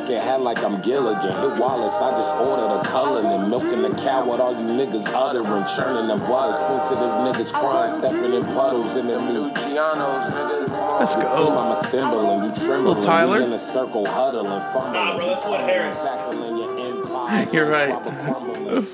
bucket 0.00 0.22
hat 0.22 0.40
like 0.40 0.62
I'm 0.62 0.80
Gilligan. 0.82 1.20
Hit 1.22 1.58
Wallace, 1.60 1.94
I 2.00 2.10
just 2.12 2.34
ordered 2.36 2.80
a 2.80 2.84
color 2.84 3.26
and 3.26 3.50
milking 3.50 3.82
the 3.82 3.90
cow. 3.90 4.24
What 4.24 4.40
all 4.40 4.52
you 4.52 4.66
niggas 4.66 5.06
uttering, 5.14 5.64
churning 5.76 6.08
them 6.08 6.18
butter. 6.20 6.54
Sensitive 6.54 6.98
niggas 7.24 7.52
crying, 7.52 7.92
stepping 7.92 8.32
in 8.32 8.44
puddles 8.46 8.96
in 8.96 9.06
the 9.06 9.20
new 9.20 9.50
Gianos, 9.52 10.30
nigga. 10.30 10.66
Come 10.68 10.76
on. 10.76 11.00
Let's 11.00 11.14
The 11.14 11.22
go. 11.22 11.28
Team, 11.28 11.52
I'm 11.58 11.72
a 11.72 11.84
symbol 11.84 12.30
and 12.30 12.44
you 12.44 12.66
trembling. 12.66 12.84
Little 12.96 13.02
Tyler. 13.02 13.38
We 13.38 13.44
in 13.44 13.52
a 13.52 13.58
circle 13.58 14.06
huddling, 14.06 14.60
fumbling. 14.72 14.92
Nah, 14.92 15.16
bro, 15.16 15.26
that's 15.26 15.46
Wood 15.46 15.60
Harris. 15.60 16.02
Tackling 16.02 16.56
your 16.56 16.78
empire. 16.78 17.48
You're 17.52 17.70
right. 17.70 18.86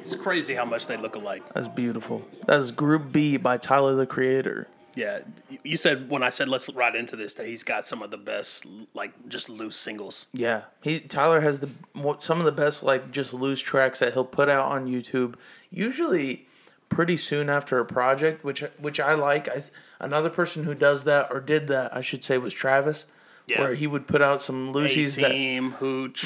It's 0.00 0.14
crazy 0.14 0.54
how 0.54 0.64
much 0.64 0.86
they 0.86 0.96
look 0.96 1.16
alike. 1.16 1.42
That's 1.52 1.68
beautiful. 1.68 2.22
That 2.46 2.60
is 2.60 2.70
Group 2.70 3.10
B 3.12 3.36
by 3.38 3.56
Tyler 3.56 3.94
the 3.96 4.06
Creator. 4.06 4.68
Yeah, 4.96 5.20
you 5.62 5.76
said 5.76 6.08
when 6.10 6.22
I 6.22 6.30
said 6.30 6.48
let's 6.48 6.72
ride 6.72 6.96
into 6.96 7.14
this 7.16 7.34
that 7.34 7.46
he's 7.46 7.62
got 7.62 7.86
some 7.86 8.02
of 8.02 8.10
the 8.10 8.16
best 8.16 8.64
like 8.94 9.12
just 9.28 9.48
loose 9.48 9.76
singles. 9.76 10.26
Yeah, 10.32 10.62
he 10.80 11.00
Tyler 11.00 11.40
has 11.42 11.60
the 11.60 11.68
some 12.18 12.40
of 12.40 12.46
the 12.46 12.52
best 12.52 12.82
like 12.82 13.10
just 13.12 13.32
loose 13.34 13.60
tracks 13.60 14.00
that 14.00 14.14
he'll 14.14 14.24
put 14.24 14.48
out 14.48 14.72
on 14.72 14.86
YouTube. 14.86 15.34
Usually, 15.70 16.46
pretty 16.88 17.16
soon 17.18 17.50
after 17.50 17.78
a 17.78 17.84
project, 17.84 18.42
which 18.42 18.64
which 18.80 18.98
I 18.98 19.14
like. 19.14 19.48
I 19.48 19.62
another 20.00 20.30
person 20.30 20.64
who 20.64 20.74
does 20.74 21.04
that 21.04 21.28
or 21.30 21.40
did 21.40 21.68
that, 21.68 21.94
I 21.94 22.00
should 22.00 22.24
say, 22.24 22.38
was 22.38 22.54
Travis. 22.54 23.04
Yeah. 23.46 23.60
Where 23.60 23.74
he 23.74 23.86
would 23.86 24.08
put 24.08 24.22
out 24.22 24.42
some 24.42 24.72
loosies 24.72 25.14
that. 25.20 25.28
Team 25.30 25.72
Hooch. 25.72 26.24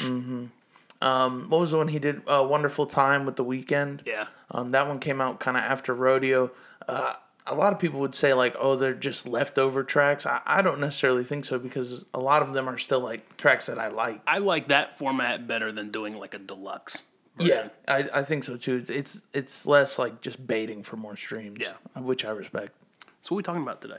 Um, 1.01 1.49
what 1.49 1.59
was 1.59 1.71
the 1.71 1.77
one 1.77 1.87
he 1.87 1.99
did? 1.99 2.21
Uh, 2.27 2.45
Wonderful 2.47 2.85
Time 2.85 3.25
with 3.25 3.35
the 3.35 3.43
Weeknd. 3.45 4.01
Yeah, 4.05 4.27
Um, 4.51 4.71
that 4.71 4.87
one 4.87 4.99
came 4.99 5.19
out 5.19 5.39
kind 5.39 5.57
of 5.57 5.63
after 5.63 5.93
Rodeo. 5.93 6.51
Uh, 6.87 7.13
a 7.47 7.55
lot 7.55 7.73
of 7.73 7.79
people 7.79 7.99
would 8.01 8.15
say 8.15 8.33
like, 8.33 8.55
oh, 8.59 8.75
they're 8.75 8.93
just 8.93 9.27
leftover 9.27 9.83
tracks. 9.83 10.25
I, 10.25 10.41
I 10.45 10.61
don't 10.61 10.79
necessarily 10.79 11.23
think 11.23 11.45
so 11.45 11.57
because 11.59 12.05
a 12.13 12.19
lot 12.19 12.41
of 12.43 12.53
them 12.53 12.69
are 12.69 12.77
still 12.77 12.99
like 12.99 13.35
tracks 13.37 13.65
that 13.65 13.79
I 13.79 13.87
like. 13.89 14.21
I 14.27 14.37
like 14.37 14.67
that 14.69 14.97
format 14.97 15.47
better 15.47 15.71
than 15.71 15.91
doing 15.91 16.15
like 16.17 16.33
a 16.33 16.39
deluxe. 16.39 16.97
Yeah, 17.39 17.69
I, 17.87 18.07
I 18.13 18.23
think 18.23 18.43
so 18.43 18.57
too. 18.57 18.75
It's, 18.75 18.89
it's 18.89 19.21
it's 19.33 19.65
less 19.65 19.97
like 19.97 20.21
just 20.21 20.45
baiting 20.45 20.83
for 20.83 20.97
more 20.97 21.15
streams. 21.15 21.57
Yeah. 21.59 21.73
which 21.99 22.25
I 22.25 22.29
respect. 22.31 22.73
So 23.21 23.33
what 23.33 23.37
are 23.37 23.37
we 23.37 23.43
talking 23.43 23.61
about 23.63 23.81
today? 23.81 23.97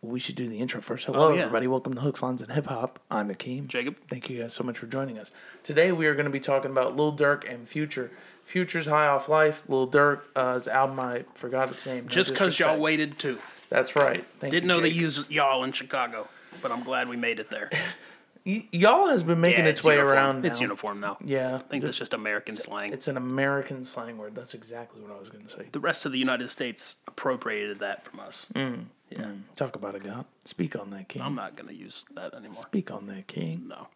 We 0.00 0.18
should 0.18 0.34
do 0.34 0.48
the 0.48 0.58
intro 0.58 0.80
first. 0.80 1.04
Hello, 1.06 1.28
Oh, 1.28 1.32
yeah. 1.32 1.42
everybody. 1.42 1.68
Welcome 1.68 1.94
to 1.94 2.00
Hooks, 2.00 2.22
Lines, 2.22 2.42
and 2.42 2.50
Hip 2.50 2.66
Hop. 2.66 2.98
I'm 3.08 3.28
Akeem. 3.32 3.68
Jacob? 3.68 3.94
Thank 4.10 4.28
you 4.28 4.40
guys 4.42 4.52
so 4.52 4.64
much 4.64 4.76
for 4.78 4.86
joining 4.86 5.16
us. 5.16 5.30
Today 5.62 5.92
we 5.92 6.06
are 6.06 6.14
going 6.14 6.24
to 6.24 6.30
be 6.32 6.40
talking 6.40 6.72
about 6.72 6.96
Lil 6.96 7.16
Durk 7.16 7.48
and 7.48 7.68
Future. 7.68 8.10
Future's 8.52 8.84
High 8.84 9.06
Off 9.06 9.30
Life. 9.30 9.62
Lil 9.66 9.86
Durk's 9.86 10.68
album, 10.68 11.00
I 11.00 11.24
forgot 11.34 11.70
its 11.70 11.86
name. 11.86 12.06
Just 12.06 12.32
because 12.32 12.58
y'all 12.58 12.78
waited 12.78 13.18
too. 13.18 13.38
That's 13.70 13.96
right. 13.96 14.22
Thank 14.40 14.50
Didn't 14.50 14.68
you, 14.68 14.74
know 14.76 14.80
they 14.82 14.90
used 14.90 15.30
y'all 15.30 15.64
in 15.64 15.72
Chicago, 15.72 16.28
but 16.60 16.70
I'm 16.70 16.84
glad 16.84 17.08
we 17.08 17.16
made 17.16 17.40
it 17.40 17.50
there. 17.50 17.70
Y- 18.44 18.66
y'all 18.72 19.06
has 19.06 19.22
been 19.22 19.40
making 19.40 19.64
Yeah, 19.66 19.70
its, 19.70 19.84
way 19.84 19.94
uniform. 19.94 20.12
around. 20.16 20.44
It's 20.44 20.60
uniform 20.60 20.98
now. 20.98 21.16
Yeah, 21.24 21.54
I 21.54 21.58
think 21.58 21.84
that's 21.84 21.96
just 21.96 22.12
American 22.12 22.56
slang. 22.56 22.92
it's 22.92 23.06
an 23.06 23.16
American 23.16 23.84
slang 23.84 24.18
word. 24.18 24.34
That's 24.34 24.52
exactly 24.54 25.00
what 25.00 25.16
I 25.16 25.20
was 25.20 25.28
going 25.28 25.46
to 25.46 25.52
say. 25.52 25.68
the 25.70 25.78
rest 25.78 26.06
of 26.06 26.10
the 26.12 26.18
United 26.18 26.50
States 26.50 26.96
appropriated 27.06 27.78
that 27.78 28.04
from 28.04 28.18
us. 28.18 28.46
Mm. 28.54 28.86
Yeah, 29.10 29.30
Talk 29.54 29.76
about 29.76 29.94
it, 29.94 30.02
God. 30.02 30.24
Speak 30.44 30.74
on 30.74 30.90
that, 30.90 31.08
King. 31.08 31.22
I'm 31.22 31.36
not 31.36 31.54
gonna 31.54 31.70
use 31.72 32.04
that 32.16 32.34
anymore. 32.34 32.62
Speak 32.62 32.90
on 32.90 33.06
that, 33.06 33.28
King. 33.28 33.68
No. 33.68 33.86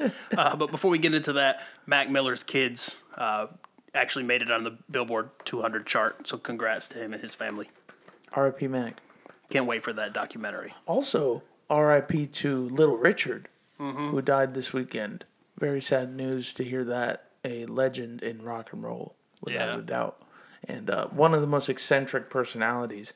uh, 0.36 0.56
but 0.56 0.72
before 0.72 0.90
we 0.90 0.98
get 0.98 1.14
into 1.14 1.34
that, 1.34 1.60
Mac 1.86 2.10
Miller's 2.10 2.42
kids 2.42 2.96
uh, 3.16 3.46
actually 3.94 4.24
made 4.24 4.42
it 4.42 4.50
on 4.50 4.64
the 4.64 4.76
Billboard 4.90 5.30
200 5.44 5.86
chart. 5.86 6.26
So 6.28 6.38
congrats 6.38 6.88
to 6.88 6.98
him 6.98 7.12
and 7.12 7.22
his 7.22 7.34
family. 7.34 7.70
R.I.P. 8.32 8.68
Mac. 8.68 9.00
Can't 9.50 9.66
wait 9.66 9.82
for 9.84 9.92
that 9.92 10.12
documentary. 10.14 10.72
Also, 10.86 11.42
R.I.P. 11.68 12.26
to 12.28 12.68
Little 12.70 12.96
Richard, 12.96 13.48
Mm-hmm. 13.80 14.10
who 14.10 14.22
died 14.22 14.54
this 14.54 14.72
weekend. 14.72 15.24
Very 15.58 15.80
sad 15.82 16.14
news 16.14 16.52
to 16.54 16.62
hear 16.64 16.84
that. 16.84 17.24
A 17.44 17.66
legend 17.66 18.22
in 18.22 18.40
rock 18.42 18.72
and 18.72 18.82
roll, 18.82 19.16
without 19.40 19.68
Yeah. 19.68 19.78
a 19.78 19.82
doubt. 19.82 20.22
And 20.68 20.88
uh, 20.88 21.08
one 21.08 21.34
of 21.34 21.40
the 21.40 21.46
most 21.48 21.68
eccentric 21.68 22.30
personalities, 22.30 23.12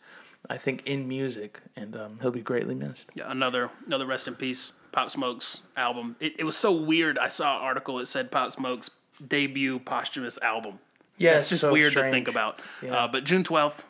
I 0.50 0.59
think, 0.59 0.84
in 0.84 1.06
music. 1.06 1.60
And 1.76 1.94
um, 1.97 2.19
he'll 2.20 2.32
be 2.32 2.41
greatly 2.41 2.75
missed. 2.75 3.09
Yeah, 3.15 3.31
another 3.31 3.70
another 3.86 4.06
rest 4.06 4.26
in 4.26 4.34
peace 4.34 4.72
Pop 4.91 5.10
Smoke's 5.12 5.60
album. 5.76 6.16
It, 6.19 6.34
it 6.41 6.44
was 6.44 6.56
so 6.56 6.72
weird. 6.72 7.16
I 7.19 7.28
saw 7.28 7.59
an 7.59 7.62
article 7.62 7.98
that 7.98 8.06
said 8.09 8.32
Pop 8.32 8.50
Smoke's 8.50 8.91
debut 9.27 9.78
posthumous 9.78 10.38
album. 10.43 10.78
Yeah, 11.19 11.37
it's 11.37 11.49
just 11.49 11.62
so 11.62 11.72
weird 11.72 11.94
to 11.94 12.10
think 12.10 12.28
about. 12.28 12.60
Yeah. 12.82 12.94
Uh, 12.94 13.09
but 13.09 13.25
June 13.25 13.43
12th, 13.43 13.81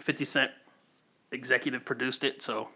50 0.00 0.24
Cent 0.24 0.50
executive 1.30 1.84
produced 1.84 2.24
it. 2.24 2.42
So 2.42 2.68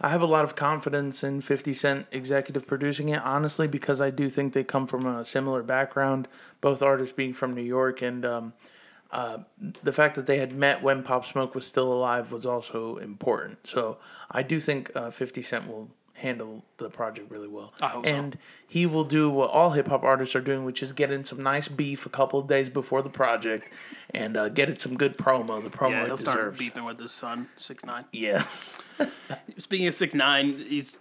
I 0.00 0.10
have 0.10 0.22
a 0.22 0.26
lot 0.26 0.44
of 0.44 0.56
confidence 0.56 1.24
in 1.24 1.40
50 1.40 1.72
Cent 1.74 2.06
executive 2.12 2.66
producing 2.66 3.08
it, 3.08 3.22
honestly, 3.22 3.66
because 3.68 4.00
I 4.00 4.10
do 4.10 4.28
think 4.28 4.52
they 4.52 4.64
come 4.64 4.86
from 4.86 5.06
a 5.06 5.24
similar 5.24 5.62
background, 5.62 6.28
both 6.60 6.82
artists 6.82 7.14
being 7.14 7.32
from 7.32 7.54
New 7.54 7.62
York. 7.62 8.02
And 8.02 8.24
um, 8.24 8.52
uh, 9.10 9.38
the 9.82 9.92
fact 9.92 10.16
that 10.16 10.26
they 10.26 10.38
had 10.38 10.54
met 10.54 10.82
when 10.82 11.02
Pop 11.02 11.24
Smoke 11.24 11.54
was 11.54 11.66
still 11.66 11.92
alive 11.92 12.32
was 12.32 12.44
also 12.44 12.98
important. 12.98 13.66
So 13.66 13.96
I 14.30 14.42
do 14.42 14.60
think 14.60 14.90
uh, 14.94 15.10
50 15.10 15.42
Cent 15.42 15.66
will 15.66 15.88
handle 16.26 16.64
the 16.78 16.90
project 16.90 17.30
really 17.30 17.48
well. 17.48 17.72
I 17.80 17.88
hope 17.88 18.06
so. 18.06 18.14
and 18.14 18.38
he 18.66 18.84
will 18.84 19.04
do 19.04 19.30
what 19.30 19.50
all 19.50 19.70
hip 19.70 19.86
hop 19.88 20.02
artists 20.02 20.34
are 20.34 20.40
doing, 20.40 20.64
which 20.64 20.82
is 20.82 20.92
get 20.92 21.10
in 21.10 21.24
some 21.24 21.42
nice 21.42 21.68
beef 21.68 22.04
a 22.04 22.08
couple 22.08 22.40
of 22.40 22.48
days 22.48 22.68
before 22.68 23.00
the 23.02 23.10
project 23.10 23.70
and 24.12 24.36
uh, 24.36 24.48
get 24.48 24.68
it 24.68 24.80
some 24.80 24.96
good 24.96 25.16
promo. 25.16 25.62
The 25.62 25.70
promo 25.70 25.90
yeah, 25.90 26.06
he'll 26.06 26.16
start 26.16 26.38
deserves. 26.38 26.58
beefing 26.58 26.84
with 26.84 26.98
his 26.98 27.12
son, 27.12 27.48
six 27.56 27.84
nine. 27.84 28.04
Yeah. 28.12 28.44
Speaking 29.58 29.86
of 29.86 29.94
six 29.94 30.14
nine, 30.14 30.64
he's 30.68 30.98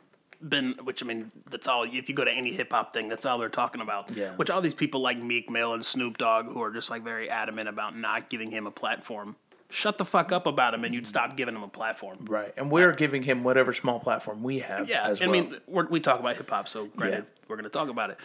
been 0.48 0.76
which 0.84 1.02
I 1.02 1.06
mean 1.06 1.32
that's 1.50 1.68
all. 1.68 1.84
If 1.84 2.08
you 2.08 2.16
go 2.16 2.24
to 2.24 2.32
any 2.32 2.54
hip 2.54 2.72
hop 2.72 2.94
thing, 2.94 3.10
that's 3.10 3.26
all 3.26 3.38
they're 3.38 3.50
talking 3.50 3.82
about. 3.82 4.16
Yeah. 4.16 4.32
Which 4.36 4.50
all 4.50 4.62
these 4.62 4.74
people 4.74 5.02
like 5.02 5.18
Meek 5.18 5.50
Mill 5.50 5.74
and 5.74 5.84
Snoop 5.84 6.18
Dogg 6.18 6.52
who 6.52 6.62
are 6.62 6.72
just 6.72 6.90
like 6.90 7.04
very 7.04 7.30
adamant 7.30 7.68
about 7.68 7.98
not 7.98 8.30
giving 8.30 8.52
him 8.52 8.68
a 8.68 8.72
platform. 8.72 9.36
Shut 9.76 9.98
the 9.98 10.06
fuck 10.06 10.32
up 10.32 10.46
about 10.46 10.74
him, 10.74 10.86
and 10.86 10.94
you'd 10.96 11.06
stop 11.06 11.36
giving 11.36 11.54
him 11.56 11.64
a 11.64 11.68
platform. 11.68 12.18
Right, 12.30 12.54
and 12.56 12.72
we're 12.72 12.94
giving 12.94 13.24
him 13.24 13.44
whatever 13.44 13.74
small 13.74 14.00
platform 14.00 14.42
we 14.42 14.60
have. 14.60 14.88
Yeah, 14.88 15.06
I 15.08 15.14
well. 15.14 15.30
mean 15.30 15.58
we're, 15.68 15.86
we 15.88 16.00
talk 16.00 16.20
about 16.20 16.38
hip 16.38 16.50
hop, 16.50 16.70
so 16.70 16.86
granted 16.96 17.26
Yeah. 17.28 17.44
we're 17.50 17.58
gonna 17.58 17.68
talk 17.70 17.90
about 17.90 18.10
it. 18.10 18.18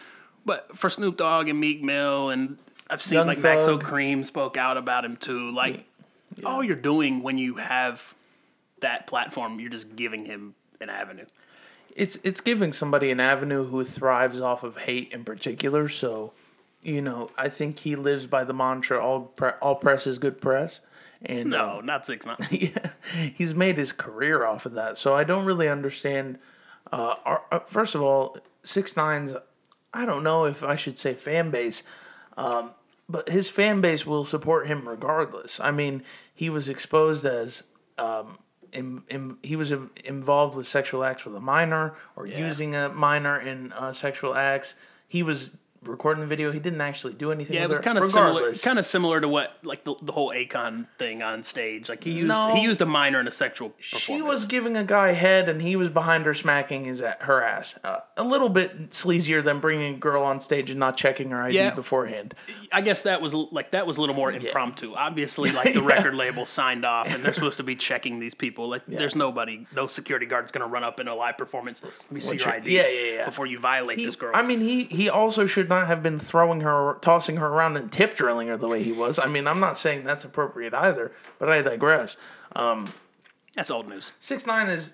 But 0.46 0.76
for 0.78 0.88
Snoop 0.88 1.16
Dogg 1.16 1.48
and 1.48 1.58
Meek 1.58 1.82
Mill, 1.82 2.30
and 2.30 2.56
I've 2.88 3.02
seen 3.02 3.16
Young 3.16 3.26
like 3.26 3.38
Maxo 3.38 3.80
Kream 3.80 4.24
spoke 4.24 4.56
out 4.56 4.76
about 4.76 5.04
him 5.04 5.16
too. 5.16 5.50
Like 5.50 5.84
all 6.44 6.62
you're 6.62 6.76
doing 6.76 7.22
when 7.22 7.36
you 7.36 7.56
have 7.56 8.14
that 8.80 9.06
platform, 9.08 9.58
you're 9.58 9.70
just 9.70 9.96
giving 9.96 10.24
him 10.26 10.54
an 10.80 10.88
avenue. 10.88 11.26
it's 11.96 12.16
it's 12.22 12.40
giving 12.40 12.72
somebody 12.72 13.10
an 13.10 13.18
avenue 13.18 13.64
who 13.66 13.84
thrives 13.84 14.40
off 14.40 14.62
of 14.62 14.76
hate 14.76 15.12
in 15.12 15.24
particular. 15.24 15.88
So, 15.88 16.32
you 16.82 17.02
know, 17.02 17.30
I 17.36 17.48
think 17.48 17.80
he 17.80 17.96
lives 17.96 18.26
by 18.26 18.44
the 18.44 18.54
mantra 18.54 19.04
"all 19.04 19.22
pre- 19.22 19.50
all 19.60 19.74
press 19.74 20.06
is 20.06 20.16
good 20.18 20.40
press," 20.40 20.78
and 21.22 21.50
No, 21.50 21.78
um, 21.78 21.86
not 21.86 22.06
six 22.06 22.26
nine. 22.26 22.36
yeah, 22.50 22.90
he's 23.34 23.54
made 23.54 23.76
his 23.76 23.92
career 23.92 24.44
off 24.44 24.66
of 24.66 24.72
that. 24.72 24.98
So 24.98 25.14
I 25.14 25.24
don't 25.24 25.44
really 25.44 25.68
understand. 25.68 26.38
Uh, 26.92 27.14
our, 27.24 27.44
uh, 27.52 27.60
first 27.60 27.94
of 27.94 28.02
all, 28.02 28.38
six 28.64 28.96
nines. 28.96 29.34
I 29.92 30.04
don't 30.04 30.22
know 30.22 30.44
if 30.44 30.62
I 30.62 30.76
should 30.76 30.98
say 30.98 31.14
fan 31.14 31.50
base, 31.50 31.82
um, 32.36 32.70
but 33.08 33.28
his 33.28 33.48
fan 33.48 33.80
base 33.80 34.06
will 34.06 34.24
support 34.24 34.66
him 34.68 34.88
regardless. 34.88 35.58
I 35.60 35.72
mean, 35.72 36.02
he 36.34 36.48
was 36.50 36.68
exposed 36.68 37.24
as. 37.24 37.64
Um, 37.98 38.38
in, 38.72 39.02
in, 39.08 39.36
he 39.42 39.56
was 39.56 39.72
in- 39.72 39.90
involved 40.04 40.54
with 40.54 40.64
sexual 40.66 41.02
acts 41.02 41.24
with 41.24 41.34
a 41.34 41.40
minor 41.40 41.94
or 42.14 42.24
using 42.26 42.76
a 42.76 42.88
minor 42.88 43.40
in 43.40 43.72
uh, 43.72 43.92
sexual 43.92 44.36
acts. 44.36 44.74
He 45.08 45.24
was 45.24 45.50
recording 45.84 46.20
the 46.20 46.26
video. 46.26 46.52
He 46.52 46.58
didn't 46.60 46.80
actually 46.80 47.14
do 47.14 47.32
anything. 47.32 47.56
Yeah, 47.56 47.62
it 47.64 47.68
was 47.68 47.78
kind 47.78 47.96
of 47.98 48.04
similar, 48.04 48.52
kind 48.54 48.78
of 48.78 48.84
similar 48.86 49.20
to 49.20 49.28
what 49.28 49.52
like 49.62 49.84
the, 49.84 49.94
the 50.02 50.12
whole 50.12 50.30
Akon 50.30 50.86
thing 50.98 51.22
on 51.22 51.42
stage. 51.42 51.88
Like 51.88 52.04
he 52.04 52.12
used 52.12 52.28
No. 52.28 52.54
he 52.54 52.60
used 52.62 52.80
a 52.82 52.86
minor 52.86 53.20
in 53.20 53.26
a 53.26 53.30
sexual. 53.30 53.72
She 53.78 54.20
was 54.22 54.44
giving 54.44 54.76
a 54.76 54.84
guy 54.84 55.12
head, 55.12 55.48
and 55.48 55.60
he 55.62 55.76
was 55.76 55.88
behind 55.88 56.26
her 56.26 56.34
smacking 56.34 56.84
his 56.84 57.00
her 57.00 57.42
ass. 57.42 57.78
Uh, 57.82 58.00
a 58.16 58.24
little 58.24 58.48
bit 58.48 58.90
sleazier 58.90 59.42
than 59.42 59.60
bringing 59.60 59.94
a 59.94 59.98
girl 59.98 60.22
on 60.22 60.40
stage 60.40 60.70
and 60.70 60.78
not 60.78 60.96
checking 60.96 61.30
her 61.30 61.42
ID 61.42 61.54
Yeah. 61.54 61.74
beforehand. 61.74 62.34
I 62.72 62.82
guess 62.82 63.02
that 63.02 63.20
was 63.22 63.34
like 63.34 63.70
that 63.72 63.86
was 63.86 63.96
a 63.96 64.00
little 64.00 64.16
more 64.16 64.30
impromptu. 64.32 64.94
Obviously, 64.94 65.50
like 65.52 65.72
the 65.72 65.80
Yeah. 65.80 65.86
record 65.86 66.14
label 66.14 66.44
signed 66.44 66.84
off, 66.84 67.08
and 67.08 67.24
they're 67.24 67.32
supposed 67.32 67.56
to 67.56 67.62
be 67.62 67.76
checking 67.76 68.18
these 68.20 68.34
people. 68.34 68.68
Like, 68.68 68.82
there's 68.86 69.16
nobody, 69.16 69.66
no 69.74 69.86
security 69.86 70.26
guard's 70.26 70.52
gonna 70.52 70.66
run 70.66 70.84
up 70.84 71.00
in 71.00 71.08
a 71.08 71.14
live 71.14 71.38
performance. 71.38 71.80
Let 71.82 72.12
me 72.12 72.20
see 72.20 72.36
your 72.36 72.46
your- 72.46 72.50
ID. 72.54 72.70
yeah, 72.76 72.86
yeah, 72.88 73.12
yeah. 73.14 73.24
Before 73.24 73.46
you 73.46 73.58
violate 73.58 73.98
He- 73.98 74.04
this 74.04 74.16
girl. 74.16 74.32
I 74.34 74.42
mean, 74.42 74.60
he 74.60 74.84
he 74.84 75.08
also 75.08 75.46
should 75.46 75.69
not 75.70 75.86
have 75.86 76.02
been 76.02 76.18
throwing 76.18 76.60
her, 76.60 76.98
tossing 77.00 77.36
her 77.36 77.46
around, 77.46 77.76
and 77.78 77.90
tip 77.90 78.14
drilling 78.16 78.48
her 78.48 78.58
the 78.58 78.68
way 78.68 78.82
he 78.82 78.92
was. 78.92 79.18
I 79.18 79.26
mean, 79.26 79.46
I'm 79.46 79.60
not 79.60 79.78
saying 79.78 80.04
that's 80.04 80.24
appropriate 80.24 80.74
either, 80.74 81.12
but 81.38 81.48
I 81.48 81.62
digress. 81.62 82.16
That's 83.56 83.70
old 83.70 83.88
news. 83.88 84.12
Six 84.20 84.46
nine 84.46 84.68
is, 84.68 84.90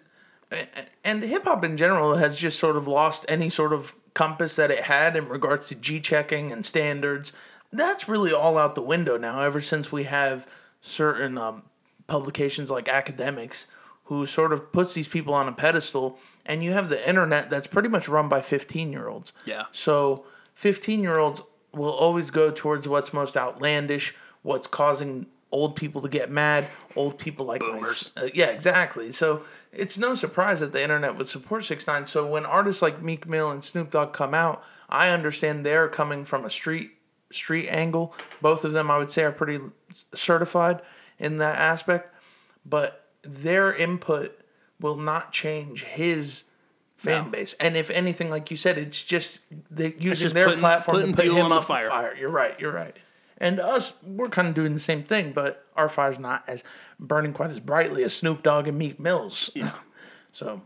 and 1.05 1.23
hip 1.23 1.45
hop 1.45 1.65
in 1.65 1.77
general 1.77 2.17
has 2.17 2.39
just 2.39 2.59
sort 2.59 2.77
of 2.77 2.87
lost 2.89 3.27
any 3.29 3.51
sort 3.51 3.73
of 3.73 3.95
compass 4.15 4.57
that 4.57 4.71
it 4.71 4.85
had 4.85 5.17
in 5.17 5.29
regards 5.29 5.69
to 5.69 5.75
G 5.75 6.01
checking 6.01 6.53
and 6.53 6.65
standards. 6.65 7.33
That's 7.73 8.09
really 8.09 8.33
all 8.33 8.57
out 8.57 8.75
the 8.75 8.83
window 8.83 9.19
now. 9.19 9.41
Ever 9.41 9.61
since 9.61 9.93
we 9.93 10.05
have 10.05 10.47
certain 10.81 11.37
um, 11.37 11.65
publications 12.07 12.71
like 12.71 12.87
Akademiks 12.87 13.65
who 14.05 14.25
sort 14.25 14.53
of 14.53 14.73
puts 14.73 14.95
these 14.95 15.09
people 15.09 15.35
on 15.35 15.49
a 15.49 15.53
pedestal, 15.53 16.19
and 16.47 16.63
you 16.63 16.73
have 16.73 16.89
the 16.89 17.09
internet 17.09 17.51
that's 17.51 17.67
pretty 17.67 17.89
much 17.89 18.09
run 18.09 18.29
by 18.29 18.41
15 18.41 18.93
year 18.93 19.09
olds. 19.09 19.33
Yeah. 19.45 19.65
So 19.73 20.25
15 20.57 21.03
year 21.03 21.19
olds 21.19 21.43
will 21.73 21.93
always 21.93 22.31
go 22.31 22.51
towards 22.51 22.89
what's 22.89 23.13
most 23.13 23.37
outlandish, 23.37 24.15
what's 24.43 24.67
causing 24.67 25.27
old 25.53 25.77
people 25.77 26.03
to 26.03 26.09
get 26.09 26.31
mad, 26.31 26.67
old 26.97 27.19
people 27.19 27.47
like 27.47 27.61
Boomers. 27.61 28.11
uh, 28.17 28.29
yeah, 28.35 28.47
exactly. 28.47 29.13
So 29.13 29.43
it's 29.73 29.97
no 29.97 30.15
surprise 30.15 30.61
that 30.61 30.73
the 30.73 30.83
internet 30.83 31.17
would 31.17 31.29
support 31.29 31.65
six 31.65 31.87
nine. 31.87 32.07
So 32.07 32.27
when 32.27 32.45
artists 32.45 32.83
like 32.83 33.03
Meek 33.03 33.29
Mill 33.29 33.51
and 33.51 33.63
Snoop 33.63 33.91
Dogg 33.91 34.13
come 34.13 34.35
out, 34.35 34.65
I 34.89 35.11
understand 35.11 35.65
they're 35.65 35.89
coming 35.89 36.25
from 36.25 36.45
a 36.45 36.51
street 36.51 36.91
street 37.31 37.69
angle. 37.69 38.15
Both 38.41 38.65
of 38.65 38.73
them, 38.73 38.91
I 38.91 38.99
would 38.99 39.11
say, 39.11 39.23
are 39.23 39.33
pretty 39.33 39.61
certified 40.15 40.81
in 41.19 41.39
that 41.39 41.57
aspect, 41.57 42.15
but 42.65 43.05
their 43.23 43.75
input 43.75 44.39
will 44.81 44.97
not 44.97 45.33
change 45.33 45.85
his 45.85 46.45
fan 46.97 47.25
No. 47.25 47.31
base. 47.31 47.55
And 47.61 47.77
if 47.77 47.91
anything, 47.91 48.31
like 48.31 48.51
you 48.51 48.57
said, 48.57 48.79
it's 48.79 49.03
just 49.03 49.41
they 49.71 49.95
using 49.99 50.25
just 50.25 50.35
their 50.35 50.47
putting- 50.47 50.61
platform 50.61 50.97
putting 50.99 51.15
to 51.15 51.23
put 51.23 51.27
him 51.33 51.45
on 51.45 51.51
the 51.51 51.63
fire. 51.63 51.89
fire. 51.89 52.15
You're 52.19 52.31
right. 52.31 52.59
You're 52.61 52.73
right. 52.73 52.97
And 53.39 53.61
us, 53.61 53.93
we're 54.03 54.31
kind 54.31 54.49
of 54.49 54.55
doing 54.55 54.73
the 54.73 54.81
same 54.81 55.03
thing, 55.05 55.33
but 55.33 55.67
our 55.77 55.91
fire's 55.91 56.19
not 56.19 56.43
as 56.49 56.65
burning 56.99 57.35
quite 57.35 57.51
as 57.51 57.61
brightly 57.61 58.03
as 58.03 58.15
Snoop 58.15 58.43
Dogg 58.43 58.67
and 58.67 58.79
Meek 58.79 58.99
Mill's. 59.01 59.51
Yeah. 59.55 59.73
So 60.33 60.61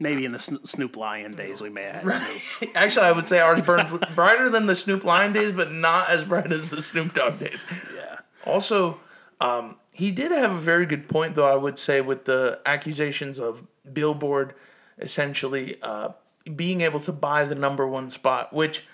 Maybe 0.00 0.24
in 0.24 0.32
the 0.32 0.38
Snoop 0.40 0.96
Lion 0.96 1.34
days 1.36 1.60
we 1.60 1.68
may 1.70 1.82
have 1.84 2.02
had 2.04 2.14
Snoop. 2.14 2.70
actually, 2.76 3.06
I 3.06 3.12
would 3.12 3.26
say 3.26 3.38
ours 3.40 3.62
burns 3.62 3.92
brighter 4.16 4.48
than 4.48 4.66
the 4.66 4.74
Snoop 4.74 5.04
Lion 5.04 5.32
days, 5.32 5.52
but 5.52 5.70
not 5.72 6.10
as 6.10 6.24
bright 6.24 6.50
as 6.52 6.68
the 6.70 6.82
Snoop 6.82 7.14
Dogg 7.14 7.38
days. 7.38 7.64
Yeah. 7.94 8.18
Also, 8.44 8.98
um, 9.40 9.76
he 9.92 10.10
did 10.10 10.32
have 10.32 10.50
a 10.52 10.58
very 10.58 10.84
good 10.86 11.08
point, 11.08 11.36
though, 11.36 11.46
I 11.46 11.54
would 11.54 11.78
say, 11.78 12.00
with 12.00 12.24
the 12.24 12.60
accusations 12.66 13.38
of 13.38 13.64
Billboard 13.92 14.54
essentially 14.98 15.76
uh, 15.82 16.10
being 16.56 16.80
able 16.82 17.00
to 17.00 17.12
buy 17.12 17.44
the 17.44 17.54
number 17.54 17.86
one 17.86 18.10
spot, 18.10 18.52
which 18.52 18.84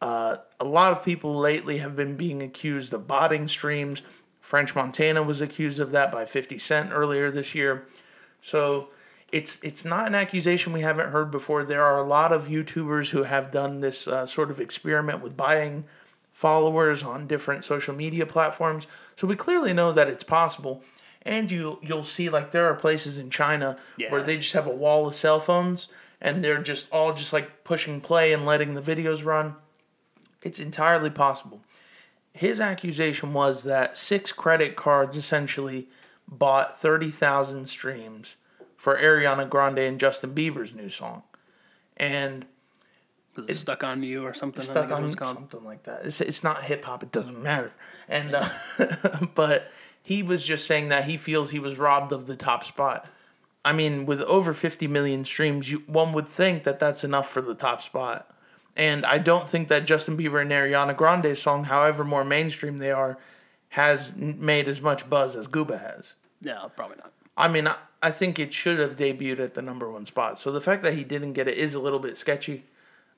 uh, 0.00 0.36
a 0.60 0.64
lot 0.64 0.92
of 0.92 1.04
people 1.04 1.34
lately 1.34 1.78
have 1.78 1.96
been 1.96 2.16
being 2.16 2.42
accused 2.42 2.92
of 2.92 3.06
botting 3.06 3.48
streams. 3.48 4.02
French 4.40 4.74
Montana 4.74 5.22
was 5.22 5.40
accused 5.40 5.80
of 5.80 5.90
that 5.92 6.12
by 6.12 6.26
50 6.26 6.58
Cent 6.58 6.90
earlier 6.92 7.30
this 7.30 7.54
year. 7.54 7.86
So 8.40 8.88
it's 9.32 9.58
it's 9.62 9.84
not 9.84 10.06
an 10.06 10.14
accusation 10.14 10.72
we 10.72 10.82
haven't 10.82 11.10
heard 11.10 11.30
before. 11.30 11.64
There 11.64 11.84
are 11.84 11.98
a 11.98 12.06
lot 12.06 12.32
of 12.32 12.46
YouTubers 12.46 13.10
who 13.10 13.22
have 13.22 13.50
done 13.50 13.80
this 13.80 14.06
uh, 14.06 14.26
sort 14.26 14.50
of 14.50 14.60
experiment 14.60 15.22
with 15.22 15.36
buying 15.36 15.84
followers 16.32 17.02
on 17.02 17.26
different 17.26 17.64
social 17.64 17.94
media 17.94 18.26
platforms. 18.26 18.86
So 19.16 19.26
we 19.26 19.36
clearly 19.36 19.72
know 19.72 19.92
that 19.92 20.08
it's 20.08 20.24
possible. 20.24 20.82
And 21.24 21.50
you 21.50 21.78
you'll 21.82 22.04
see 22.04 22.28
like 22.28 22.50
there 22.50 22.66
are 22.66 22.74
places 22.74 23.18
in 23.18 23.30
China 23.30 23.78
where 24.10 24.22
they 24.22 24.36
just 24.36 24.52
have 24.52 24.66
a 24.66 24.70
wall 24.74 25.06
of 25.06 25.14
cell 25.16 25.40
phones 25.40 25.88
and 26.20 26.44
they're 26.44 26.62
just 26.62 26.86
all 26.90 27.14
just 27.14 27.32
like 27.32 27.64
pushing 27.64 28.00
play 28.00 28.32
and 28.32 28.44
letting 28.44 28.74
the 28.74 28.82
videos 28.82 29.24
run. 29.24 29.56
It's 30.42 30.58
entirely 30.58 31.10
possible. 31.10 31.60
His 32.32 32.60
accusation 32.60 33.32
was 33.32 33.62
that 33.62 33.96
six 33.96 34.32
credit 34.32 34.76
cards 34.76 35.16
essentially 35.16 35.88
bought 36.28 36.80
30,000 36.80 37.66
streams 37.68 38.36
for 38.76 38.98
Ariana 38.98 39.48
Grande 39.48 39.78
and 39.78 40.00
Justin 40.00 40.34
Bieber's 40.34 40.74
new 40.74 40.90
song. 40.90 41.22
And 41.96 42.44
it's 43.36 43.50
it 43.50 43.54
stuck 43.62 43.84
on 43.84 44.02
you 44.02 44.24
or 44.24 44.34
something? 44.34 44.62
Stuck 44.62 44.88
think 44.88 45.08
is 45.08 45.16
what 45.16 45.22
on 45.22 45.34
something 45.34 45.64
like 45.64 45.84
that. 45.84 46.02
It's, 46.04 46.20
it's 46.20 46.44
not 46.44 46.64
hip 46.64 46.84
hop. 46.84 47.02
It 47.02 47.12
doesn't 47.12 47.40
matter. 47.42 47.72
And 48.08 48.34
uh, 48.34 48.48
but 49.34 49.70
he 50.04 50.22
was 50.22 50.44
just 50.44 50.66
saying 50.66 50.90
that 50.90 51.04
he 51.04 51.16
feels 51.16 51.50
he 51.50 51.58
was 51.58 51.78
robbed 51.78 52.12
of 52.12 52.26
the 52.26 52.36
top 52.36 52.64
spot. 52.64 53.06
I 53.64 53.72
mean, 53.72 54.04
with 54.04 54.20
over 54.22 54.52
50 54.52 54.86
million 54.86 55.24
streams, 55.24 55.70
you, 55.70 55.82
one 55.86 56.12
would 56.12 56.28
think 56.28 56.64
that 56.64 56.78
that's 56.78 57.02
enough 57.02 57.30
for 57.30 57.40
the 57.40 57.54
top 57.54 57.80
spot. 57.80 58.30
And 58.76 59.06
I 59.06 59.18
don't 59.18 59.48
think 59.48 59.68
that 59.68 59.86
Justin 59.86 60.18
Bieber 60.18 60.42
and 60.42 60.50
Ariana 60.50 60.94
Grande's 60.94 61.40
song, 61.40 61.64
however 61.64 62.04
more 62.04 62.24
mainstream 62.24 62.78
they 62.78 62.90
are, 62.90 63.16
has 63.70 64.14
made 64.14 64.68
as 64.68 64.80
much 64.80 65.08
buzz 65.08 65.36
as 65.36 65.48
Gooba 65.48 65.80
has. 65.80 66.12
No, 66.42 66.70
probably 66.76 66.98
not. 66.98 67.12
I 67.36 67.48
mean, 67.48 67.66
I, 67.66 67.76
I 68.02 68.10
think 68.10 68.38
it 68.38 68.52
should 68.52 68.78
have 68.78 68.96
debuted 68.96 69.40
at 69.40 69.54
the 69.54 69.62
number 69.62 69.90
one 69.90 70.04
spot. 70.04 70.38
So 70.38 70.52
the 70.52 70.60
fact 70.60 70.82
that 70.82 70.94
he 70.94 71.04
didn't 71.04 71.32
get 71.32 71.48
it 71.48 71.56
is 71.56 71.74
a 71.74 71.80
little 71.80 71.98
bit 71.98 72.18
sketchy. 72.18 72.64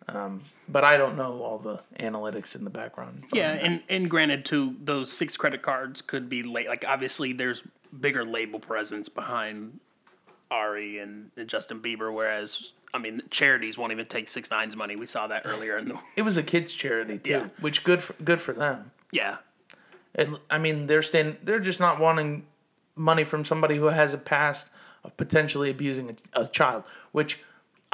Um, 0.09 0.43
but 0.69 0.85
I 0.85 0.97
don't 0.97 1.17
know 1.17 1.43
all 1.43 1.59
the 1.59 1.81
analytics 1.99 2.55
in 2.55 2.63
the 2.65 2.71
background. 2.71 3.25
Yeah, 3.33 3.53
and 3.53 3.83
and 3.89 4.09
granted, 4.09 4.45
too, 4.45 4.77
those 4.83 5.13
six 5.13 5.37
credit 5.37 5.63
cards 5.63 6.01
could 6.03 6.29
be 6.29 6.43
late. 6.43 6.69
Like 6.69 6.85
obviously, 6.87 7.33
there's 7.33 7.63
bigger 8.01 8.25
label 8.25 8.61
presence 8.61 9.09
behind 9.09 9.81
Ari 10.51 10.99
and, 10.99 11.31
and 11.37 11.49
Justin 11.49 11.81
Bieber, 11.81 12.13
whereas 12.13 12.71
I 12.95 12.99
mean, 12.99 13.23
charities 13.31 13.77
won't 13.77 13.93
even 13.93 14.07
take 14.07 14.29
six 14.29 14.51
nines 14.51 14.77
money. 14.77 14.95
We 14.97 15.07
saw 15.07 15.27
that 15.27 15.43
earlier 15.45 15.77
in 15.77 15.89
the 15.89 15.99
It 16.17 16.23
was 16.23 16.37
a 16.37 16.43
kids 16.43 16.73
charity 16.73 17.19
too, 17.19 17.31
Yeah. 17.33 17.47
which 17.61 17.83
good 17.85 18.03
for, 18.03 18.13
good 18.23 18.41
for 18.41 18.53
them. 18.53 18.91
yeah. 19.11 19.39
It, 20.15 20.31
I 20.49 20.57
mean, 20.59 20.87
they're 20.87 21.03
stand, 21.03 21.37
they're 21.43 21.61
just 21.61 21.79
not 21.81 22.01
wanting 22.01 22.47
money 22.95 23.23
from 23.25 23.45
somebody 23.45 23.77
who 23.77 23.87
has 23.87 24.15
a 24.15 24.19
past 24.19 24.67
of 25.05 25.15
potentially 25.19 25.69
abusing 25.69 26.17
a, 26.35 26.43
a 26.43 26.47
child, 26.47 26.85
which 27.13 27.41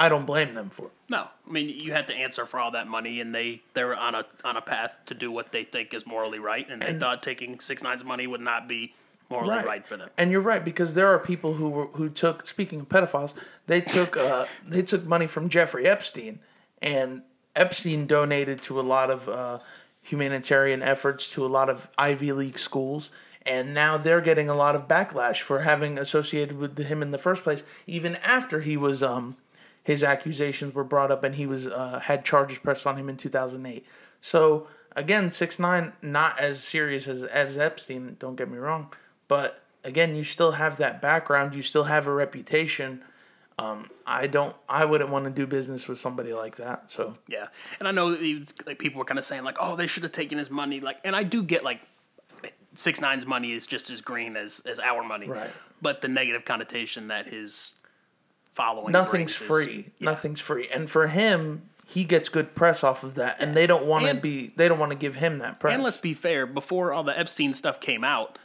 I 0.02 0.08
don't 0.08 0.26
blame 0.26 0.54
them 0.54 0.68
for. 0.68 0.90
No, 1.08 1.28
I 1.46 1.50
mean 1.52 1.68
you 1.68 1.92
had 1.92 2.08
to 2.08 2.14
answer 2.14 2.44
for 2.44 2.58
all 2.58 2.72
that 2.72 2.88
money, 2.88 3.20
and 3.20 3.32
they 3.32 3.62
they 3.74 3.84
were 3.84 3.94
on 3.94 4.16
a 4.16 4.24
on 4.42 4.56
a 4.56 4.60
path 4.60 4.96
to 5.06 5.14
do 5.14 5.30
what 5.30 5.52
they 5.52 5.62
think 5.62 5.94
is 5.94 6.04
morally 6.04 6.40
right, 6.40 6.68
and 6.68 6.82
they 6.82 6.98
thought 6.98 7.22
taking 7.22 7.60
six 7.60 7.84
nines 7.84 8.02
money 8.02 8.26
would 8.26 8.40
not 8.40 8.66
be 8.66 8.94
morally 9.30 9.64
right, 9.64 9.86
for 9.86 9.96
them. 9.96 10.10
And 10.18 10.32
you're 10.32 10.40
right 10.40 10.64
because 10.64 10.94
there 10.94 11.06
are 11.06 11.20
people 11.20 11.54
who 11.54 11.68
were, 11.68 11.86
who 11.86 12.08
took 12.08 12.48
speaking 12.48 12.80
of 12.80 12.88
pedophiles, 12.88 13.32
they 13.68 13.80
took 13.80 14.16
uh, 14.16 14.46
they 14.66 14.82
took 14.82 15.06
money 15.06 15.28
from 15.28 15.48
Jeffrey 15.48 15.86
Epstein, 15.86 16.40
and 16.82 17.22
Epstein 17.54 18.08
donated 18.08 18.60
to 18.62 18.80
a 18.80 18.82
lot 18.82 19.08
of 19.08 19.28
uh, 19.28 19.60
humanitarian 20.02 20.82
efforts 20.82 21.30
to 21.30 21.46
a 21.46 21.48
lot 21.48 21.70
of 21.70 21.88
Ivy 21.96 22.32
League 22.32 22.58
schools. 22.58 23.10
And 23.44 23.72
now 23.72 23.98
they're 23.98 24.20
getting 24.20 24.48
a 24.48 24.54
lot 24.54 24.74
of 24.74 24.86
backlash 24.86 25.40
for 25.40 25.62
having 25.62 25.98
associated 25.98 26.58
with 26.58 26.78
him 26.78 27.02
in 27.02 27.10
the 27.12 27.18
first 27.18 27.42
place, 27.42 27.62
even 27.86 28.16
after 28.16 28.60
he 28.60 28.76
was 28.76 29.02
um, 29.02 29.36
his 29.82 30.04
accusations 30.04 30.74
were 30.74 30.84
brought 30.84 31.10
up 31.10 31.24
and 31.24 31.34
he 31.34 31.46
was 31.46 31.66
uh, 31.66 32.00
had 32.02 32.24
charges 32.24 32.58
pressed 32.58 32.86
on 32.86 32.96
him 32.96 33.08
in 33.08 33.16
2008. 33.16 33.84
So 34.20 34.68
again, 34.94 35.30
six 35.30 35.58
nine 35.58 35.92
not 36.02 36.38
as 36.38 36.62
serious 36.62 37.08
as 37.08 37.24
as 37.24 37.58
Epstein. 37.58 38.16
Don't 38.18 38.36
get 38.36 38.50
me 38.50 38.58
wrong, 38.58 38.92
but 39.28 39.62
again, 39.84 40.14
you 40.14 40.24
still 40.24 40.52
have 40.52 40.76
that 40.78 41.00
background. 41.00 41.54
You 41.54 41.62
still 41.62 41.84
have 41.84 42.06
a 42.06 42.12
reputation. 42.12 43.02
Um, 43.58 43.90
I 44.06 44.26
don't. 44.26 44.56
I 44.68 44.84
wouldn't 44.84 45.10
want 45.10 45.24
to 45.26 45.30
do 45.30 45.46
business 45.46 45.86
with 45.86 45.98
somebody 45.98 46.32
like 46.32 46.56
that. 46.56 46.90
So 46.90 47.14
Yeah, 47.28 47.48
and 47.78 47.88
I 47.88 47.90
know 47.90 48.06
was, 48.06 48.54
like 48.66 48.78
people 48.78 48.98
were 48.98 49.04
kind 49.04 49.18
of 49.18 49.24
saying 49.24 49.44
like, 49.44 49.56
oh, 49.60 49.76
they 49.76 49.86
should 49.86 50.02
have 50.04 50.12
taken 50.12 50.38
his 50.38 50.50
money. 50.50 50.80
Like, 50.80 50.98
and 51.04 51.14
I 51.14 51.22
do 51.22 51.42
get 51.42 51.64
like 51.64 51.80
six 52.74 53.00
nine's 53.00 53.26
money 53.26 53.52
is 53.52 53.66
just 53.66 53.90
as 53.90 54.00
green 54.00 54.36
as 54.36 54.60
as 54.60 54.80
our 54.80 55.02
money, 55.02 55.28
Right. 55.28 55.50
But 55.80 56.00
the 56.00 56.08
negative 56.08 56.44
connotation 56.44 57.08
that 57.08 57.26
his 57.26 57.74
following 58.52 58.92
nothing's 58.92 59.34
free. 59.34 59.90
yeah. 59.98 60.04
Nothing's 60.10 60.40
free. 60.40 60.68
And 60.68 60.88
for 60.90 61.08
him, 61.08 61.62
he 61.86 62.04
gets 62.04 62.28
good 62.28 62.54
press 62.54 62.82
off 62.82 63.04
of 63.04 63.16
that, 63.16 63.36
and 63.40 63.54
they 63.54 63.66
don't 63.66 63.84
want 63.84 64.06
to 64.06 64.14
be. 64.14 64.52
They 64.56 64.68
don't 64.68 64.78
want 64.78 64.92
to 64.92 64.98
give 64.98 65.16
him 65.16 65.38
that 65.38 65.60
press. 65.60 65.74
And 65.74 65.82
let's 65.82 65.96
be 65.98 66.14
fair, 66.14 66.46
before 66.46 66.92
all 66.92 67.04
the 67.04 67.18
Epstein 67.18 67.52
stuff 67.52 67.80
came 67.80 68.04
out, 68.04 68.38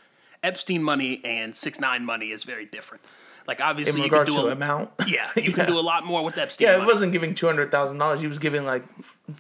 Epstein 0.44 0.84
money 0.84 1.22
and 1.24 1.56
six 1.56 1.80
nine 1.80 2.04
money 2.04 2.32
is 2.32 2.44
very 2.44 2.66
different. 2.66 3.04
Like 3.48 3.62
in 3.62 3.66
obviously 3.66 4.02
you 4.02 4.10
can 4.10 4.20
regards 4.20 4.30
do 4.36 4.42
to 4.42 4.48
a, 4.50 4.52
amount. 4.52 4.90
yeah, 5.08 5.30
you 5.38 5.54
can 5.54 5.66
do 5.66 5.80
a 5.80 5.82
lot 5.82 6.06
more 6.06 6.24
with 6.24 6.38
Epstein. 6.38 6.68
Yeah, 6.68 6.82
it 6.82 6.86
wasn't 6.86 7.14
giving 7.14 7.34
two 7.34 7.46
hundred 7.46 7.72
thousand 7.72 7.98
dollars. 7.98 8.20
He 8.20 8.28
was 8.28 8.40
giving 8.40 8.66
like 8.66 8.84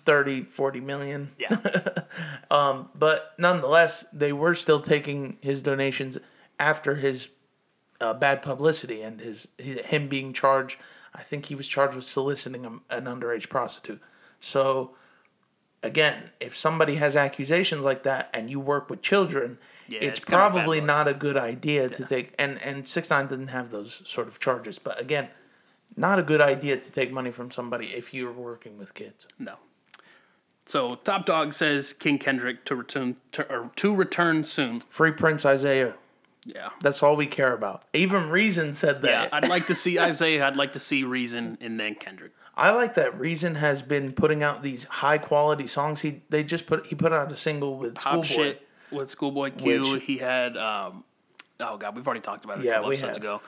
30, 0.05 0.43
40 0.43 0.79
million. 0.79 1.31
Yeah, 1.37 1.57
um, 2.51 2.89
But 2.95 3.33
nonetheless, 3.37 4.05
they 4.13 4.31
were 4.31 4.55
still 4.55 4.79
taking 4.81 5.37
his 5.41 5.61
donations 5.61 6.17
after 6.59 6.95
his 6.95 7.27
uh, 8.01 8.13
bad 8.13 8.41
publicity 8.41 9.01
and 9.01 9.19
his, 9.19 9.47
his 9.57 9.79
him 9.85 10.07
being 10.07 10.33
charged. 10.33 10.77
I 11.13 11.23
think 11.23 11.45
he 11.47 11.55
was 11.55 11.67
charged 11.67 11.95
with 11.95 12.05
soliciting 12.05 12.65
a, 12.65 12.95
an 12.95 13.05
underage 13.05 13.49
prostitute. 13.49 14.01
So 14.39 14.91
again, 15.83 16.29
if 16.39 16.55
somebody 16.55 16.95
has 16.95 17.15
accusations 17.15 17.83
like 17.83 18.03
that 18.03 18.29
and 18.33 18.49
you 18.49 18.59
work 18.59 18.89
with 18.89 19.01
children, 19.01 19.57
Yeah, 19.87 19.99
it's, 20.01 20.19
it's 20.19 20.25
kind 20.25 20.41
of 20.41 20.51
a 20.51 20.55
bad 20.55 20.65
probably 20.65 20.81
not 20.81 21.07
a 21.07 21.13
good 21.13 21.37
idea 21.37 21.89
to 21.89 22.05
take. 22.05 22.33
And 22.37 22.61
and 22.61 22.87
six 22.87 23.09
nine 23.09 23.27
didn't 23.27 23.47
have 23.49 23.71
those 23.71 24.01
sort 24.05 24.27
of 24.27 24.39
charges, 24.39 24.77
but 24.79 24.99
again, 24.99 25.29
not 25.95 26.19
a 26.19 26.23
good 26.23 26.41
idea 26.41 26.77
to 26.77 26.91
take 26.91 27.11
money 27.11 27.31
from 27.31 27.49
somebody 27.51 27.87
if 27.87 28.13
you're 28.13 28.31
working 28.31 28.77
with 28.77 28.93
kids. 28.93 29.25
no. 29.39 29.55
So 30.65 30.95
Top 30.95 31.25
Dawg 31.25 31.53
says 31.53 31.93
King 31.93 32.19
Kendrick 32.19 32.65
to 32.65 32.75
return 32.75 33.15
to, 33.31 33.71
to 33.73 33.95
return 33.95 34.43
soon. 34.43 34.81
Free 34.81 35.11
Prince 35.13 35.45
Isaiah. 35.45 35.93
Yeah. 36.47 36.69
That's 36.81 37.03
all 37.03 37.15
we 37.17 37.27
care 37.27 37.53
about. 37.53 37.83
Even 37.93 38.29
Reason 38.29 38.73
said 38.73 39.01
that. 39.01 39.09
Yeah, 39.09 39.27
I'd 39.31 39.47
like 39.49 39.67
to 39.67 39.75
see 39.75 39.99
Isaiah. 40.09 40.47
I'd 40.47 40.55
like 40.55 40.73
to 40.73 40.79
see 40.79 41.03
Reason 41.03 41.57
and 41.61 41.79
then 41.79 41.95
Kendrick. 41.95 42.31
I 42.55 42.71
like 42.71 42.95
that 42.95 43.19
Reason 43.19 43.55
has 43.55 43.81
been 43.81 44.13
putting 44.13 44.41
out 44.43 44.63
these 44.63 44.85
high 44.85 45.17
quality 45.17 45.67
songs. 45.67 46.01
He 46.01 46.21
they 46.29 46.43
just 46.43 46.65
put 46.65 46.87
he 46.87 46.95
put 46.95 47.11
out 47.13 47.31
a 47.31 47.35
single 47.35 47.77
with 47.77 47.95
Pop 47.95 48.25
Schoolboy. 48.25 48.55
with 48.91 49.09
Schoolboy 49.09 49.51
Q. 49.51 49.91
Which- 49.91 50.03
he 50.03 50.17
had. 50.19 50.55
Um, 50.57 51.03
oh 51.59 51.77
god, 51.77 51.95
we've 51.95 52.07
already 52.07 52.21
talked 52.21 52.45
about 52.45 52.59
it 52.59 52.61
a 52.61 52.65
Yeah, 52.65 52.73
couple 52.75 52.89
we 52.89 52.95
episodes 52.95 53.17
have. 53.17 53.23
ago. 53.23 53.41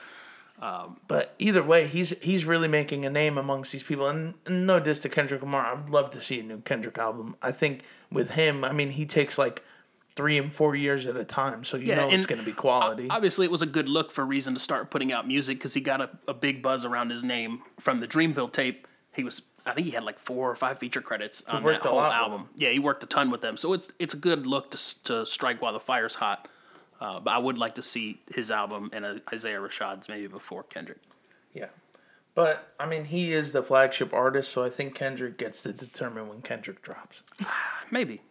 but 1.08 1.34
either 1.40 1.64
way, 1.64 1.88
he's 1.88 2.10
he's 2.22 2.46
really 2.46 2.68
making 2.68 3.06
a 3.06 3.10
name 3.10 3.38
amongst 3.38 3.72
these 3.72 3.84
people. 3.84 4.08
And, 4.08 4.34
and 4.46 4.68
no 4.68 4.80
diss 4.80 5.00
to 5.02 5.10
Kendrick 5.10 5.42
Lamar, 5.42 5.66
I'd 5.74 5.90
love 5.90 6.12
to 6.12 6.22
see 6.22 6.40
a 6.40 6.44
new 6.44 6.60
Kendrick 6.60 6.98
album. 6.98 7.36
I 7.42 7.52
think 7.52 7.84
with 8.12 8.32
him, 8.32 8.64
I 8.64 8.72
mean, 8.74 8.92
he 8.92 9.06
takes 9.06 9.38
like 9.38 9.64
three 10.20 10.38
and 10.38 10.52
four 10.52 10.76
years 10.76 11.08
at 11.08 11.16
a 11.16 11.24
time, 11.24 11.64
so 11.64 11.78
you 11.78 11.96
know 11.96 12.10
it's 12.10 12.26
going 12.26 12.40
to 12.40 12.46
be 12.46 12.52
quality. 12.52 13.08
Obviously, 13.10 13.46
it 13.46 13.52
was 13.52 13.62
a 13.62 13.66
good 13.66 13.88
look 13.88 14.12
for 14.12 14.26
Reason 14.26 14.54
to 14.54 14.60
start 14.60 14.92
putting 14.92 15.14
out 15.14 15.26
music 15.26 15.58
because 15.58 15.74
he 15.74 15.80
got 15.80 16.02
a, 16.02 16.10
a 16.28 16.34
big 16.34 16.62
buzz 16.62 16.84
around 16.84 17.10
his 17.10 17.24
name 17.24 17.62
from 17.80 18.00
the 18.00 18.08
Dreamville 18.08 18.52
tape. 18.52 18.86
He 19.14 19.24
was, 19.24 19.44
I 19.66 19.72
think 19.72 19.86
he 19.86 19.92
had 19.92 20.04
like 20.04 20.20
four 20.20 20.52
or 20.52 20.56
five 20.56 20.78
feature 20.78 21.00
credits 21.00 21.42
on 21.48 21.64
that 21.64 21.84
whole 21.84 22.02
album. 22.02 22.50
Yeah, 22.58 22.72
he 22.72 22.80
worked 22.80 23.02
a 23.02 23.08
ton 23.08 23.32
with 23.32 23.40
them, 23.40 23.56
so 23.56 23.72
it's 23.72 23.88
it's 23.98 24.14
a 24.14 24.18
good 24.18 24.46
look 24.46 24.72
to 24.72 25.04
to 25.06 25.26
strike 25.26 25.62
while 25.62 25.72
the 25.72 25.80
fire's 25.80 26.16
hot. 26.16 26.50
Uh, 27.00 27.22
but 27.22 27.32
I 27.32 27.38
would 27.38 27.58
like 27.58 27.76
to 27.76 27.82
see 27.82 28.20
his 28.36 28.52
album 28.52 28.90
and 28.92 29.06
uh, 29.06 29.16
Isaiah 29.32 29.62
Rashad's 29.62 30.10
maybe 30.10 30.28
before 30.28 30.64
Kendrick. 30.64 31.00
yeah, 31.54 31.68
but 32.36 32.74
I 32.78 32.86
mean, 32.86 33.06
he 33.06 33.32
is 33.32 33.54
the 33.54 33.64
flagship 33.64 34.14
artist, 34.14 34.52
so 34.52 34.66
I 34.66 34.70
think 34.70 34.96
Kendrick 34.96 35.38
gets 35.38 35.64
to 35.64 35.72
determine 35.72 36.28
when 36.28 36.42
Kendrick 36.42 36.82
drops. 36.82 37.24
Maybe. 37.92 38.22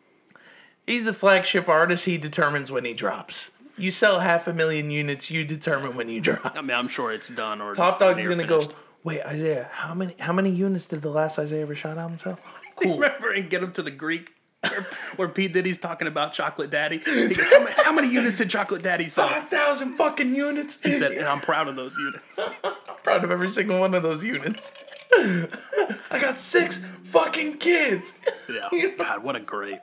He's 0.88 1.04
the 1.04 1.12
flagship 1.12 1.68
artist. 1.68 2.06
He 2.06 2.16
determines 2.16 2.72
when 2.72 2.86
he 2.86 2.94
drops. 2.94 3.50
You 3.76 3.90
sell 3.90 4.20
half 4.20 4.46
a 4.48 4.54
million 4.54 4.90
units, 4.90 5.30
you 5.30 5.44
determine 5.44 5.96
when 5.96 6.08
you 6.08 6.20
drop. 6.20 6.56
I 6.56 6.62
mean, 6.62 6.70
I'm 6.70 6.88
sure 6.88 7.12
it's 7.12 7.28
done 7.28 7.60
or 7.60 7.74
Top 7.74 7.98
Dawg's 7.98 8.26
gonna 8.26 8.46
go. 8.46 8.66
Wait, 9.04 9.22
Isaiah, 9.22 9.68
how 9.70 9.92
many 9.92 10.16
how 10.18 10.32
many 10.32 10.48
units 10.50 10.86
did 10.86 11.02
the 11.02 11.10
last 11.10 11.38
Isaiah 11.38 11.66
Rashad 11.66 11.98
album 11.98 12.18
sell? 12.18 12.38
Cool. 12.80 12.94
Remember 12.94 13.32
and 13.32 13.50
get 13.50 13.60
him 13.60 13.72
to 13.72 13.82
the 13.82 13.90
Greek. 13.90 14.30
Where, 14.60 14.86
where 15.16 15.28
P 15.28 15.48
Diddy's 15.48 15.78
talking 15.78 16.06
about 16.06 16.32
Chocolate 16.32 16.70
Daddy. 16.70 16.98
He 16.98 17.26
goes, 17.26 17.48
how 17.48 17.58
many, 17.58 17.72
how 17.72 17.92
many 17.92 18.08
units 18.08 18.38
did 18.38 18.50
Chocolate 18.50 18.84
Daddy 18.84 19.08
sell? 19.08 19.28
Five 19.28 19.48
thousand 19.48 19.96
fucking 19.96 20.32
units. 20.32 20.80
He 20.80 20.94
said, 20.94 21.10
and 21.10 21.26
I'm 21.26 21.40
proud 21.40 21.66
of 21.66 21.74
those 21.74 21.96
units. 21.96 22.38
I'm 22.62 22.74
proud 23.02 23.24
of 23.24 23.32
every 23.32 23.50
single 23.50 23.80
one 23.80 23.94
of 23.94 24.04
those 24.04 24.22
units. 24.22 24.70
I 25.12 26.20
got 26.20 26.38
six 26.38 26.78
fucking 27.02 27.58
kids. 27.58 28.14
Yeah. 28.48 28.90
God, 28.96 29.24
what 29.24 29.34
a 29.34 29.40
great 29.40 29.80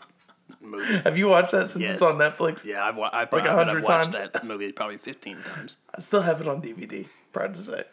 movie. 0.66 0.98
Have 1.00 1.18
you 1.18 1.28
watched 1.30 1.52
that 1.52 1.70
since 1.70 1.82
Yes. 1.84 1.94
it's 1.96 2.02
on 2.02 2.16
Netflix? 2.16 2.64
Yeah, 2.66 2.84
I've, 2.86 2.96
wa- 2.96 3.10
I 3.12 3.22
Like 3.22 3.30
probably, 3.30 3.50
a 3.50 3.54
I 3.54 3.56
hundred 3.56 3.78
I've 3.78 3.84
watched 3.84 4.14
times? 4.14 4.30
that 4.34 4.46
movie 4.46 4.72
probably 4.72 4.98
15 4.98 5.38
times. 5.44 5.78
I 5.96 6.02
still 6.02 6.22
have 6.22 6.42
it 6.42 6.48
on 6.48 6.62
DVD. 6.62 7.08
Proud 7.34 7.54
to 7.56 7.62
say. 7.62 7.84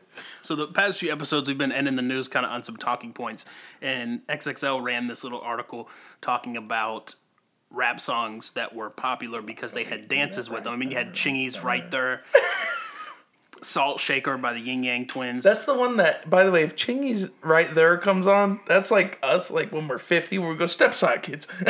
So 0.43 0.55
the 0.55 0.67
past 0.69 0.99
few 0.99 1.11
episodes, 1.11 1.49
we've 1.49 1.59
been 1.59 1.73
ending 1.73 1.97
the 1.97 2.03
news 2.03 2.29
kind 2.29 2.45
of 2.47 2.53
on 2.53 2.63
some 2.63 2.77
talking 2.77 3.13
points, 3.13 3.45
and 3.81 4.27
XXL 4.29 4.83
ran 4.83 5.09
this 5.09 5.25
little 5.25 5.41
article 5.41 5.89
talking 6.21 6.57
about 6.57 7.15
rap 7.71 7.99
songs 8.01 8.51
that 8.53 8.75
were 8.75 8.91
popular 8.91 9.41
because 9.43 9.73
they 9.73 9.85
had 9.85 10.07
dances 10.07 10.51
with 10.51 10.65
them. 10.65 10.75
I 10.75 10.77
mean, 10.77 10.91
you 10.91 10.97
had 10.99 11.13
Chingy's 11.15 11.65
right 11.65 11.91
there, 11.91 12.23
Salt 13.63 14.01
Shaker 14.01 14.37
by 14.37 14.53
the 14.53 14.61
Ying 14.61 14.85
Yang 14.85 15.07
Twins. 15.07 15.45
That's 15.45 15.65
the 15.65 15.75
one 15.75 15.97
that, 15.99 16.29
by 16.29 16.45
the 16.45 16.51
way, 16.51 16.63
if 16.65 16.77
Chingy's 16.77 17.31
right 17.43 17.73
there 17.75 17.97
comes 17.97 18.27
on, 18.27 18.61
that's 18.67 18.91
like 18.91 19.19
us, 19.23 19.51
like 19.51 19.73
when 19.73 19.89
we're 19.89 19.99
50, 19.99 20.39
we 20.39 20.55
go 20.57 20.67
step 20.67 20.95
side, 20.95 21.23
kids. 21.23 21.47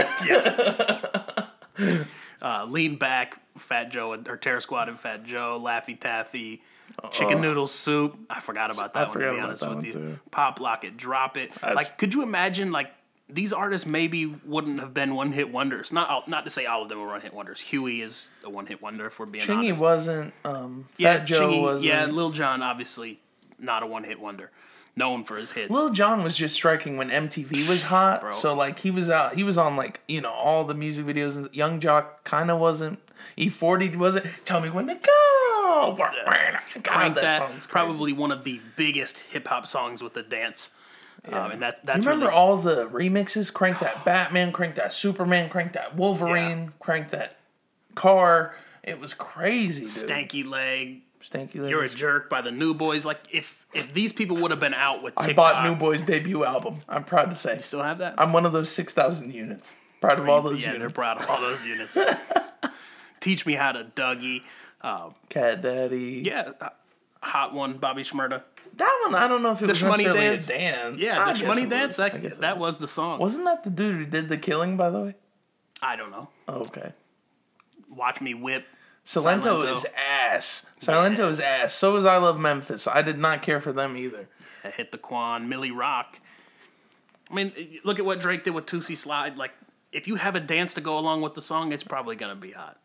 uh, 2.43 2.65
Lean 2.69 2.97
Back, 2.97 3.41
Fat 3.59 3.91
Joe, 3.91 4.13
and, 4.13 4.27
or 4.29 4.37
Terror 4.37 4.61
Squad 4.61 4.89
and 4.89 4.99
Fat 4.99 5.25
Joe, 5.25 5.61
Laffy 5.63 5.99
Taffy, 5.99 6.63
Chicken 7.11 7.41
Noodle 7.41 7.67
Soup. 7.67 8.17
I 8.29 8.41
forgot 8.41 8.71
about 8.71 8.95
that 8.95 9.11
one, 9.11 9.21
to 9.21 9.33
be 9.35 9.41
honest 9.41 9.67
with 9.69 9.85
you. 9.85 9.93
too. 9.93 10.19
Pop, 10.31 10.61
Lock 10.61 10.85
It, 10.85 10.97
Drop 10.97 11.37
It. 11.37 11.51
like, 11.63 11.99
could 11.99 12.15
you 12.15 12.23
imagine, 12.23 12.73
like, 12.73 12.91
these 13.33 13.53
artists 13.53 13.87
maybe 13.87 14.27
wouldn't 14.45 14.81
have 14.81 14.93
been 14.95 15.15
one 15.15 15.33
hit 15.33 15.51
wonders. 15.53 15.91
Not 15.93 16.09
all, 16.11 16.25
not 16.27 16.45
to 16.45 16.51
say 16.51 16.67
all 16.67 16.83
of 16.83 16.89
them 16.89 17.01
were 17.01 17.07
one 17.09 17.21
hit 17.21 17.33
wonders. 17.35 17.61
Huey 17.61 18.03
is 18.03 18.29
a 18.45 18.51
one 18.51 18.67
hit 18.67 18.83
wonder, 18.83 19.07
if 19.07 19.19
we're 19.19 19.27
being 19.27 19.45
Chingy 19.45 19.67
honest. 19.69 19.83
wasn't, 19.83 20.35
um, 20.45 20.89
yeah, 20.99 21.19
Joe 21.25 21.41
Chingy- 21.51 21.63
wasn't. 21.63 21.85
Yeah, 21.85 22.07
Lil 22.07 22.31
Jon, 22.31 22.63
obviously, 22.63 23.21
not 23.59 23.83
a 23.83 23.87
one 23.87 24.05
hit 24.05 24.21
wonder. 24.21 24.51
Known 24.95 25.25
for 25.25 25.37
his 25.37 25.53
hits. 25.53 25.71
Lil 25.71 25.89
Jon 25.91 26.23
was 26.23 26.37
just 26.37 26.55
striking 26.55 26.99
when 26.99 27.09
MTV 27.09 27.67
was 27.69 27.83
hot. 27.83 28.21
Bro. 28.21 28.33
So 28.33 28.55
like 28.55 28.79
he 28.79 28.91
was 28.91 29.09
out, 29.09 29.35
he 29.35 29.43
was 29.43 29.57
on 29.57 29.75
like 29.75 30.01
you 30.07 30.21
know 30.21 30.31
all 30.31 30.65
the 30.65 30.75
music 30.75 31.07
videos. 31.07 31.49
Yung 31.55 31.81
Joc 31.81 32.05
kind 32.25 32.51
of 32.51 32.59
wasn't. 32.61 32.99
E40 33.39 33.97
wasn't. 33.97 34.27
Tell 34.45 34.61
me 34.61 34.69
when 34.69 34.87
to 34.89 34.95
go. 34.95 35.95
God, 35.97 36.15
Crank 36.85 37.15
that, 37.17 37.49
crazy. 37.49 37.67
probably 37.69 38.13
one 38.13 38.31
of 38.31 38.45
the 38.45 38.61
biggest 38.77 39.17
hip 39.19 39.49
hop 39.49 39.67
songs 39.67 40.03
with 40.03 40.13
the 40.15 40.23
dance. 40.23 40.69
Um, 41.31 41.53
and 41.53 41.63
that, 41.63 41.85
that's 41.87 42.05
You 42.05 42.11
remember 42.11 42.27
really, 42.27 42.39
all 42.39 42.57
the 42.57 42.89
remixes? 42.89 43.53
Crank 43.53 43.79
that 43.79 44.05
Batman, 44.05 44.53
crank 44.53 44.75
that 44.77 44.93
Superman, 44.93 45.49
crank 45.49 45.75
that 45.75 45.97
Wolverine, 45.97 46.73
crank 46.81 47.11
that 47.11 47.37
car. 47.95 48.55
It 48.83 48.99
was 48.99 49.15
crazy, 49.15 49.81
dude. 49.81 49.89
Stanky 49.89 50.45
Leg, 50.45 51.03
Stanky 51.23 51.61
leg. 51.61 51.71
You're 51.71 51.85
a 51.85 51.89
jerk 51.89 52.29
by 52.29 52.43
the 52.43 52.51
New 52.51 52.75
Boyz. 52.75 53.05
Like 53.05 53.21
if 53.31 53.65
if 53.73 53.95
these 53.95 54.13
people 54.13 54.37
would 54.39 54.51
have 54.51 54.59
been 54.61 54.75
out 54.75 55.03
with 55.03 55.15
I 55.17 55.33
bought 55.33 55.65
New 55.65 55.77
Boy's 55.77 56.03
debut 56.03 56.45
album. 56.45 56.83
I'm 56.89 57.05
proud 57.05 57.31
to 57.31 57.37
say. 57.37 57.57
You 57.57 57.63
still 57.63 57.83
have 57.83 57.99
that. 57.99 58.15
I'm 58.19 58.33
one 58.33 58.45
of 58.45 58.53
those 58.53 58.71
6,000 58.71 59.33
units. 59.33 59.71
Proud 60.01 60.19
of 60.19 60.29
all 60.29 60.43
those 60.43 60.61
yeah, 60.61 60.71
they're 60.73 60.81
units. 60.81 60.95
proud 60.95 61.23
of 61.23 61.31
all 61.31 61.41
those 61.41 61.65
units. 61.65 61.97
Teach 63.21 63.47
me 63.47 63.55
how 63.55 63.71
to 63.71 63.85
Dougie. 63.85 64.43
Uh, 64.81 65.11
Cat 65.29 65.63
Daddy. 65.63 66.23
yeah, 66.27 66.51
uh, 66.61 66.71
hot 67.21 67.55
one, 67.55 67.79
Bobby 67.79 68.03
Shmurda. 68.03 68.43
That 68.77 69.01
one, 69.05 69.15
I 69.15 69.29
don't 69.29 69.43
know 69.43 69.53
if 69.53 69.61
it 69.63 69.69
was 69.69 69.79
Shmoney 69.81 69.89
necessarily 70.05 70.21
Dance. 70.21 70.49
a 70.49 70.53
dance. 70.59 71.01
Yeah, 71.03 71.23
I 71.23 71.33
the 71.33 71.39
guess 71.39 71.47
Money 71.49 71.63
it 71.63 71.69
Dance. 71.71 71.99
was. 71.99 72.01
I 72.01 72.09
guess 72.11 72.23
That 72.23 72.33
it 72.33 72.41
that 72.41 72.59
was 72.59 72.79
the 72.79 72.89
song. 72.89 73.19
Wasn't 73.21 73.45
that 73.45 73.65
the 73.65 73.71
dude 73.71 73.97
who 73.97 74.07
did 74.07 74.29
the 74.29 74.39
killing, 74.39 74.77
by 74.77 74.91
the 74.91 75.01
way? 75.01 75.15
I 75.83 75.97
don't 75.97 76.11
know. 76.11 76.29
Oh, 76.49 76.61
okay. 76.63 76.93
Watch 77.91 78.21
me 78.21 78.35
whip. 78.35 78.65
Silento, 79.05 79.43
Silento. 79.65 79.77
is 79.77 79.87
ass. 79.97 80.65
Silento 80.81 81.29
is 81.31 81.41
ass. 81.41 81.75
So 81.75 81.97
is 81.97 82.07
I 82.07 82.17
Love 82.19 82.39
Memphis. 82.39 82.87
I 82.87 83.03
did 83.03 83.19
not 83.19 83.43
care 83.43 83.61
for 83.61 83.73
them 83.73 83.97
either. 83.97 84.29
I 84.65 84.71
hit 84.71 84.93
the 84.93 84.99
Quan, 84.99 85.49
Millie 85.49 85.73
Rock. 85.73 86.21
I 87.31 87.35
mean, 87.35 87.53
look 87.85 87.99
at 87.99 88.05
what 88.05 88.21
Drake 88.21 88.45
did 88.45 88.51
with 88.55 88.67
Tootsie 88.67 88.95
Slide. 88.95 89.37
Like, 89.37 89.53
if 89.91 90.07
you 90.07 90.15
have 90.17 90.37
a 90.37 90.41
dance 90.41 90.75
to 90.75 90.81
go 90.81 90.99
along 90.99 91.21
with 91.23 91.35
the 91.35 91.43
song, 91.43 91.73
it's 91.73 91.83
probably 91.83 92.15
gonna 92.15 92.37
be 92.37 92.53
hot. 92.53 92.79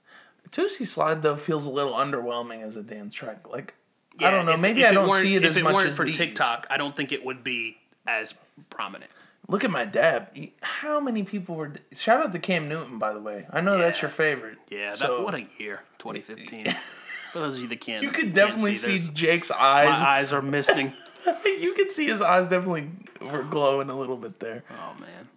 Tootsie 0.51 0.85
Slide 0.85 1.21
though 1.21 1.35
feels 1.35 1.65
a 1.67 1.69
little 1.69 1.93
underwhelming 1.93 2.63
as 2.63 2.75
a 2.75 2.81
dance 2.83 3.13
track. 3.13 3.47
Like 3.47 3.75
I 4.19 4.31
don't 4.31 4.45
know. 4.45 4.53
if- 4.53 4.59
maybe 4.59 4.81
if 4.81 4.89
I 4.89 4.93
don't 4.93 5.07
weren't- 5.09 5.23
see 5.23 5.35
it 5.35 5.43
if 5.43 5.51
as 5.51 5.57
it 5.57 5.63
much 5.63 5.75
weren't 5.75 5.89
as 5.91 5.95
for 5.95 6.05
these. 6.05 6.17
TikTok. 6.17 6.67
I 6.69 6.77
don't 6.77 6.95
think 6.95 7.11
it 7.11 7.23
would 7.25 7.43
be 7.43 7.77
as 8.07 8.33
prominent. 8.69 9.11
Look 9.49 9.63
at 9.63 9.69
my 9.71 9.85
dad. 9.85 10.27
How 10.61 10.99
many 10.99 11.23
people 11.23 11.55
were? 11.55 11.71
Shout 11.93 12.21
out 12.21 12.33
to 12.33 12.39
Cam 12.39 12.67
Newton, 12.67 12.97
by 12.99 13.13
the 13.13 13.19
way. 13.19 13.45
I 13.51 13.61
know 13.61 13.77
that's 13.77 14.01
your 14.01 14.11
favorite. 14.11 14.57
Yeah, 14.69 14.89
that, 14.91 14.99
So, 14.99 15.23
what 15.23 15.35
a 15.35 15.45
year, 15.57 15.81
2015. 15.99 16.75
For 17.31 17.39
those 17.39 17.55
of 17.55 17.61
you 17.61 17.67
that 17.69 17.79
can't, 17.79 18.03
you 18.03 18.09
could 18.11 18.21
can't 18.23 18.33
definitely 18.35 18.75
see, 18.75 18.77
see, 18.77 18.87
there's- 18.97 19.09
Jake's 19.11 19.49
my 19.49 19.55
eyes. 19.57 20.01
eyes 20.01 20.33
are 20.33 20.41
misting. 20.41 20.91
you 21.45 21.73
could 21.75 21.91
see 21.91 22.07
his 22.07 22.21
eyes 22.21 22.47
definitely 22.49 22.89
were 23.21 23.43
glowing 23.43 23.89
a 23.89 23.97
little 23.97 24.17
bit 24.17 24.39
there. 24.39 24.63
Oh 24.71 24.93
man, 24.99 25.27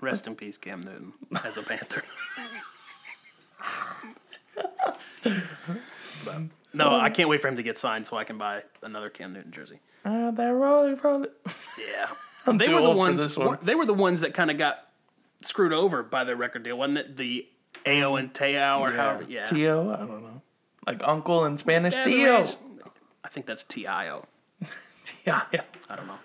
rest 0.00 0.26
in 0.26 0.34
peace, 0.34 0.56
Cam 0.58 0.80
Newton 0.82 1.12
as 1.44 1.56
a 1.56 1.62
Panther. 1.62 2.02
But, 6.24 6.42
no, 6.72 6.98
I 6.98 7.10
can't 7.10 7.28
wait 7.28 7.40
for 7.40 7.48
him 7.48 7.56
to 7.56 7.62
get 7.62 7.78
signed 7.78 8.06
so 8.06 8.16
I 8.16 8.24
can 8.24 8.38
buy 8.38 8.62
another 8.82 9.10
Cam 9.10 9.32
Newton 9.32 9.50
jersey. 9.52 9.80
Uh, 10.04 10.30
that 10.32 10.48
really 10.52 10.94
probably. 10.96 11.28
Yeah, 11.78 12.08
I'm 12.46 12.58
they 12.58 12.68
were 12.72 12.80
the 12.82 12.90
ones. 12.90 13.20
this 13.22 13.36
one. 13.36 13.58
They 13.62 13.74
were 13.74 13.86
the 13.86 13.94
ones 13.94 14.20
that 14.20 14.34
kind 14.34 14.50
of 14.50 14.58
got 14.58 14.86
screwed 15.42 15.72
over 15.72 16.02
by 16.02 16.24
their 16.24 16.36
record 16.36 16.62
deal, 16.62 16.78
wasn't 16.78 16.98
it? 16.98 17.16
The 17.16 17.46
Ayo 17.84 18.18
and 18.18 18.32
Teo 18.34 18.78
or 18.80 18.90
however. 18.92 19.24
Yeah, 19.28 19.46
Tio, 19.46 19.92
I 19.92 19.96
don't 19.98 20.22
know. 20.22 20.42
Like 20.86 21.00
uncle 21.04 21.44
in 21.44 21.58
Spanish, 21.58 21.94
Yeah, 21.94 22.04
Tio. 22.04 22.40
Rays- 22.40 22.56
I 23.24 23.28
think 23.28 23.46
that's 23.46 23.64
Tio. 23.64 24.26
Tio. 25.04 25.42
yeah. 25.52 25.62
I 25.88 25.96
don't 25.96 26.06
know. 26.06 26.18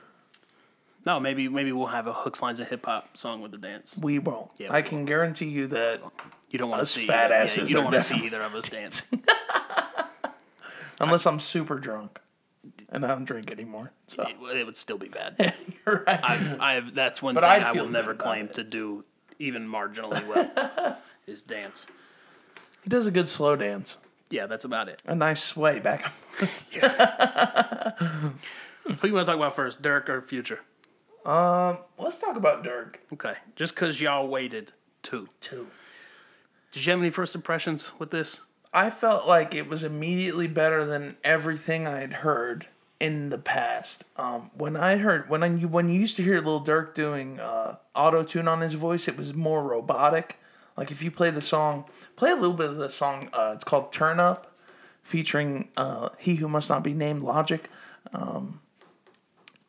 No, 1.06 1.20
maybe 1.20 1.50
maybe 1.50 1.72
we'll 1.74 1.88
have 1.88 2.08
a 2.08 2.14
hooks, 2.14 2.42
lines, 2.42 2.60
and 2.62 2.70
hip 2.70 2.86
hop 2.86 3.18
song 3.18 3.42
with 3.42 3.52
the 3.52 3.58
dance. 3.58 3.94
We 4.00 4.20
won't. 4.20 4.52
Yeah, 4.58 4.72
I 4.72 4.78
we 4.82 4.88
can 4.88 5.04
guarantee 5.06 5.48
you 5.50 5.68
that 5.68 6.02
You 6.50 6.58
don't 6.60 6.70
want 6.70 6.80
to 6.82 6.86
see 6.86 7.06
fat 7.08 7.30
yeah, 7.32 7.38
asses 7.44 7.70
you 7.70 7.76
don't 7.76 7.84
want 7.84 7.96
to 7.96 8.02
see 8.02 8.16
either 8.26 8.42
of 8.42 8.56
us 8.56 8.70
dance. 8.70 9.08
Unless 11.00 11.26
I'm 11.26 11.40
super 11.40 11.80
drunk 11.80 12.20
and 12.90 13.06
I 13.06 13.10
don't 13.10 13.26
drink 13.26 13.52
anymore. 13.52 13.92
So 14.08 14.24
it, 14.24 14.40
would- 14.40 14.56
it 14.58 14.66
would 14.66 14.78
still 14.78 14.98
be 14.98 15.10
bad. 15.10 15.54
you're 15.86 16.04
right. 16.08 16.20
I've, 16.24 16.60
I've 16.62 16.96
that's 16.96 17.22
one 17.22 17.36
But 17.36 17.42
thing 17.42 17.64
I 17.64 17.72
will 17.74 17.90
never 17.90 18.14
claim 18.14 18.46
it. 18.46 18.54
to 18.54 18.64
do 18.64 19.04
even 19.40 19.68
marginally 19.68 20.26
well 20.28 20.98
is 21.28 21.42
dance. 21.42 21.88
he 22.84 22.90
does 22.90 23.08
a 23.08 23.12
good 23.12 23.30
slow 23.30 23.56
dance. 23.56 23.98
Yeah, 24.30 24.48
that's 24.48 24.66
about 24.66 24.90
it. 24.90 25.02
A 25.06 25.16
nice 25.16 25.44
sway 25.44 25.80
back. 25.80 26.12
Who 26.40 26.48
you 29.08 29.14
want 29.14 29.26
to 29.26 29.26
talk 29.26 29.36
about 29.36 29.56
first, 29.56 29.82
Durk 29.82 30.10
or 30.10 30.22
Future? 30.22 30.60
Um, 31.26 31.78
let's 31.98 32.20
talk 32.20 32.36
about 32.36 32.64
Durk. 32.64 32.96
Okay, 33.14 33.36
just 33.56 33.76
because 33.76 34.02
y'all 34.02 34.28
waited 34.28 34.72
two. 35.04 35.30
Two. 35.40 35.68
Did 36.72 36.86
you 36.86 36.92
have 36.92 37.00
any 37.00 37.12
first 37.12 37.36
impressions 37.36 37.92
with 38.00 38.12
this? 38.12 38.40
I 38.74 38.90
felt 38.90 39.28
like 39.28 39.54
it 39.54 39.68
was 39.70 39.84
immediately 39.84 40.48
better 40.48 40.84
than 40.84 41.18
everything 41.24 41.88
I 41.88 42.00
had 42.00 42.14
heard 42.14 42.68
in 43.00 43.30
the 43.30 43.38
past. 43.38 44.04
Um, 44.18 44.50
when 44.56 44.76
I 44.76 44.98
heard 44.98 45.30
when 45.30 45.44
I 45.44 45.50
when 45.50 45.90
you 45.90 46.00
used 46.00 46.16
to 46.18 46.24
hear 46.24 46.40
Lil 46.40 46.64
Durk 46.66 46.96
doing 46.96 47.40
uh, 47.40 47.76
auto 47.96 48.24
tune 48.24 48.48
on 48.48 48.62
his 48.62 48.74
voice, 48.74 49.08
it 49.08 49.18
was 49.18 49.34
more 49.34 49.64
robotic. 49.64 50.38
Like 50.76 50.90
if 50.90 51.04
you 51.04 51.12
play 51.12 51.30
the 51.30 51.42
song, 51.42 51.86
play 52.16 52.32
a 52.32 52.36
little 52.36 52.56
bit 52.56 52.70
of 52.70 52.78
the 52.78 52.90
song. 52.90 53.30
Uh, 53.32 53.52
it's 53.54 53.64
called 53.64 53.94
"Turn 53.94 54.20
Up." 54.20 54.50
featuring 55.04 55.68
uh, 55.76 56.08
He 56.18 56.36
Who 56.36 56.48
Must 56.48 56.70
Not 56.70 56.82
Be 56.82 56.94
Named 56.94 57.24
Logic. 57.24 57.70
Um, 58.14 58.62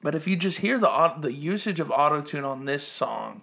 but 0.01 0.15
if 0.15 0.29
you 0.29 0.37
just 0.37 0.59
hear 0.59 0.79
the 0.79 1.15
the 1.19 1.33
usage 1.33 1.81
of 1.81 1.91
auto 1.91 2.21
tune 2.23 2.45
on 2.45 2.65
this 2.67 2.87
song, 2.87 3.43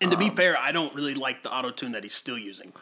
And 0.00 0.12
to 0.12 0.16
Um, 0.16 0.20
be 0.20 0.30
fair, 0.30 0.56
I 0.56 0.70
don't 0.70 0.94
really 0.94 1.14
like 1.14 1.42
the 1.42 1.52
auto 1.52 1.72
tune 1.72 1.92
that 1.92 2.04
he's 2.04 2.14
still 2.14 2.38
using. 2.38 2.72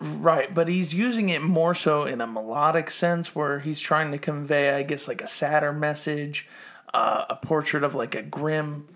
Right, 0.00 0.52
but 0.52 0.68
he's 0.68 0.92
using 0.92 1.28
it 1.28 1.42
more 1.42 1.74
so 1.74 2.04
in 2.04 2.20
a 2.20 2.26
melodic 2.26 2.90
sense 2.90 3.34
where 3.34 3.60
he's 3.60 3.80
trying 3.80 4.12
to 4.12 4.18
convey, 4.18 4.74
I 4.74 4.82
guess, 4.82 5.08
like 5.08 5.22
a 5.22 5.26
sadder 5.26 5.72
message, 5.72 6.48
uh, 6.92 7.24
a 7.28 7.36
portrait 7.36 7.84
of 7.84 7.94
like 7.94 8.14
a 8.14 8.22
grim, 8.22 8.86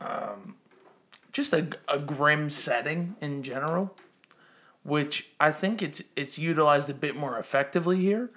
um, 0.00 0.56
just 1.32 1.52
a, 1.52 1.68
a 1.88 1.98
grim 1.98 2.50
setting 2.50 3.16
in 3.20 3.42
general, 3.42 3.96
which 4.82 5.28
I 5.40 5.52
think 5.52 5.82
it's 5.82 6.02
it's 6.16 6.38
utilized 6.38 6.90
a 6.90 6.94
bit 6.94 7.16
more 7.16 7.38
effectively 7.38 7.98
here. 7.98 8.30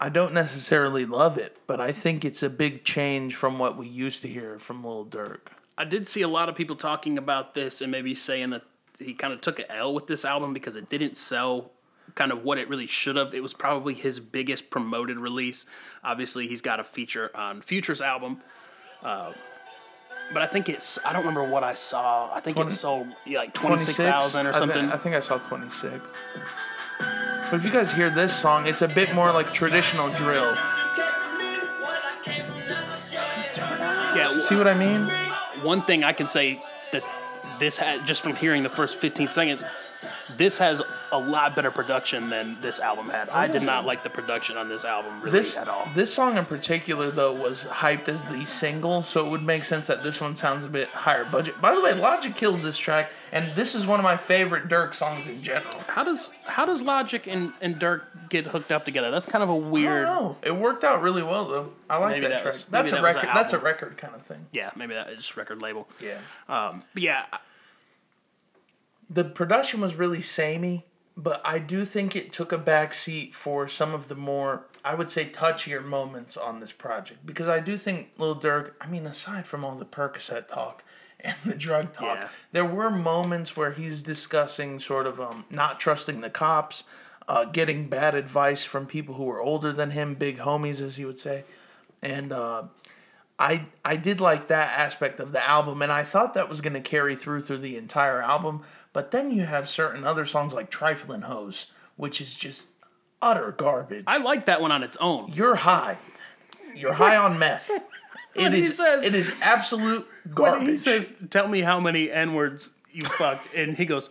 I 0.00 0.08
don't 0.08 0.34
necessarily 0.34 1.06
love 1.06 1.38
it, 1.38 1.58
but 1.68 1.80
I 1.80 1.92
think 1.92 2.24
it's 2.24 2.42
a 2.42 2.50
big 2.50 2.82
change 2.84 3.36
from 3.36 3.60
what 3.60 3.76
we 3.76 3.86
used 3.86 4.22
to 4.22 4.28
hear 4.28 4.58
from 4.58 4.84
Lil 4.84 5.06
Durk. 5.06 5.52
I 5.78 5.84
did 5.84 6.08
see 6.08 6.22
a 6.22 6.28
lot 6.28 6.48
of 6.48 6.56
people 6.56 6.74
talking 6.74 7.18
about 7.18 7.54
this 7.54 7.80
and 7.80 7.92
maybe 7.92 8.14
saying 8.16 8.50
that 8.50 8.62
he 9.04 9.14
kind 9.14 9.32
of 9.32 9.40
took 9.40 9.58
an 9.58 9.66
L 9.70 9.94
with 9.94 10.06
this 10.06 10.24
album 10.24 10.52
because 10.52 10.76
it 10.76 10.88
didn't 10.88 11.16
sell 11.16 11.70
kind 12.14 12.30
of 12.32 12.44
what 12.44 12.58
it 12.58 12.68
really 12.68 12.86
should 12.86 13.16
have. 13.16 13.32
It 13.34 13.42
was 13.42 13.54
probably 13.54 13.94
his 13.94 14.20
biggest 14.20 14.70
promoted 14.70 15.18
release. 15.18 15.66
Obviously, 16.04 16.46
he's 16.48 16.60
got 16.60 16.78
a 16.80 16.84
feature 16.84 17.30
on 17.34 17.62
Future's 17.62 18.00
album. 18.02 18.42
Uh, 19.02 19.32
but 20.32 20.42
I 20.42 20.46
think 20.46 20.68
it's, 20.68 20.98
I 21.04 21.12
don't 21.12 21.22
remember 21.26 21.44
what 21.44 21.64
I 21.64 21.74
saw. 21.74 22.32
I 22.32 22.40
think 22.40 22.56
20 22.56 22.70
it 22.70 22.74
sold 22.74 23.06
yeah, 23.26 23.38
like 23.40 23.54
26,000 23.54 24.46
or 24.46 24.50
I 24.50 24.52
thi- 24.52 24.58
something. 24.58 24.84
I 24.90 24.96
think 24.96 25.14
I 25.14 25.20
saw 25.20 25.38
26. 25.38 25.94
But 26.98 27.54
if 27.54 27.64
you 27.64 27.70
guys 27.70 27.92
hear 27.92 28.08
this 28.10 28.34
song, 28.34 28.66
it's 28.66 28.80
a 28.82 28.88
bit 28.88 29.14
more 29.14 29.30
like 29.32 29.52
traditional 29.52 30.08
drill. 30.14 30.54
yeah, 34.14 34.40
See 34.48 34.56
what 34.56 34.66
I 34.68 34.74
mean? 34.74 35.10
one 35.64 35.82
thing 35.82 36.02
I 36.04 36.12
can 36.12 36.28
say 36.28 36.62
that 36.92 37.02
this 37.62 37.76
has 37.78 38.02
just 38.02 38.20
from 38.22 38.34
hearing 38.34 38.62
the 38.64 38.68
first 38.68 38.96
15 38.96 39.28
seconds, 39.28 39.64
this 40.36 40.58
has 40.58 40.82
a 41.12 41.18
lot 41.18 41.54
better 41.54 41.70
production 41.70 42.28
than 42.28 42.60
this 42.60 42.80
album 42.80 43.08
had. 43.08 43.28
I 43.28 43.46
did 43.46 43.62
not 43.62 43.84
like 43.84 44.02
the 44.02 44.10
production 44.10 44.56
on 44.56 44.68
this 44.68 44.84
album 44.84 45.20
really 45.20 45.38
This 45.38 45.56
at 45.56 45.68
all. 45.68 45.86
this 45.94 46.12
song 46.12 46.38
in 46.38 46.44
particular 46.44 47.10
though 47.12 47.32
was 47.32 47.66
hyped 47.66 48.08
as 48.08 48.24
the 48.24 48.44
single, 48.46 49.02
so 49.04 49.24
it 49.24 49.30
would 49.30 49.42
make 49.42 49.64
sense 49.64 49.86
that 49.86 50.02
this 50.02 50.20
one 50.20 50.34
sounds 50.34 50.64
a 50.64 50.68
bit 50.68 50.88
higher 50.88 51.24
budget. 51.24 51.60
By 51.60 51.74
the 51.74 51.80
way, 51.80 51.92
Logic 51.94 52.34
kills 52.34 52.62
this 52.64 52.76
track, 52.78 53.12
and 53.30 53.54
this 53.54 53.74
is 53.76 53.86
one 53.86 54.00
of 54.00 54.04
my 54.04 54.16
favorite 54.16 54.68
Durk 54.68 54.94
songs 54.94 55.28
in 55.28 55.40
general. 55.40 55.78
How 55.86 56.02
does 56.02 56.32
how 56.46 56.64
does 56.64 56.82
Logic 56.82 57.24
and, 57.28 57.52
and 57.60 57.78
Durk 57.78 58.02
get 58.28 58.46
hooked 58.46 58.72
up 58.72 58.84
together? 58.84 59.10
That's 59.12 59.26
kind 59.26 59.42
of 59.44 59.50
a 59.50 59.54
weird. 59.56 60.06
don't 60.06 60.22
know. 60.22 60.36
It 60.42 60.56
worked 60.56 60.82
out 60.82 61.00
really 61.02 61.22
well 61.22 61.44
though. 61.46 61.72
I 61.88 61.98
like 61.98 62.12
Maybe 62.12 62.22
that, 62.22 62.30
that 62.30 62.42
track. 62.42 62.52
was- 62.54 62.66
maybe 62.72 62.82
that's 62.82 62.92
a 62.92 62.94
that 62.96 63.02
record. 63.04 63.30
That's 63.34 63.52
a 63.52 63.58
record 63.58 63.96
kind 63.98 64.14
of 64.16 64.22
thing. 64.26 64.46
Yeah, 64.52 64.70
maybe 64.74 64.94
that 64.94 65.10
is 65.10 65.36
record 65.36 65.60
label. 65.62 65.86
Yeah. 66.00 66.18
Um, 66.48 66.82
yeah, 66.96 67.26
the 69.12 69.24
production 69.24 69.80
was 69.80 69.94
really 69.94 70.22
samey, 70.22 70.86
but 71.16 71.42
I 71.44 71.58
do 71.58 71.84
think 71.84 72.16
it 72.16 72.32
took 72.32 72.52
a 72.52 72.58
backseat 72.58 73.34
for 73.34 73.68
some 73.68 73.92
of 73.94 74.08
the 74.08 74.14
more, 74.14 74.66
I 74.84 74.94
would 74.94 75.10
say, 75.10 75.26
touchier 75.28 75.84
moments 75.84 76.36
on 76.36 76.60
this 76.60 76.72
project. 76.72 77.26
Because 77.26 77.48
I 77.48 77.60
do 77.60 77.76
think 77.76 78.10
Lil 78.16 78.36
Durk, 78.40 78.72
I 78.80 78.86
mean, 78.86 79.06
aside 79.06 79.46
from 79.46 79.64
all 79.64 79.74
the 79.74 79.84
Percocet 79.84 80.48
talk 80.48 80.82
and 81.20 81.36
the 81.44 81.54
drug 81.54 81.92
talk, 81.92 82.16
Yeah. 82.16 82.28
there 82.52 82.64
were 82.64 82.90
moments 82.90 83.56
where 83.56 83.72
he's 83.72 84.02
discussing 84.02 84.80
sort 84.80 85.06
of 85.06 85.20
um, 85.20 85.44
not 85.50 85.78
trusting 85.78 86.20
the 86.22 86.30
cops, 86.30 86.84
uh, 87.28 87.44
getting 87.44 87.88
bad 87.88 88.14
advice 88.14 88.64
from 88.64 88.86
people 88.86 89.14
who 89.16 89.24
were 89.24 89.40
older 89.40 89.72
than 89.72 89.90
him, 89.90 90.14
big 90.14 90.38
homies, 90.38 90.80
as 90.80 90.96
he 90.96 91.04
would 91.04 91.18
say. 91.18 91.44
And 92.00 92.32
uh, 92.32 92.64
I 93.38 93.66
I 93.84 93.96
did 93.96 94.20
like 94.20 94.48
that 94.48 94.76
aspect 94.78 95.20
of 95.20 95.30
the 95.32 95.46
album, 95.48 95.82
and 95.82 95.92
I 95.92 96.02
thought 96.04 96.34
that 96.34 96.48
was 96.48 96.60
going 96.60 96.74
to 96.74 96.80
carry 96.80 97.14
through 97.16 97.42
through 97.42 97.58
the 97.58 97.76
entire 97.76 98.20
album. 98.20 98.62
But 98.92 99.10
then 99.10 99.30
you 99.30 99.42
have 99.44 99.68
certain 99.68 100.04
other 100.04 100.26
songs 100.26 100.52
like 100.52 100.70
"Trifling 100.70 101.22
Hose," 101.22 101.66
which 101.96 102.20
is 102.20 102.34
just 102.34 102.68
utter 103.20 103.52
garbage. 103.56 104.04
I 104.06 104.18
like 104.18 104.46
that 104.46 104.60
one 104.60 104.72
on 104.72 104.82
its 104.82 104.96
own. 104.98 105.32
You're 105.32 105.54
high. 105.56 105.96
You're 106.74 106.92
high 106.94 107.16
on 107.16 107.38
meth. 107.38 107.70
It 108.34 108.50
he 108.54 108.64
says- 108.64 109.04
it 109.04 109.14
is 109.14 109.30
absolute 109.42 110.06
When 110.24 110.34
garbage. 110.34 110.68
he 110.68 110.76
says, 110.76 111.12
"Tell 111.28 111.46
me 111.48 111.60
how 111.60 111.78
many 111.80 112.10
n 112.10 112.32
words 112.32 112.72
you 112.90 113.06
fucked," 113.06 113.54
and 113.54 113.76
he 113.76 113.84
goes, 113.84 114.08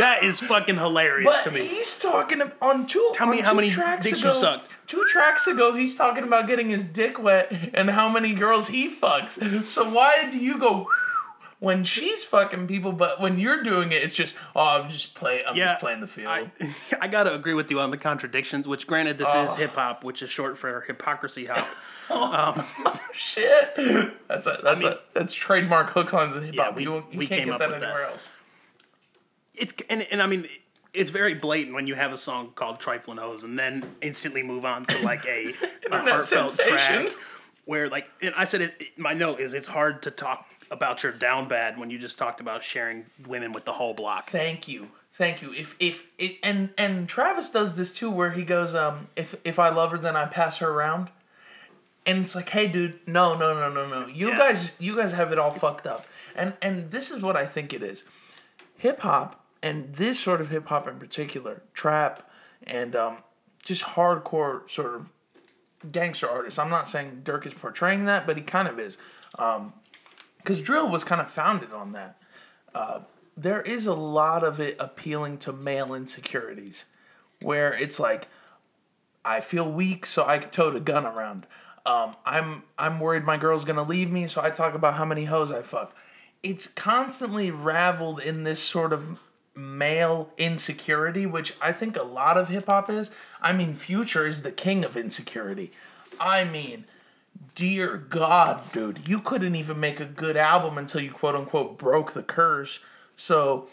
"That 0.00 0.24
is 0.24 0.40
fucking 0.40 0.74
hilarious 0.78 1.30
But 1.32 1.44
to 1.44 1.50
me." 1.52 1.64
he's 1.64 1.96
talking 1.96 2.42
on 2.60 2.88
two. 2.88 3.12
Tell 3.14 3.28
me 3.28 3.38
on 3.38 3.44
how 3.44 3.54
many 3.54 3.70
tracks 3.70 4.04
dicks 4.04 4.24
you 4.24 4.30
ago, 4.30 4.36
sucked. 4.40 4.68
Two 4.88 5.04
tracks 5.04 5.46
ago, 5.46 5.74
he's 5.76 5.94
talking 5.94 6.24
about 6.24 6.48
getting 6.48 6.70
his 6.70 6.84
dick 6.86 7.22
wet 7.22 7.52
and 7.72 7.88
how 7.90 8.08
many 8.08 8.32
girls 8.34 8.66
he 8.66 8.90
fucks. 8.92 9.64
So 9.64 9.88
why 9.88 10.28
do 10.32 10.36
you 10.38 10.58
go 10.58 10.88
when 11.60 11.84
she's 11.84 12.24
fucking 12.24 12.66
people, 12.66 12.90
but 12.92 13.20
when 13.20 13.38
you're 13.38 13.62
doing 13.62 13.92
it, 13.92 14.02
it's 14.02 14.16
just 14.16 14.34
oh, 14.56 14.80
I'm 14.82 14.88
just 14.90 15.14
playing. 15.14 15.44
I'm 15.46 15.56
Yeah, 15.56 15.72
just 15.74 15.80
playing 15.80 16.00
the 16.00 16.06
field. 16.06 16.28
I, 16.28 16.50
I 17.00 17.06
gotta 17.08 17.32
agree 17.34 17.54
with 17.54 17.70
you 17.70 17.78
on 17.80 17.90
the 17.90 17.96
contradictions. 17.98 18.66
Which, 18.66 18.86
granted, 18.86 19.18
this 19.18 19.28
Oh. 19.30 19.42
is 19.44 19.54
hip 19.54 19.74
hop, 19.74 20.02
which 20.02 20.22
is 20.22 20.30
short 20.30 20.58
for 20.58 20.80
hypocrisy 20.82 21.46
hop. 21.46 21.66
Oh 22.12 22.68
Shit, 23.14 23.72
that's 24.26 24.44
a 24.48 24.58
that's 24.64 24.82
mean- 24.82 24.92
a 24.92 24.98
that's 25.14 25.32
trademark 25.32 25.90
hook 25.90 26.12
lines 26.12 26.34
in 26.34 26.42
hip 26.42 26.56
hop. 26.56 26.70
Yeah, 26.72 26.76
we- 26.76 26.82
you, 26.82 26.94
you 27.12 27.18
we 27.20 27.26
can't 27.28 27.38
came 27.38 27.48
get 27.48 27.54
up 27.54 27.60
that 27.60 27.70
with 27.70 27.80
that. 27.80 27.86
anywhere 27.86 28.06
else. 28.06 28.26
it's 29.54 29.72
and, 29.88 30.02
and 30.10 30.20
I 30.20 30.26
mean 30.26 30.48
it's 30.92 31.10
very 31.10 31.34
blatant 31.34 31.72
when 31.74 31.86
you 31.86 31.94
have 31.94 32.12
a 32.12 32.16
song 32.16 32.50
called 32.56 32.80
"Trifling 32.80 33.18
Hose" 33.18 33.44
and 33.44 33.56
then 33.56 33.88
instantly 34.02 34.42
move 34.42 34.64
on 34.64 34.84
to 34.86 34.98
like 35.04 35.24
a, 35.26 35.54
a 35.92 35.98
heartfelt 35.98 36.52
sensation. 36.52 36.72
track 37.06 37.08
where 37.66 37.88
like 37.88 38.06
and 38.22 38.34
I 38.36 38.44
said 38.44 38.62
it, 38.62 38.74
it- 38.80 38.98
my 38.98 39.14
note 39.14 39.38
is 39.38 39.54
it's 39.54 39.68
hard 39.68 40.02
to 40.02 40.10
talk 40.10 40.46
about 40.70 41.02
your 41.02 41.12
down 41.12 41.48
bad 41.48 41.78
when 41.78 41.90
you 41.90 41.98
just 41.98 42.18
talked 42.18 42.40
about 42.40 42.62
sharing 42.62 43.06
women 43.26 43.52
with 43.52 43.64
the 43.64 43.72
whole 43.72 43.94
block. 43.94 44.30
Thank 44.30 44.68
you. 44.68 44.88
Thank 45.14 45.42
you. 45.42 45.52
If 45.52 45.74
if 45.80 46.04
it 46.18 46.36
and 46.42 46.70
and 46.78 47.08
Travis 47.08 47.50
does 47.50 47.76
this 47.76 47.92
too 47.92 48.10
where 48.10 48.30
he 48.30 48.42
goes, 48.44 48.74
um, 48.74 49.08
if 49.16 49.34
if 49.44 49.58
I 49.58 49.68
love 49.70 49.90
her 49.90 49.98
then 49.98 50.16
I 50.16 50.26
pass 50.26 50.58
her 50.58 50.70
around. 50.70 51.10
And 52.06 52.24
it's 52.24 52.34
like, 52.34 52.48
hey 52.48 52.66
dude, 52.66 52.98
no, 53.06 53.36
no, 53.36 53.54
no, 53.54 53.70
no, 53.72 53.86
no. 53.88 54.06
You 54.06 54.30
Yeah. 54.30 54.38
guys 54.38 54.72
you 54.78 54.96
guys 54.96 55.12
have 55.12 55.32
it 55.32 55.38
all 55.38 55.52
fucked 55.52 55.86
up. 55.86 56.06
And 56.34 56.54
and 56.62 56.90
this 56.90 57.10
is 57.10 57.20
what 57.20 57.36
I 57.36 57.44
think 57.46 57.72
it 57.74 57.82
is. 57.82 58.04
Hip 58.78 59.00
hop 59.00 59.44
and 59.62 59.94
this 59.94 60.18
sort 60.18 60.40
of 60.40 60.48
hip 60.48 60.66
hop 60.68 60.88
in 60.88 60.98
particular, 60.98 61.62
trap 61.74 62.30
and 62.66 62.96
um 62.96 63.18
just 63.64 63.82
hardcore 63.82 64.70
sort 64.70 64.94
of 64.94 65.06
gangster 65.92 66.28
artists. 66.30 66.58
I'm 66.58 66.70
not 66.70 66.88
saying 66.88 67.22
Durk 67.24 67.44
is 67.44 67.52
portraying 67.52 68.06
that, 68.06 68.26
but 68.26 68.36
he 68.38 68.42
kind 68.42 68.68
of 68.68 68.78
is. 68.78 68.96
Um 69.38 69.74
because 70.42 70.60
drill 70.60 70.88
was 70.88 71.04
kind 71.04 71.20
of 71.20 71.30
founded 71.30 71.72
on 71.72 71.92
that 71.92 72.16
there 73.40 73.62
is 73.62 73.86
a 73.86 73.94
lot 73.94 74.44
of 74.44 74.60
it 74.60 74.76
appealing 74.78 75.38
to 75.38 75.52
male 75.52 75.94
insecurities 75.94 76.84
where 77.40 77.72
it's 77.72 77.98
like 77.98 78.28
I 79.24 79.40
feel 79.40 79.70
weak 79.70 80.06
so 80.06 80.26
I 80.26 80.38
tote 80.38 80.76
a 80.76 80.80
gun 80.80 81.06
around. 81.06 81.46
Um, 81.86 82.16
I'm 82.26 82.64
I'm 82.78 83.00
worried 83.00 83.24
my 83.24 83.38
girl's 83.38 83.64
gonna 83.64 83.82
leave 83.82 84.10
me, 84.10 84.26
so 84.26 84.42
I 84.42 84.50
talk 84.50 84.74
about 84.74 84.94
how 84.94 85.04
many 85.04 85.24
hoes 85.24 85.50
I 85.50 85.62
fuck. 85.62 85.94
It's 86.42 86.66
constantly 86.66 87.50
raveled 87.50 88.20
in 88.20 88.44
this 88.44 88.62
sort 88.62 88.92
of 88.92 89.18
male 89.54 90.30
insecurity, 90.38 91.26
which 91.26 91.54
I 91.60 91.72
think 91.72 91.96
a 91.96 92.02
lot 92.02 92.36
of 92.36 92.48
hip 92.48 92.66
hop 92.66 92.90
is. 92.90 93.10
I 93.40 93.52
mean, 93.52 93.74
Future 93.74 94.26
is 94.26 94.42
the 94.42 94.52
king 94.52 94.84
of 94.84 94.96
insecurity. 94.96 95.72
I 96.18 96.44
mean, 96.44 96.84
dear 97.54 97.96
God, 97.96 98.72
dude, 98.72 99.06
you 99.06 99.20
couldn't 99.20 99.54
even 99.54 99.80
make 99.80 100.00
a 100.00 100.04
good 100.04 100.36
album 100.36 100.78
until 100.78 101.00
you 101.00 101.10
quote 101.10 101.34
unquote 101.34 101.78
broke 101.78 102.12
the 102.12 102.22
curse. 102.22 102.80
So 103.16 103.68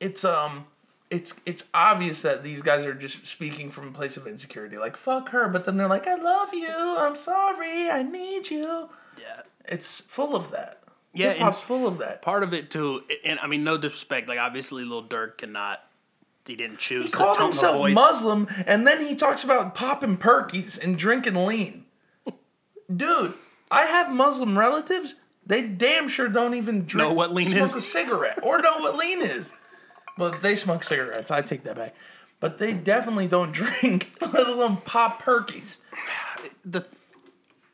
it's 0.00 0.24
um 0.24 0.66
it's 1.10 1.34
it's 1.46 1.64
obvious 1.74 2.22
that 2.22 2.42
these 2.42 2.62
guys 2.62 2.84
are 2.84 2.94
just 2.94 3.26
speaking 3.26 3.70
from 3.70 3.88
a 3.88 3.92
place 3.92 4.16
of 4.16 4.26
insecurity. 4.26 4.78
Like 4.78 4.96
fuck 4.96 5.28
her, 5.30 5.48
but 5.48 5.64
then 5.64 5.76
they're 5.76 5.88
like, 5.88 6.06
I 6.06 6.16
love 6.16 6.54
you, 6.54 6.96
I'm 6.98 7.16
sorry, 7.16 7.90
I 7.90 8.02
need 8.02 8.50
you. 8.50 8.88
Yeah. 9.18 9.42
It's 9.66 10.00
full 10.00 10.34
of 10.34 10.50
that. 10.50 10.82
Yeah, 11.14 11.34
hop's 11.34 11.60
full 11.60 11.86
of 11.86 11.98
that. 11.98 12.22
Part 12.22 12.42
of 12.42 12.54
it 12.54 12.70
too, 12.70 13.02
and 13.24 13.38
I 13.40 13.46
mean 13.46 13.64
no 13.64 13.76
disrespect, 13.76 14.28
like 14.28 14.38
obviously 14.38 14.84
Lil 14.84 15.04
Durk 15.04 15.38
cannot 15.38 15.80
he 16.46 16.56
didn't 16.56 16.78
choose 16.78 17.06
He 17.06 17.10
called 17.12 17.38
himself. 17.38 17.88
Muslim, 17.90 18.48
and 18.66 18.86
then 18.86 19.06
he 19.06 19.14
talks 19.14 19.44
about 19.44 19.74
popping 19.74 20.16
perkies 20.16 20.82
and 20.82 20.98
drinking 20.98 21.34
lean. 21.34 21.81
Dude, 22.96 23.34
I 23.70 23.82
have 23.82 24.10
Muslim 24.12 24.58
relatives. 24.58 25.14
They 25.46 25.62
damn 25.62 26.08
sure 26.08 26.28
don't 26.28 26.54
even 26.54 26.84
drink. 26.84 27.08
Know 27.08 27.14
what 27.14 27.34
lean 27.34 27.50
smoke 27.50 27.62
is? 27.64 27.74
a 27.74 27.82
cigarette 27.82 28.40
or 28.42 28.58
know 28.58 28.78
what 28.78 28.96
lean 28.96 29.22
is. 29.22 29.52
But 30.18 30.42
they 30.42 30.56
smoke 30.56 30.84
cigarettes. 30.84 31.30
I 31.30 31.42
take 31.42 31.64
that 31.64 31.76
back. 31.76 31.94
But 32.38 32.58
they 32.58 32.72
definitely 32.72 33.28
don't 33.28 33.52
drink, 33.52 34.10
let 34.20 34.46
alone 34.46 34.78
pop 34.84 35.22
perkies. 35.22 35.76
the 36.64 36.84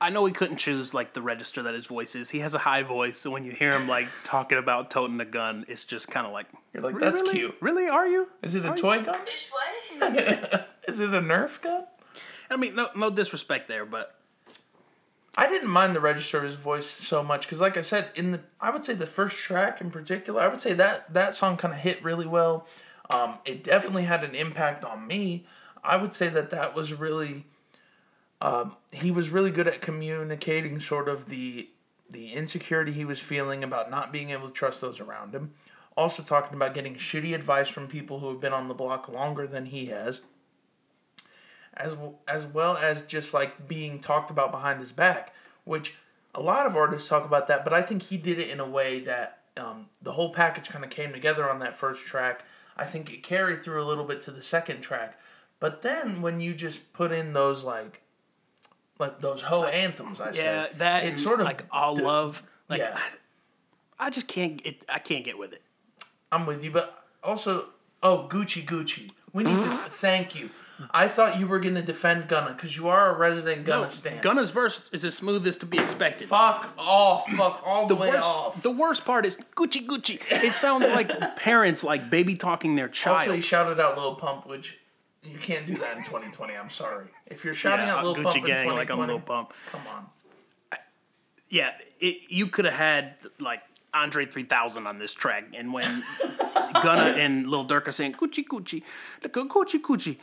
I 0.00 0.10
know 0.10 0.24
he 0.26 0.32
couldn't 0.32 0.58
choose 0.58 0.94
like 0.94 1.12
the 1.12 1.20
register 1.22 1.64
that 1.64 1.74
his 1.74 1.86
voice 1.86 2.14
is. 2.14 2.30
He 2.30 2.38
has 2.38 2.54
a 2.54 2.58
high 2.58 2.84
voice, 2.84 3.18
so 3.18 3.30
when 3.30 3.44
you 3.44 3.50
hear 3.50 3.72
him 3.72 3.88
like 3.88 4.06
talking 4.22 4.56
about 4.58 4.90
toting 4.92 5.20
a 5.20 5.24
gun, 5.24 5.64
it's 5.68 5.82
just 5.84 6.08
kind 6.08 6.24
of 6.24 6.32
like 6.32 6.46
You're 6.72 6.84
like, 6.84 7.00
that's 7.00 7.20
really? 7.22 7.34
cute. 7.34 7.56
Really? 7.60 7.88
Are 7.88 8.06
you? 8.06 8.28
Is 8.42 8.54
it 8.54 8.64
a 8.64 8.74
toy 8.74 9.02
gun? 9.02 9.18
Bitch, 9.26 9.50
what? 9.50 10.68
Is 10.88 11.00
it 11.00 11.12
a 11.12 11.20
Nerf 11.20 11.60
gun? 11.60 11.84
I 12.48 12.56
mean, 12.56 12.76
no, 12.76 12.88
no 12.94 13.10
disrespect 13.10 13.66
there, 13.68 13.84
but 13.84 14.14
I 15.36 15.48
didn't 15.48 15.68
mind 15.68 15.94
the 15.94 16.00
register 16.00 16.38
of 16.38 16.44
his 16.44 16.54
voice 16.54 16.86
so 16.86 17.22
much 17.22 17.42
because, 17.42 17.60
like 17.60 17.76
I 17.76 17.82
said, 17.82 18.10
in 18.14 18.32
the 18.32 18.40
I 18.60 18.70
would 18.70 18.84
say 18.84 18.94
the 18.94 19.06
first 19.06 19.36
track 19.36 19.80
in 19.80 19.90
particular, 19.90 20.40
I 20.40 20.48
would 20.48 20.60
say 20.60 20.72
that 20.74 21.12
that 21.12 21.34
song 21.34 21.56
kind 21.56 21.74
of 21.74 21.80
hit 21.80 22.02
really 22.02 22.26
well. 22.26 22.66
Um, 23.10 23.38
it 23.44 23.64
definitely 23.64 24.04
had 24.04 24.24
an 24.24 24.34
impact 24.34 24.84
on 24.84 25.06
me. 25.06 25.46
I 25.82 25.96
would 25.96 26.12
say 26.12 26.28
that 26.28 26.50
that 26.50 26.74
was 26.74 26.92
really, 26.92 27.46
um, 28.40 28.76
he 28.92 29.10
was 29.10 29.30
really 29.30 29.50
good 29.50 29.68
at 29.68 29.80
communicating 29.80 30.80
sort 30.80 31.08
of 31.08 31.28
the 31.28 31.68
the 32.10 32.32
insecurity 32.32 32.92
he 32.92 33.04
was 33.04 33.20
feeling 33.20 33.62
about 33.62 33.90
not 33.90 34.12
being 34.12 34.30
able 34.30 34.48
to 34.48 34.54
trust 34.54 34.80
those 34.80 34.98
around 34.98 35.34
him. 35.34 35.52
Also 35.96 36.22
talking 36.22 36.54
about 36.54 36.74
getting 36.74 36.94
shitty 36.94 37.34
advice 37.34 37.68
from 37.68 37.86
people 37.86 38.20
who 38.20 38.30
have 38.30 38.40
been 38.40 38.52
on 38.52 38.68
the 38.68 38.74
block 38.74 39.08
longer 39.08 39.46
than 39.46 39.66
he 39.66 39.86
has 39.86 40.22
as 41.74 41.96
as 42.26 42.46
well 42.46 42.76
as 42.76 43.02
just 43.02 43.34
like 43.34 43.68
being 43.68 44.00
talked 44.00 44.30
about 44.30 44.50
behind 44.50 44.80
his 44.80 44.92
back, 44.92 45.34
which 45.64 45.94
a 46.34 46.40
lot 46.40 46.66
of 46.66 46.76
artists 46.76 47.08
talk 47.08 47.24
about 47.24 47.48
that, 47.48 47.64
but 47.64 47.72
I 47.72 47.82
think 47.82 48.02
he 48.02 48.16
did 48.16 48.38
it 48.38 48.50
in 48.50 48.60
a 48.60 48.68
way 48.68 49.00
that 49.00 49.38
um, 49.56 49.86
the 50.02 50.12
whole 50.12 50.32
package 50.32 50.68
kind 50.68 50.84
of 50.84 50.90
came 50.90 51.12
together 51.12 51.48
on 51.48 51.58
that 51.60 51.76
first 51.76 52.04
track. 52.04 52.44
I 52.76 52.84
think 52.84 53.12
it 53.12 53.22
carried 53.22 53.64
through 53.64 53.82
a 53.82 53.86
little 53.86 54.04
bit 54.04 54.22
to 54.22 54.30
the 54.30 54.42
second 54.42 54.82
track, 54.82 55.18
but 55.58 55.82
then 55.82 56.22
when 56.22 56.40
you 56.40 56.54
just 56.54 56.92
put 56.92 57.10
in 57.10 57.32
those 57.32 57.64
like 57.64 58.02
like 58.98 59.20
those 59.20 59.42
ho 59.42 59.64
anthems, 59.64 60.20
I 60.20 60.26
yeah, 60.26 60.66
say 60.66 60.70
that 60.78 61.04
it's 61.04 61.22
sort 61.22 61.40
of 61.40 61.46
like 61.46 61.64
all 61.70 61.94
d- 61.94 62.02
love. 62.02 62.42
Like 62.68 62.80
yeah. 62.80 62.98
I, 63.98 64.06
I 64.06 64.10
just 64.10 64.28
can't. 64.28 64.60
It, 64.64 64.82
I 64.88 64.98
can't 64.98 65.24
get 65.24 65.38
with 65.38 65.52
it. 65.52 65.62
I'm 66.30 66.46
with 66.46 66.62
you, 66.62 66.70
but 66.70 67.04
also 67.22 67.66
oh 68.02 68.28
Gucci 68.30 68.64
Gucci. 68.64 69.10
We 69.32 69.44
need 69.44 69.56
to 69.56 69.76
thank 69.90 70.34
you. 70.34 70.50
I 70.90 71.08
thought 71.08 71.38
you 71.38 71.46
were 71.46 71.58
gonna 71.58 71.82
defend 71.82 72.28
Gunna 72.28 72.52
because 72.54 72.76
you 72.76 72.88
are 72.88 73.14
a 73.14 73.18
resident 73.18 73.64
Gunna 73.64 73.84
No, 73.84 73.88
stan. 73.88 74.20
Gunna's 74.22 74.50
verse 74.50 74.90
is 74.92 75.04
as 75.04 75.14
smooth 75.14 75.46
as 75.46 75.56
to 75.58 75.66
be 75.66 75.78
expected. 75.78 76.28
Fuck 76.28 76.72
off, 76.78 77.28
fuck 77.30 77.62
all 77.64 77.86
the, 77.86 77.96
way 77.96 78.08
worst, 78.10 78.26
off. 78.26 78.62
the 78.62 78.70
worst 78.70 79.04
part 79.04 79.26
is 79.26 79.36
Gucci 79.56 79.86
Gucci. 79.86 80.20
It 80.42 80.52
sounds 80.52 80.88
like 80.88 81.10
parents 81.36 81.82
like 81.82 82.10
baby 82.10 82.34
talking 82.34 82.76
their 82.76 82.88
child. 82.88 83.18
Also, 83.18 83.32
he 83.34 83.40
shouted 83.40 83.80
out 83.80 83.96
Lil 83.98 84.14
Pump, 84.14 84.46
which 84.46 84.78
you 85.22 85.38
can't 85.38 85.66
do 85.66 85.76
that 85.78 85.96
in 85.96 86.04
2020. 86.04 86.54
I'm 86.54 86.70
sorry. 86.70 87.06
If 87.26 87.44
you're 87.44 87.54
shouting 87.54 87.86
yeah, 87.86 87.96
out 87.96 88.04
Lil 88.04 88.14
Gucci 88.14 88.22
Pump 88.24 88.36
in 88.36 88.42
2020, 88.42 88.76
like 88.76 88.90
I'm 88.90 89.06
Lil 89.06 89.20
Pump. 89.20 89.52
come 89.70 89.82
on. 89.88 90.06
Yeah, 91.50 91.70
it, 91.98 92.18
you 92.28 92.46
could 92.46 92.66
have 92.66 92.74
had 92.74 93.14
like 93.40 93.60
Andre 93.94 94.26
3000 94.26 94.86
on 94.86 94.98
this 94.98 95.14
track, 95.14 95.44
and 95.54 95.72
when 95.72 96.04
Gunna 96.82 97.16
and 97.16 97.46
Lil 97.46 97.66
Durk 97.66 97.88
are 97.88 97.92
saying 97.92 98.14
Gucci 98.14 98.44
Gucci, 98.46 98.82
look 99.22 99.36
at 99.36 99.44
Gucci 99.48 99.80
Gucci. 99.80 100.18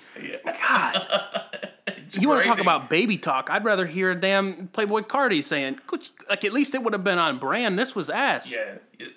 God, 0.46 1.08
It's 1.88 2.18
you 2.18 2.30
want 2.30 2.44
to 2.44 2.48
talk 2.48 2.60
about 2.60 2.90
baby 2.90 3.18
talk? 3.18 3.50
I'd 3.50 3.64
rather 3.66 3.86
hear 3.86 4.12
a 4.12 4.20
damn 4.20 4.68
Playboi 4.70 5.08
Carti 5.08 5.44
saying 5.44 5.80
Gucci. 5.88 6.12
Like 6.30 6.44
at 6.46 6.54
least 6.54 6.76
it 6.76 6.84
would 6.84 6.94
have 6.94 7.04
been 7.04 7.18
on 7.20 7.40
brand. 7.40 7.78
This 7.78 7.96
was 7.96 8.10
ass. 8.10 8.52
Yeah. 8.52 8.76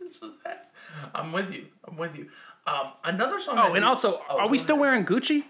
this 0.00 0.20
was 0.20 0.34
ass. 0.44 0.66
I'm 1.14 1.32
with 1.32 1.52
you. 1.52 1.66
I'm 1.86 1.96
with 1.96 2.16
you. 2.16 2.28
Um, 2.66 2.92
another 3.04 3.40
song. 3.40 3.58
Oh, 3.58 3.74
and 3.74 3.84
also, 3.84 4.20
Oh, 4.28 4.38
are 4.40 4.48
we 4.48 4.58
still 4.58 4.78
wearing 4.78 5.04
Gucci? 5.04 5.44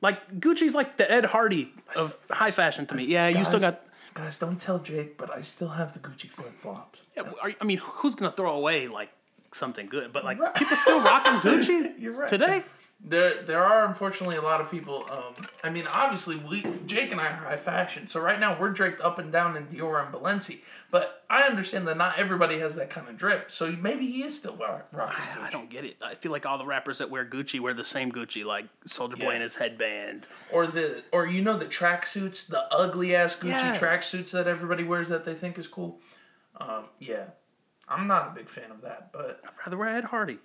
Like 0.00 0.40
Gucci's 0.40 0.74
like 0.74 0.96
the 0.96 1.10
Ed 1.10 1.24
Hardy 1.26 1.72
of 1.94 2.16
high 2.30 2.50
fashion 2.50 2.86
to 2.86 2.94
me. 2.94 3.04
Yeah, 3.04 3.28
you 3.28 3.44
still 3.44 3.60
got. 3.60 3.82
Guys, 4.14 4.36
don't 4.38 4.60
tell 4.60 4.78
Jake, 4.78 5.16
but 5.16 5.30
I 5.34 5.40
still 5.42 5.68
have 5.68 5.92
the 5.94 5.98
Gucci 5.98 6.28
flip 6.28 6.52
flops. 6.60 7.00
Yeah, 7.16 7.22
are, 7.42 7.52
I 7.60 7.64
mean, 7.64 7.78
who's 7.78 8.14
gonna 8.14 8.32
throw 8.32 8.54
away 8.54 8.88
like 8.88 9.10
something 9.52 9.86
good? 9.86 10.12
But 10.12 10.24
like 10.24 10.38
Right. 10.38 10.54
people 10.54 10.76
still 10.76 11.00
rocking 11.00 11.32
Gucci 11.50 11.98
You're 11.98 12.12
right. 12.12 12.28
today. 12.28 12.62
There, 13.04 13.42
there 13.42 13.64
are 13.64 13.86
unfortunately 13.88 14.36
a 14.36 14.42
lot 14.42 14.60
of 14.60 14.70
people. 14.70 15.04
Um, 15.10 15.34
I 15.64 15.70
mean, 15.70 15.88
obviously, 15.88 16.36
we 16.36 16.64
Jake 16.86 17.10
and 17.10 17.20
I 17.20 17.26
are 17.26 17.32
high 17.32 17.56
fashion, 17.56 18.06
so 18.06 18.20
right 18.20 18.38
now 18.38 18.56
we're 18.60 18.70
draped 18.70 19.00
up 19.00 19.18
and 19.18 19.32
down 19.32 19.56
in 19.56 19.66
Dior 19.66 20.04
and 20.04 20.14
Balenci. 20.14 20.60
But 20.92 21.24
I 21.28 21.42
understand 21.42 21.88
that 21.88 21.96
not 21.96 22.16
everybody 22.18 22.60
has 22.60 22.76
that 22.76 22.90
kind 22.90 23.08
of 23.08 23.16
drip, 23.16 23.50
so 23.50 23.72
maybe 23.72 24.06
he 24.06 24.22
is 24.22 24.38
still 24.38 24.54
wearing. 24.54 24.82
I 24.94 25.06
Gucci. 25.08 25.50
don't 25.50 25.68
get 25.68 25.84
it. 25.84 25.96
I 26.00 26.14
feel 26.14 26.30
like 26.30 26.46
all 26.46 26.58
the 26.58 26.64
rappers 26.64 26.98
that 26.98 27.10
wear 27.10 27.24
Gucci 27.24 27.58
wear 27.58 27.74
the 27.74 27.84
same 27.84 28.12
Gucci, 28.12 28.44
like 28.44 28.66
Soulja 28.86 29.18
Boy 29.18 29.24
Yeah. 29.26 29.30
and 29.32 29.42
his 29.42 29.56
headband. 29.56 30.28
Or 30.52 30.68
the, 30.68 31.02
or 31.10 31.26
you 31.26 31.42
know 31.42 31.56
the 31.58 31.64
tracksuits, 31.66 32.46
the 32.46 32.72
ugly 32.72 33.16
ass 33.16 33.34
Gucci 33.34 33.48
Yeah. 33.48 33.76
tracksuits 33.80 34.30
that 34.30 34.46
everybody 34.46 34.84
wears 34.84 35.08
that 35.08 35.24
they 35.24 35.34
think 35.34 35.58
is 35.58 35.66
cool. 35.66 35.98
Um, 36.60 36.84
yeah, 37.00 37.24
I'm 37.88 38.06
not 38.06 38.28
a 38.28 38.30
big 38.30 38.48
fan 38.48 38.70
of 38.70 38.82
that, 38.82 39.10
but 39.12 39.40
I'd 39.44 39.50
rather 39.66 39.76
wear 39.76 39.88
Ed 39.88 40.04
Hardy. 40.04 40.38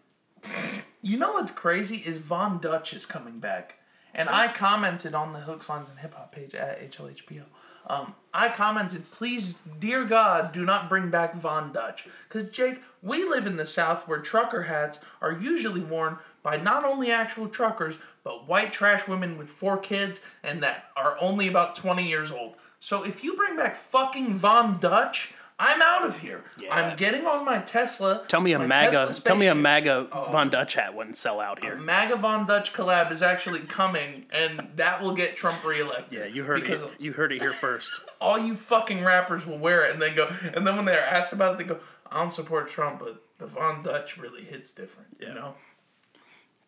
You 1.01 1.17
know 1.17 1.33
what's 1.33 1.51
crazy 1.51 1.97
is 1.97 2.17
Von 2.17 2.59
Dutch 2.59 2.93
is 2.93 3.05
coming 3.05 3.39
back, 3.39 3.75
and 4.13 4.29
I 4.29 4.51
commented 4.51 5.13
on 5.13 5.31
the 5.33 5.39
Hooks, 5.39 5.69
Lines, 5.69 5.89
and 5.89 5.99
Hip 5.99 6.13
Hop 6.15 6.31
page 6.33 6.55
at 6.55 6.91
HLHPO. 6.91 7.43
Um, 7.89 8.13
I 8.33 8.49
commented, 8.49 9.09
please, 9.11 9.55
dear 9.79 10.03
God, 10.03 10.51
do 10.51 10.65
not 10.65 10.89
bring 10.89 11.09
back 11.09 11.35
Von 11.35 11.71
Dutch, 11.71 12.07
because 12.27 12.51
Jake, 12.51 12.81
we 13.01 13.23
live 13.23 13.47
in 13.47 13.55
the 13.55 13.65
South 13.65 14.07
where 14.07 14.19
trucker 14.19 14.63
hats 14.63 14.99
are 15.21 15.31
usually 15.31 15.81
worn 15.81 16.17
by 16.43 16.57
not 16.57 16.83
only 16.83 17.11
actual 17.11 17.47
truckers 17.47 17.97
but 18.23 18.47
white 18.47 18.73
trash 18.73 19.07
women 19.07 19.37
with 19.37 19.49
four 19.49 19.77
kids 19.77 20.19
and 20.43 20.61
that 20.61 20.85
are 20.97 21.15
only 21.21 21.47
about 21.47 21.77
twenty 21.77 22.07
years 22.07 22.31
old. 22.31 22.55
So 22.81 23.05
if 23.05 23.23
you 23.23 23.37
bring 23.37 23.55
back 23.55 23.77
fucking 23.77 24.35
Von 24.35 24.79
Dutch. 24.79 25.31
I'm 25.59 25.81
out 25.81 26.05
of 26.05 26.19
here. 26.19 26.43
Yeah. 26.59 26.73
I'm 26.73 26.97
getting 26.97 27.25
on 27.25 27.43
my 27.43 27.57
Tesla. 27.59 28.23
Tell 28.27 28.41
me 28.41 28.51
a 28.51 28.59
MAGA. 28.59 29.13
Tell 29.23 29.35
me 29.35 29.47
a. 29.47 29.55
MAGA 29.55 30.07
oh, 30.11 30.25
oh. 30.27 30.31
Von 30.31 30.51
Dutch 30.51 30.75
hat 30.75 30.93
wouldn't 30.93 31.17
sell 31.17 31.39
out 31.39 31.63
here. 31.63 31.75
MAGA 31.75 32.17
Von 32.17 32.45
Dutch 32.45 32.73
collab 32.73 33.11
is 33.11 33.23
actually 33.23 33.61
coming, 33.61 34.27
and 34.31 34.69
that 34.75 35.01
will 35.01 35.15
get 35.15 35.35
Trump 35.35 35.63
reelected. 35.63 36.15
Yeah, 36.17 36.25
you 36.25 36.43
heard 36.43 36.61
because 36.61 36.83
it. 36.83 36.91
You 36.99 37.11
heard 37.13 37.31
it 37.31 37.41
here 37.41 37.53
first. 37.53 38.01
all 38.21 38.37
you 38.37 38.55
fucking 38.55 39.03
rappers 39.03 39.47
will 39.47 39.57
wear 39.57 39.83
it, 39.83 39.93
and 39.93 40.01
then 40.01 40.15
go, 40.15 40.29
and 40.53 40.65
then 40.67 40.75
when 40.75 40.85
they're 40.85 41.03
asked 41.03 41.33
about 41.33 41.55
it, 41.55 41.57
they 41.57 41.73
go, 41.73 41.79
"I 42.11 42.19
don't 42.19 42.31
support 42.31 42.69
Trump, 42.69 42.99
but 42.99 43.23
the 43.39 43.47
Von 43.47 43.81
Dutch 43.81 44.17
really 44.17 44.43
hits 44.43 44.71
different." 44.71 45.17
You 45.19 45.33
know? 45.33 45.55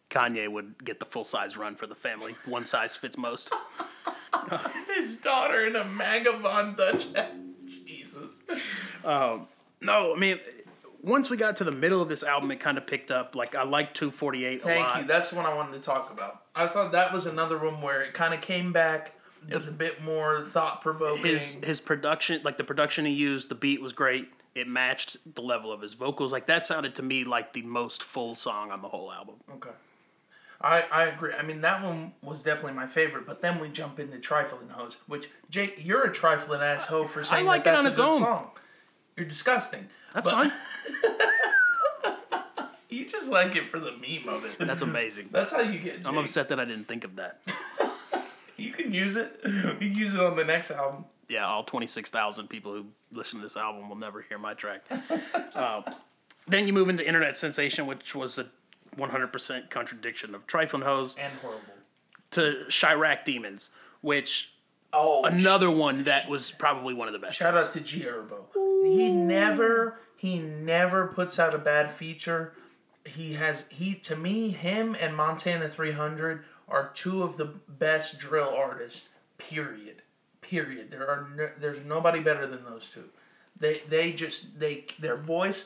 Kanye 0.09 0.47
would 0.47 0.83
get 0.83 0.99
the 0.99 1.05
full 1.05 1.23
size 1.23 1.55
run 1.57 1.75
for 1.75 1.85
the 1.85 1.93
family. 1.93 2.35
One 2.45 2.65
size 2.65 2.95
fits 2.95 3.17
most. 3.17 3.51
His 4.95 5.17
daughter 5.17 5.67
in 5.67 5.75
a 5.75 5.85
MAGA 5.85 6.39
Von 6.39 6.75
Dutch 6.75 7.05
hat. 7.13 7.35
Jesus. 7.85 8.39
Um, 9.05 9.47
no, 9.81 10.13
I 10.15 10.19
mean, 10.19 10.39
once 11.01 11.29
we 11.29 11.37
got 11.37 11.57
to 11.57 11.63
the 11.63 11.71
middle 11.71 12.01
of 12.01 12.09
this 12.09 12.23
album, 12.23 12.51
it 12.51 12.59
kind 12.59 12.77
of 12.77 12.85
picked 12.85 13.11
up. 13.11 13.35
Like 13.35 13.55
I 13.55 13.63
like 13.63 13.93
248 13.93 14.59
a 14.59 14.63
Thank 14.63 14.95
you. 14.97 15.03
That's 15.05 15.29
the 15.29 15.35
one 15.35 15.45
I 15.45 15.53
wanted 15.53 15.73
to 15.73 15.79
talk 15.79 16.11
about. 16.11 16.43
I 16.55 16.67
thought 16.67 16.91
that 16.91 17.13
was 17.13 17.25
another 17.25 17.57
one 17.57 17.81
where 17.81 18.01
it 18.01 18.13
kind 18.13 18.33
of 18.33 18.41
came 18.41 18.73
back. 18.73 19.13
It 19.47 19.55
was 19.55 19.67
a 19.67 19.71
bit 19.71 20.03
more 20.03 20.43
thought 20.43 20.81
provoking. 20.81 21.23
his 21.25 21.55
his 21.63 21.79
production, 21.79 22.41
like 22.43 22.57
the 22.57 22.63
production 22.63 23.05
he 23.05 23.13
used, 23.13 23.47
the 23.47 23.55
beat 23.55 23.81
was 23.81 23.93
great. 23.93 24.27
It 24.53 24.67
matched 24.67 25.15
the 25.35 25.41
level 25.41 25.71
of 25.71 25.81
his 25.81 25.93
vocals. 25.93 26.33
Like 26.33 26.47
that 26.47 26.65
sounded 26.65 26.95
to 26.95 27.01
me 27.01 27.23
like 27.23 27.53
the 27.53 27.61
most 27.61 28.03
full 28.03 28.35
song 28.35 28.71
on 28.71 28.81
the 28.81 28.89
whole 28.89 29.11
album. 29.11 29.35
Okay. 29.53 29.69
I, 30.61 30.83
I 30.91 31.03
agree. 31.05 31.31
I 31.33 31.43
mean, 31.43 31.61
that 31.61 31.81
one 31.81 32.11
was 32.21 32.43
definitely 32.43 32.73
my 32.73 32.87
favorite, 32.87 33.25
but 33.25 33.41
then 33.41 33.59
we 33.59 33.69
jump 33.69 33.97
into 33.97 34.17
Trifling 34.19 34.67
Hose, 34.67 34.97
which, 35.07 35.29
Jake, 35.49 35.79
you're 35.81 36.03
a 36.03 36.11
trifling 36.11 36.59
ass 36.59 36.85
hoe 36.85 37.05
for 37.05 37.23
saying 37.23 37.45
like 37.45 37.63
that 37.63 37.81
that's 37.81 37.85
on 37.85 37.85
a 37.85 37.89
its 37.89 37.97
good 37.97 38.05
own. 38.05 38.19
song. 38.19 38.51
You're 39.19 39.27
disgusting. 39.27 39.87
That's 40.13 40.25
But- 40.25 40.33
fine. 40.33 40.51
You 42.91 43.05
just 43.05 43.27
like 43.29 43.55
it 43.55 43.69
for 43.69 43.79
the 43.79 43.91
meme 43.91 44.27
of 44.27 44.43
it. 44.45 44.55
That's 44.57 44.81
amazing. 44.81 45.29
That's 45.31 45.51
how 45.51 45.59
you 45.61 45.77
get. 45.77 46.07
I'm 46.07 46.17
upset 46.17 46.47
that 46.47 46.59
I 46.59 46.65
didn't 46.65 46.87
think 46.87 47.03
of 47.03 47.15
that. 47.17 47.41
You 48.57 48.73
can 48.73 48.93
use 48.93 49.15
it. 49.15 49.39
You 49.45 49.73
can 49.79 49.95
use 49.95 50.13
it 50.15 50.19
on 50.19 50.35
the 50.35 50.43
next 50.43 50.69
album. 50.71 51.05
Yeah, 51.29 51.45
all 51.47 51.63
26,000 51.63 52.49
people 52.49 52.73
who 52.73 52.87
listen 53.13 53.39
to 53.39 53.43
this 53.43 53.55
album 53.55 53.87
will 53.87 53.95
never 53.95 54.21
hear 54.21 54.37
my 54.37 54.53
track. 54.53 54.81
uh, 55.55 55.81
then 56.45 56.67
you 56.67 56.73
move 56.73 56.89
into 56.89 57.07
Internet 57.07 57.37
Sensation, 57.37 57.85
which 57.87 58.13
was 58.15 58.37
a 58.37 58.47
100% 58.97 59.69
contradiction 59.69 60.35
of 60.35 60.45
Trifling 60.45 60.81
Hose 60.83 61.15
And 61.15 61.31
horrible. 61.41 61.61
to 62.31 62.65
Chiraq 62.67 63.23
Demons, 63.23 63.69
which 64.01 64.51
Oh, 64.91 65.23
another 65.23 65.71
one 65.71 66.03
that 66.03 66.27
was 66.27 66.51
probably 66.51 66.93
one 66.93 67.07
of 67.07 67.13
the 67.13 67.19
best. 67.19 67.37
Shout 67.37 67.55
out 67.55 67.71
to 67.71 67.79
G 67.79 68.01
Herbo. 68.01 68.41
He 68.89 69.09
never 69.09 69.99
he 70.15 70.39
never 70.39 71.07
puts 71.07 71.39
out 71.39 71.55
a 71.55 71.59
bad 71.59 71.91
feature. 71.91 72.53
He 73.05 73.33
has 73.33 73.65
he 73.69 73.93
to 73.95 74.15
me 74.15 74.49
him 74.49 74.95
and 74.99 75.15
Montana 75.15 75.69
300 75.69 76.43
are 76.67 76.91
two 76.93 77.23
of 77.23 77.37
the 77.37 77.45
best 77.67 78.19
drill 78.19 78.53
artists. 78.55 79.09
Period. 79.37 80.01
Period. 80.41 80.91
There 80.91 81.07
are 81.09 81.27
no, 81.35 81.49
there's 81.59 81.83
nobody 81.85 82.19
better 82.19 82.45
than 82.47 82.63
those 82.65 82.89
two. 82.93 83.05
They 83.59 83.81
they 83.89 84.11
just 84.11 84.59
they 84.59 84.85
their 84.99 85.17
voice 85.17 85.65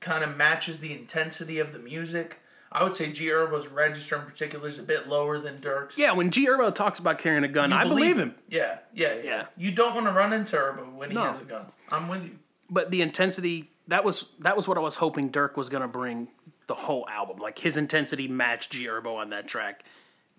kind 0.00 0.22
of 0.22 0.36
matches 0.36 0.78
the 0.80 0.92
intensity 0.92 1.58
of 1.58 1.72
the 1.72 1.78
music. 1.78 2.38
I 2.70 2.84
would 2.84 2.94
say 2.94 3.10
G 3.10 3.26
Herbo's 3.28 3.68
register 3.68 4.16
in 4.16 4.22
particular 4.26 4.68
is 4.68 4.78
a 4.78 4.82
bit 4.82 5.08
lower 5.08 5.38
than 5.38 5.60
Durk's. 5.60 5.96
Yeah, 5.96 6.12
when 6.12 6.30
G 6.30 6.46
Herbo 6.46 6.74
talks 6.74 6.98
about 6.98 7.18
carrying 7.18 7.44
a 7.44 7.48
gun, 7.48 7.70
You 7.70 7.76
I 7.76 7.84
believe 7.84 8.18
him. 8.18 8.34
Yeah, 8.50 8.78
yeah, 8.94 9.14
yeah, 9.14 9.22
Yeah. 9.24 9.46
You 9.56 9.70
don't 9.72 9.94
want 9.94 10.06
to 10.06 10.12
run 10.12 10.32
into 10.34 10.56
Herbo 10.56 10.92
when 10.92 11.08
he 11.10 11.14
No. 11.14 11.32
has 11.32 11.40
a 11.40 11.44
gun. 11.44 11.66
I'm 11.90 12.08
with 12.08 12.24
you. 12.24 12.38
But 12.70 12.90
the 12.90 13.02
intensity 13.02 13.70
that 13.88 14.04
was 14.04 14.28
that 14.40 14.56
was 14.56 14.68
what 14.68 14.78
I 14.78 14.80
was 14.80 14.96
hoping 14.96 15.30
Durk 15.30 15.56
was 15.56 15.68
gonna 15.68 15.88
bring 15.88 16.28
the 16.66 16.74
whole 16.74 17.08
album. 17.08 17.38
Like 17.38 17.58
his 17.58 17.76
intensity 17.76 18.28
matched 18.28 18.72
G 18.72 18.86
Herbo 18.86 19.16
on 19.16 19.30
that 19.30 19.48
track. 19.48 19.84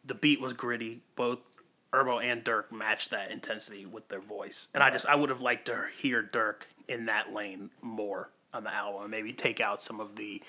The 0.05 0.13
beat 0.13 0.39
was 0.39 0.53
gritty. 0.53 1.01
Both 1.15 1.39
Herbo 1.91 2.23
and 2.23 2.43
Durk 2.43 2.71
matched 2.71 3.09
that 3.11 3.31
intensity 3.31 3.85
with 3.85 4.07
their 4.07 4.21
voice. 4.21 4.67
And 4.73 4.83
I 4.83 4.91
just 4.91 5.07
I 5.07 5.15
would 5.15 5.29
have 5.29 5.41
liked 5.41 5.65
to 5.65 5.85
hear 5.99 6.23
Durk 6.23 6.63
in 6.87 7.05
that 7.05 7.33
lane 7.33 7.69
more 7.81 8.29
on 8.53 8.63
the 8.63 8.73
album 8.73 9.01
and 9.01 9.11
maybe 9.11 9.33
take 9.33 9.59
out 9.59 9.81
some 9.81 9.99
of 9.99 10.15
the 10.15 10.41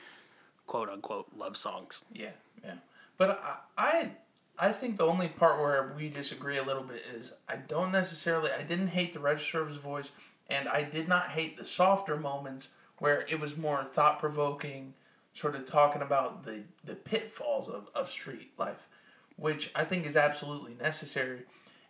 quote 0.67 0.89
unquote 0.89 1.29
love 1.37 1.57
songs. 1.57 2.05
Yeah, 2.13 2.31
yeah. 2.63 2.75
But 3.17 3.43
I, 3.77 3.83
I 3.83 4.11
I 4.59 4.73
think 4.73 4.99
the 4.99 5.07
only 5.07 5.29
part 5.29 5.59
where 5.59 5.95
we 5.97 6.11
disagree 6.11 6.59
a 6.59 6.63
little 6.63 6.83
bit 6.83 7.03
is 7.15 7.33
I 7.49 7.57
don't 7.57 7.91
necessarily 7.91 8.51
I 8.51 8.63
didn't 8.63 8.89
hate 8.89 9.15
the 9.15 9.21
register 9.21 9.63
of 9.63 9.69
his 9.69 9.79
voice 9.79 10.13
and 10.51 10.69
I 10.69 10.83
did 10.83 11.09
not 11.09 11.29
hate 11.29 11.57
the 11.57 11.65
softer 11.65 12.17
moments 12.17 12.69
where 12.99 13.25
it 13.29 13.41
was 13.41 13.57
more 13.57 13.85
thought 13.85 14.19
provoking, 14.19 14.95
sort 15.33 15.55
of 15.55 15.67
talking 15.67 16.03
about 16.03 16.45
the, 16.45 16.63
the 16.85 16.95
pitfalls 16.95 17.69
of, 17.69 17.89
of 17.95 18.11
street 18.11 18.53
life, 18.59 18.89
which 19.37 19.71
I 19.75 19.85
think 19.85 20.07
is 20.07 20.17
absolutely 20.17 20.75
necessary. 20.75 21.43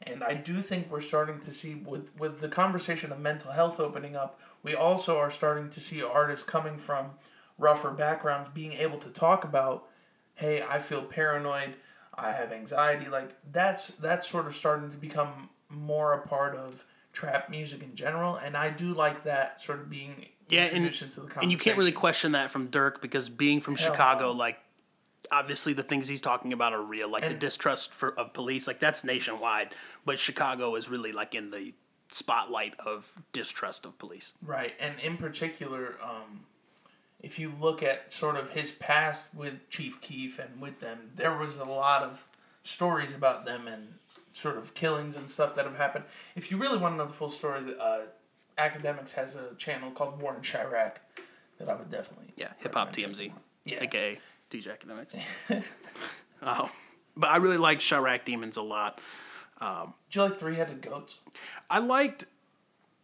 And 0.03 0.23
I 0.23 0.35
do 0.35 0.63
think 0.63 0.91
we're 0.91 1.01
starting 1.01 1.41
to 1.41 1.53
see 1.53 1.75
with 1.75 2.09
with 2.19 2.41
the 2.41 2.49
conversation 2.49 3.13
of 3.13 3.21
mental 3.21 3.51
health 3.51 3.81
opening 3.81 4.17
up, 4.17 4.41
we 4.63 4.75
also 4.75 5.19
are 5.19 5.31
starting 5.31 5.69
to 5.71 5.81
see 5.81 6.03
artists 6.03 6.47
coming 6.47 6.79
from 6.79 7.11
rougher 7.59 7.91
backgrounds 7.91 8.49
being 8.55 8.73
able 8.73 8.99
to 8.99 9.11
talk 9.11 9.45
about, 9.45 9.89
hey, 10.35 10.63
I 10.63 10.79
feel 10.79 11.03
paranoid, 11.03 11.75
I 12.15 12.33
have 12.33 12.51
anxiety. 12.53 13.11
Like 13.11 13.37
that's 13.53 13.89
that's 14.01 14.27
sort 14.27 14.47
of 14.47 14.57
starting 14.57 14.91
to 14.91 14.97
become 14.97 15.51
more 15.69 16.15
a 16.15 16.27
part 16.27 16.57
of 16.57 16.85
trap 17.21 17.51
music 17.51 17.83
in 17.83 17.95
general, 17.95 18.37
and 18.37 18.57
I 18.57 18.71
do 18.71 18.95
like 18.95 19.25
that 19.25 19.61
sort 19.61 19.81
of 19.81 19.91
being 19.91 20.27
Yeah, 20.49 20.65
and, 20.65 20.87
into 20.87 21.05
the 21.05 21.11
conversation. 21.11 21.43
and 21.43 21.53
you 21.53 21.59
can't 21.59 21.77
really 21.77 21.93
question 21.93 22.33
that 22.33 22.51
from 22.51 22.69
Durk 22.69 23.01
because 23.03 23.29
being 23.29 23.61
from 23.61 23.77
Hell 23.77 23.93
Chicago, 23.93 24.33
no. 24.33 24.39
like 24.39 24.59
obviously 25.31 25.75
the 25.75 25.83
things 25.83 26.09
he's 26.09 26.21
talking 26.23 26.53
about 26.53 26.73
are 26.73 26.83
real, 26.83 27.11
like 27.11 27.29
the 27.29 27.35
distrust 27.35 27.93
for 27.93 28.19
of 28.19 28.33
police, 28.33 28.67
like 28.67 28.81
that's 28.81 29.05
nationwide, 29.05 29.75
but 30.07 30.19
Chicago 30.19 30.75
is 30.77 30.89
really 30.89 31.13
like 31.13 31.35
in 31.35 31.51
the 31.51 31.73
spotlight 32.11 32.75
of 32.81 33.07
distrust 33.33 33.85
of 33.85 33.97
police. 33.99 34.33
Right, 34.43 34.73
and 34.81 34.99
in 35.01 35.19
particular, 35.19 35.97
um, 36.03 36.41
if 37.21 37.39
you 37.39 37.53
look 37.61 37.83
at 37.83 38.13
sort 38.13 38.37
of 38.37 38.51
his 38.51 38.73
past 38.73 39.25
with 39.35 39.69
Chief 39.69 40.01
Keef 40.01 40.39
and 40.39 40.61
with 40.61 40.81
them, 40.81 41.11
there 41.17 41.37
was 41.37 41.59
a 41.59 41.65
lot 41.65 42.03
of 42.03 42.25
stories 42.65 43.15
about 43.15 43.45
them 43.45 43.69
and 43.69 43.89
sort 44.41 44.57
of 44.57 44.75
killings 44.75 45.17
and 45.17 45.29
stuff 45.29 45.55
that 45.55 45.65
have 45.67 45.77
happened. 45.77 46.05
If 46.35 46.51
you 46.51 46.57
really 46.57 46.79
want 46.79 46.95
to 46.95 46.99
know 46.99 47.07
the 47.07 47.13
full 47.13 47.31
story, 47.31 47.63
uh, 47.81 48.01
Akademiks 48.59 49.13
has 49.13 49.37
a 49.37 49.55
channel 49.57 49.91
called 49.91 50.21
War 50.21 50.33
Warren 50.33 50.43
Chiraq 50.43 50.93
that 51.59 51.69
I 51.69 51.75
would 51.75 51.91
definitely 51.91 52.33
Yeah, 52.37 52.49
hip 52.59 52.75
hop 52.75 52.93
TMZ, 52.93 53.33
Yeah. 53.65 53.83
aka 53.83 54.19
DJ 54.51 54.77
Akademiks. 54.79 55.21
oh, 56.43 56.71
but 57.17 57.31
I 57.31 57.37
really 57.37 57.59
liked 57.59 57.83
Chiraq 57.83 58.25
Demons 58.25 58.57
a 58.57 58.63
lot. 58.63 59.01
Do 59.61 59.93
you 60.13 60.23
like 60.23 60.39
Three 60.39 60.55
Headed 60.55 60.81
Goats? 60.81 61.17
I 61.69 61.79
liked, 61.81 62.25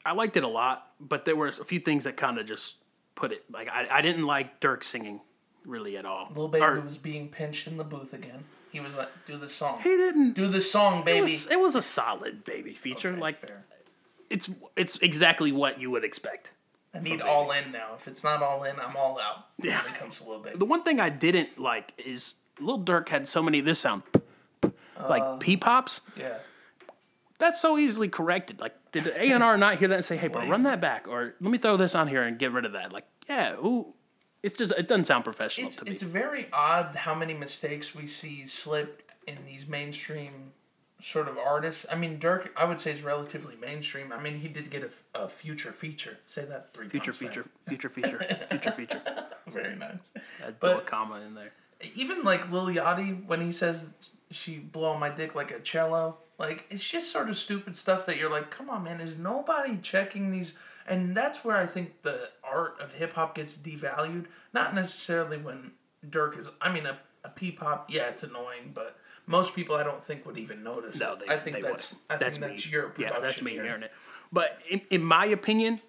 I 0.06 0.12
liked 0.12 0.36
it 0.38 0.44
a 0.44 0.48
lot, 0.48 0.90
but 0.98 1.26
there 1.26 1.36
were 1.36 1.48
a 1.48 1.52
few 1.52 1.80
things 1.80 2.04
that 2.04 2.16
kind 2.16 2.38
of 2.38 2.46
just 2.46 2.76
put 3.14 3.32
it 3.32 3.44
like 3.50 3.68
I, 3.68 3.86
I 3.90 4.00
didn't 4.02 4.24
like 4.24 4.60
Durk 4.60 4.82
singing 4.82 5.20
really 5.66 5.96
at 5.98 6.06
all. 6.06 6.28
Little 6.30 6.48
baby 6.48 6.64
Or- 6.64 6.80
was 6.80 6.96
being 6.98 7.28
pinched 7.28 7.66
in 7.66 7.76
the 7.76 7.84
booth 7.84 8.14
again. 8.14 8.44
He 8.70 8.80
was 8.80 8.94
like, 8.94 9.08
"Do 9.26 9.36
the 9.38 9.48
song, 9.48 9.80
he 9.82 9.90
didn't. 9.90 10.32
do 10.34 10.48
the 10.48 10.60
song, 10.60 11.00
It 11.00 11.04
baby." 11.06 11.20
was, 11.22 11.46
it 11.50 11.60
was 11.60 11.76
a 11.76 11.82
solid 11.82 12.44
baby 12.44 12.74
feature. 12.74 13.10
Okay, 13.10 13.20
like 13.20 13.46
fair. 13.46 13.64
it's 14.30 14.48
it's 14.76 14.96
exactly 14.96 15.52
what 15.52 15.80
you 15.80 15.90
would 15.90 16.04
expect. 16.04 16.50
I 16.94 17.00
need 17.00 17.20
all 17.20 17.50
in 17.52 17.72
now. 17.72 17.94
If 17.96 18.08
it's 18.08 18.24
not 18.24 18.42
all 18.42 18.64
in, 18.64 18.78
I'm 18.80 18.96
all 18.96 19.20
out. 19.20 19.46
Yeah. 19.62 19.82
When 19.84 19.92
it 19.92 19.98
comes 19.98 20.18
to 20.18 20.24
little 20.24 20.42
Baby. 20.42 20.58
The 20.58 20.64
one 20.64 20.82
thing 20.82 20.98
I 20.98 21.10
didn't 21.10 21.58
like 21.58 21.92
is 21.98 22.36
Lil 22.58 22.80
Durk 22.80 23.08
had 23.10 23.28
so 23.28 23.42
many 23.42 23.60
this 23.60 23.78
sound 23.78 24.02
like 25.08 25.22
uh, 25.22 25.36
pee 25.36 25.56
pops. 25.56 26.00
Yeah. 26.16 26.38
That's 27.38 27.60
so 27.60 27.76
easily 27.76 28.08
corrected. 28.08 28.60
Like, 28.60 28.74
did 28.92 29.08
A 29.08 29.32
and 29.32 29.42
R 29.42 29.58
not 29.58 29.78
hear 29.78 29.88
that 29.88 29.96
and 29.96 30.04
say, 30.04 30.16
"Hey, 30.16 30.28
bro, 30.28 30.48
run 30.48 30.62
that 30.62 30.80
back," 30.80 31.06
or 31.06 31.34
"Let 31.40 31.50
me 31.50 31.58
throw 31.58 31.76
this 31.76 31.94
on 31.94 32.08
here 32.08 32.22
and 32.22 32.38
get 32.38 32.52
rid 32.52 32.64
of 32.64 32.72
that"? 32.72 32.92
Like, 32.92 33.04
yeah, 33.28 33.52
ooh, 33.56 33.92
it's 34.42 34.56
just 34.56 34.72
it 34.72 34.88
doesn't 34.88 35.06
sound 35.06 35.24
professional 35.24 35.66
It's 35.68 35.76
to 35.76 35.84
me. 35.84 35.90
it's 35.92 36.02
very 36.02 36.48
odd 36.52 36.94
how 36.96 37.14
many 37.14 37.34
mistakes 37.34 37.94
we 37.94 38.06
see 38.06 38.46
slip 38.46 39.02
in 39.26 39.36
these 39.46 39.66
mainstream 39.66 40.52
sort 41.02 41.28
of 41.28 41.36
artists. 41.36 41.84
I 41.90 41.94
mean, 41.96 42.18
Durk, 42.18 42.48
I 42.56 42.64
would 42.64 42.80
say 42.80 42.90
is 42.92 43.02
relatively 43.02 43.54
mainstream. 43.56 44.12
I 44.12 44.20
mean, 44.20 44.38
he 44.38 44.48
did 44.48 44.70
get 44.70 44.82
a, 45.14 45.20
a 45.24 45.28
future 45.28 45.72
feature. 45.72 46.16
Say 46.26 46.44
that 46.46 46.72
three 46.72 46.88
Future 46.88 47.12
times 47.12 47.18
feature, 47.18 47.42
fast. 47.42 47.68
future 47.68 47.88
feature, 47.90 48.46
future 48.48 48.70
feature. 48.72 49.02
Very 49.48 49.76
nice. 49.76 49.98
But- 50.60 50.78
a 50.78 50.80
comma 50.82 51.20
in 51.20 51.34
there. 51.34 51.52
Even 51.94 52.22
like 52.24 52.50
Lil 52.50 52.66
Yachty 52.68 53.26
when 53.26 53.40
he 53.42 53.52
says 53.52 53.90
she 54.30 54.56
blow 54.58 54.96
my 54.98 55.10
dick 55.10 55.34
like 55.34 55.50
a 55.50 55.60
cello. 55.60 56.16
Like 56.38 56.64
it's 56.70 56.82
just 56.82 57.10
sort 57.12 57.28
of 57.28 57.36
stupid 57.36 57.76
stuff 57.76 58.06
that 58.06 58.16
you're 58.16 58.30
like, 58.30 58.50
come 58.50 58.70
on, 58.70 58.84
man. 58.84 59.00
Is 59.00 59.18
nobody 59.18 59.76
checking 59.78 60.30
these? 60.30 60.54
And 60.88 61.16
that's 61.16 61.44
where 61.44 61.56
I 61.56 61.66
think 61.66 62.02
the 62.02 62.28
art 62.44 62.80
of 62.80 62.92
hip 62.92 63.14
hop 63.14 63.34
gets 63.34 63.56
devalued. 63.56 64.26
Not 64.52 64.74
necessarily 64.74 65.38
when 65.38 65.72
Durk 66.08 66.38
is. 66.38 66.48
I 66.60 66.72
mean, 66.72 66.86
a, 66.86 66.98
a 67.24 67.28
P 67.28 67.50
pop, 67.50 67.90
yeah, 67.92 68.08
it's 68.08 68.22
annoying, 68.22 68.72
but 68.72 68.96
most 69.26 69.54
people 69.54 69.76
I 69.76 69.82
don't 69.82 70.04
think 70.04 70.24
would 70.26 70.38
even 70.38 70.62
notice. 70.62 70.98
No, 70.98 71.16
they, 71.16 71.32
I 71.32 71.38
think 71.38 71.56
they 71.56 71.62
that's. 71.62 71.92
wouldn't. 71.92 72.10
I 72.10 72.16
that's 72.16 72.36
think 72.36 72.50
me. 72.50 72.56
that's 72.56 72.70
your 72.70 72.92
yeah, 72.98 73.18
that's 73.20 73.42
me 73.42 73.52
hearing 73.52 73.82
it. 73.82 73.92
But 74.32 74.58
in, 74.68 74.80
in 74.90 75.04
my 75.04 75.26
opinion, 75.26 75.80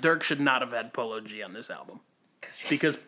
Durk 0.00 0.22
should 0.22 0.40
not 0.40 0.62
have 0.62 0.72
had 0.72 0.92
Polo 0.92 1.20
G 1.20 1.42
on 1.42 1.52
this 1.52 1.70
album 1.70 2.00
because, 2.68 2.98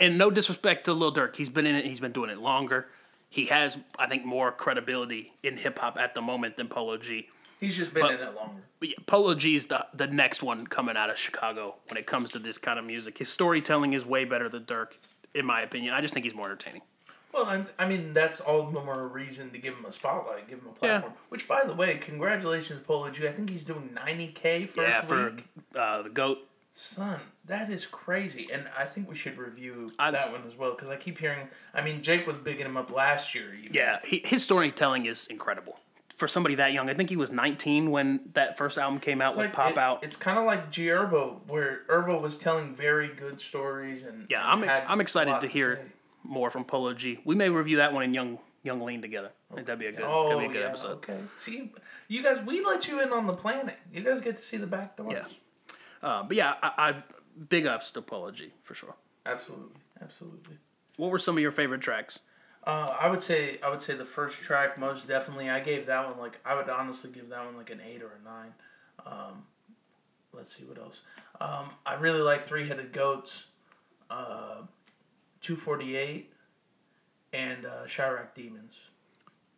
and 0.00 0.18
no 0.18 0.30
disrespect 0.30 0.84
to 0.84 0.92
Lil 0.92 1.14
Durk, 1.14 1.36
he's 1.36 1.48
been 1.48 1.66
in 1.66 1.74
it. 1.74 1.84
He's 1.84 2.00
been 2.00 2.12
doing 2.12 2.30
it 2.30 2.38
longer. 2.38 2.88
He 3.28 3.46
has, 3.46 3.78
I 3.98 4.06
think, 4.08 4.24
more 4.24 4.52
credibility 4.52 5.32
in 5.42 5.56
hip 5.56 5.78
hop 5.78 5.96
at 5.98 6.14
the 6.14 6.20
moment 6.20 6.56
than 6.56 6.68
Polo 6.68 6.98
G. 6.98 7.28
He's 7.62 7.76
just 7.76 7.94
been 7.94 8.02
But- 8.02 8.10
in 8.20 8.20
it 8.26 8.34
longer. 8.34 8.60
But 8.80 8.88
yeah, 8.88 8.96
Polo 9.06 9.34
G 9.36 9.54
is 9.54 9.66
the 9.66 9.86
the 9.94 10.08
next 10.08 10.42
one 10.42 10.66
coming 10.66 10.96
out 10.96 11.08
of 11.08 11.16
Chicago 11.16 11.76
when 11.88 11.96
it 11.96 12.04
comes 12.06 12.32
to 12.32 12.40
this 12.40 12.58
kind 12.58 12.80
of 12.80 12.84
music. 12.84 13.18
His 13.18 13.28
storytelling 13.28 13.92
is 13.92 14.04
way 14.04 14.24
better 14.24 14.48
than 14.48 14.64
Durk, 14.64 14.88
in 15.34 15.46
my 15.46 15.60
opinion. 15.62 15.94
I 15.94 16.00
just 16.00 16.12
think 16.12 16.24
he's 16.24 16.34
more 16.34 16.46
entertaining. 16.46 16.82
Well, 17.32 17.48
and 17.48 17.70
I 17.78 17.86
mean 17.86 18.12
that's 18.12 18.40
all 18.40 18.64
the 18.64 18.80
more 18.80 19.06
reason 19.06 19.50
to 19.52 19.58
give 19.58 19.74
him 19.76 19.84
a 19.84 19.92
spotlight, 19.92 20.48
give 20.48 20.58
him 20.58 20.66
a 20.66 20.70
Yeah. 20.70 20.98
platform. 20.98 21.12
Which, 21.28 21.46
by 21.46 21.62
the 21.64 21.74
way, 21.74 21.96
congratulations, 21.98 22.82
Polo 22.84 23.08
G. 23.10 23.28
I 23.28 23.30
think 23.32 23.50
he's 23.50 23.62
doing 23.62 23.94
ninety 23.94 24.32
k 24.32 24.66
first 24.66 24.88
yeah, 24.88 25.00
for 25.02 25.30
week. 25.30 25.44
uh, 25.76 26.02
the 26.02 26.10
goat. 26.10 26.48
Son, 26.74 27.20
that 27.44 27.70
is 27.70 27.86
crazy, 27.86 28.48
and 28.52 28.66
I 28.76 28.84
think 28.86 29.08
we 29.08 29.14
should 29.14 29.38
review 29.38 29.92
I- 29.98 30.10
that 30.10 30.32
one 30.32 30.42
as 30.44 30.56
well 30.56 30.72
because 30.72 30.88
I 30.88 30.96
keep 30.96 31.18
hearing. 31.18 31.48
I 31.72 31.82
mean, 31.82 32.02
Jake 32.02 32.26
was 32.26 32.38
bigging 32.38 32.66
him 32.66 32.76
up 32.76 32.90
last 32.90 33.32
year. 33.34 33.54
Even. 33.54 33.72
Yeah, 33.74 34.00
he, 34.04 34.22
his 34.24 34.42
storytelling 34.42 35.06
is 35.06 35.26
incredible 35.28 35.78
for 36.22 36.28
somebody 36.28 36.54
that 36.54 36.72
young. 36.72 36.88
I 36.88 36.94
think 36.94 37.10
he 37.10 37.16
was 37.16 37.32
19 37.32 37.90
when 37.90 38.20
that 38.34 38.56
first 38.56 38.78
album 38.78 39.00
came 39.00 39.20
out 39.20 39.30
It's 39.30 39.36
with 39.38 39.46
like 39.46 39.52
Pop 39.54 39.72
it- 39.72 39.78
Out. 39.78 40.04
It's 40.04 40.14
kind 40.14 40.38
of 40.38 40.44
like 40.44 40.70
G 40.70 40.86
Herbo, 40.86 41.40
where 41.48 41.80
Herbo 41.88 42.20
was 42.22 42.38
telling 42.38 42.76
very 42.76 43.08
good 43.08 43.40
stories 43.40 44.04
and 44.04 44.24
Yeah, 44.30 44.40
and 44.54 44.70
I'm 44.70 44.82
I'm 44.88 45.00
excited 45.00 45.40
to 45.40 45.48
hear 45.48 45.76
say. 45.76 45.82
more 46.22 46.48
from 46.48 46.62
Polo 46.64 46.94
G. 46.94 47.18
We 47.24 47.34
may 47.34 47.48
review 47.48 47.78
that 47.78 47.92
one 47.92 48.04
in 48.04 48.14
Young 48.14 48.38
Young 48.62 48.80
Lean 48.82 49.02
together. 49.02 49.30
Think 49.52 49.66
that'd 49.66 49.80
be 49.80 49.86
a 49.86 49.90
good, 49.92 50.04
Oh 50.06 50.28
that'd 50.28 50.38
be 50.38 50.44
a 50.44 50.52
good 50.52 50.60
yeah, 50.62 50.68
episode. 50.68 50.92
okay. 50.98 51.18
See, 51.38 51.72
you 52.06 52.22
guys, 52.22 52.38
we 52.46 52.64
let 52.64 52.86
you 52.86 53.02
in 53.02 53.12
on 53.12 53.26
the 53.26 53.32
planning. 53.32 53.74
You 53.92 54.02
guys 54.04 54.20
get 54.20 54.36
to 54.36 54.42
see 54.44 54.58
the 54.58 54.66
back 54.68 54.96
doors. 54.96 55.14
Yeah. 55.16 56.08
Uh, 56.08 56.22
but 56.22 56.36
yeah, 56.36 56.54
I, 56.62 56.70
I 56.76 57.02
big 57.48 57.66
ups 57.66 57.90
to 57.90 58.00
Polo 58.02 58.30
G 58.30 58.52
for 58.60 58.74
sure. 58.74 58.94
Absolutely, 59.26 59.80
absolutely. 60.00 60.56
What 60.98 61.10
were 61.10 61.18
some 61.18 61.36
of 61.36 61.42
your 61.42 61.50
favorite 61.50 61.80
tracks? 61.80 62.20
Uh, 62.64 62.96
I 63.00 63.08
would 63.10 63.20
say 63.20 63.58
I 63.62 63.70
would 63.70 63.82
say 63.82 63.94
the 63.94 64.04
first 64.04 64.40
track 64.40 64.78
most 64.78 65.08
definitely. 65.08 65.50
I 65.50 65.60
gave 65.60 65.86
that 65.86 66.08
one 66.08 66.18
like 66.18 66.38
I 66.44 66.54
would 66.54 66.68
honestly 66.68 67.10
give 67.10 67.28
that 67.30 67.44
one 67.44 67.56
like 67.56 67.70
an 67.70 67.80
eight 67.84 68.02
or 68.02 68.12
a 68.20 68.24
nine. 68.24 68.52
Um, 69.04 69.42
let's 70.32 70.56
see 70.56 70.64
what 70.64 70.78
else. 70.78 71.00
Um, 71.40 71.70
I 71.84 71.94
really 71.94 72.20
like 72.20 72.44
Three 72.44 72.68
Headed 72.68 72.92
Goats, 72.92 73.46
uh, 74.10 74.62
Two 75.40 75.56
Forty 75.56 75.96
Eight, 75.96 76.32
and 77.32 77.66
uh, 77.66 77.86
Chiraq 77.86 78.34
Demons. 78.34 78.74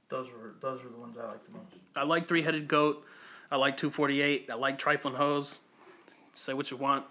Those 0.08 0.28
were 0.30 0.54
those 0.60 0.82
were 0.82 0.90
the 0.90 0.98
ones 0.98 1.16
I 1.18 1.26
liked 1.26 1.44
the 1.46 1.58
most. 1.58 1.74
I 1.96 2.04
like 2.04 2.26
Three 2.26 2.42
Headed 2.42 2.68
Goat. 2.68 3.04
I 3.50 3.56
like 3.56 3.76
248. 3.76 4.48
I 4.50 4.54
like 4.54 4.78
Trifling 4.78 5.14
Hose. 5.14 5.60
Say 6.32 6.54
what 6.54 6.70
you 6.70 6.76
want. 6.76 7.04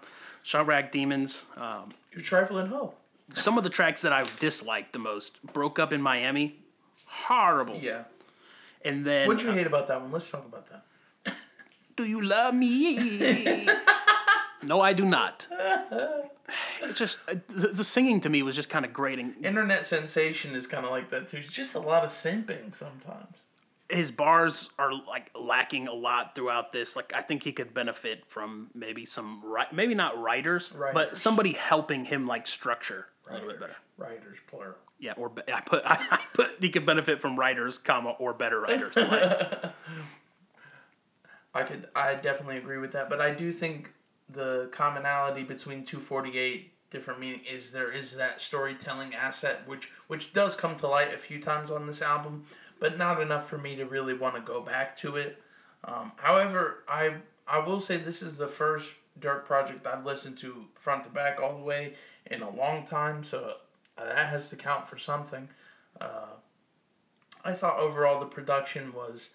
Chiraq 0.44 0.90
Demons. 0.90 1.46
Um, 1.56 1.92
You're 2.12 2.22
trifling 2.22 2.66
hoe. 2.66 2.94
Some 3.32 3.56
of 3.56 3.64
the 3.64 3.70
tracks 3.70 4.02
that 4.02 4.12
I 4.12 4.24
disliked 4.38 4.92
the 4.92 4.98
most. 4.98 5.42
Broke 5.52 5.78
Up 5.78 5.92
in 5.92 6.02
Miami. 6.02 6.58
Horrible. 7.06 7.78
Yeah. 7.80 8.04
And 8.84 9.04
then. 9.04 9.26
What'd 9.26 9.42
you 9.42 9.52
hate 9.52 9.66
about 9.66 9.88
that 9.88 10.00
one? 10.00 10.12
Let's 10.12 10.30
talk 10.30 10.44
about 10.46 10.68
that. 10.70 10.84
Do 11.96 12.04
you 12.04 12.20
love 12.20 12.54
me? 12.54 13.68
no, 14.62 14.80
I 14.80 14.92
do 14.92 15.04
not. 15.04 15.46
It 16.82 16.94
just 16.94 17.18
uh, 17.28 17.36
the, 17.48 17.68
the 17.68 17.84
singing 17.84 18.20
to 18.22 18.28
me 18.28 18.42
was 18.42 18.56
just 18.56 18.68
kind 18.68 18.84
of 18.84 18.92
grating. 18.92 19.34
Internet 19.42 19.86
sensation 19.86 20.54
is 20.54 20.66
kind 20.66 20.84
of 20.84 20.90
like 20.90 21.10
that 21.10 21.28
too. 21.28 21.40
Just 21.40 21.74
a 21.74 21.78
lot 21.78 22.04
of 22.04 22.10
simping 22.10 22.74
sometimes. 22.74 23.36
His 23.88 24.10
bars 24.10 24.70
are 24.78 24.92
like 24.92 25.30
lacking 25.38 25.88
a 25.88 25.92
lot 25.92 26.34
throughout 26.34 26.72
this. 26.72 26.96
Like 26.96 27.12
I 27.14 27.20
think 27.20 27.44
he 27.44 27.52
could 27.52 27.72
benefit 27.72 28.24
from 28.26 28.70
maybe 28.74 29.06
some 29.06 29.42
maybe 29.72 29.94
not 29.94 30.20
writers, 30.20 30.72
but 30.92 31.16
somebody 31.16 31.52
helping 31.52 32.04
him 32.04 32.26
like 32.26 32.46
structure 32.46 33.06
a 33.28 33.32
little 33.34 33.48
bit 33.48 33.60
better. 33.60 33.76
Writers 33.96 34.38
plural. 34.48 34.74
Yeah, 34.98 35.12
or 35.16 35.28
be- 35.28 35.42
I 35.52 35.60
put 35.60 35.82
I 35.86 36.20
put 36.32 36.56
he 36.60 36.70
could 36.70 36.86
benefit 36.86 37.20
from 37.20 37.38
writers, 37.38 37.78
comma 37.78 38.10
or 38.18 38.32
better 38.32 38.60
writers. 38.60 38.96
Like, 38.96 39.62
I 41.54 41.62
could 41.62 41.88
I 41.94 42.14
definitely 42.14 42.58
agree 42.58 42.78
with 42.78 42.92
that, 42.92 43.08
but 43.08 43.20
I 43.20 43.32
do 43.32 43.52
think 43.52 43.92
the 44.28 44.68
commonality 44.72 45.42
between 45.42 45.84
248 45.84 46.72
different 46.90 47.20
meaning 47.20 47.40
is 47.50 47.70
there 47.72 47.90
is 47.90 48.12
that 48.12 48.40
storytelling 48.40 49.14
asset 49.14 49.66
which 49.66 49.90
which 50.06 50.32
does 50.32 50.54
come 50.56 50.76
to 50.76 50.86
light 50.86 51.12
a 51.12 51.18
few 51.18 51.40
times 51.40 51.70
on 51.70 51.86
this 51.86 52.02
album, 52.02 52.44
but 52.80 52.98
not 52.98 53.20
enough 53.20 53.48
for 53.48 53.58
me 53.58 53.76
to 53.76 53.84
really 53.84 54.14
want 54.14 54.34
to 54.34 54.40
go 54.40 54.60
back 54.60 54.96
to 54.96 55.16
it. 55.16 55.40
Um, 55.84 56.12
however, 56.16 56.84
I 56.88 57.16
I 57.46 57.58
will 57.58 57.80
say 57.80 57.96
this 57.98 58.22
is 58.22 58.36
the 58.36 58.48
first 58.48 58.90
Durk 59.20 59.44
project 59.44 59.86
I've 59.86 60.04
listened 60.04 60.38
to 60.38 60.64
front 60.74 61.04
to 61.04 61.10
back 61.10 61.40
all 61.40 61.56
the 61.56 61.62
way 61.62 61.94
in 62.26 62.42
a 62.42 62.50
long 62.50 62.86
time, 62.86 63.22
so 63.24 63.54
uh, 63.98 64.04
that 64.04 64.26
has 64.28 64.48
to 64.50 64.56
count 64.56 64.88
for 64.88 64.98
something. 64.98 65.48
Uh, 66.00 66.26
I 67.44 67.52
thought 67.52 67.78
overall 67.78 68.20
the 68.20 68.26
production 68.26 68.92
was 68.92 69.30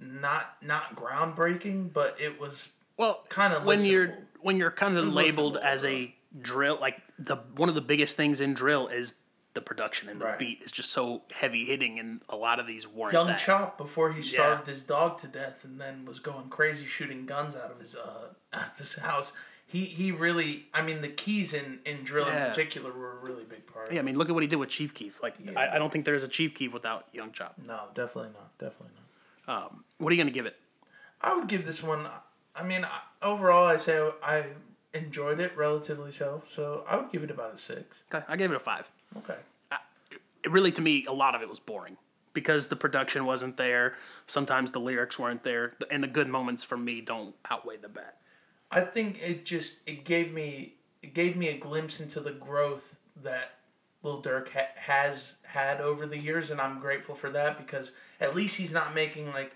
not 0.00 0.56
not 0.62 0.96
groundbreaking, 0.96 1.92
but 1.92 2.16
it 2.20 2.40
was 2.40 2.68
well, 2.96 3.24
Kinda 3.28 3.60
when 3.60 3.84
you're 3.84 4.14
when 4.40 4.56
you're 4.56 4.70
kind 4.70 4.96
of 4.96 5.14
labeled 5.14 5.56
as 5.56 5.84
a 5.84 6.14
drill, 6.40 6.78
like 6.80 7.00
the 7.18 7.36
one 7.56 7.68
of 7.68 7.74
the 7.74 7.80
biggest 7.80 8.16
things 8.16 8.40
in 8.40 8.54
drill 8.54 8.88
is 8.88 9.14
the 9.54 9.60
production 9.60 10.08
and 10.08 10.18
the 10.20 10.24
Right. 10.24 10.38
beat 10.38 10.62
is 10.62 10.70
just 10.70 10.90
so 10.90 11.22
heavy 11.30 11.66
hitting, 11.66 11.98
and 11.98 12.22
a 12.28 12.36
lot 12.36 12.58
of 12.58 12.66
these 12.66 12.86
weren't 12.86 13.12
young 13.12 13.26
that. 13.26 13.38
Chop 13.38 13.76
before 13.76 14.12
he 14.12 14.22
starved 14.22 14.66
his 14.66 14.82
dog 14.82 15.20
to 15.20 15.26
death 15.26 15.64
and 15.64 15.80
then 15.80 16.04
was 16.06 16.20
going 16.20 16.48
crazy 16.48 16.86
shooting 16.86 17.26
guns 17.26 17.54
out 17.54 17.70
of 17.70 17.80
his 17.80 17.94
uh 17.96 18.28
out 18.52 18.72
of 18.72 18.78
his 18.78 18.94
house. 18.94 19.32
He 19.72 19.86
he 19.86 20.12
really 20.12 20.66
I 20.74 20.82
mean 20.82 21.00
the 21.00 21.08
keys 21.08 21.54
in 21.54 21.78
in 21.86 22.04
drill 22.04 22.28
in 22.28 22.34
particular 22.50 22.92
were 22.92 23.12
a 23.12 23.24
really 23.24 23.44
big 23.44 23.66
part. 23.66 23.90
Yeah, 23.90 24.00
I 24.00 24.02
mean, 24.02 24.18
look 24.18 24.28
at 24.28 24.34
what 24.34 24.42
he 24.42 24.46
did 24.46 24.56
with 24.56 24.68
Chief 24.68 24.92
Keef. 24.92 25.22
Like, 25.22 25.34
Yeah. 25.42 25.58
I, 25.58 25.76
I 25.76 25.78
don't 25.78 25.90
think 25.90 26.04
there's 26.04 26.24
a 26.24 26.28
Chief 26.28 26.54
Keef 26.54 26.74
without 26.74 27.06
Young 27.12 27.32
Chop. 27.32 27.54
No, 27.66 27.80
definitely 27.94 28.32
not. 28.34 28.58
Definitely 28.58 28.90
not. 29.46 29.64
Um, 29.64 29.84
what 29.96 30.10
are 30.12 30.14
you 30.14 30.22
gonna 30.22 30.30
give 30.30 30.44
it? 30.44 30.56
I 31.22 31.34
would 31.34 31.48
give 31.48 31.64
this 31.64 31.82
one. 31.82 32.06
I 32.54 32.62
mean, 32.62 32.84
I- 32.84 33.26
overall, 33.26 33.66
I 33.66 33.78
say 33.78 34.10
I 34.22 34.44
enjoyed 34.92 35.40
it 35.40 35.56
relatively 35.56 36.12
so. 36.12 36.42
So 36.54 36.84
I 36.86 36.96
would 36.96 37.10
give 37.10 37.22
it 37.24 37.30
about 37.30 37.54
a 37.54 37.58
six. 37.58 37.96
Okay, 38.14 38.22
I 38.28 38.36
gave 38.36 38.50
it 38.50 38.56
a 38.56 38.60
five. 38.60 38.90
Okay. 39.18 39.36
It 40.44 40.50
really, 40.50 40.72
to 40.72 40.82
me, 40.82 41.06
a 41.06 41.12
lot 41.12 41.34
of 41.36 41.40
it 41.40 41.48
was 41.48 41.60
boring 41.60 41.96
because 42.34 42.66
the 42.66 42.74
production 42.76 43.24
wasn't 43.24 43.56
there. 43.56 43.94
Sometimes 44.26 44.72
the 44.72 44.80
lyrics 44.80 45.16
weren't 45.18 45.44
there, 45.44 45.74
and 45.90 46.02
the 46.02 46.08
good 46.08 46.28
moments 46.28 46.64
for 46.64 46.76
me 46.76 47.00
don't 47.00 47.34
outweigh 47.48 47.76
the 47.76 47.88
bad. 47.88 48.12
I 48.72 48.80
think 48.80 49.22
it 49.22 49.44
just 49.44 49.76
it 49.86 50.04
gave 50.04 50.32
me 50.32 50.74
it 51.02 51.12
gave 51.14 51.36
me 51.36 51.48
a 51.48 51.58
glimpse 51.58 52.00
into 52.00 52.20
the 52.20 52.32
growth 52.32 52.96
that 53.22 53.56
Lil 54.02 54.22
Durk 54.22 54.48
ha- 54.48 54.72
has 54.76 55.34
had 55.42 55.80
over 55.80 56.06
the 56.06 56.18
years, 56.18 56.50
and 56.50 56.60
I'm 56.60 56.80
grateful 56.80 57.14
for 57.14 57.30
that 57.30 57.58
because 57.58 57.92
at 58.20 58.34
least 58.34 58.56
he's 58.56 58.72
not 58.72 58.94
making 58.94 59.30
like 59.32 59.54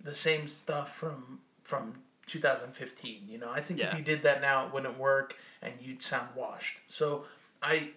the 0.00 0.14
same 0.14 0.46
stuff 0.48 0.96
from 0.96 1.40
from 1.64 1.94
2015. 2.26 3.22
You 3.28 3.38
know, 3.38 3.50
I 3.50 3.60
think 3.60 3.80
if 3.80 3.98
you 3.98 4.04
did 4.04 4.22
that 4.22 4.40
now, 4.40 4.66
it 4.66 4.72
wouldn't 4.72 4.98
work, 4.98 5.36
and 5.60 5.72
you'd 5.80 6.02
sound 6.02 6.28
washed. 6.36 6.78
So 6.88 7.24
I 7.60 7.90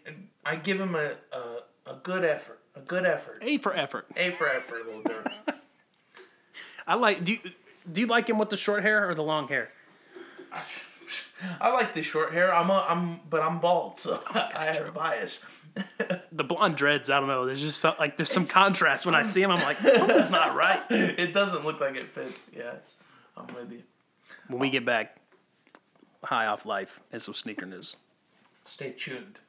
I 0.43 0.56
give 0.56 0.82
him 0.82 0.96
a 0.96 1.12
a, 1.32 1.91
a 1.91 1.96
good 2.02 2.26
effort, 2.26 2.60
a 2.76 2.82
good 2.82 3.06
effort, 3.06 3.39
A 3.41 3.60
for 3.60 3.76
effort. 3.76 4.08
A 4.15 4.32
for 4.32 4.50
effort, 4.50 4.88
Lil 4.88 5.02
Durk. 5.04 5.32
I 6.88 6.96
like. 6.96 7.24
Do 7.24 7.34
you, 7.34 7.39
do 7.89 8.02
you 8.02 8.08
like 8.08 8.28
him 8.28 8.39
with 8.39 8.50
the 8.50 8.58
short 8.58 8.82
hair 8.84 9.08
or 9.08 9.13
the 9.13 9.24
long 9.24 9.48
hair? 9.48 9.70
I 11.62 11.69
like 11.71 11.93
the 11.93 12.01
short 12.01 12.33
hair. 12.33 12.53
I'm 12.53 12.69
a, 12.69 12.86
I'm 12.88 13.19
but 13.29 13.41
I'm 13.41 13.60
bald, 13.60 13.97
so 13.99 14.21
oh, 14.33 14.49
I 14.53 14.65
have 14.65 14.88
a 14.88 14.91
bias. 14.91 15.39
The 16.31 16.43
blonde 16.43 16.75
dreads. 16.75 17.10
I 17.10 17.19
don't 17.19 17.29
know. 17.29 17.45
There's 17.45 17.62
just 17.62 17.79
some, 17.79 17.95
like 17.99 18.17
there's 18.17 18.31
some 18.31 18.45
contrast 18.45 19.05
when 19.05 19.15
I 19.15 19.23
see 19.23 19.41
him. 19.41 19.51
I'm 19.51 19.62
like 19.62 19.77
something's 19.79 20.31
not 20.31 20.55
right. 20.55 20.81
it 20.89 21.33
doesn't 21.33 21.65
look 21.65 21.79
like 21.79 21.95
it 21.95 22.12
fits. 22.12 22.39
Yeah, 22.55 22.73
I'm 23.36 23.47
with 23.55 23.71
you. 23.71 23.83
When 24.47 24.60
we 24.60 24.69
get 24.69 24.86
back, 24.86 25.17
high 26.23 26.47
off 26.47 26.65
life 26.65 26.99
and 27.12 27.21
some 27.21 27.33
sneaker 27.33 27.65
news. 27.65 27.95
Stay 28.65 28.91
tuned. 28.91 29.39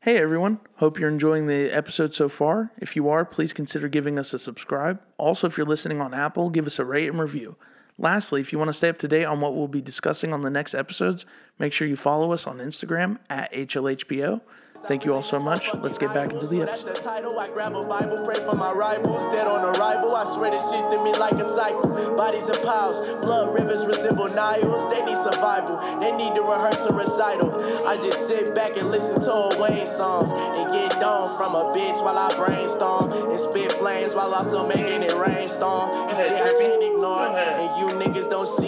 Hey 0.00 0.18
everyone, 0.18 0.60
hope 0.76 0.98
you're 0.98 1.08
enjoying 1.08 1.46
the 1.46 1.70
episode 1.70 2.14
so 2.14 2.28
far. 2.28 2.70
If 2.78 2.94
you 2.94 3.08
are, 3.08 3.24
please 3.24 3.52
consider 3.52 3.88
giving 3.88 4.18
us 4.18 4.32
a 4.32 4.38
subscribe. 4.38 5.00
Also, 5.18 5.48
if 5.48 5.56
you're 5.56 5.66
listening 5.66 6.00
on 6.00 6.14
Apple, 6.14 6.50
give 6.50 6.66
us 6.66 6.78
a 6.78 6.84
rate 6.84 7.08
and 7.08 7.18
review. 7.18 7.56
Lastly, 7.98 8.40
if 8.40 8.52
you 8.52 8.58
want 8.58 8.68
to 8.68 8.72
stay 8.72 8.88
up 8.88 8.98
to 8.98 9.08
date 9.08 9.24
on 9.24 9.40
what 9.40 9.56
we'll 9.56 9.68
be 9.68 9.80
discussing 9.80 10.32
on 10.32 10.42
the 10.42 10.50
next 10.50 10.74
episodes, 10.74 11.26
make 11.58 11.72
sure 11.72 11.88
you 11.88 11.96
follow 11.96 12.32
us 12.32 12.46
on 12.46 12.58
Instagram 12.58 13.18
at 13.28 13.52
HLHBO. 13.52 14.40
Thank 14.86 15.04
you 15.04 15.12
all 15.14 15.22
so 15.22 15.38
much. 15.38 15.68
Let's 15.74 15.98
get 15.98 16.14
back 16.14 16.32
into 16.32 16.46
the 16.46 16.60
That's 16.60 16.82
episode. 16.82 16.96
the 16.96 17.02
title. 17.02 17.38
I 17.38 17.48
grab 17.48 17.74
a 17.74 17.86
Bible, 17.86 18.24
pray 18.24 18.36
for 18.36 18.56
my 18.56 18.72
rivals. 18.72 19.26
Dead 19.26 19.46
on 19.46 19.76
arrival. 19.76 20.16
I 20.16 20.24
swear 20.24 20.50
this 20.50 20.64
shit 20.70 20.80
to 20.80 21.04
me 21.04 21.12
like 21.18 21.34
a 21.34 21.44
cycle. 21.44 22.16
Bodies 22.16 22.48
and 22.48 22.58
piles, 22.62 23.20
blood 23.20 23.52
rivers 23.52 23.84
resemble 23.86 24.28
Niles. 24.28 24.88
They 24.88 25.04
need 25.04 25.16
survival. 25.16 25.76
They 26.00 26.12
need 26.12 26.34
to 26.36 26.42
rehearse 26.42 26.86
a 26.86 26.94
recital. 26.94 27.52
I 27.86 27.96
just 27.96 28.28
sit 28.28 28.54
back 28.54 28.76
and 28.76 28.90
listen 28.90 29.16
to 29.20 29.32
old 29.32 29.58
Wayne 29.60 29.86
songs 29.86 30.32
and 30.32 30.72
get 30.72 30.98
domed 31.00 31.36
from 31.36 31.54
a 31.54 31.64
bitch 31.76 32.02
while 32.02 32.16
I 32.16 32.34
brainstorm 32.34 33.12
and 33.12 33.36
spit 33.36 33.72
flames 33.72 34.14
while 34.14 34.32
also 34.32 34.66
making 34.66 35.02
it 35.02 35.12
rainstorm. 35.14 35.90
You 36.08 36.14
see, 36.14 36.22
I 36.22 36.28
Trippie. 36.40 36.58
can't 36.64 36.82
ignore 36.82 37.26
and 37.36 37.72
you 37.78 37.86
niggas 37.96 38.30
don't 38.30 38.46
see 38.46 38.67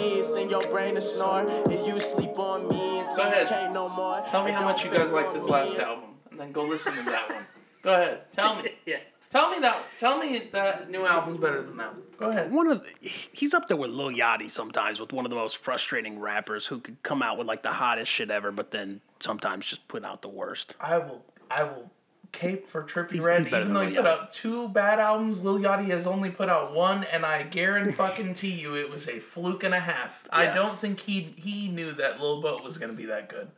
your 0.51 0.61
brain 0.67 0.95
to 0.95 1.01
snore 1.01 1.39
and 1.49 1.85
you 1.85 1.99
sleep 1.99 2.37
on 2.37 2.67
me 2.67 2.99
until 2.99 3.15
Go 3.15 3.23
you 3.23 3.29
ahead. 3.29 3.47
can't 3.47 3.73
no 3.73 3.89
more. 3.89 4.21
Tell 4.27 4.43
me 4.43 4.51
how 4.51 4.63
much 4.63 4.83
you 4.83 4.91
guys 4.91 5.09
like 5.11 5.27
on 5.27 5.33
this 5.33 5.43
me. 5.45 5.49
last 5.49 5.79
album, 5.79 6.09
and 6.29 6.39
then 6.39 6.51
go 6.51 6.63
listen 6.65 6.93
to 6.95 7.03
that 7.03 7.29
one. 7.29 7.45
Go 7.81 7.93
ahead. 7.93 8.21
Tell 8.33 8.61
me. 8.61 8.69
Yeah. 8.85 8.97
Tell 9.31 9.49
me 9.49 9.59
that. 9.59 9.81
Tell 9.97 10.17
me 10.17 10.49
that 10.51 10.91
new 10.91 11.05
album's 11.05 11.39
better 11.39 11.61
than 11.63 11.77
that. 11.77 11.93
one. 11.93 12.03
Go 12.17 12.29
ahead. 12.31 12.51
One 12.51 12.67
of 12.67 12.83
the, 12.83 12.89
he's 13.31 13.53
up 13.53 13.69
there 13.69 13.77
with 13.77 13.89
Lil 13.91 14.09
Yachty 14.09 14.51
sometimes 14.51 14.99
with 14.99 15.13
one 15.13 15.25
of 15.25 15.29
the 15.29 15.37
most 15.37 15.55
frustrating 15.57 16.19
rappers 16.19 16.67
who 16.67 16.79
could 16.79 17.01
come 17.01 17.21
out 17.23 17.37
with 17.37 17.47
like 17.47 17.63
the 17.63 17.71
hottest 17.71 18.11
shit 18.11 18.29
ever, 18.29 18.51
but 18.51 18.71
then 18.71 18.99
sometimes 19.21 19.65
just 19.67 19.87
put 19.87 20.03
out 20.03 20.21
the 20.21 20.27
worst. 20.27 20.75
I 20.81 20.97
will. 20.97 21.23
I 21.49 21.63
will 21.63 21.89
cape 22.31 22.67
for 22.69 22.83
Trippie 22.83 23.11
He's- 23.13 23.23
Redd. 23.23 23.43
he's 23.45 23.53
Even 23.53 23.73
though 23.73 23.85
he 23.85 23.95
put 23.95 24.05
out 24.07 24.31
two 24.31 24.69
bad 24.69 24.99
albums, 24.99 25.41
Lil 25.43 25.59
Yachty 25.59 25.87
has 25.87 26.07
only 26.07 26.29
put 26.29 26.49
out 26.49 26.73
one, 26.73 27.03
and 27.05 27.25
I 27.25 27.43
guarantee 27.43 27.91
fucking 27.91 28.33
to 28.35 28.47
you 28.47 28.75
it 28.75 28.89
was 28.89 29.07
a 29.07 29.19
fluke 29.19 29.63
and 29.63 29.73
a 29.73 29.79
half. 29.79 30.27
I 30.31 30.47
don't 30.47 30.79
think 30.79 30.99
he 30.99 31.21
he 31.37 31.67
knew 31.69 31.91
that 31.93 32.21
Lil 32.21 32.41
Boat 32.41 32.63
was 32.63 32.77
gonna 32.77 32.93
be 32.93 33.05
that 33.05 33.29
good. 33.29 33.49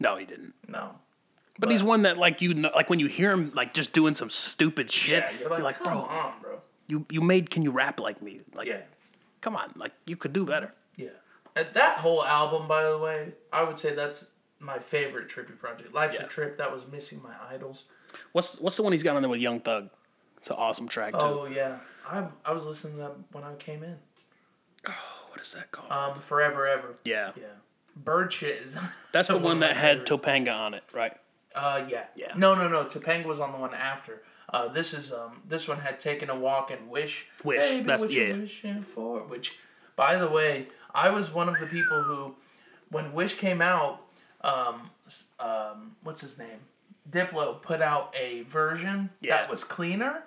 No, 0.00 0.16
he 0.16 0.24
didn't. 0.26 0.54
No. 0.68 0.90
But, 1.58 1.70
he's 1.70 1.82
one 1.82 2.02
that 2.02 2.18
like 2.18 2.42
you 2.42 2.52
know, 2.52 2.70
like 2.74 2.90
when 2.90 3.00
you 3.00 3.06
hear 3.06 3.30
him 3.32 3.50
like 3.54 3.72
just 3.72 3.92
doing 3.94 4.14
some 4.14 4.28
stupid 4.28 4.90
shit, 4.90 5.24
Yeah, 5.32 5.38
you're 5.48 5.58
like, 5.60 5.78
come 5.78 5.94
bro, 5.94 6.02
on, 6.02 6.32
bro. 6.42 6.60
you 6.86 7.06
you 7.10 7.22
made 7.22 7.48
can 7.50 7.62
you 7.62 7.70
rap 7.70 7.98
like 7.98 8.20
me? 8.20 8.40
Like, 8.54 8.68
Yeah. 8.68 8.82
come 9.40 9.56
on, 9.56 9.72
like 9.74 9.92
you 10.04 10.16
could 10.16 10.34
do 10.34 10.44
better. 10.44 10.74
Yeah. 10.96 11.08
Uh, 11.56 11.64
That 11.72 11.96
whole 11.98 12.22
album, 12.24 12.68
by 12.68 12.84
the 12.84 12.98
way, 12.98 13.32
I 13.52 13.62
would 13.62 13.78
say 13.78 13.94
that's 13.94 14.26
my 14.58 14.78
favorite 14.78 15.28
Trippie 15.28 15.58
project. 15.58 15.94
Life's 15.94 16.16
Yeah. 16.16 16.24
a 16.24 16.28
Trip. 16.28 16.58
That 16.58 16.70
was 16.70 16.86
missing 16.86 17.22
my 17.22 17.34
idols. 17.54 17.84
What's 18.36 18.60
what's 18.60 18.76
the 18.76 18.82
one 18.82 18.92
he's 18.92 19.02
got 19.02 19.16
on 19.16 19.22
there 19.22 19.30
with 19.30 19.40
Young 19.40 19.60
Thug? 19.60 19.88
It's 20.36 20.50
an 20.50 20.56
awesome 20.58 20.88
track 20.88 21.14
too. 21.14 21.20
Oh 21.20 21.46
yeah, 21.46 21.78
I 22.06 22.26
I 22.44 22.52
was 22.52 22.66
listening 22.66 22.96
to 22.96 22.98
that 22.98 23.12
when 23.32 23.42
I 23.42 23.54
came 23.54 23.82
in. 23.82 23.96
Oh, 24.86 24.92
what 25.30 25.40
is 25.40 25.52
that 25.52 25.72
called? 25.72 25.90
Um, 25.90 26.20
Forever 26.20 26.66
Ever. 26.68 26.96
yeah, 27.06 27.30
Yeah. 27.34 27.44
Bird 27.96 28.30
shit 28.30 28.60
is. 28.60 28.76
that's 29.12 29.28
the 29.28 29.36
one 29.36 29.44
one 29.44 29.60
that 29.60 29.74
had 29.74 30.06
favorites. 30.06 30.10
Topanga 30.26 30.54
on 30.54 30.74
it, 30.74 30.82
right? 30.92 31.16
Uh, 31.54 31.86
yeah. 31.88 32.04
Yeah. 32.14 32.34
No, 32.36 32.54
no, 32.54 32.68
no. 32.68 32.84
Topanga 32.84 33.24
was 33.24 33.40
on 33.40 33.52
the 33.52 33.58
one 33.58 33.72
after. 33.72 34.22
Uh, 34.52 34.68
this 34.68 34.92
is 34.92 35.14
um, 35.14 35.40
this 35.48 35.66
one 35.66 35.78
had 35.80 35.98
taken 35.98 36.28
a 36.28 36.38
walk 36.38 36.70
and 36.70 36.90
wish. 36.90 37.24
Wish, 37.42 37.58
Baby, 37.58 37.84
that's- 37.86 38.00
what 38.02 38.12
yeah. 38.12 38.36
wishing 38.36 38.82
for? 38.94 39.20
Which, 39.20 39.56
by 39.96 40.16
the 40.16 40.28
way, 40.28 40.68
I 40.94 41.08
was 41.08 41.32
one 41.32 41.48
of 41.48 41.58
the 41.58 41.66
people 41.66 42.02
who, 42.02 42.34
when 42.90 43.14
Wish 43.14 43.38
came 43.38 43.62
out, 43.62 44.02
um, 44.42 44.90
um, 45.40 45.96
what's 46.02 46.20
his 46.20 46.36
name? 46.36 46.60
Diplo 47.10 47.60
put 47.62 47.80
out 47.82 48.14
a 48.18 48.42
version 48.42 49.10
Yeah. 49.20 49.36
that 49.38 49.50
was 49.50 49.64
cleaner. 49.64 50.22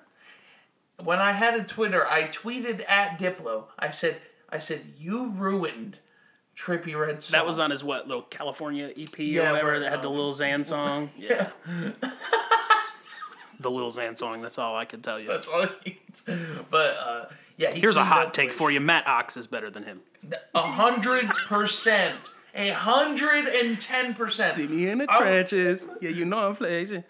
When 1.04 1.20
I 1.20 1.32
had 1.32 1.56
a 1.60 1.64
Twitter, 1.64 2.06
I 2.08 2.24
tweeted 2.24 2.84
at 2.90 3.18
Diplo. 3.20 3.66
I 3.78 3.92
said, 3.92 4.18
I 4.50 4.60
said, 4.60 4.82
you 4.98 5.30
ruined 5.30 6.00
Trippie 6.58 7.00
Redd 7.00 7.24
song. 7.24 7.38
That 7.38 7.46
was 7.46 7.58
on 7.60 7.72
his 7.72 7.84
what 7.84 8.08
little 8.08 8.24
California 8.24 8.92
EP 8.98 9.18
Yeah, 9.20 9.50
or 9.50 9.52
whatever 9.54 9.80
that 9.80 9.92
had 9.92 10.02
the 10.02 10.10
um, 10.10 10.16
Lil 10.16 10.34
Xan 10.34 10.66
song. 10.66 11.10
Yeah, 11.18 11.50
the 13.60 13.72
Lil 13.72 13.92
Xan 13.92 14.18
song. 14.18 14.42
That's 14.42 14.58
all 14.58 14.76
I 14.76 14.86
can 14.86 15.02
tell 15.02 15.20
you. 15.20 15.28
That's 15.28 15.48
all 15.48 15.66
he. 15.84 16.00
But 16.70 16.98
uh, 16.98 17.26
yeah, 17.58 17.74
he 17.74 17.80
Here's 17.80 17.98
a 17.98 18.04
hot 18.04 18.34
take 18.34 18.52
for 18.54 18.72
you: 18.72 18.80
Matt 18.80 19.08
Ox 19.08 19.38
is 19.38 19.48
better 19.48 19.70
than 19.70 19.84
him. 19.84 20.02
A 20.54 20.62
hundred 20.62 21.28
percent. 21.30 22.18
A 22.60 22.70
hundred 22.70 23.46
and 23.48 23.80
ten 23.80 24.14
percent. 24.14 24.54
See 24.54 24.68
me 24.68 24.90
in 24.90 24.98
the 25.00 25.08
trenches. 25.08 25.86
Yeah, 26.02 26.10
you 26.10 26.26
know 26.26 26.40
I'm 26.50 26.56
flashing. 26.56 27.04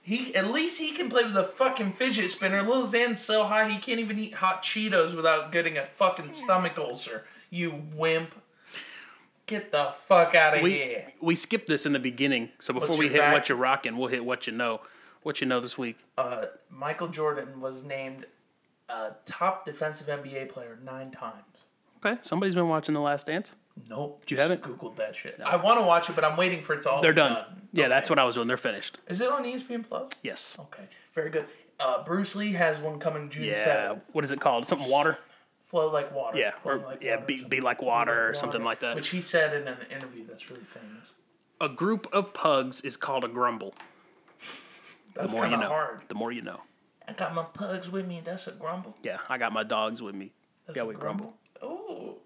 He 0.00 0.34
at 0.34 0.50
least 0.50 0.78
he 0.78 0.92
can 0.92 1.08
play 1.08 1.24
with 1.24 1.36
a 1.36 1.44
fucking 1.44 1.92
fidget 1.92 2.30
spinner. 2.30 2.62
Lil 2.62 2.86
Xan's 2.86 3.20
so 3.20 3.44
high 3.44 3.68
he 3.68 3.78
can't 3.78 4.00
even 4.00 4.18
eat 4.18 4.34
hot 4.34 4.62
Cheetos 4.62 5.14
without 5.14 5.52
getting 5.52 5.76
a 5.76 5.86
fucking 5.86 6.32
stomach 6.32 6.78
ulcer. 6.78 7.24
You 7.50 7.82
wimp. 7.94 8.34
Get 9.46 9.72
the 9.72 9.92
fuck 10.06 10.34
out 10.34 10.56
of 10.56 10.62
We 10.62 10.72
here. 10.74 11.12
we 11.20 11.34
skipped 11.34 11.66
this 11.68 11.84
in 11.84 11.92
the 11.92 11.98
beginning, 11.98 12.50
so 12.60 12.72
before 12.72 12.90
What's 12.90 13.00
we 13.00 13.08
hit 13.08 13.20
fact? 13.20 13.32
what 13.34 13.48
you're 13.48 13.58
rocking, 13.58 13.96
we'll 13.96 14.08
hit 14.08 14.24
what 14.24 14.46
you 14.46 14.52
know. 14.52 14.80
What 15.24 15.40
you 15.40 15.46
know 15.46 15.60
this 15.60 15.76
week? 15.76 15.98
Uh, 16.16 16.46
Michael 16.70 17.08
Jordan 17.08 17.60
was 17.60 17.82
named 17.84 18.26
uh, 18.88 19.10
top 19.26 19.66
defensive 19.66 20.06
NBA 20.06 20.48
player 20.48 20.78
nine 20.84 21.10
times. 21.10 21.44
Okay, 22.04 22.18
somebody's 22.22 22.54
been 22.54 22.68
watching 22.68 22.94
The 22.94 23.00
Last 23.00 23.26
Dance. 23.26 23.52
Nope. 23.88 24.22
You 24.28 24.36
haven't? 24.36 24.62
Googled 24.62 24.96
that 24.96 25.16
shit. 25.16 25.40
I 25.44 25.56
want 25.56 25.78
to 25.80 25.86
watch 25.86 26.08
it, 26.08 26.14
but 26.14 26.24
I'm 26.24 26.36
waiting 26.36 26.62
for 26.62 26.74
it 26.74 26.82
to 26.82 26.90
all 26.90 27.02
They're 27.02 27.12
be 27.12 27.16
done. 27.16 27.32
done. 27.34 27.62
Yeah, 27.72 27.88
that's 27.88 28.10
what 28.10 28.18
I 28.18 28.24
was 28.24 28.34
doing. 28.36 28.48
They're 28.48 28.56
finished. 28.56 28.98
Is 29.08 29.20
it 29.20 29.30
on 29.30 29.44
ESPN 29.44 29.86
Plus? 29.88 30.10
Yes. 30.22 30.56
Okay, 30.58 30.84
very 31.14 31.30
good. 31.30 31.46
Uh, 31.80 32.04
Bruce 32.04 32.34
Lee 32.34 32.52
has 32.52 32.78
one 32.80 32.98
coming 32.98 33.30
June 33.30 33.44
Yeah. 33.44 33.88
7th. 33.94 34.00
What 34.12 34.24
is 34.24 34.32
it 34.32 34.40
called? 34.40 34.66
Something 34.68 34.88
water. 34.90 35.18
Flow 35.68 35.90
like 35.90 36.14
water. 36.14 36.38
Yeah, 36.38 36.52
Flow 36.62 36.72
or- 36.72 36.76
like 36.78 37.02
yeah, 37.02 37.14
water 37.14 37.26
be- 37.26 37.36
something. 37.38 37.48
be 37.50 37.60
like 37.62 37.80
water 37.82 38.28
or 38.28 38.34
something 38.34 38.62
like 38.62 38.80
that. 38.80 38.94
Which 38.94 39.08
he 39.08 39.20
said 39.22 39.54
in 39.54 39.66
an 39.66 39.78
interview 39.90 40.26
that's 40.26 40.50
really 40.50 40.64
famous. 40.64 41.12
A 41.60 41.68
group 41.68 42.06
of 42.12 42.34
pugs 42.34 42.82
is 42.82 42.96
called 42.96 43.24
a 43.24 43.28
grumble. 43.28 43.74
That's 45.14 45.28
The 45.30 45.32
more 45.36 45.42
kind 45.44 45.52
you 45.52 45.56
of 45.56 45.62
know. 45.62 45.68
hard. 45.68 46.02
The 46.08 46.14
more 46.14 46.30
you 46.32 46.42
know. 46.42 46.60
I 47.08 47.12
got 47.14 47.34
my 47.34 47.42
pugs 47.42 47.90
with 47.90 48.06
me. 48.06 48.20
That's 48.24 48.46
a 48.46 48.52
grumble. 48.52 48.96
Yeah, 49.02 49.18
I 49.28 49.38
got 49.38 49.52
my 49.52 49.62
dogs 49.64 50.00
with 50.02 50.14
me. 50.14 50.32
That's 50.66 50.76
yeah, 50.76 50.82
a 50.84 50.86
we 50.86 50.94
grumble. 50.94 51.34
Oh, 51.60 52.18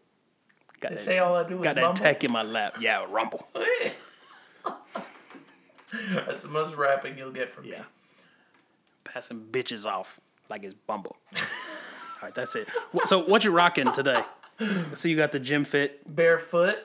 Got 0.81 0.91
they 0.91 0.97
that, 0.97 1.03
say 1.03 1.19
all 1.19 1.35
I 1.35 1.47
do 1.49 1.59
is 1.59 1.63
got 1.65 1.75
that 1.77 1.81
mumble. 1.83 2.03
tech 2.03 2.23
in 2.25 2.33
my 2.33 2.43
lap. 2.43 2.77
Yeah, 2.81 3.07
rumble. 3.09 3.47
That's 6.13 6.43
the 6.43 6.49
most 6.49 6.77
rapping 6.77 7.17
you'll 7.17 7.31
get 7.33 7.51
from 7.55 7.65
me. 7.65 7.75
Passing 9.05 9.41
bitches 9.51 9.87
off 9.87 10.21
like 10.51 10.65
it's 10.65 10.75
Bumble. 10.75 11.17
All 11.37 11.41
right, 12.23 12.35
that's 12.35 12.57
it. 12.57 12.67
So 13.05 13.19
what 13.25 13.45
you 13.45 13.51
rocking 13.51 13.93
today? 13.93 14.23
So 14.95 15.07
you 15.09 15.17
got 15.17 15.33
the 15.33 15.39
gym 15.39 15.65
fit. 15.65 16.01
Barefoot, 16.17 16.79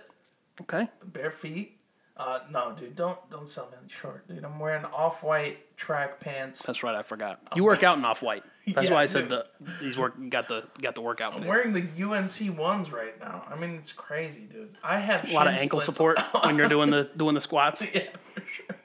Okay. 0.61 0.87
bare 1.05 1.31
feet. 1.31 1.77
Uh, 2.17 2.39
no, 2.51 2.73
dude, 2.77 2.95
don't 2.95 3.17
don't 3.31 3.49
sell 3.49 3.69
me 3.71 3.77
short, 3.87 4.27
dude. 4.27 4.43
I'm 4.43 4.59
wearing 4.59 4.83
off-white 4.85 5.75
track 5.77 6.19
pants. 6.19 6.61
That's 6.61 6.83
right, 6.83 6.93
I 6.95 7.01
forgot. 7.01 7.39
You 7.55 7.63
work 7.63 7.81
out 7.81 7.97
in 7.97 8.03
off 8.05 8.21
white. 8.21 8.43
That's 8.74 8.88
Yeah, 8.88 8.93
why 8.93 9.03
I 9.03 9.05
said 9.07 9.30
the 9.30 9.45
these 9.80 9.97
work 9.97 10.14
got 10.30 10.47
the 10.47 10.64
got 10.82 10.95
the 10.95 11.01
workout 11.01 11.36
I'm 11.36 11.47
wearing 11.47 11.74
the 11.74 11.84
UNC 12.03 12.57
ones 12.57 12.91
right 12.91 13.20
now. 13.20 13.43
I 13.49 13.55
mean, 13.55 13.72
it's 13.72 13.91
crazy, 13.91 14.41
dude. 14.41 14.78
I 14.84 14.99
have 14.99 15.30
A 15.30 15.34
lot 15.34 15.47
of 15.47 15.53
ankle 15.55 15.80
support 15.80 16.20
when 16.43 16.57
you're 16.57 16.70
doing 16.70 16.89
the 16.91 17.09
doing 17.18 17.34
the 17.36 17.41
squats. 17.41 17.82
yeah, 17.93 18.03
sure. 18.36 18.76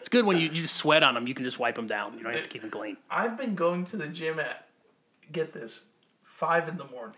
It's 0.00 0.10
good 0.10 0.26
when 0.26 0.36
you, 0.36 0.48
you 0.48 0.62
just 0.62 0.76
sweat 0.76 1.02
on 1.02 1.14
them. 1.14 1.26
You 1.26 1.34
can 1.34 1.44
just 1.44 1.58
wipe 1.58 1.74
them 1.74 1.86
down. 1.86 2.16
You 2.18 2.22
don't 2.22 2.34
have 2.34 2.42
to 2.42 2.48
keep 2.48 2.60
them 2.60 2.70
clean. 2.70 2.98
I've 3.10 3.38
been 3.38 3.54
going 3.54 3.86
to 3.86 3.96
the 3.96 4.06
gym 4.08 4.38
at 4.38 4.68
get 5.32 5.54
this 5.54 5.84
five 6.22 6.68
in 6.68 6.76
the 6.76 6.84
morning. 6.84 7.16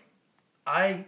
I 0.65 1.05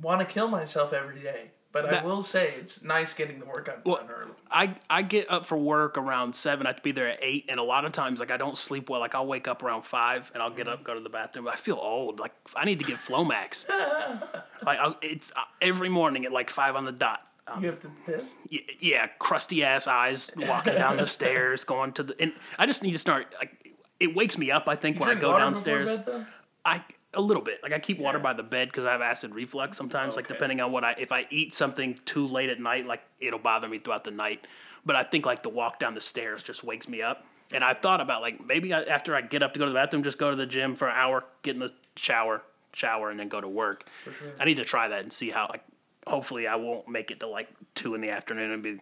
want 0.00 0.20
to 0.20 0.26
kill 0.26 0.46
myself 0.48 0.92
every 0.92 1.20
day, 1.20 1.50
but 1.72 1.92
I 1.92 2.02
will 2.04 2.22
say 2.22 2.54
it's 2.58 2.82
nice 2.82 3.14
getting 3.14 3.38
the 3.40 3.46
workout 3.46 3.82
done 3.84 3.92
Well, 3.92 4.08
early. 4.08 4.32
I 4.50 4.76
I 4.90 5.02
get 5.02 5.30
up 5.30 5.46
for 5.46 5.56
work 5.56 5.96
around 5.98 6.34
seven. 6.36 6.66
I 6.66 6.70
have 6.70 6.76
to 6.76 6.82
be 6.82 6.92
there 6.92 7.08
at 7.08 7.18
eight, 7.22 7.46
and 7.48 7.58
a 7.58 7.62
lot 7.62 7.84
of 7.84 7.92
times 7.92 8.20
like 8.20 8.30
I 8.30 8.36
don't 8.36 8.56
sleep 8.56 8.90
well. 8.90 9.00
Like 9.00 9.14
I'll 9.14 9.26
wake 9.26 9.48
up 9.48 9.62
around 9.62 9.82
five, 9.82 10.30
and 10.34 10.42
I'll 10.42 10.50
get 10.50 10.68
up, 10.68 10.84
go 10.84 10.94
to 10.94 11.00
the 11.00 11.08
bathroom. 11.08 11.48
I 11.48 11.56
feel 11.56 11.78
old. 11.80 12.20
Like 12.20 12.32
I 12.54 12.64
need 12.64 12.78
to 12.78 12.84
get 12.84 12.98
Flomax. 12.98 13.68
like 14.66 14.78
I'll, 14.78 14.96
it's 15.02 15.32
uh, 15.34 15.40
every 15.60 15.88
morning 15.88 16.24
at 16.26 16.32
like 16.32 16.50
five 16.50 16.76
on 16.76 16.84
the 16.84 16.92
dot. 16.92 17.20
Um, 17.48 17.62
You 17.62 17.70
have 17.70 17.80
to 17.80 17.90
piss. 18.06 18.28
y- 18.50 18.60
yeah, 18.80 19.06
crusty 19.18 19.64
ass 19.64 19.86
eyes 19.88 20.30
walking 20.36 20.74
down 20.74 20.96
the 20.96 21.06
stairs, 21.18 21.64
going 21.64 21.92
to 21.94 22.02
the. 22.04 22.20
And 22.20 22.32
I 22.58 22.66
just 22.66 22.82
need 22.82 22.92
to 22.92 22.98
start. 22.98 23.34
Like 23.38 23.74
it 23.98 24.14
wakes 24.14 24.36
me 24.38 24.50
up. 24.50 24.68
I 24.68 24.76
think 24.76 25.00
when 25.00 25.08
I 25.08 25.14
go 25.14 25.36
downstairs. 25.38 25.98
Bed, 25.98 26.26
I 26.64 26.82
a 27.14 27.20
little 27.20 27.42
bit. 27.42 27.62
Like 27.62 27.72
I 27.72 27.78
keep 27.78 27.98
water 27.98 28.18
by 28.18 28.32
the 28.32 28.42
bed 28.42 28.68
because 28.68 28.84
I 28.84 28.92
have 28.92 29.00
acid 29.00 29.34
reflux 29.34 29.76
sometimes. 29.76 30.16
Like 30.16 30.28
depending 30.28 30.60
on 30.60 30.72
what 30.72 30.84
I 30.84 30.92
if 30.98 31.12
I 31.12 31.26
eat 31.30 31.54
something 31.54 31.98
too 32.04 32.26
late 32.26 32.48
at 32.50 32.60
night, 32.60 32.86
like 32.86 33.02
it'll 33.20 33.38
bother 33.38 33.68
me 33.68 33.78
throughout 33.78 34.04
the 34.04 34.10
night. 34.10 34.46
But 34.84 34.96
I 34.96 35.02
think 35.02 35.26
like 35.26 35.42
the 35.42 35.48
walk 35.48 35.78
down 35.78 35.94
the 35.94 36.00
stairs 36.00 36.42
just 36.42 36.64
wakes 36.64 36.88
me 36.88 37.02
up. 37.02 37.24
And 37.52 37.62
I've 37.62 37.80
thought 37.80 38.00
about 38.00 38.22
like 38.22 38.44
maybe 38.44 38.72
I, 38.72 38.82
after 38.82 39.14
I 39.14 39.20
get 39.20 39.42
up 39.42 39.52
to 39.52 39.58
go 39.58 39.66
to 39.66 39.70
the 39.70 39.74
bathroom, 39.74 40.02
just 40.02 40.18
go 40.18 40.30
to 40.30 40.36
the 40.36 40.46
gym 40.46 40.74
for 40.74 40.88
an 40.88 40.94
hour, 40.96 41.24
get 41.42 41.54
in 41.54 41.60
the 41.60 41.72
shower, 41.96 42.42
shower, 42.72 43.10
and 43.10 43.20
then 43.20 43.28
go 43.28 43.40
to 43.40 43.48
work. 43.48 43.84
sure. 44.04 44.12
I 44.40 44.44
need 44.44 44.56
to 44.56 44.64
try 44.64 44.88
that 44.88 45.00
and 45.02 45.12
see 45.12 45.30
how 45.30 45.48
like. 45.50 45.62
Hopefully, 46.04 46.48
I 46.48 46.56
won't 46.56 46.88
make 46.88 47.12
it 47.12 47.20
to 47.20 47.28
like 47.28 47.48
two 47.76 47.94
in 47.94 48.00
the 48.00 48.10
afternoon 48.10 48.50
and 48.50 48.60
be. 48.60 48.80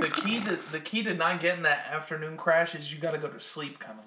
The 0.00 0.08
key 0.08 0.40
to 0.40 0.56
the 0.70 0.78
key 0.78 1.02
to 1.02 1.12
not 1.12 1.40
getting 1.40 1.64
that 1.64 1.88
afternoon 1.90 2.36
crash 2.36 2.76
is 2.76 2.92
you 2.92 3.00
got 3.00 3.10
to 3.10 3.18
go 3.18 3.26
to 3.26 3.40
sleep 3.40 3.80
kind 3.80 3.98
of. 3.98 4.04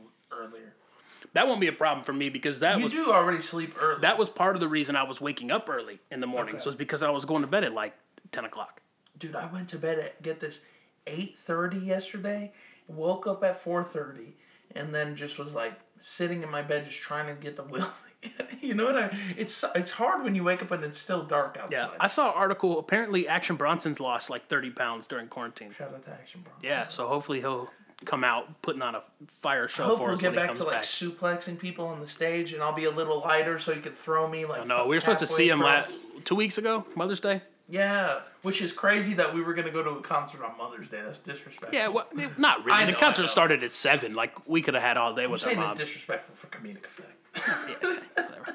That 1.34 1.47
won't 1.47 1.61
be 1.61 1.67
a 1.67 1.71
problem 1.73 2.03
for 2.03 2.13
me 2.13 2.30
because 2.30 2.59
that 2.61 2.78
You 2.78 2.84
was 2.84 2.91
do 2.91 3.11
already 3.11 3.41
sleep 3.41 3.75
early. 3.80 4.01
that 4.01 4.17
was 4.17 4.30
part 4.30 4.55
of 4.55 4.59
the 4.59 4.67
reason 4.67 4.95
I 4.95 5.03
was 5.03 5.21
waking 5.21 5.51
up 5.51 5.69
early 5.69 5.99
in 6.11 6.19
the 6.19 6.28
mornings 6.28 6.61
Okay. 6.61 6.69
was 6.69 6.75
because 6.75 7.03
I 7.03 7.09
was 7.09 7.25
going 7.25 7.41
to 7.41 7.47
bed 7.47 7.63
at 7.63 7.73
like 7.73 7.93
ten 8.32 8.45
o'clock. 8.45 8.82
dude, 9.17 9.36
I 9.36 9.45
went 9.47 9.69
to 9.69 9.78
bed 9.78 9.99
at 9.99 10.21
get 10.21 10.39
this 10.39 10.61
eight 11.05 11.38
thirty 11.45 11.78
yesterday. 11.78 12.51
Woke 12.88 13.28
up 13.28 13.43
at 13.43 13.61
four 13.61 13.84
thirty, 13.84 14.36
and 14.75 14.95
then 14.95 15.15
just 15.15 15.38
was 15.38 15.53
like 15.53 15.73
sitting 15.99 16.41
in 16.43 16.49
my 16.49 16.61
bed, 16.61 16.86
just 16.86 16.99
trying 17.01 17.28
to 17.28 17.34
get 17.41 17.55
the 17.57 17.63
will. 17.63 17.89
you 18.61 18.73
know 18.73 18.86
what 18.86 18.97
I? 18.97 19.17
It's 19.38 19.63
it's 19.75 19.91
hard 19.91 20.23
when 20.23 20.36
you 20.36 20.43
wake 20.43 20.61
up 20.61 20.71
and 20.71 20.84
it's 20.86 20.97
still 20.97 21.23
dark 21.23 21.57
outside. 21.61 21.75
Yeah, 21.75 21.89
I 21.99 22.07
saw 22.07 22.30
an 22.30 22.36
article. 22.38 22.80
Apparently, 22.80 23.28
Action 23.28 23.57
Bronson's 23.57 23.99
lost 23.99 24.30
like 24.30 24.47
thirty 24.47 24.69
pounds 24.69 25.05
during 25.05 25.28
quarantine. 25.28 25.73
Shout 25.78 25.93
out 25.93 26.03
to 26.05 26.11
Action 26.11 26.41
Bronson. 26.41 26.63
Yeah, 26.67 26.88
so 26.88 27.07
hopefully 27.07 27.41
he'll 27.41 27.69
come 28.06 28.24
out 28.24 28.62
putting 28.62 28.82
on 28.82 28.95
a 28.95 29.02
fire 29.28 29.68
show 29.68 29.84
I 29.84 29.88
hope 29.88 29.98
for 30.00 30.06
we'll 30.06 30.14
us 30.14 30.22
get 30.22 30.36
back 30.36 30.54
to 30.56 30.64
like 30.64 30.74
back. 30.74 30.84
suplexing 30.84 31.58
people 31.58 31.86
on 31.88 32.00
the 32.00 32.08
stage, 32.08 32.54
and 32.54 32.62
I'll 32.62 32.74
be 32.74 32.86
a 32.86 32.91
little 32.91 33.20
lighter, 33.22 33.58
so 33.60 33.72
you 33.74 33.82
could 33.82 33.98
throw 33.98 34.28
me 34.28 34.45
like. 34.45 34.68
No, 34.68 34.86
we 34.86 34.95
were 34.95 35.00
supposed 35.00 35.20
to 35.20 35.28
see 35.28 35.50
him 35.50 35.60
last 35.60 35.93
two 36.24 36.36
weeks 36.36 36.58
ago, 36.58 36.86
Mother's 36.95 37.20
Day. 37.20 37.41
Yeah, 37.70 38.20
which 38.43 38.62
is 38.62 38.72
crazy 38.72 39.14
that 39.16 39.34
we 39.34 39.41
were 39.41 39.54
gonna 39.54 39.72
go 39.72 39.84
to 39.84 39.89
a 39.91 40.02
concert 40.02 40.41
on 40.43 40.58
Mother's 40.58 40.89
Day. 40.89 41.02
That's 41.04 41.20
disrespectful. 41.20 41.78
Yeah, 41.78 41.89
well, 41.89 42.08
not 42.38 42.64
really. 42.64 42.78
I 42.78 42.86
the 42.86 42.93
know, 42.93 42.98
concert 42.98 43.28
started 43.28 43.62
at 43.64 43.72
seven. 43.72 44.14
Like 44.14 44.48
we 44.48 44.62
could 44.62 44.74
have 44.74 44.84
had 44.84 44.95
all 44.95 45.14
day 45.14 45.26
I'm 45.26 45.32
with 45.32 45.45
our 45.45 45.56
moms. 45.56 45.80
disrespectful 45.80 46.36
for 46.36 46.48
comedic 46.48 46.86
effect. 46.86 47.12
Yeah, 47.48 47.96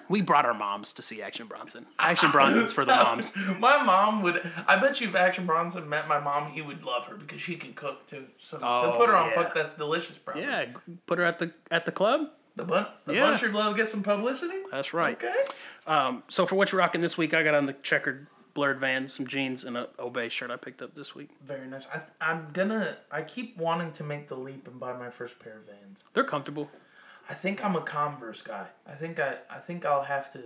we 0.08 0.20
brought 0.20 0.44
our 0.44 0.54
moms 0.54 0.92
to 0.94 1.02
see 1.02 1.22
Action 1.22 1.46
Bronson. 1.46 1.86
Action 1.98 2.30
Bronson's 2.30 2.72
for 2.72 2.84
the 2.84 2.94
moms. 2.94 3.32
My 3.58 3.82
mom 3.82 4.22
would. 4.22 4.42
I 4.66 4.78
bet 4.78 5.00
you 5.00 5.08
if 5.08 5.14
Action 5.16 5.46
Bronson 5.46 5.88
met 5.88 6.08
my 6.08 6.18
mom, 6.20 6.50
he 6.52 6.60
would 6.62 6.84
love 6.84 7.06
her 7.06 7.16
because 7.16 7.40
she 7.40 7.56
can 7.56 7.72
cook 7.74 8.06
too. 8.06 8.26
So 8.38 8.58
Oh, 8.62 8.94
put 8.98 9.08
her 9.08 9.16
on 9.16 9.28
yeah. 9.30 9.34
Fuck 9.34 9.54
That's 9.54 9.72
Delicious, 9.72 10.18
probably. 10.18 10.42
Yeah, 10.42 10.66
put 11.06 11.18
her 11.18 11.24
at 11.24 11.38
the 11.38 11.52
at 11.70 11.86
the 11.86 11.92
club. 11.92 12.28
The 12.56 12.64
bun, 12.64 12.86
the 13.06 13.14
Yeah. 13.14 13.30
bunch 13.30 13.42
of 13.42 13.54
love 13.54 13.76
get 13.76 13.88
some 13.88 14.02
publicity. 14.02 14.58
That's 14.70 14.92
right. 14.92 15.16
Okay. 15.16 15.34
Um, 15.86 16.22
so 16.28 16.44
for 16.46 16.54
what 16.56 16.70
you're 16.70 16.80
rocking 16.80 17.00
this 17.00 17.16
week, 17.16 17.32
I 17.32 17.42
got 17.42 17.54
on 17.54 17.64
the 17.64 17.72
checkered 17.82 18.26
blurred 18.54 18.78
vans, 18.78 19.14
some 19.14 19.26
jeans, 19.26 19.64
and 19.64 19.78
a 19.78 19.88
Obey 19.98 20.28
shirt 20.28 20.50
I 20.50 20.56
picked 20.56 20.82
up 20.82 20.94
this 20.94 21.14
week. 21.14 21.30
Very 21.46 21.66
nice. 21.66 21.86
I, 21.94 22.02
I'm 22.20 22.48
gonna. 22.52 22.98
I 23.10 23.22
keep 23.22 23.56
wanting 23.56 23.92
to 23.92 24.04
make 24.04 24.28
the 24.28 24.36
leap 24.36 24.68
and 24.68 24.78
buy 24.78 24.92
my 24.92 25.08
first 25.08 25.38
pair 25.38 25.54
of 25.58 25.66
Vans. 25.66 26.02
They're 26.12 26.24
comfortable. 26.24 26.68
I 27.28 27.34
think 27.34 27.64
I'm 27.64 27.76
a 27.76 27.80
Converse 27.80 28.42
guy. 28.42 28.66
I 28.86 28.92
think 28.94 29.18
I. 29.20 29.36
I 29.50 29.58
think 29.58 29.84
I'll 29.86 30.02
have 30.02 30.32
to. 30.32 30.40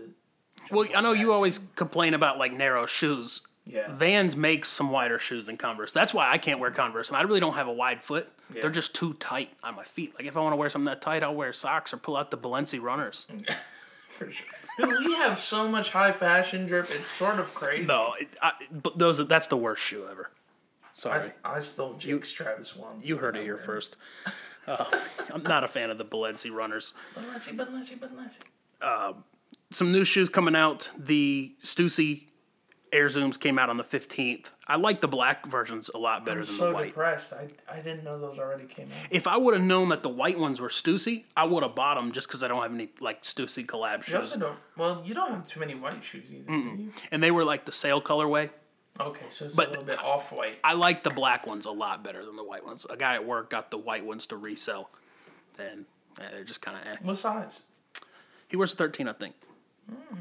Well, 0.71 0.87
I 0.95 1.01
know 1.01 1.13
you 1.13 1.27
too. 1.27 1.33
always 1.33 1.61
complain 1.77 2.15
about 2.15 2.39
like 2.39 2.53
narrow 2.53 2.87
shoes. 2.87 3.43
Yeah. 3.65 3.91
Vans 3.91 4.37
makes 4.37 4.69
some 4.69 4.91
wider 4.91 5.19
shoes 5.19 5.47
than 5.47 5.57
Converse. 5.57 5.91
That's 5.93 6.15
why 6.15 6.31
I 6.31 6.39
can't 6.39 6.61
wear 6.61 6.71
Converse, 6.71 7.09
and 7.09 7.17
I 7.17 7.23
really 7.23 7.41
don't 7.41 7.55
have 7.55 7.67
a 7.67 7.73
wide 7.73 8.03
foot. 8.03 8.29
Yeah. 8.55 8.61
They're 8.61 8.71
just 8.71 8.95
too 8.95 9.15
tight 9.15 9.51
on 9.65 9.75
my 9.75 9.85
feet. 9.85 10.15
Like 10.17 10.27
if 10.29 10.37
I 10.37 10.41
want 10.41 10.53
to 10.53 10.57
wear 10.57 10.71
something 10.71 10.87
that 10.87 11.03
tight, 11.03 11.23
I'll 11.25 11.35
wear 11.35 11.53
socks 11.53 11.93
or 11.93 11.97
pull 11.97 12.17
out 12.17 12.31
the 12.31 12.39
Balenci 12.39 12.81
runners. 12.81 13.27
For 14.19 14.31
sure. 14.31 14.47
Dude, 14.79 15.05
we 15.05 15.15
have 15.15 15.39
so 15.39 15.69
much 15.69 15.91
high 15.91 16.13
fashion 16.13 16.67
drip. 16.67 16.89
It's 16.91 17.11
sort 17.11 17.39
of 17.39 17.53
crazy. 17.55 17.87
No, 17.87 18.15
it, 18.21 18.29
I, 18.41 18.53
but 18.71 18.99
those 18.99 19.27
that's 19.27 19.49
the 19.49 19.57
worst 19.57 19.83
shoe 19.83 20.07
ever. 20.11 20.31
Sorry, 20.93 21.31
I, 21.45 21.57
I 21.57 21.59
stole 21.59 21.95
Jake's 21.95 22.31
Travis 22.33 22.75
ones. 22.77 23.07
you 23.07 23.17
heard 23.19 23.37
it 23.37 23.43
here 23.43 23.59
first. 23.59 23.97
Uh, 24.67 24.85
I'm 25.33 25.43
not 25.43 25.65
a 25.65 25.69
fan 25.69 25.91
of 25.91 25.99
the 25.99 26.05
Balenci 26.05 26.51
runners. 26.53 26.93
Balenci, 27.15 27.55
Balenci, 27.57 27.99
Balenci. 27.99 29.17
some 29.71 29.93
new 29.93 30.05
shoes 30.05 30.29
coming 30.29 30.57
out. 30.57 30.91
The 30.99 31.53
Stussy 31.63 32.25
Air 32.93 33.07
Zooms 33.07 33.39
came 33.39 33.59
out 33.59 33.69
on 33.69 33.77
the 33.77 33.85
15th. 33.85 34.47
I 34.69 34.77
like 34.77 35.01
the 35.01 35.09
black 35.09 35.47
versions 35.47 35.91
a 35.95 35.99
lot 35.99 36.25
better 36.25 36.41
I'm 36.41 36.47
than 36.47 36.55
so 36.55 36.69
the 36.69 36.75
white. 36.75 36.83
so 36.83 36.87
depressed. 36.89 37.33
I, 37.33 37.49
I 37.73 37.77
didn't 37.77 38.03
know 38.05 38.19
those 38.19 38.39
already 38.39 38.65
came 38.65 38.87
out. 38.87 39.09
If 39.11 39.27
I 39.27 39.37
would 39.37 39.55
have 39.55 39.63
known 39.63 39.91
that 39.91 40.03
the 40.03 40.09
white 40.09 40.39
ones 40.39 40.61
were 40.61 40.69
Stussy, 40.69 41.25
I 41.37 41.45
would 41.45 41.63
have 41.63 41.75
bought 41.75 41.95
them 41.97 42.11
just 42.13 42.27
because 42.27 42.43
I 42.43 42.49
don't 42.49 42.63
have 42.63 42.73
any 42.73 42.89
like 43.01 43.23
Stussy 43.23 43.65
collab 43.67 44.07
You 44.09 44.17
also 44.17 44.29
shoes. 44.31 44.41
don't. 44.41 44.59
Well, 44.77 45.03
you 45.05 45.15
don't 45.15 45.31
have 45.31 45.47
too 45.47 45.61
many 45.61 45.75
white 45.75 46.03
shoes 46.03 46.25
either. 46.33 46.45
do 46.47 46.53
you? 46.83 46.93
And 47.13 47.23
they 47.23 47.31
were 47.31 47.45
like 47.45 47.65
the 47.65 47.73
sale 47.73 48.01
colorway. 48.03 48.51
Okay, 49.01 49.27
so 49.29 49.45
it's 49.47 49.55
But- 49.55 49.69
a 49.69 49.71
little 49.71 49.85
bit 49.85 49.99
off 49.99 50.33
white. 50.33 50.59
I 50.65 50.73
like 50.75 51.03
the 51.03 51.11
black 51.11 51.47
ones 51.47 51.67
a 51.67 51.71
lot 51.71 52.03
better 52.03 52.25
than 52.25 52.37
the 52.37 52.45
white 52.45 52.65
ones. 52.65 52.87
A 52.89 52.97
guy 52.97 53.15
at 53.15 53.25
work 53.25 53.51
got 53.51 53.71
the 53.71 53.79
white 53.79 54.05
ones 54.05 54.27
to 54.27 54.37
resell, 54.37 54.91
and 55.59 55.85
eh, 56.21 56.29
they're 56.31 56.45
just 56.45 56.61
kind 56.63 56.79
of. 56.79 56.87
Eh. 56.87 56.97
What 57.03 57.17
size? 57.17 57.61
He 58.49 58.57
wears 58.57 58.75
13, 58.75 59.09
I 59.09 59.13
think. 59.13 59.35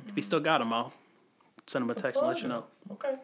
If 0.08 0.16
he 0.16 0.22
still 0.22 0.40
got 0.40 0.60
them, 0.60 0.74
I'll 0.74 0.94
send 1.68 1.84
him 1.84 1.90
a 1.90 1.96
text 1.96 2.22
and 2.22 2.30
let 2.32 2.42
you 2.42 2.48
know. 2.48 2.66
Okay. 2.92 3.16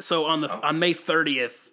So 0.00 0.26
on 0.26 0.44
Oh. 0.44 0.46
the 0.48 0.54
on 0.66 0.78
May 0.78 0.94
30th, 0.94 1.70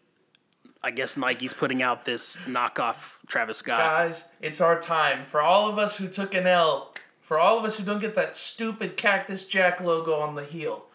I 0.84 0.91
guess 0.91 1.17
Nike's 1.17 1.53
putting 1.53 1.82
out 1.82 2.05
this 2.05 2.38
knockoff 2.45 2.95
Travis 3.28 3.57
Scott. 3.59 3.80
Guys, 3.80 4.23
it's 4.41 4.61
our 4.61 4.80
time. 4.80 5.26
For 5.26 5.41
all 5.41 5.67
of 5.69 5.78
us 5.78 5.97
who 5.97 6.07
took 6.07 6.34
an 6.34 6.47
L 6.47 6.93
For 7.21 7.39
all 7.39 7.57
of 7.57 7.65
us 7.65 7.76
who 7.78 7.84
don't 7.84 7.99
get 7.99 8.13
that 8.15 8.38
stupid 8.38 8.97
Cactus 8.97 9.45
Jack 9.45 9.82
logo 9.82 10.13
on 10.19 10.36
the 10.36 10.43
heel, 10.45 10.86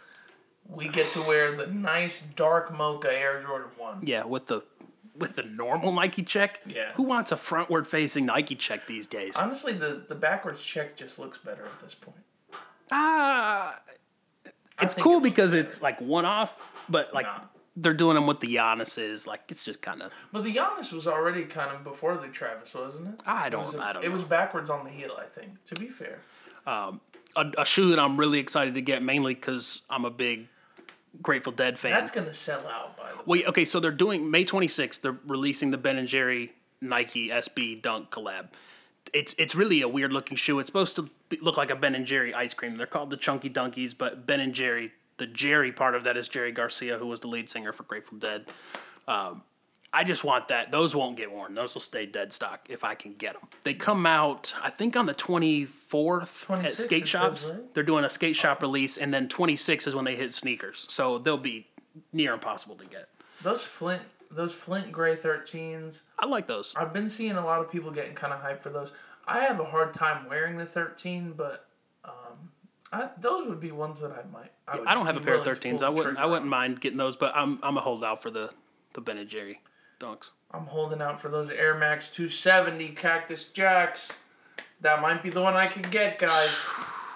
we 0.72 0.88
get 0.88 1.10
to 1.12 1.22
wear 1.22 1.52
the 1.52 1.66
nice 1.66 2.22
dark 2.36 2.72
mocha 2.76 3.12
Air 3.12 3.40
Jordan 3.42 3.68
1. 3.76 4.00
Yeah, 4.06 4.24
with 4.24 4.46
the 4.46 4.62
with 5.16 5.36
the 5.36 5.42
normal 5.42 5.92
Nike 5.92 6.22
check. 6.22 6.60
Yeah. 6.66 6.92
Who 6.94 7.02
wants 7.02 7.30
a 7.32 7.36
frontward 7.36 7.86
facing 7.86 8.24
Nike 8.26 8.54
check 8.54 8.86
these 8.86 9.06
days? 9.06 9.36
Honestly, 9.36 9.72
the, 9.74 10.04
the 10.08 10.14
backwards 10.14 10.62
check 10.62 10.96
just 10.96 11.18
looks 11.18 11.36
better 11.38 11.64
at 11.64 11.80
this 11.82 11.94
point. 11.94 12.16
Ah, 12.90 13.78
I 14.46 14.84
it's 14.84 14.94
cool 14.94 15.18
it 15.18 15.22
because 15.24 15.52
better. 15.52 15.66
it's 15.66 15.82
like 15.82 16.00
one 16.00 16.24
off, 16.24 16.56
but 16.88 17.12
like 17.12 17.26
Nah. 17.26 17.40
they're 17.76 17.92
doing 17.94 18.14
them 18.14 18.26
with 18.26 18.40
the 18.40 18.54
Giannis's. 18.54 19.26
Like 19.26 19.42
it's 19.48 19.62
just 19.62 19.82
kind 19.82 20.02
of. 20.02 20.12
But 20.32 20.44
the 20.44 20.54
Giannis 20.54 20.92
was 20.92 21.06
already 21.06 21.44
kind 21.44 21.70
of 21.74 21.84
before 21.84 22.16
the 22.16 22.28
Travis, 22.28 22.72
wasn't 22.74 23.08
it? 23.08 23.20
I 23.26 23.48
It 23.48 23.50
don't- 23.50 23.64
was 23.66 23.74
a- 23.74 23.82
I 23.84 23.92
don't 23.92 24.04
It 24.04 24.08
know. 24.08 24.14
was 24.14 24.24
backwards 24.24 24.70
on 24.70 24.84
the 24.84 24.90
heel, 24.90 25.16
I 25.20 25.26
think. 25.26 25.62
To 25.66 25.74
be 25.74 25.88
fair, 25.88 26.20
a, 26.66 26.92
a 27.58 27.64
shoe 27.64 27.90
that 27.90 27.98
I'm 27.98 28.16
really 28.16 28.38
excited 28.38 28.74
to 28.74 28.80
get, 28.80 29.02
mainly 29.02 29.34
because 29.34 29.82
I'm 29.90 30.04
a 30.04 30.10
big 30.10 30.48
Grateful 31.22 31.52
Dead 31.52 31.76
fan. 31.78 31.90
that's 31.92 32.10
gonna 32.10 32.32
sell 32.32 32.66
out. 32.66 32.96
By 32.96 33.10
the 33.10 33.16
way, 33.18 33.22
Wait, 33.26 33.46
okay, 33.46 33.64
so 33.64 33.80
they're 33.80 33.90
doing 33.90 34.30
May 34.30 34.44
26th. 34.44 35.00
They're 35.00 35.18
releasing 35.26 35.70
the 35.70 35.78
Ben 35.78 35.98
and 35.98 36.08
Jerry 36.08 36.52
Nike 36.80 37.28
SB 37.28 37.82
Dunk 37.82 38.10
collab. 38.10 38.48
It's 39.12 39.34
it's 39.38 39.54
really 39.54 39.82
a 39.82 39.88
weird 39.88 40.12
looking 40.12 40.36
shoe. 40.36 40.58
It's 40.60 40.68
supposed 40.68 40.96
to 40.96 41.10
be, 41.28 41.38
look 41.42 41.56
like 41.56 41.70
a 41.70 41.76
Ben 41.76 41.94
and 41.94 42.06
Jerry 42.06 42.32
ice 42.32 42.54
cream. 42.54 42.76
They're 42.76 42.86
called 42.86 43.10
the 43.10 43.16
Chunky 43.16 43.48
Dunkies, 43.48 43.92
but 43.94 44.26
Ben 44.26 44.40
and 44.40 44.52
Jerry, 44.54 44.92
the 45.18 45.26
Jerry 45.26 45.72
part 45.72 45.94
of 45.94 46.04
that 46.04 46.16
is 46.16 46.28
Jerry 46.28 46.52
Garcia, 46.52 46.96
who 46.98 47.06
was 47.06 47.20
the 47.20 47.28
lead 47.28 47.50
singer 47.50 47.72
for 47.72 47.82
Grateful 47.84 48.18
Dead. 48.18 48.46
Um, 49.08 49.42
I 49.92 50.04
just 50.04 50.22
want 50.22 50.48
that. 50.48 50.70
Those 50.70 50.94
won't 50.94 51.16
get 51.16 51.32
worn. 51.32 51.54
Those 51.54 51.74
will 51.74 51.80
stay 51.80 52.06
dead 52.06 52.32
stock 52.32 52.66
if 52.68 52.84
I 52.84 52.94
can 52.94 53.14
get 53.14 53.34
them. 53.34 53.48
They 53.64 53.74
come 53.74 54.06
out, 54.06 54.54
I 54.62 54.70
think, 54.70 54.96
on 54.96 55.06
the 55.06 55.14
24th 55.14 55.68
26th, 55.90 56.64
at 56.64 56.72
skate 56.74 57.08
shops. 57.08 57.42
says, 57.42 57.52
right? 57.52 57.74
They're 57.74 57.82
doing 57.82 58.04
a 58.04 58.10
skate 58.10 58.36
shop 58.36 58.62
release, 58.62 58.98
and 58.98 59.12
then 59.12 59.28
26 59.28 59.88
is 59.88 59.94
when 59.94 60.04
they 60.04 60.14
hit 60.14 60.32
sneakers. 60.32 60.86
So 60.88 61.18
they'll 61.18 61.36
be 61.36 61.66
near 62.12 62.32
impossible 62.32 62.76
to 62.76 62.84
get. 62.84 63.08
those 63.42 63.64
Flint, 63.64 64.02
those 64.30 64.54
Flint 64.54 64.92
Gray 64.92 65.16
13s. 65.16 66.02
I 66.20 66.26
like 66.26 66.46
those. 66.46 66.72
I've 66.76 66.92
been 66.92 67.10
seeing 67.10 67.32
a 67.32 67.44
lot 67.44 67.60
of 67.60 67.70
people 67.70 67.90
getting 67.90 68.14
kind 68.14 68.32
of 68.32 68.40
hyped 68.40 68.62
for 68.62 68.70
those. 68.70 68.92
I 69.26 69.40
have 69.40 69.58
a 69.58 69.64
hard 69.64 69.92
time 69.92 70.28
wearing 70.28 70.56
the 70.56 70.66
13, 70.66 71.34
but 71.36 71.66
um, 72.04 72.12
I, 72.92 73.08
those 73.20 73.48
would 73.48 73.60
be 73.60 73.72
ones 73.72 74.00
that 74.00 74.12
I 74.12 74.22
might. 74.32 74.52
I, 74.68 74.92
I 74.92 74.94
don't 74.94 75.06
have 75.06 75.16
a 75.16 75.20
pair 75.20 75.34
of 75.34 75.44
13s. 75.44 75.82
I 75.82 75.88
wouldn't. 75.88 76.16
I 76.16 76.26
wouldn't 76.26 76.48
mind 76.48 76.80
getting 76.80 76.98
those, 76.98 77.16
but 77.16 77.32
I'm 77.34 77.58
I'm 77.62 77.76
a 77.76 77.80
holdout 77.80 78.22
for 78.22 78.30
the 78.30 78.50
the 78.92 79.00
Ben 79.00 79.18
and 79.18 79.28
Jerry 79.28 79.60
dunks. 80.00 80.30
I'm 80.52 80.66
holding 80.66 81.00
out 81.00 81.20
for 81.20 81.28
those 81.28 81.50
Air 81.50 81.76
Max 81.78 82.08
270 82.10 82.88
Cactus 82.90 83.44
Jacks. 83.44 84.10
That 84.80 85.00
might 85.00 85.22
be 85.22 85.30
the 85.30 85.42
one 85.42 85.54
I 85.54 85.66
can 85.68 85.82
get, 85.82 86.18
guys. 86.18 86.48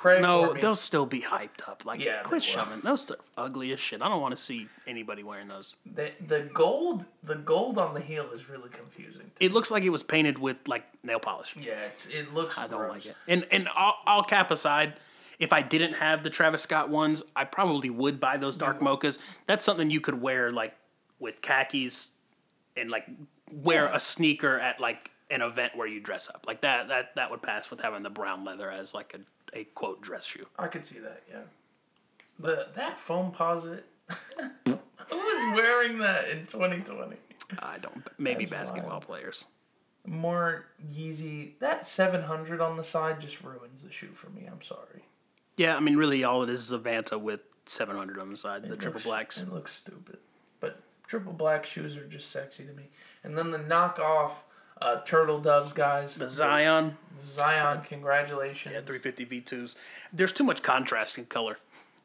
Pray 0.02 0.20
No, 0.20 0.52
me. 0.52 0.60
they'll 0.60 0.74
still 0.74 1.06
be 1.06 1.22
hyped 1.22 1.66
up. 1.66 1.86
Like, 1.86 2.04
Yeah, 2.04 2.20
quit 2.20 2.42
shoving. 2.42 2.80
Those 2.80 3.10
are 3.10 3.16
ugly 3.38 3.72
as 3.72 3.80
shit. 3.80 4.02
I 4.02 4.08
don't 4.10 4.20
want 4.20 4.36
to 4.36 4.42
see 4.42 4.68
anybody 4.86 5.22
wearing 5.22 5.48
those. 5.48 5.76
The, 5.94 6.12
the 6.28 6.50
gold, 6.52 7.06
the 7.22 7.36
gold 7.36 7.78
on 7.78 7.94
the 7.94 8.02
heel 8.02 8.28
is 8.34 8.50
really 8.50 8.68
confusing. 8.68 9.30
It 9.40 9.50
looks 9.52 9.70
like 9.70 9.82
it 9.82 9.88
was 9.88 10.02
painted 10.02 10.38
with 10.38 10.58
like 10.66 10.84
nail 11.02 11.18
polish. 11.20 11.56
Yeah, 11.58 11.72
it's, 11.86 12.04
it 12.08 12.34
looks. 12.34 12.58
I 12.58 12.66
don't 12.66 12.86
like 12.86 13.06
it. 13.06 13.16
And 13.26 13.46
and 13.50 13.66
all, 13.74 13.94
all 14.06 14.22
cap 14.22 14.50
aside, 14.50 14.92
if 15.38 15.54
I 15.54 15.62
didn't 15.62 15.94
have 15.94 16.22
the 16.22 16.28
Travis 16.28 16.60
Scott 16.60 16.90
ones, 16.90 17.22
I 17.34 17.44
probably 17.44 17.88
would 17.88 18.20
buy 18.20 18.36
those 18.36 18.56
dark 18.56 18.80
mochas. 18.80 19.18
That's 19.46 19.64
something 19.64 19.88
you 19.90 20.02
could 20.02 20.20
wear 20.20 20.50
like 20.50 20.74
with 21.18 21.40
khakis 21.40 22.10
and 22.76 22.90
like 22.90 23.06
wear 23.52 23.86
a 23.92 24.00
sneaker 24.00 24.58
at 24.58 24.80
like 24.80 25.10
an 25.30 25.42
event 25.42 25.76
where 25.76 25.86
you 25.86 26.00
dress 26.00 26.28
up. 26.28 26.44
Like 26.46 26.60
that 26.62 26.88
that 26.88 27.14
that 27.16 27.30
would 27.30 27.42
pass 27.42 27.70
with 27.70 27.80
having 27.80 28.02
the 28.02 28.10
brown 28.10 28.44
leather 28.44 28.70
as 28.70 28.94
like 28.94 29.14
a, 29.14 29.58
a 29.58 29.64
quote 29.64 30.00
dress 30.02 30.24
shoe. 30.26 30.46
I 30.58 30.68
could 30.68 30.84
see 30.84 30.98
that. 30.98 31.22
Yeah. 31.30 31.40
but 32.38 32.74
that 32.74 32.98
Foamposite. 33.06 33.82
Who 34.66 35.16
was 35.18 35.54
wearing 35.56 35.98
that 35.98 36.28
in 36.28 36.46
2020? 36.46 37.16
I 37.58 37.78
don't 37.78 38.02
maybe 38.18 38.44
That's 38.44 38.70
basketball 38.70 38.90
wild. 38.92 39.06
players. 39.06 39.44
More 40.06 40.66
Yeezy. 40.94 41.58
That 41.60 41.86
700 41.86 42.60
on 42.60 42.76
the 42.76 42.84
side 42.84 43.20
just 43.20 43.42
ruins 43.42 43.82
the 43.82 43.90
shoe 43.90 44.10
for 44.14 44.28
me. 44.30 44.46
I'm 44.50 44.60
sorry. 44.62 45.04
Yeah, 45.56 45.76
I 45.76 45.80
mean 45.80 45.96
really 45.96 46.24
all 46.24 46.42
it 46.42 46.50
is 46.50 46.60
is 46.62 46.72
a 46.72 46.78
Vanta 46.78 47.18
with 47.20 47.42
700 47.66 48.20
on 48.20 48.30
the 48.30 48.36
side, 48.36 48.62
the 48.64 48.74
It 48.74 48.80
triple 48.80 49.00
blacks. 49.00 49.38
It 49.38 49.50
looks 49.52 49.72
stupid, 49.74 50.18
but 50.60 50.80
triple 51.06 51.32
black 51.32 51.64
shoes 51.66 51.96
are 51.96 52.06
just 52.06 52.30
sexy 52.30 52.64
to 52.64 52.72
me. 52.72 52.84
And 53.22 53.36
then 53.36 53.50
the 53.50 53.58
knockoff 53.58 54.32
uh, 54.82 55.00
turtle 55.02 55.40
doves 55.40 55.72
guys. 55.72 56.14
The 56.16 56.26
Zyon 56.26 56.94
The 57.36 57.42
Zyon, 57.42 57.84
congratulations. 57.84 58.74
Yeah, 58.74 58.80
350 58.80 59.26
V2s. 59.26 59.76
There's 60.12 60.32
too 60.32 60.44
much 60.44 60.62
contrast 60.62 61.16
in 61.18 61.26
color. 61.26 61.56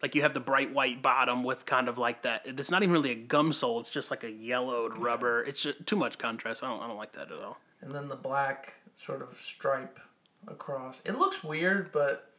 Like 0.02 0.16
you 0.16 0.22
have 0.22 0.34
the 0.34 0.40
bright 0.40 0.74
white 0.74 1.02
bottom 1.02 1.44
with 1.44 1.66
kind 1.66 1.90
of 1.90 1.98
like 1.98 2.22
that. 2.22 2.44
It's 2.46 2.72
not 2.72 2.84
even 2.84 2.94
really 2.94 3.12
a 3.12 3.16
gum 3.16 3.52
sole. 3.52 3.82
It's 3.82 3.90
just 3.90 4.12
like 4.12 4.24
a 4.24 4.32
yellowed 4.32 4.98
rubber. 4.98 5.44
It's 5.44 5.64
just 5.64 5.86
too 5.86 5.98
much 5.98 6.18
contrast. 6.18 6.64
I 6.64 6.70
don't. 6.70 6.82
I 6.82 6.88
don't 6.88 6.96
like 6.98 7.12
that 7.14 7.32
at 7.32 7.40
all. 7.40 7.58
and 7.82 7.92
then 7.92 8.08
the 8.08 8.16
black 8.16 8.74
sort 8.98 9.22
of 9.22 9.38
stripe 9.44 10.00
across. 10.48 11.02
It 11.06 11.18
looks 11.18 11.44
weird, 11.44 11.92
but 11.92 12.32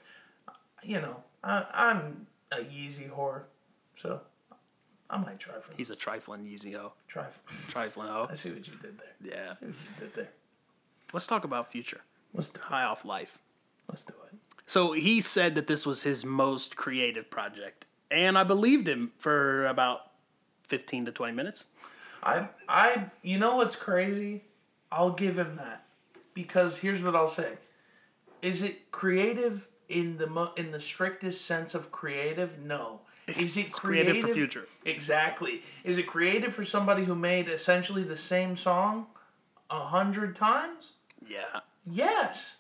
you 0.83 1.01
know, 1.03 1.17
I, 1.45 1.67
I'm 1.75 2.27
a 2.51 2.57
Yeezy 2.61 3.11
whore, 3.11 3.43
so 3.97 4.23
I 5.11 5.17
might 5.19 5.39
try 5.41 5.55
for 5.55 5.73
He's 5.77 5.91
a 5.91 5.97
trifling 5.97 6.43
Yeezy 6.45 6.75
ho. 6.75 6.93
try. 7.09 7.27
Trifling 7.69 8.09
ho. 8.13 8.29
I 8.31 8.35
see 8.35 8.51
what 8.51 8.67
you 8.67 8.75
did 8.81 8.99
there. 8.99 9.33
Yeah. 9.35 9.51
I 9.51 9.55
see 9.55 9.67
what 9.67 9.75
you 9.75 10.01
did 10.07 10.15
there. 10.15 10.29
Let's 11.13 11.27
talk 11.27 11.45
about 11.45 11.71
future. 11.71 12.01
Let's 12.33 12.49
do 12.51 12.61
it. 12.61 12.73
Off 12.73 13.05
life. 13.05 13.39
Let's 13.89 14.05
do 14.05 14.15
it. 14.33 14.39
So 14.67 14.93
he 14.93 15.21
said 15.21 15.57
that 15.57 15.67
this 15.67 15.85
was 15.85 16.05
his 16.05 16.25
most 16.25 16.77
creative 16.77 17.29
project, 17.29 17.87
and 18.11 18.39
I 18.39 18.45
believed 18.45 18.87
him 18.89 19.11
for 19.19 19.67
about 19.67 20.13
15 20.69 21.07
to 21.07 21.13
20 21.13 21.33
minutes. 21.33 21.65
I 22.23 22.49
I 22.69 23.07
you 23.23 23.39
know 23.39 23.57
what's 23.57 23.75
crazy? 23.75 24.45
I'll 24.93 25.11
give 25.11 25.37
him 25.37 25.57
that 25.57 25.87
because 26.35 26.79
here's 26.79 27.03
what 27.03 27.17
I'll 27.17 27.27
say: 27.27 27.55
Is 28.43 28.63
it 28.63 28.93
creative 28.93 29.67
in 29.89 30.19
the 30.19 30.29
mo- 30.29 30.53
in 30.57 30.71
the 30.71 30.79
strictest 30.81 31.45
sense 31.47 31.75
of 31.75 31.91
creative? 31.91 32.61
No. 32.61 33.01
Is 33.39 33.57
it 33.57 33.72
creative 33.72 34.12
creative 34.12 34.28
for 34.31 34.35
future. 34.35 34.68
Exactly. 34.85 35.62
Is 35.85 35.99
it 35.99 36.07
creative 36.07 36.55
for 36.55 36.64
somebody 36.64 37.05
who 37.05 37.14
made 37.14 37.49
essentially 37.49 38.03
the 38.03 38.16
same 38.16 38.57
song 38.57 39.07
a 39.70 39.81
hundred 39.81 40.37
times? 40.37 40.93
Yeah. 41.28 41.61
Yes. 41.85 42.57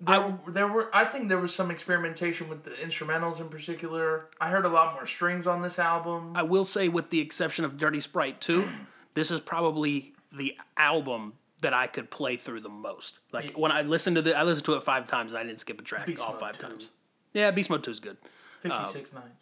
There, 0.00 0.36
there 0.48 0.66
were. 0.66 0.90
I 0.92 1.04
think 1.04 1.28
there 1.28 1.38
was 1.38 1.54
some 1.54 1.70
experimentation 1.70 2.48
with 2.48 2.64
the 2.64 2.70
instrumentals 2.70 3.40
in 3.40 3.48
particular. 3.48 4.30
I 4.40 4.48
heard 4.50 4.64
a 4.64 4.68
lot 4.68 4.94
more 4.94 5.06
strings 5.06 5.46
on 5.46 5.62
this 5.62 5.78
album. 5.78 6.32
I 6.34 6.42
will 6.42 6.64
say, 6.64 6.88
with 6.88 7.10
the 7.10 7.20
exception 7.20 7.64
of 7.64 7.78
Dirty 7.78 8.00
Sprite 8.00 8.40
2, 8.40 8.68
this 9.14 9.30
is 9.30 9.38
probably 9.38 10.12
the 10.36 10.56
album 10.76 11.34
that 11.60 11.72
I 11.72 11.86
could 11.86 12.10
play 12.10 12.36
through 12.36 12.62
the 12.62 12.68
most. 12.68 13.20
Like 13.32 13.56
when 13.56 13.70
I 13.70 13.82
listened 13.82 14.16
to 14.16 14.22
the, 14.22 14.36
I 14.36 14.42
listened 14.42 14.64
to 14.66 14.74
it 14.74 14.82
five 14.82 15.06
times 15.06 15.30
and 15.30 15.38
I 15.38 15.44
didn't 15.44 15.60
skip 15.60 15.78
a 15.80 15.84
track 15.84 16.06
Beast 16.06 16.20
all 16.20 16.32
Mode 16.32 16.40
five 16.40 16.58
2. 16.58 16.66
times. 16.66 16.90
Yeah, 17.32 17.52
Beast 17.52 17.70
Mode 17.70 17.84
2 17.84 17.90
is 17.92 18.00
good. 18.00 18.16
Fifty 18.60 18.84
six 18.86 19.12
nights. 19.12 19.41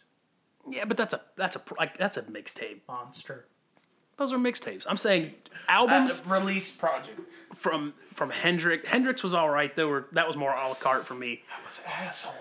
Yeah, 0.67 0.85
but 0.85 0.97
that's 0.97 1.13
a 1.13 1.21
that's 1.35 1.55
a 1.55 1.61
like 1.79 1.97
that's 1.97 2.17
a 2.17 2.21
mixtape. 2.23 2.79
Monster. 2.87 3.45
Those 4.17 4.33
are 4.33 4.37
mixtapes. 4.37 4.83
I'm 4.87 4.97
saying 4.97 5.33
albums 5.67 6.21
Uh, 6.25 6.29
release 6.35 6.69
project. 6.69 7.19
from 7.55 7.93
from 8.13 8.29
Hendrix. 8.29 8.87
Hendrix 8.87 9.23
was 9.23 9.33
all 9.33 9.49
right. 9.49 9.75
There 9.75 9.87
were 9.87 10.07
that 10.11 10.27
was 10.27 10.35
more 10.37 10.53
a 10.53 10.67
la 10.67 10.73
carte 10.75 11.05
for 11.05 11.15
me. 11.15 11.43
I 11.51 11.65
was 11.65 11.79
an 11.79 11.91
asshole. 11.91 12.33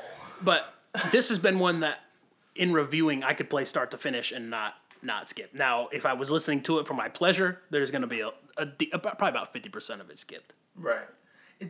But 0.43 0.75
this 1.13 1.29
has 1.29 1.39
been 1.39 1.59
one 1.59 1.81
that, 1.81 2.01
in 2.55 2.73
reviewing, 2.73 3.23
I 3.23 3.33
could 3.35 3.49
play 3.49 3.65
start 3.65 3.91
to 3.93 3.99
finish 3.99 4.33
and 4.33 4.51
not 4.51 4.75
not 5.03 5.29
skip. 5.29 5.55
Now, 5.55 5.89
if 5.93 6.05
I 6.05 6.13
was 6.13 6.31
listening 6.31 6.63
to 6.65 6.79
it 6.81 6.87
for 6.87 6.95
my 6.95 7.09
pleasure, 7.09 7.61
there's 7.71 7.91
going 7.91 8.03
to 8.03 8.09
be 8.09 8.21
a, 8.21 8.29
a, 8.59 8.69
about, 8.93 9.17
probably 9.19 9.31
about 9.31 9.53
fifty 9.53 9.71
percent 9.71 10.03
of 10.03 10.11
it 10.11 10.19
skipped. 10.19 10.53
Right. 10.77 11.09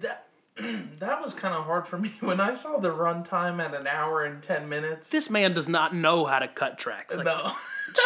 That 0.01 0.26
that 0.98 1.22
was 1.22 1.34
kind 1.34 1.54
of 1.54 1.64
hard 1.64 1.86
for 1.86 1.98
me 1.98 2.12
when 2.20 2.40
I 2.40 2.54
saw 2.54 2.78
the 2.78 2.90
runtime 2.90 3.62
at 3.62 3.74
an 3.74 3.86
hour 3.86 4.24
and 4.24 4.42
ten 4.42 4.68
minutes. 4.68 5.08
This 5.08 5.30
man 5.30 5.52
does 5.54 5.68
not 5.68 5.94
know 5.94 6.24
how 6.24 6.38
to 6.38 6.48
cut 6.48 6.78
tracks. 6.78 7.16
Like, 7.16 7.26
no, 7.26 7.52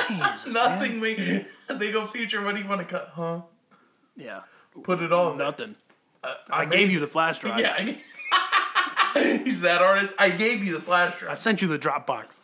Jesus, 0.08 0.44
man. 0.54 0.54
nothing. 0.54 1.00
Me. 1.00 1.44
They 1.70 1.92
go 1.92 2.06
future. 2.08 2.42
What 2.42 2.54
do 2.54 2.60
you 2.62 2.68
want 2.68 2.80
to 2.80 2.86
cut? 2.86 3.10
Huh? 3.14 3.40
Yeah, 4.16 4.40
Put 4.82 5.00
it 5.02 5.12
all. 5.12 5.34
nothing. 5.34 5.74
Uh, 6.22 6.34
I 6.50 6.64
gave 6.64 6.90
you 6.90 7.00
the 7.00 7.06
flash 7.06 7.38
drive. 7.40 7.58
Yeah. 7.60 7.74
I- 7.76 8.00
He's 9.44 9.60
that 9.60 9.80
artist. 9.82 10.14
I 10.18 10.30
gave 10.30 10.64
you 10.64 10.72
the 10.72 10.80
flash 10.80 11.18
drive. 11.20 11.30
I 11.30 11.34
sent 11.34 11.62
you 11.62 11.68
the 11.68 11.78
Dropbox. 11.78 12.38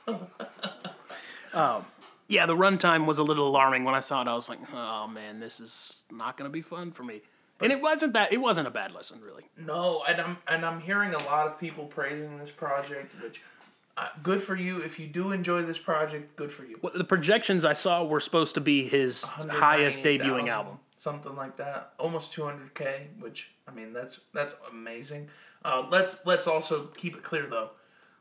um, 1.52 1.84
yeah, 2.28 2.46
the 2.46 2.54
runtime 2.56 3.06
was 3.06 3.18
a 3.18 3.22
little 3.24 3.48
alarming 3.48 3.84
when 3.84 3.94
I 3.94 4.00
saw 4.00 4.22
it. 4.22 4.28
I 4.28 4.34
was 4.34 4.48
like, 4.48 4.60
oh 4.72 5.08
man, 5.08 5.40
this 5.40 5.58
is 5.60 5.96
not 6.12 6.36
going 6.36 6.48
to 6.48 6.52
be 6.52 6.62
fun 6.62 6.92
for 6.92 7.02
me. 7.02 7.22
And 7.60 7.72
it 7.72 7.80
wasn't 7.80 8.12
that. 8.14 8.32
It 8.32 8.38
wasn't 8.38 8.66
a 8.68 8.70
bad 8.70 8.92
lesson, 8.92 9.20
really. 9.20 9.44
No, 9.58 10.02
and 10.08 10.20
I'm 10.20 10.38
and 10.48 10.64
I'm 10.64 10.80
hearing 10.80 11.14
a 11.14 11.18
lot 11.24 11.46
of 11.46 11.58
people 11.58 11.84
praising 11.86 12.38
this 12.38 12.50
project, 12.50 13.14
which 13.22 13.40
uh, 13.96 14.08
good 14.22 14.42
for 14.42 14.56
you. 14.56 14.78
If 14.78 14.98
you 14.98 15.06
do 15.06 15.32
enjoy 15.32 15.62
this 15.62 15.78
project, 15.78 16.36
good 16.36 16.52
for 16.52 16.64
you. 16.64 16.78
What 16.80 16.94
the 16.94 17.04
projections 17.04 17.64
I 17.64 17.74
saw 17.74 18.04
were 18.04 18.20
supposed 18.20 18.54
to 18.54 18.60
be 18.60 18.88
his 18.88 19.22
highest 19.22 20.02
198,000, 20.02 20.20
debuting 20.20 20.48
album. 20.48 20.78
something 20.96 21.36
like 21.36 21.56
that, 21.58 21.92
almost 21.98 22.32
200k. 22.32 23.20
Which 23.20 23.50
I 23.68 23.72
mean, 23.72 23.92
that's 23.92 24.20
that's 24.32 24.54
amazing. 24.70 25.28
Uh, 25.64 25.86
let's 25.90 26.16
let's 26.24 26.46
also 26.46 26.86
keep 26.96 27.14
it 27.16 27.22
clear 27.22 27.46
though. 27.46 27.70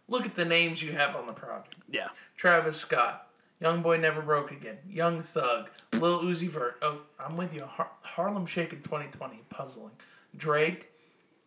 Look 0.10 0.26
at 0.26 0.36
the 0.36 0.46
names 0.46 0.82
you 0.82 0.92
have 0.94 1.16
on 1.16 1.28
the 1.28 1.34
project. 1.34 1.76
Yeah. 1.90 2.08
Travis 2.36 2.76
Scott, 2.78 3.29
Young 3.60 3.82
Boy 3.82 3.98
Never 3.98 4.22
Broke 4.22 4.52
Again, 4.52 4.78
Young 4.90 5.22
Thug, 5.22 5.70
Lil 5.94 6.22
Uzi 6.22 6.50
Vert. 6.50 6.78
Oh, 6.82 7.02
I'm 7.20 7.36
with 7.36 7.54
you. 7.54 7.66
Har- 7.66 7.92
Harlem 8.02 8.46
Shake 8.46 8.72
in 8.72 8.82
2020, 8.82 9.42
puzzling. 9.50 9.92
Drake, 10.38 10.92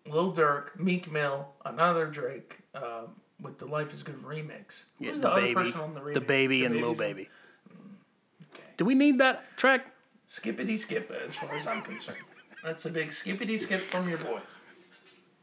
Lil 0.07 0.33
Durk, 0.33 0.79
Meek 0.79 1.11
Mill, 1.11 1.49
another 1.65 2.07
Drake 2.07 2.59
um, 2.75 3.15
with 3.41 3.59
the 3.59 3.67
Life 3.67 3.93
Is 3.95 4.03
Good 4.03 4.23
remix. 4.23 4.65
Yeah, 4.99 5.09
Who's 5.09 5.17
the, 5.17 5.23
the, 5.23 5.29
other 5.29 5.41
baby, 5.41 5.55
person 5.55 5.81
on 5.81 5.95
the 5.95 6.01
remix? 6.01 6.15
the 6.15 6.21
baby, 6.21 6.65
and 6.65 6.77
Lil 6.77 6.95
Baby. 6.95 7.29
Okay. 8.53 8.63
Do 8.77 8.85
we 8.85 8.95
need 8.95 9.19
that 9.19 9.45
track? 9.57 9.87
Skippity 10.29 10.77
skip, 10.77 11.11
as 11.25 11.35
far 11.35 11.55
as 11.55 11.67
I'm 11.67 11.83
concerned. 11.83 12.19
That's 12.63 12.85
a 12.85 12.91
big 12.91 13.13
skippity 13.13 13.59
skip 13.59 13.81
from 13.81 14.09
your 14.09 14.19
boy. 14.19 14.41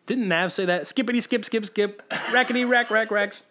Didn't 0.06 0.28
Nav 0.28 0.52
say 0.52 0.66
that? 0.66 0.88
Skippity 0.88 1.22
skip 1.22 1.46
skip 1.46 1.66
skip. 1.66 2.02
Rackety 2.32 2.68
rack 2.68 2.90
rack 2.90 3.12
racks. 3.12 3.44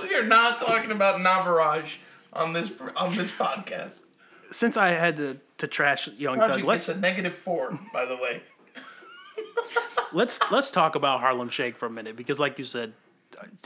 We 0.00 0.14
are 0.14 0.24
not 0.24 0.60
talking 0.60 0.92
about 0.92 1.16
Navaraj 1.16 1.96
on 2.32 2.52
this 2.52 2.70
on 2.96 3.16
this 3.16 3.30
podcast. 3.30 4.00
Since 4.52 4.76
I 4.76 4.88
had 4.90 5.16
to, 5.18 5.38
to 5.58 5.66
trash 5.68 6.08
Young 6.08 6.38
Thug, 6.38 6.64
let's 6.64 6.88
a 6.88 6.96
negative 6.96 7.34
four, 7.34 7.78
by 7.92 8.04
the 8.04 8.16
way. 8.16 8.42
let's 10.12 10.40
let's 10.50 10.70
talk 10.70 10.94
about 10.94 11.20
Harlem 11.20 11.48
Shake 11.48 11.76
for 11.76 11.86
a 11.86 11.90
minute 11.90 12.16
because, 12.16 12.40
like 12.40 12.58
you 12.58 12.64
said, 12.64 12.92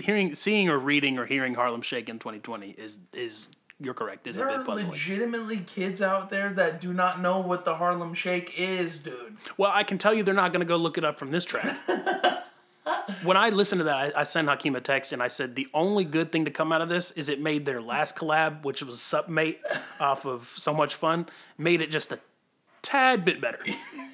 hearing, 0.00 0.34
seeing, 0.34 0.68
or 0.68 0.78
reading 0.78 1.18
or 1.18 1.26
hearing 1.26 1.54
Harlem 1.54 1.82
Shake 1.82 2.08
in 2.08 2.18
2020 2.18 2.70
is 2.70 3.00
is 3.12 3.48
you're 3.80 3.94
correct 3.94 4.26
is 4.26 4.36
a 4.36 4.40
There 4.40 4.48
bit 4.50 4.60
are 4.60 4.64
puzzling. 4.64 4.90
legitimately 4.90 5.58
kids 5.58 6.00
out 6.00 6.30
there 6.30 6.52
that 6.54 6.80
do 6.80 6.92
not 6.92 7.20
know 7.20 7.40
what 7.40 7.64
the 7.64 7.74
Harlem 7.74 8.14
Shake 8.14 8.58
is, 8.58 8.98
dude. 8.98 9.36
Well, 9.56 9.70
I 9.72 9.84
can 9.84 9.98
tell 9.98 10.14
you 10.14 10.22
they're 10.22 10.34
not 10.34 10.52
going 10.52 10.60
to 10.60 10.66
go 10.66 10.76
look 10.76 10.98
it 10.98 11.04
up 11.04 11.18
from 11.18 11.30
this 11.30 11.44
track. 11.44 11.76
when 13.22 13.36
I 13.36 13.50
listened 13.50 13.80
to 13.80 13.84
that, 13.84 13.96
I, 14.16 14.20
I 14.20 14.22
sent 14.24 14.48
Hakeem 14.48 14.76
a 14.76 14.80
text 14.80 15.12
and 15.12 15.22
I 15.22 15.28
said 15.28 15.54
the 15.54 15.68
only 15.72 16.04
good 16.04 16.30
thing 16.32 16.44
to 16.44 16.50
come 16.50 16.72
out 16.72 16.80
of 16.80 16.88
this 16.88 17.10
is 17.12 17.28
it 17.28 17.40
made 17.40 17.64
their 17.64 17.80
last 17.80 18.16
collab, 18.16 18.64
which 18.64 18.82
was 18.82 18.96
Supmate 18.96 19.58
off 20.00 20.26
of 20.26 20.52
So 20.56 20.74
Much 20.74 20.94
Fun, 20.94 21.26
made 21.56 21.80
it 21.80 21.90
just 21.90 22.12
a 22.12 22.18
tad 22.82 23.24
bit 23.24 23.40
better. 23.40 23.60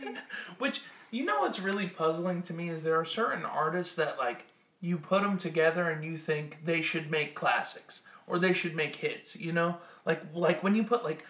Which 0.59 0.83
you 1.11 1.25
know 1.25 1.41
what's 1.41 1.59
really 1.59 1.89
puzzling 1.89 2.43
to 2.43 2.53
me 2.53 2.68
is 2.68 2.83
there 2.83 2.99
are 2.99 3.05
certain 3.05 3.45
artists 3.45 3.95
that 3.97 4.18
like 4.18 4.45
you 4.81 4.97
put 4.97 5.23
them 5.23 5.37
together 5.37 5.91
and 5.91 6.05
you 6.05 6.16
think 6.16 6.59
they 6.64 6.81
should 6.81 7.11
make 7.11 7.35
classics 7.35 8.01
or 8.27 8.39
they 8.39 8.53
should 8.53 8.77
make 8.77 8.95
hits. 8.95 9.35
You 9.35 9.53
know, 9.53 9.79
like 10.07 10.23
like 10.35 10.62
when 10.62 10.77
you 10.77 10.85
put 10.85 11.03
like 11.03 11.25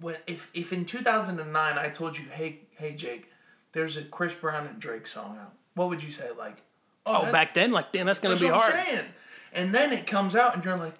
when 0.00 0.16
if 0.26 0.48
if 0.54 0.72
in 0.72 0.84
2009 0.84 1.78
I 1.78 1.88
told 1.90 2.18
you 2.18 2.24
hey 2.24 2.60
hey 2.76 2.94
Jake, 2.94 3.30
there's 3.72 3.96
a 3.96 4.02
Chris 4.02 4.34
Brown 4.34 4.66
and 4.66 4.80
Drake 4.80 5.06
song 5.06 5.38
out. 5.38 5.52
What 5.74 5.88
would 5.88 6.02
you 6.02 6.10
say? 6.10 6.28
Like, 6.36 6.62
Oh, 7.06 7.24
that- 7.24 7.32
back 7.32 7.54
then, 7.54 7.72
like 7.72 7.92
damn, 7.92 8.06
that's 8.06 8.20
going 8.20 8.30
That's 8.30 8.40
to 8.40 8.46
be 8.48 8.52
what 8.52 8.62
hard. 8.62 8.74
I'm 8.74 8.84
saying. 8.84 9.04
And 9.52 9.74
then 9.74 9.92
it 9.92 10.06
comes 10.06 10.36
out, 10.36 10.54
and 10.54 10.64
you're 10.64 10.76
like, 10.76 10.94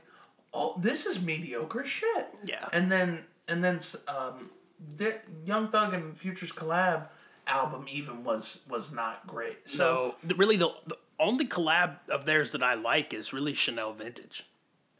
"Oh, 0.53 0.75
this 0.81 1.07
is 1.07 1.21
mediocre 1.21 1.85
shit." 1.85 2.29
Yeah. 2.45 2.69
And 2.73 2.91
then 2.91 3.25
and 3.49 3.63
then 3.63 3.81
um, 4.09 4.51
the 4.97 5.15
Young 5.45 5.69
Thug 5.69 5.95
and 5.95 6.17
Future's 6.17 6.53
collab 6.53 7.09
album 7.47 7.87
even 7.91 8.25
was 8.25 8.61
was 8.69 8.91
not 8.93 9.27
great. 9.27 9.59
So 9.69 9.77
So 9.77 10.15
the, 10.25 10.35
really, 10.35 10.57
the, 10.57 10.71
the 10.87 10.97
only 11.19 11.47
collab 11.47 11.97
of 12.09 12.25
theirs 12.25 12.53
that 12.53 12.63
I 12.63 12.75
like 12.75 13.13
is 13.15 13.33
really 13.33 13.55
Chanel 13.55 13.93
Vintage. 13.93 14.47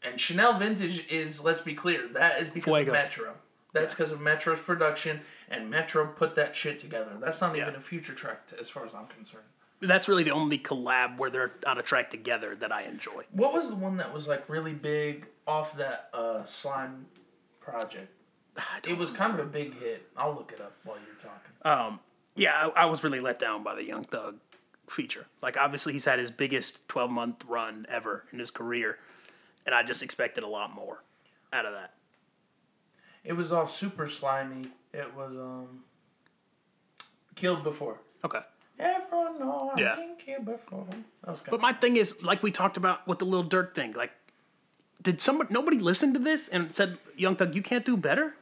and 0.03 0.19
Chanel 0.19 0.57
Vintage 0.59 1.05
is 1.09 1.41
let's 1.43 1.61
be 1.61 1.73
clear 1.73 2.07
that 2.13 2.39
is 2.41 2.47
because 2.49 2.73
Fuego. 2.73 2.91
of 2.91 2.93
Metro. 2.93 3.33
That's 3.73 3.93
because 3.93 4.11
of 4.11 4.19
Metro's 4.21 4.59
production, 4.59 5.21
and 5.49 5.69
Metro 5.69 6.05
put 6.05 6.35
that 6.35 6.55
shit 6.55 6.79
together. 6.79 7.11
That's 7.21 7.39
not 7.41 7.55
even 7.57 7.73
a 7.75 7.79
future 7.79 8.13
track, 8.13 8.47
t- 8.47 8.57
as 8.59 8.69
far 8.69 8.85
as 8.85 8.93
I'm 8.93 9.07
concerned. 9.07 9.45
That's 9.81 10.07
really 10.07 10.23
the 10.23 10.31
only 10.31 10.59
collab 10.59 11.17
where 11.17 11.29
they're 11.29 11.53
on 11.65 11.77
a 11.77 11.81
track 11.81 12.11
together 12.11 12.55
that 12.55 12.71
I 12.71 12.83
enjoy. 12.83 13.23
What 13.31 13.53
was 13.53 13.69
the 13.69 13.75
one 13.75 13.97
that 13.97 14.13
was 14.13 14.27
like 14.27 14.47
really 14.47 14.73
big 14.73 15.27
off 15.47 15.75
that 15.77 16.09
uh, 16.13 16.43
slime 16.43 17.07
project? 17.59 18.09
It 18.87 18.97
was 18.97 19.11
kind 19.11 19.33
of 19.33 19.39
a 19.39 19.49
big 19.49 19.79
hit. 19.79 20.07
I'll 20.15 20.33
look 20.33 20.51
it 20.51 20.61
up 20.61 20.73
while 20.83 20.97
you're 20.97 21.15
talking. 21.15 21.51
Um, 21.63 21.99
yeah, 22.35 22.69
I, 22.75 22.83
I 22.83 22.85
was 22.85 23.03
really 23.03 23.19
let 23.19 23.39
down 23.39 23.63
by 23.63 23.75
the 23.75 23.83
Young 23.83 24.03
Thug 24.03 24.37
feature. 24.89 25.25
Like, 25.41 25.57
obviously, 25.57 25.93
he's 25.93 26.05
had 26.05 26.19
his 26.19 26.31
biggest 26.31 26.87
12 26.89 27.09
month 27.11 27.45
run 27.47 27.85
ever 27.89 28.25
in 28.31 28.39
his 28.39 28.51
career, 28.51 28.99
and 29.65 29.73
I 29.73 29.83
just 29.83 30.03
expected 30.03 30.43
a 30.43 30.47
lot 30.47 30.73
more 30.75 31.03
out 31.53 31.65
of 31.65 31.73
that. 31.73 31.93
It 33.23 33.33
was 33.33 33.51
off 33.51 33.75
super 33.75 34.09
slimy. 34.09 34.71
It 34.93 35.13
was 35.15 35.35
um 35.35 35.83
killed 37.35 37.63
before. 37.63 37.99
Okay. 38.25 38.39
Everyone 38.81 39.39
know 39.39 39.69
I've 39.73 39.79
Yeah. 39.79 39.95
killed 40.17 40.45
before. 40.45 40.87
That 41.23 41.31
was 41.31 41.39
kind 41.41 41.51
But 41.51 41.61
my 41.61 41.71
thing 41.73 41.97
is, 41.97 42.23
like 42.23 42.41
we 42.43 42.51
talked 42.51 42.77
about 42.77 43.07
with 43.07 43.19
the 43.19 43.25
little 43.25 43.47
Durk 43.47 43.75
thing, 43.75 43.93
like, 43.93 44.11
did 45.01 45.21
someone, 45.21 45.47
nobody 45.49 45.77
listen 45.77 46.13
to 46.13 46.19
this 46.19 46.47
and 46.47 46.75
said, 46.75 46.97
Young 47.15 47.35
Thug, 47.35 47.55
you 47.55 47.61
can't 47.61 47.85
do 47.85 47.95
better? 47.95 48.35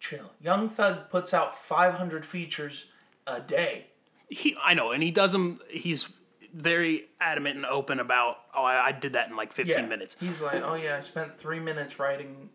chill. 0.00 0.32
Young 0.40 0.68
Thug 0.68 1.08
puts 1.10 1.32
out 1.32 1.56
500 1.56 2.26
features 2.26 2.86
a 3.28 3.38
day. 3.40 3.86
He, 4.28 4.56
I 4.60 4.74
know, 4.74 4.90
and 4.90 5.00
he 5.00 5.12
does 5.12 5.30
them, 5.30 5.60
he's 5.70 6.08
very 6.52 7.04
adamant 7.20 7.54
and 7.56 7.64
open 7.66 8.00
about, 8.00 8.38
oh, 8.52 8.64
I, 8.64 8.86
I 8.88 8.92
did 8.92 9.12
that 9.12 9.28
in 9.30 9.36
like 9.36 9.52
15 9.52 9.88
minutes. 9.88 10.16
He's 10.18 10.40
like, 10.40 10.60
oh 10.64 10.74
yeah, 10.74 10.96
I 10.96 11.00
spent 11.00 11.38
three 11.38 11.60
minutes 11.60 12.00
writing. 12.00 12.50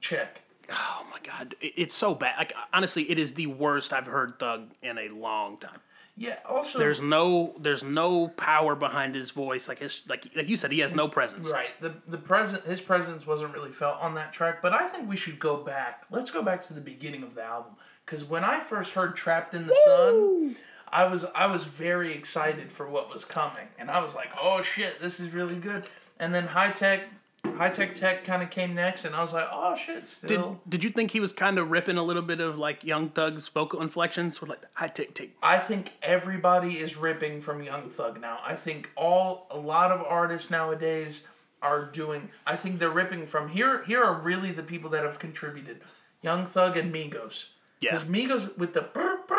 Check. 0.00 0.40
Oh 0.70 1.06
my 1.10 1.18
God. 1.22 1.54
It, 1.60 1.72
it's 1.76 1.94
so 1.94 2.14
bad. 2.14 2.34
Like, 2.38 2.52
honestly, 2.72 3.10
it 3.10 3.18
is 3.18 3.34
the 3.34 3.46
worst 3.46 3.92
I've 3.92 4.06
heard 4.06 4.38
Thug 4.38 4.70
in 4.82 4.98
a 4.98 5.08
long 5.08 5.56
time. 5.58 5.80
Yeah. 6.16 6.38
Also, 6.48 6.78
There's 6.80 7.00
no 7.00 7.54
there's 7.60 7.84
no 7.84 8.28
power 8.28 8.74
behind 8.74 9.14
his 9.14 9.30
voice. 9.30 9.68
Like 9.68 9.78
his 9.78 10.02
like 10.08 10.26
like 10.34 10.48
you 10.48 10.56
said, 10.56 10.72
he 10.72 10.80
has 10.80 10.92
no 10.94 11.06
presence. 11.06 11.48
right. 11.48 11.70
The 11.80 11.94
the 12.08 12.18
present 12.18 12.64
his 12.64 12.80
presence 12.80 13.24
wasn't 13.26 13.54
really 13.54 13.70
felt 13.70 14.00
on 14.00 14.14
that 14.16 14.32
track. 14.32 14.60
But 14.60 14.72
I 14.72 14.88
think 14.88 15.08
we 15.08 15.16
should 15.16 15.38
go 15.38 15.56
back. 15.58 16.04
Let's 16.10 16.30
go 16.30 16.42
back 16.42 16.62
to 16.66 16.74
the 16.74 16.80
beginning 16.80 17.22
of 17.22 17.36
the 17.36 17.44
album 17.44 17.72
because 18.04 18.24
when 18.24 18.42
I 18.42 18.58
first 18.60 18.92
heard 18.92 19.14
"Trapped 19.16 19.54
in 19.54 19.66
the 19.66 19.76
Sun." 19.86 20.56
I 20.90 21.04
was 21.04 21.26
I 21.34 21.46
was 21.46 21.64
very 21.64 22.14
excited 22.14 22.72
for 22.72 22.88
what 22.88 23.12
was 23.12 23.24
coming, 23.24 23.68
and 23.78 23.90
I 23.90 24.02
was 24.02 24.14
like, 24.14 24.30
"Oh 24.40 24.62
shit, 24.62 24.98
this 25.00 25.20
is 25.20 25.30
really 25.34 25.56
good." 25.56 25.84
And 26.18 26.34
then 26.34 26.46
high 26.46 26.70
tech, 26.72 27.02
high 27.44 27.68
tech 27.68 27.94
tech 27.94 28.24
kind 28.24 28.42
of 28.42 28.50
came 28.50 28.74
next, 28.74 29.04
and 29.04 29.14
I 29.14 29.20
was 29.20 29.32
like, 29.32 29.46
"Oh 29.50 29.74
shit, 29.76 30.06
still." 30.06 30.60
did 30.64 30.70
did 30.70 30.84
you 30.84 30.90
think 30.90 31.10
he 31.10 31.20
was 31.20 31.32
kind 31.32 31.58
of 31.58 31.70
ripping 31.70 31.96
a 31.96 32.02
little 32.02 32.22
bit 32.22 32.40
of 32.40 32.56
like 32.58 32.84
Young 32.84 33.10
Thug's 33.10 33.48
vocal 33.48 33.82
inflections 33.82 34.40
with 34.40 34.50
like 34.50 34.62
high 34.74 34.88
tick 34.88 35.14
tick? 35.14 35.36
I 35.42 35.58
think 35.58 35.92
everybody 36.02 36.78
is 36.78 36.96
ripping 36.96 37.40
from 37.40 37.62
Young 37.62 37.90
Thug 37.90 38.20
now. 38.20 38.38
I 38.44 38.54
think 38.54 38.90
all 38.96 39.46
a 39.50 39.58
lot 39.58 39.90
of 39.90 40.02
artists 40.02 40.50
nowadays 40.50 41.22
are 41.62 41.84
doing. 41.84 42.30
I 42.46 42.56
think 42.56 42.78
they're 42.78 42.90
ripping 42.90 43.26
from 43.26 43.48
here. 43.48 43.84
Here 43.84 44.02
are 44.02 44.20
really 44.20 44.52
the 44.52 44.62
people 44.62 44.90
that 44.90 45.04
have 45.04 45.18
contributed: 45.18 45.80
Young 46.22 46.46
Thug 46.46 46.76
and 46.76 46.94
Migos. 46.94 47.46
Yeah. 47.80 47.92
Because 47.92 48.08
Migos 48.08 48.58
with 48.58 48.74
the 48.74 48.82
burr, 48.82 49.20
burr, 49.28 49.37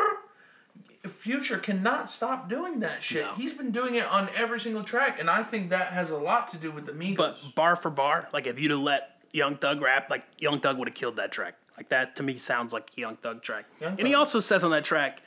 Future 1.08 1.58
cannot 1.58 2.10
stop 2.10 2.50
doing 2.50 2.82
that 2.82 3.02
shit. 3.02 3.24
No. 3.26 3.34
He's 3.34 3.54
been 3.54 3.72
doing 3.72 3.96
it 3.96 4.06
on 4.06 4.30
every 4.36 4.60
single 4.60 4.84
track, 4.84 5.20
and 5.20 5.30
I 5.30 5.44
think 5.44 5.70
that 5.70 5.94
has 5.94 6.12
a 6.12 6.18
lot 6.18 6.50
to 6.50 6.58
do 6.58 6.72
with 6.72 6.86
the 6.86 6.92
Migos. 6.92 7.16
But 7.16 7.38
bar 7.56 7.76
for 7.78 7.90
bar, 7.90 8.28
like 8.34 8.48
if 8.48 8.60
you'd 8.60 8.72
have 8.72 8.82
let 8.82 9.16
Young 9.32 9.56
Thug 9.56 9.82
rap, 9.82 10.10
like 10.10 10.24
Young 10.40 10.60
Thug 10.60 10.78
would 10.78 10.90
have 10.90 10.96
killed 10.96 11.16
that 11.16 11.32
track. 11.32 11.56
Like 11.78 11.90
that 11.90 12.18
to 12.18 12.24
me 12.24 12.36
sounds 12.38 12.74
like 12.74 12.92
a 12.98 13.00
Young 13.00 13.16
Thug 13.16 13.42
track. 13.42 13.66
Young 13.80 13.98
and 13.98 14.08
he 14.08 14.14
also 14.14 14.42
says 14.42 14.66
on 14.66 14.72
that 14.72 14.84
track, 14.84 15.22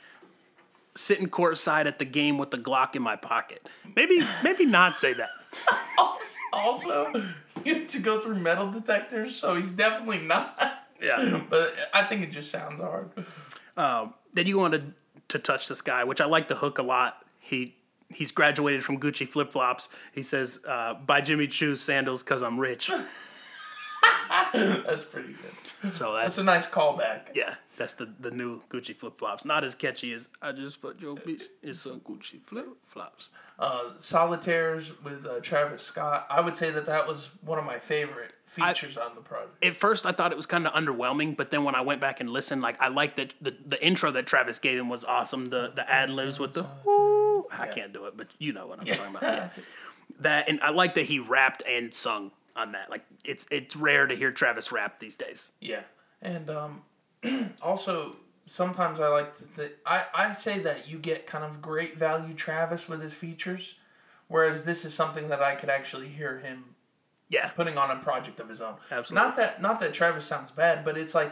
sitting 0.93 1.27
courtside 1.27 1.87
at 1.87 1.97
the 1.97 2.05
game 2.05 2.37
with 2.37 2.51
the 2.51 2.57
Glock 2.57 2.95
in 2.95 3.01
my 3.01 3.15
pocket. 3.15 3.67
Maybe 3.95 4.19
maybe 4.43 4.65
not 4.65 4.99
say 4.99 5.13
that. 5.13 5.29
also, 6.53 7.11
you 7.65 7.75
have 7.75 7.87
to 7.89 7.99
go 7.99 8.19
through 8.19 8.35
metal 8.35 8.71
detectors, 8.71 9.35
so 9.35 9.55
he's 9.55 9.71
definitely 9.71 10.19
not. 10.19 10.85
Yeah. 11.01 11.41
But 11.49 11.75
I 11.93 12.03
think 12.03 12.21
it 12.21 12.31
just 12.31 12.51
sounds 12.51 12.79
hard. 12.79 13.09
Um, 13.75 14.13
then 14.33 14.47
you 14.47 14.57
wanted 14.57 14.85
to 14.85 14.93
touch 15.39 15.67
the 15.67 15.75
sky, 15.75 16.03
which 16.03 16.21
I 16.21 16.25
like 16.25 16.47
the 16.47 16.55
hook 16.55 16.77
a 16.77 16.83
lot. 16.83 17.25
He 17.39 17.75
he's 18.09 18.31
graduated 18.31 18.83
from 18.83 18.99
Gucci 18.99 19.27
flip 19.27 19.51
flops. 19.51 19.89
He 20.13 20.21
says, 20.21 20.59
uh, 20.67 20.93
"Buy 20.95 21.21
Jimmy 21.21 21.47
Choo's 21.47 21.81
sandals 21.81 22.23
because 22.23 22.41
I'm 22.43 22.59
rich." 22.59 22.89
That's 24.53 25.03
pretty 25.05 25.33
good. 25.81 25.93
So 25.93 26.13
That's 26.13 26.23
that's 26.23 26.37
a 26.37 26.43
nice 26.43 26.65
callback. 26.67 27.27
yeah, 27.33 27.55
that's 27.77 27.93
the 27.93 28.07
the 28.19 28.31
new 28.31 28.61
Gucci 28.69 28.95
flip 28.95 29.17
flops. 29.17 29.43
Not 29.45 29.63
as 29.63 29.75
catchy 29.75 30.13
as 30.13 30.29
"I 30.41 30.51
just 30.53 30.81
fucked 30.81 31.01
your 31.01 31.15
bitch." 31.15 31.43
It's 31.61 31.81
some 31.81 31.99
Gucci 32.01 32.41
flip 32.45 32.67
flops. 32.85 33.29
Uh, 33.59 33.91
Solitaires 33.97 34.91
with 35.03 35.25
uh, 35.25 35.39
Travis 35.41 35.83
Scott. 35.83 36.25
I 36.29 36.39
would 36.41 36.55
say 36.55 36.69
that 36.71 36.85
that 36.85 37.05
was 37.07 37.29
one 37.41 37.59
of 37.59 37.65
my 37.65 37.79
favorite 37.79 38.33
features 38.53 38.97
on 38.97 39.15
the 39.15 39.21
project. 39.21 39.63
At 39.63 39.75
first, 39.75 40.05
I 40.05 40.11
thought 40.11 40.31
it 40.31 40.35
was 40.35 40.45
kind 40.45 40.67
of 40.67 40.73
underwhelming, 40.73 41.35
but 41.35 41.51
then 41.51 41.63
when 41.63 41.75
I 41.75 41.81
went 41.81 42.01
back 42.01 42.19
and 42.19 42.29
listened, 42.29 42.61
like 42.61 42.81
I 42.81 42.87
liked 42.87 43.17
that 43.17 43.33
the, 43.41 43.55
the 43.65 43.83
intro 43.85 44.11
that 44.11 44.25
Travis 44.27 44.59
gave 44.59 44.79
him 44.79 44.89
was 44.89 45.03
awesome. 45.03 45.49
The 45.49 45.71
the 45.75 45.89
ad 45.89 46.09
libs 46.09 46.39
with 46.39 46.53
the 46.53 46.65
"Ooh," 46.87 47.45
I 47.51 47.67
can't 47.67 47.93
do 47.93 48.05
it, 48.05 48.15
but 48.15 48.27
you 48.39 48.53
know 48.53 48.67
what 48.67 48.79
I'm 48.79 48.85
talking 48.85 49.15
about. 49.15 49.23
Yeah. 49.23 49.49
That 50.19 50.49
and 50.49 50.59
I 50.61 50.69
like 50.69 50.93
that 50.95 51.05
he 51.05 51.19
rapped 51.19 51.63
and 51.67 51.93
sung 51.93 52.31
on 52.55 52.71
that. 52.73 52.89
Like 52.89 53.03
it's 53.25 53.45
it's 53.51 53.75
rare 53.75 54.07
to 54.07 54.15
hear 54.15 54.31
Travis 54.31 54.71
rap 54.71 54.99
these 54.99 55.15
days. 55.15 55.51
Yeah, 55.59 55.81
and 56.21 56.49
um, 56.49 56.81
also 57.61 58.15
sometimes 58.45 58.99
I 58.99 59.07
like 59.07 59.35
to 59.37 59.47
th- 59.55 59.75
I 59.85 60.05
I 60.13 60.33
say 60.33 60.59
that 60.59 60.87
you 60.87 60.97
get 60.97 61.27
kind 61.27 61.43
of 61.43 61.61
great 61.61 61.97
value 61.97 62.33
Travis 62.33 62.87
with 62.87 63.01
his 63.01 63.13
features, 63.13 63.75
whereas 64.27 64.63
this 64.65 64.85
is 64.85 64.93
something 64.93 65.29
that 65.29 65.41
I 65.41 65.55
could 65.55 65.69
actually 65.69 66.09
hear 66.09 66.39
him 66.39 66.72
Yeah. 67.33 67.47
putting 67.49 67.77
on 67.77 67.89
a 67.91 67.95
project 67.97 68.39
of 68.39 68.47
his 68.47 68.61
own. 68.61 68.75
Absolutely. 68.91 69.27
Not 69.27 69.35
that 69.37 69.61
not 69.61 69.79
that 69.79 69.93
Travis 69.93 70.25
sounds 70.25 70.51
bad, 70.51 70.85
but 70.85 70.97
it's 70.97 71.15
like 71.15 71.31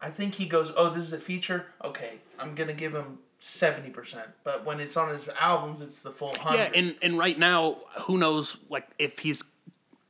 I 0.00 0.10
think 0.10 0.34
he 0.34 0.46
goes, 0.46 0.72
"Oh, 0.76 0.88
this 0.90 1.04
is 1.04 1.12
a 1.12 1.18
feature. 1.18 1.66
Okay, 1.84 2.20
I'm 2.38 2.54
gonna 2.54 2.72
give 2.72 2.92
him 2.94 3.18
seventy 3.38 3.90
percent." 3.90 4.28
But 4.44 4.64
when 4.64 4.80
it's 4.80 4.96
on 4.96 5.08
his 5.10 5.28
albums, 5.38 5.80
it's 5.82 6.02
the 6.02 6.10
full 6.10 6.34
hundred. 6.36 6.58
Yeah, 6.58 6.70
and 6.74 6.96
and 7.02 7.18
right 7.18 7.38
now, 7.38 7.78
who 8.02 8.18
knows? 8.18 8.56
Like 8.68 8.86
if 8.98 9.18
he's 9.18 9.44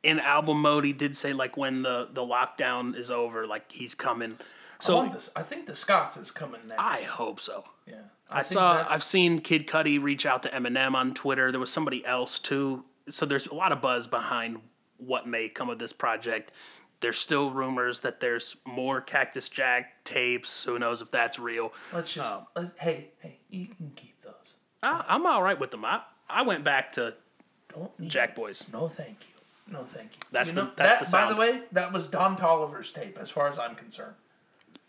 in 0.03 0.18
album 0.20 0.61
mode, 0.62 0.85
he 0.85 0.93
did 0.93 1.16
say 1.16 1.33
like 1.33 1.57
when 1.57 1.81
the 1.83 2.09
the 2.12 2.22
lockdown 2.22 2.97
is 2.97 3.11
over, 3.11 3.47
like 3.47 3.70
he's 3.72 3.95
coming. 3.95 4.37
I 4.41 4.45
So 4.85 5.09
this. 5.12 5.31
I 5.37 5.43
think 5.43 5.66
the 5.66 5.74
Scotts 5.74 6.16
is 6.16 6.31
coming 6.31 6.61
next. 6.66 6.81
I 6.81 7.03
hope 7.03 7.39
so. 7.41 7.64
yeah, 7.87 7.97
I, 8.31 8.43
think 8.43 8.55
saw. 8.55 8.74
that's- 8.74 8.93
I've 8.93 9.05
seen 9.05 9.41
Kid 9.41 9.66
Cudi 9.66 10.03
reach 10.03 10.24
out 10.24 10.43
to 10.45 10.49
Eminem 10.51 10.95
on 10.95 11.12
Twitter. 11.14 11.51
There 11.51 11.61
was 11.61 11.70
somebody 11.72 12.05
else 12.07 12.39
too. 12.39 12.85
So 13.09 13.26
there's 13.26 13.47
a 13.47 13.55
lot 13.55 13.72
of 13.72 13.81
buzz 13.81 14.07
behind 14.07 14.61
what 15.01 15.26
may 15.26 15.48
come 15.48 15.70
of 15.70 15.78
this 15.78 15.92
project. 15.92 16.53
There's 17.01 17.18
still 17.18 17.51
rumors 17.51 18.01
that 18.01 18.20
there's 18.20 18.57
more 18.66 19.01
Cactus 19.01 19.48
Jack 19.48 20.05
tapes. 20.05 20.64
Who 20.64 20.78
knows 20.78 21.01
if 21.01 21.11
that's 21.11 21.38
real? 21.38 21.72
Let's 21.92 22.12
just. 22.12 22.30
Oh. 22.30 22.46
let's, 22.55 22.72
hey, 22.78 23.09
hey, 23.20 23.38
you 23.48 23.68
can 23.68 23.90
keep 23.96 24.20
those. 24.22 24.55
I, 24.82 25.03
I'm 25.09 25.24
all 25.26 25.42
right 25.42 25.59
with 25.59 25.70
them. 25.70 25.84
I, 25.84 26.03
I 26.28 26.42
went 26.42 26.62
back 26.62 26.92
to 26.92 27.14
Don't 27.74 27.98
need 27.98 28.11
Jack 28.11 28.34
Boys. 28.36 28.68
No, 28.72 28.88
thank 28.88 29.16
you. 29.20 29.72
No, 29.72 29.84
thank 29.84 30.11
you. 30.12 30.20
That's 30.30 30.51
you 30.51 30.57
the- 30.57 30.64
know, 30.64 30.70
that's 30.76 31.11
that, 31.11 31.26
the 31.26 31.26
By 31.26 31.32
the 31.32 31.40
way, 31.40 31.62
that 31.72 31.92
was 31.92 32.07
Don 32.07 32.36
Toliver's 32.36 32.90
tape, 32.90 33.16
as 33.18 33.30
far 33.30 33.48
as 33.48 33.59
I'm 33.59 33.74
concerned. 33.76 34.14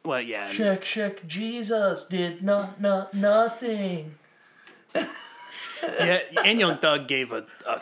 Well, 0.03 0.19
yeah. 0.21 0.47
and- 0.47 0.57
Check, 0.57 0.81
check. 0.83 1.27
Jesus 1.27 2.03
did 2.05 2.43
not, 2.43 2.81
not 2.81 3.13
nothing. 3.13 4.15
yeah, 4.95 6.19
and 6.43 6.59
Young 6.59 6.77
Thug 6.79 7.07
gave 7.07 7.31
a 7.31 7.45
a, 7.67 7.81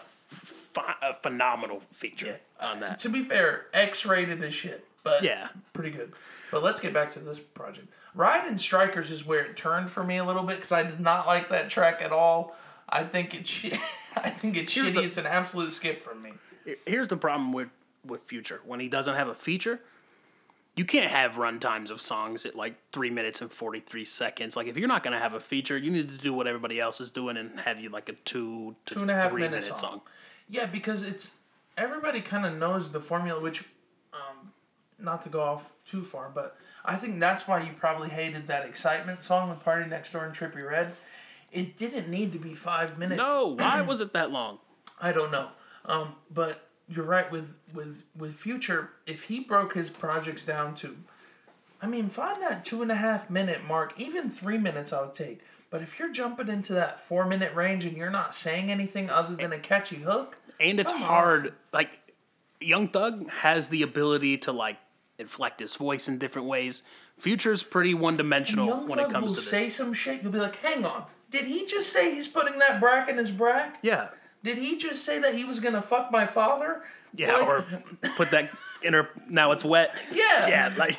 a 1.02 1.14
phenomenal 1.14 1.82
feature 1.92 2.40
on 2.62 2.80
that. 2.82 3.00
To 3.00 3.10
be 3.10 3.24
fair, 3.24 3.68
X-rated 3.74 4.44
as 4.44 4.54
shit, 4.54 4.86
but 5.04 5.24
Yeah. 5.24 5.50
pretty 5.74 5.92
good. 5.92 6.14
But 6.52 6.64
let's 6.64 6.80
get 6.80 6.94
back 6.94 7.10
to 7.12 7.20
this 7.20 7.40
project. 7.40 7.88
Ride 8.16 8.48
and 8.48 8.60
Strikers 8.60 9.12
is 9.12 9.26
where 9.26 9.46
it 9.46 9.56
turned 9.56 9.90
for 9.92 10.04
me 10.04 10.18
a 10.18 10.24
little 10.26 10.44
bit 10.44 10.56
because 10.58 10.72
I 10.72 10.84
did 10.84 11.00
not 11.00 11.28
like 11.28 11.50
that 11.50 11.70
track 11.70 12.02
at 12.02 12.12
all. 12.12 12.56
I 12.90 13.04
think 13.04 13.34
it's. 13.36 13.62
I 14.16 14.32
think 14.32 14.58
it's 14.58 14.74
Here's 14.74 14.92
shitty. 14.92 14.96
the- 14.96 15.04
it's 15.04 15.18
an 15.18 15.28
absolute 15.28 15.74
skip 15.74 16.02
from 16.02 16.22
me. 16.22 16.34
Here's 16.86 17.08
the 17.08 17.18
problem 17.18 17.54
with 17.54 17.70
with 18.06 18.22
Future 18.24 18.62
when 18.66 18.80
he 18.80 18.88
doesn't 18.88 19.16
have 19.16 19.28
a 19.28 19.36
feature. 19.36 19.80
You 20.76 20.86
can't 20.86 21.12
have 21.12 21.38
run 21.38 21.60
times 21.60 21.92
of 21.92 22.00
songs 22.02 22.46
at 22.46 22.56
like 22.56 22.76
three 22.94 23.10
minutes 23.10 23.42
and 23.42 23.52
forty 23.52 23.82
three 23.82 24.06
seconds. 24.06 24.56
Like 24.56 24.68
if 24.68 24.78
you're 24.78 24.88
not 24.88 25.04
gonna 25.04 25.20
have 25.20 25.34
a 25.34 25.40
feature, 25.40 25.78
you 25.78 25.92
need 25.92 26.08
to 26.10 26.18
do 26.18 26.34
what 26.34 26.48
everybody 26.48 26.80
else 26.80 27.02
is 27.02 27.12
doing 27.12 27.38
and 27.38 27.60
have 27.60 27.80
you 27.80 27.90
like 27.90 28.08
a 28.10 28.14
two 28.14 28.76
to 28.88 28.94
Two 28.96 29.02
and 29.02 29.12
a 29.12 29.14
half 29.14 29.30
three 29.32 29.42
minute 29.42 29.62
minute 29.64 29.68
song. 29.78 29.78
song. 29.78 30.02
Yeah, 30.50 30.66
because 30.66 31.04
it's 31.04 31.32
everybody 31.78 32.22
kind 32.22 32.46
of 32.46 32.58
knows 32.58 32.92
the 32.92 33.00
formula. 33.00 33.40
Which, 33.40 33.64
um, 34.14 34.52
not 34.98 35.22
to 35.24 35.30
go 35.30 35.42
off 35.42 35.72
too 35.86 36.04
far, 36.04 36.32
but 36.34 36.58
I 36.84 36.96
think 36.96 37.20
that's 37.20 37.48
why 37.48 37.62
you 37.62 37.72
probably 37.78 38.10
hated 38.10 38.48
that 38.48 38.66
excitement 38.66 39.24
song 39.24 39.50
with 39.50 39.60
Party 39.62 39.90
Next 39.90 40.12
Door 40.12 40.26
and 40.26 40.36
Trippie 40.36 40.68
Redd. 40.68 40.94
It 41.52 41.78
didn't 41.78 42.10
need 42.10 42.32
to 42.34 42.40
be 42.40 42.54
five 42.54 42.98
minutes. 42.98 43.18
No, 43.18 43.56
why 43.56 43.82
was 43.88 44.02
it 44.02 44.14
that 44.14 44.32
long? 44.32 44.60
I 45.00 45.12
don't 45.12 45.32
know. 45.32 45.50
Um, 45.86 46.16
but 46.34 46.68
you're 46.88 47.06
right 47.06 47.32
with 47.32 47.54
with 47.74 48.04
with 48.18 48.34
Future. 48.34 48.90
If 49.06 49.24
he 49.24 49.40
broke 49.40 49.74
his 49.74 49.90
projects 49.90 50.44
down 50.44 50.76
to, 50.76 50.96
I 51.82 51.88
mean, 51.88 52.10
find 52.10 52.42
that 52.42 52.66
two 52.66 52.82
and 52.82 52.92
a 52.92 52.96
half 52.96 53.30
minute 53.30 53.64
mark. 53.66 54.00
Even 54.00 54.30
three 54.30 54.58
minutes, 54.58 54.92
I 54.94 55.02
would 55.02 55.14
take. 55.14 55.42
But 55.72 55.82
if 55.82 56.00
you're 56.00 56.12
jumping 56.12 56.48
into 56.48 56.74
that 56.74 57.08
four 57.08 57.26
minute 57.26 57.54
range 57.54 57.86
and 57.86 57.96
you're 57.96 58.10
not 58.10 58.34
saying 58.34 58.72
anything 58.72 59.10
other 59.10 59.36
than 59.36 59.54
a 59.54 59.60
catchy 59.60 59.98
hook, 59.98 60.38
And 60.60 60.80
it's 60.80 60.92
on. 60.92 61.00
hard. 61.00 61.54
Like 61.72 61.90
Young 62.60 62.88
Thug 62.88 63.30
has 63.30 63.70
the 63.70 63.84
ability 63.84 64.38
to 64.40 64.52
like 64.52 64.78
inflect 65.18 65.60
his 65.60 65.76
voice 65.76 66.08
in 66.08 66.18
different 66.18 66.48
ways. 66.48 66.84
Future's 67.20 67.62
pretty 67.64 67.94
one 67.94 68.18
dimensional 68.18 68.86
when 68.88 69.00
it 69.00 69.10
comes 69.12 69.26
will 69.28 69.36
to 69.36 69.42
this. 69.42 69.50
say 69.50 69.70
some 69.70 69.94
shit. 69.94 70.24
You'll 70.24 70.32
be 70.32 70.40
like, 70.40 70.56
"Hang 70.58 70.86
on, 70.86 71.04
did 71.30 71.46
he 71.46 71.66
just 71.66 71.92
say 71.92 72.16
he's 72.16 72.28
putting 72.28 72.58
that 72.60 72.80
brack 72.80 73.10
in 73.10 73.18
his 73.18 73.30
brack? 73.30 73.78
yeah, 73.82 74.08
Did 74.44 74.58
he 74.58 74.78
just 74.78 75.04
say 75.04 75.20
that 75.20 75.36
he 75.36 75.44
was 75.44 75.60
gonna 75.60 75.82
fuck 75.82 76.12
my 76.12 76.26
father? 76.26 76.84
yeah, 77.14 77.34
Like- 77.34 77.48
or 77.48 77.66
put 78.16 78.32
that 78.32 78.50
in 78.82 78.94
her. 78.94 79.10
Now 79.30 79.52
it's 79.52 79.66
wet. 79.66 79.96
yeah, 80.14 80.48
Yeah, 80.48 80.74
like 80.78 80.98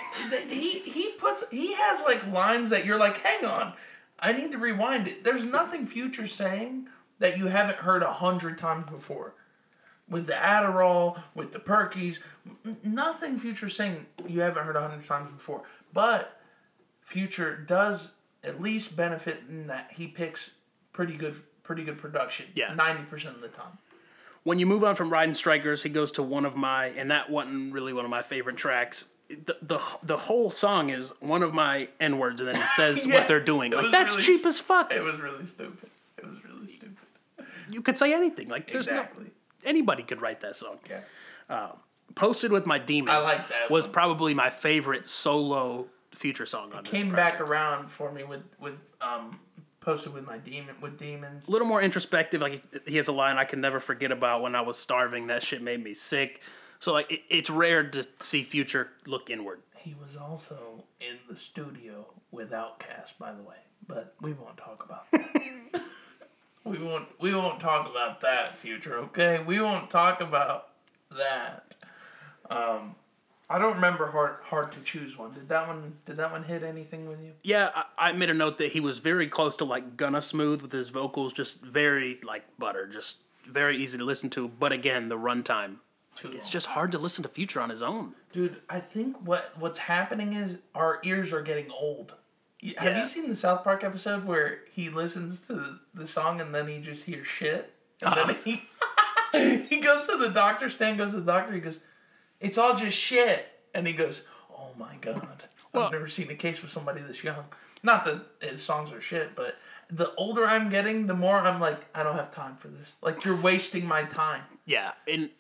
he 0.49 0.81
he 0.81 1.13
puts 1.13 1.43
he 1.51 1.73
has 1.73 2.03
like 2.03 2.25
lines 2.29 2.69
that 2.69 2.85
you're 2.85 2.99
like, 2.99 3.17
hang 3.25 3.47
on, 3.47 3.73
I 4.21 4.33
need 4.33 4.53
to 4.53 4.59
rewind 4.59 5.09
it. 5.09 5.25
There's 5.25 5.45
nothing 5.45 5.87
Future 5.87 6.27
saying 6.27 6.89
that 7.19 7.39
you 7.39 7.47
haven't 7.47 7.79
heard 7.79 8.03
a 8.03 8.13
hundred 8.13 8.59
times 8.59 8.91
before. 8.91 9.35
With 10.09 10.27
the 10.27 10.33
Adderall, 10.35 11.23
with 11.35 11.53
the 11.53 11.59
Perkies, 11.61 12.19
nothing 12.83 13.39
Future 13.39 13.69
saying 13.69 14.07
you 14.27 14.41
haven't 14.41 14.65
heard 14.65 14.77
a 14.77 14.81
hundred 14.81 15.07
times 15.07 15.31
before. 15.31 15.63
But 15.93 16.41
Future 17.03 17.57
does 17.57 18.11
at 18.43 18.61
least 18.61 18.97
benefit 18.97 19.43
in 19.49 19.67
that 19.69 19.91
he 19.93 20.07
picks 20.07 20.51
pretty 20.93 21.15
good 21.17 21.41
pretty 21.63 21.85
good 21.85 21.99
production. 21.99 22.47
Yeah. 22.55 22.75
ninety 22.75 23.05
percent 23.05 23.37
of 23.37 23.43
the 23.43 23.49
time. 23.49 23.79
when 24.43 24.59
you 24.59 24.67
move 24.67 24.83
on 24.83 24.97
from 24.97 25.11
Riding 25.11 25.35
Strikers, 25.35 25.83
he 25.83 25.89
goes 25.91 26.11
to 26.13 26.23
one 26.23 26.45
of 26.45 26.57
my, 26.57 26.87
and 26.87 27.11
that 27.11 27.31
wasn't 27.31 27.73
really 27.73 27.93
one 27.93 28.05
of 28.05 28.11
my 28.11 28.23
favorite 28.23 28.57
tracks. 28.57 29.07
The 29.45 29.57
the, 29.63 29.81
the 30.03 30.17
whole 30.17 30.51
song 30.51 30.91
is 30.91 31.13
one 31.21 31.43
of 31.43 31.55
my 31.55 31.89
n 32.01 32.19
words, 32.19 32.41
and 32.41 32.49
then 32.49 32.57
he 32.61 32.67
says 32.75 33.07
Yeah, 33.07 33.15
what 33.19 33.29
they're 33.29 33.39
doing. 33.41 33.73
Like 33.73 33.91
that's 33.93 34.13
really 34.17 34.25
cheap 34.25 34.45
as 34.47 34.59
fuck. 34.59 34.93
It 34.93 35.03
was 35.03 35.21
really 35.21 35.47
stupid. 35.47 35.89
It 36.19 36.27
was 36.27 36.39
really 36.45 36.67
stupid. 36.67 36.97
You 37.71 37.81
could 37.83 37.97
say 37.97 38.13
anything. 38.13 38.49
Like 38.49 38.71
there's 38.73 38.89
Exactly. 38.89 39.25
no 39.25 39.31
anybody 39.65 40.03
could 40.03 40.21
write 40.21 40.41
that 40.41 40.57
song. 40.57 40.79
Yeah. 40.89 41.69
Posted 42.17 42.51
with 42.51 42.67
my 42.67 42.79
demons. 42.79 43.25
Like 43.25 43.71
Was 43.71 43.87
one. 43.87 43.93
probably 43.93 44.35
my 44.35 44.51
favorite 44.51 45.07
solo 45.07 45.87
future 46.11 46.45
song 46.47 46.73
on 46.73 46.83
this 46.83 46.91
came 46.93 47.11
project. 47.11 47.39
back 47.39 47.41
around 47.41 47.89
for 47.89 48.11
me 48.11 48.25
with 48.25 48.43
with 48.59 48.75
um 49.01 49.39
posted 49.81 50.13
with 50.13 50.27
my 50.27 50.39
demon 50.39 50.75
with 50.81 50.99
demons. 50.99 51.47
a 51.47 51.51
little 51.53 51.69
more 51.69 51.81
introspective. 51.81 52.41
Like 52.41 52.63
he 52.87 52.97
has 52.97 53.07
a 53.07 53.13
line 53.13 53.37
I 53.39 53.45
can 53.45 53.61
never 53.61 53.79
forget 53.79 54.11
about 54.11 54.43
when 54.43 54.57
I 54.57 54.61
was 54.61 54.77
starving. 54.77 55.29
That 55.29 55.45
shit 55.45 55.63
made 55.63 55.85
me 55.85 55.95
sick. 55.95 56.41
So 56.81 56.93
like 56.93 57.11
it, 57.13 57.21
it's 57.29 57.51
rare 57.51 57.89
to 57.91 58.07
see 58.21 58.43
Future 58.43 58.89
look 59.07 59.31
inward. 59.31 59.61
He 59.77 59.95
was 60.03 60.17
also 60.17 60.85
in 61.01 61.17
the 61.29 61.37
studio 61.37 62.07
with 62.33 62.51
Outkast, 62.51 63.13
by 63.19 63.33
the 63.33 63.43
way, 63.43 63.57
but 63.87 64.15
we 64.21 64.33
won't 64.33 64.57
talk 64.57 64.85
about 64.85 65.11
that. 65.13 65.83
we 66.65 66.79
won't 66.79 67.09
we 67.21 67.35
won't 67.35 67.61
talk 67.61 67.89
about 67.89 68.21
that 68.23 68.59
future, 68.59 68.97
okay? 68.99 69.43
We 69.47 69.61
won't 69.61 69.91
talk 69.91 70.21
about 70.21 70.69
that. 71.17 71.75
Um, 72.51 72.95
I 73.49 73.59
don't 73.59 73.75
remember 73.75 74.11
hard 74.11 74.37
hard 74.45 74.73
to 74.73 74.81
choose 74.81 75.19
one. 75.19 75.33
Did 75.33 75.49
that 75.49 75.67
one 75.67 75.97
did 76.07 76.17
that 76.17 76.31
one 76.31 76.45
hit 76.45 76.63
anything 76.63 77.09
with 77.09 77.21
you? 77.21 77.33
Yeah, 77.43 77.71
I, 77.75 78.11
I 78.11 78.13
made 78.13 78.31
a 78.31 78.35
note 78.35 78.59
that 78.59 78.73
he 78.73 78.81
was 78.81 79.01
very 79.01 79.27
close 79.27 79.57
to 79.57 79.65
like 79.65 79.97
Gunna 79.97 80.23
Smooth 80.23 80.63
with 80.63 80.73
his 80.73 80.89
vocals, 80.89 81.33
just 81.33 81.63
very 81.63 82.21
like 82.23 82.45
butter, 82.59 82.87
just 82.87 83.17
very 83.47 83.77
easy 83.77 83.99
to 83.99 84.05
listen 84.05 84.31
to. 84.31 84.49
But 84.49 84.73
again, 84.73 85.09
the 85.09 85.17
runtime, 85.17 85.77
Too 86.21 86.31
it's 86.33 86.51
just 86.51 86.67
hard 86.67 86.93
to 86.93 86.99
listen 86.99 87.23
to 87.23 87.29
Future 87.29 87.61
on 87.61 87.71
his 87.71 87.81
own. 87.81 88.13
Dude, 88.33 88.61
I 88.69 88.79
think 88.79 89.17
what 89.25 89.53
what's 89.59 89.79
happening 89.79 90.35
is 90.35 90.59
our 90.75 91.01
ears 91.05 91.33
are 91.33 91.41
getting 91.41 91.71
old. 91.71 92.15
Y- 92.63 92.75
Have 92.77 92.97
you 92.97 93.07
seen 93.07 93.29
the 93.29 93.37
South 93.37 93.65
Park 93.65 93.85
episode 93.85 94.25
where 94.25 94.61
he 94.71 94.91
listens 94.91 95.47
to 95.47 95.79
the, 95.95 96.07
song 96.07 96.43
and 96.43 96.55
then 96.55 96.69
he 96.69 96.79
just 96.79 97.05
hears 97.05 97.27
shit? 97.27 97.73
And 98.03 98.17
then 98.17 98.31
uh-huh. 98.31 98.57
he 99.33 99.67
he 99.69 99.81
goes 99.81 100.07
to 100.09 100.19
the 100.19 100.29
doctor, 100.29 100.69
Stan 100.69 100.99
goes 100.99 101.13
to 101.13 101.21
the 101.21 101.33
doctor, 101.33 101.55
he 101.55 101.61
goes, 101.61 101.79
It's 102.39 102.59
all 102.59 102.77
just 102.77 102.97
shit. 102.99 103.47
And 103.75 103.87
he 103.87 103.95
goes, 103.95 104.23
Oh 104.51 104.73
my 104.79 104.97
god. 105.01 105.45
Well- 105.73 105.85
I've 105.85 105.93
never 105.93 106.09
seen 106.09 106.31
a 106.31 106.35
case 106.35 106.61
with 106.61 106.71
somebody 106.71 107.01
this 107.01 107.25
young. 107.25 107.45
Not 107.83 108.05
that 108.05 108.21
his 108.43 108.63
songs 108.63 108.93
are 108.93 109.01
shit, 109.01 109.35
but 109.35 109.57
the 109.91 110.15
older 110.17 110.45
I'm 110.45 110.69
getting, 110.69 111.07
the 111.07 111.15
more 111.15 111.39
I'm 111.39 111.61
like, 111.61 111.81
I 111.95 112.03
don't 112.03 112.17
have 112.17 112.31
time 112.31 112.57
for 112.57 112.69
this. 112.69 112.93
Like 113.01 113.25
you're 113.25 113.41
wasting 113.41 113.87
my 113.87 114.03
time. 114.05 114.43
Yeah, 114.67 114.93
and 115.09 115.31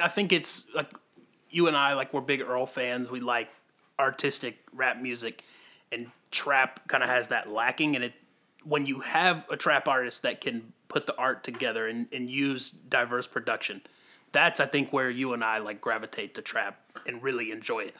I 0.00 0.08
think 0.08 0.32
it's 0.32 0.66
like 0.74 0.90
you 1.50 1.68
and 1.68 1.76
I 1.76 1.94
like 1.94 2.12
we're 2.12 2.20
big 2.20 2.40
Earl 2.40 2.66
fans. 2.66 3.10
We 3.10 3.20
like 3.20 3.48
artistic 3.98 4.58
rap 4.72 5.00
music, 5.00 5.44
and 5.92 6.10
trap 6.30 6.86
kind 6.88 7.02
of 7.02 7.08
has 7.08 7.28
that 7.28 7.50
lacking. 7.50 7.94
And 7.94 8.04
it 8.04 8.12
when 8.64 8.86
you 8.86 9.00
have 9.00 9.44
a 9.50 9.56
trap 9.56 9.88
artist 9.88 10.22
that 10.22 10.40
can 10.40 10.72
put 10.88 11.06
the 11.06 11.16
art 11.16 11.44
together 11.44 11.88
and, 11.88 12.06
and 12.12 12.30
use 12.30 12.70
diverse 12.70 13.26
production, 13.26 13.80
that's 14.32 14.60
I 14.60 14.66
think 14.66 14.92
where 14.92 15.10
you 15.10 15.32
and 15.32 15.42
I 15.44 15.58
like 15.58 15.80
gravitate 15.80 16.34
to 16.34 16.42
trap 16.42 16.80
and 17.06 17.22
really 17.22 17.50
enjoy 17.50 17.80
it. 17.80 17.94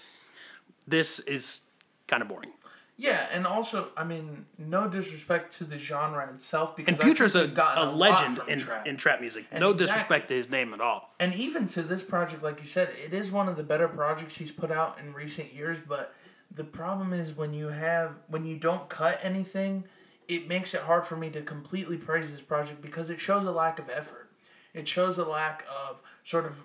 This 0.86 1.20
is 1.20 1.62
kind 2.06 2.22
of 2.22 2.28
boring. 2.28 2.52
Yeah, 3.00 3.28
and 3.32 3.46
also, 3.46 3.90
I 3.96 4.02
mean, 4.02 4.44
no 4.58 4.88
disrespect 4.88 5.56
to 5.58 5.64
the 5.64 5.78
genre 5.78 6.28
itself 6.34 6.74
because 6.74 6.98
And 6.98 7.00
Future's 7.00 7.36
a, 7.36 7.46
we've 7.46 7.56
a 7.56 7.92
legend 7.92 8.40
in 8.48 8.58
trap. 8.58 8.88
in 8.88 8.96
trap 8.96 9.20
music. 9.20 9.46
And 9.52 9.60
no 9.60 9.70
exactly. 9.70 9.86
disrespect 9.86 10.28
to 10.28 10.34
his 10.34 10.50
name 10.50 10.74
at 10.74 10.80
all. 10.80 11.14
and 11.20 11.32
even 11.34 11.68
to 11.68 11.82
this 11.82 12.02
project, 12.02 12.42
like 12.42 12.58
you 12.58 12.66
said, 12.66 12.90
it 13.04 13.14
is 13.14 13.30
one 13.30 13.48
of 13.48 13.56
the 13.56 13.62
better 13.62 13.86
projects 13.86 14.36
he's 14.36 14.50
put 14.50 14.72
out 14.72 14.98
in 14.98 15.14
recent 15.14 15.54
years. 15.54 15.78
But 15.86 16.12
the 16.56 16.64
problem 16.64 17.12
is 17.12 17.36
when 17.36 17.54
you 17.54 17.68
have 17.68 18.14
when 18.26 18.44
you 18.44 18.56
don't 18.56 18.88
cut 18.88 19.20
anything, 19.22 19.84
it 20.26 20.48
makes 20.48 20.74
it 20.74 20.80
hard 20.80 21.06
for 21.06 21.16
me 21.16 21.30
to 21.30 21.42
completely 21.42 21.98
praise 21.98 22.32
this 22.32 22.40
project 22.40 22.82
because 22.82 23.10
it 23.10 23.20
shows 23.20 23.46
a 23.46 23.52
lack 23.52 23.78
of 23.78 23.88
effort. 23.88 24.28
It 24.74 24.88
shows 24.88 25.18
a 25.18 25.24
lack 25.24 25.64
of 25.88 26.00
sort 26.24 26.46
of 26.46 26.60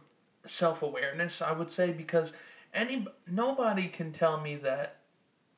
self-awareness, 0.45 1.43
I 1.43 1.51
would 1.51 1.69
say 1.69 1.91
because 1.91 2.33
any 2.73 3.05
nobody 3.27 3.87
can 3.87 4.11
tell 4.11 4.41
me 4.41 4.55
that 4.55 4.97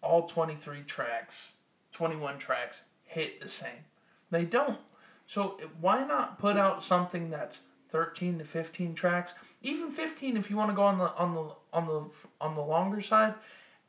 all 0.05 0.27
23 0.27 0.81
tracks, 0.83 1.49
21 1.91 2.37
tracks 2.37 2.81
hit 3.03 3.41
the 3.41 3.49
same. 3.49 3.83
They 4.31 4.45
don't. 4.45 4.79
So 5.27 5.57
why 5.81 6.05
not 6.05 6.39
put 6.39 6.57
out 6.57 6.83
something 6.83 7.29
that's 7.29 7.59
13 7.89 8.39
to 8.39 8.45
15 8.45 8.93
tracks, 8.93 9.33
even 9.61 9.91
15 9.91 10.37
if 10.37 10.49
you 10.49 10.55
want 10.57 10.69
to 10.69 10.75
go 10.75 10.83
on 10.83 10.97
the 10.97 11.11
on 11.15 11.33
the 11.33 11.51
on 11.73 11.87
the 11.87 12.03
on 12.41 12.55
the 12.55 12.61
longer 12.61 13.01
side 13.01 13.33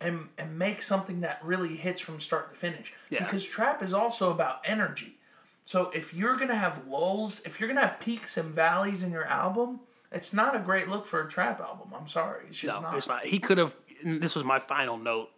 and 0.00 0.28
and 0.38 0.58
make 0.58 0.82
something 0.82 1.20
that 1.20 1.40
really 1.44 1.76
hits 1.76 2.00
from 2.00 2.20
start 2.20 2.52
to 2.52 2.58
finish. 2.58 2.92
Yeah. 3.10 3.24
Because 3.24 3.44
trap 3.44 3.82
is 3.82 3.92
also 3.92 4.30
about 4.30 4.60
energy. 4.64 5.18
So 5.64 5.90
if 5.90 6.14
you're 6.14 6.36
going 6.36 6.48
to 6.48 6.54
have 6.56 6.86
lulls, 6.86 7.42
if 7.44 7.58
you're 7.58 7.68
going 7.68 7.80
to 7.80 7.86
have 7.86 7.98
peaks 7.98 8.36
and 8.36 8.54
valleys 8.54 9.02
in 9.02 9.10
your 9.10 9.24
album, 9.24 9.80
it's 10.12 10.32
not 10.32 10.54
a 10.54 10.60
great 10.60 10.88
look 10.88 11.06
for 11.08 11.20
a 11.22 11.28
trap 11.28 11.60
album. 11.60 11.88
I'm 11.98 12.06
sorry. 12.06 12.44
It's 12.48 12.58
just 12.58 12.72
No, 12.74 12.80
not. 12.88 12.96
it's 12.96 13.08
not. 13.08 13.26
He 13.26 13.40
could 13.40 13.58
have. 13.58 13.74
This 14.04 14.34
was 14.36 14.44
my 14.44 14.60
final 14.60 14.96
note. 14.96 15.30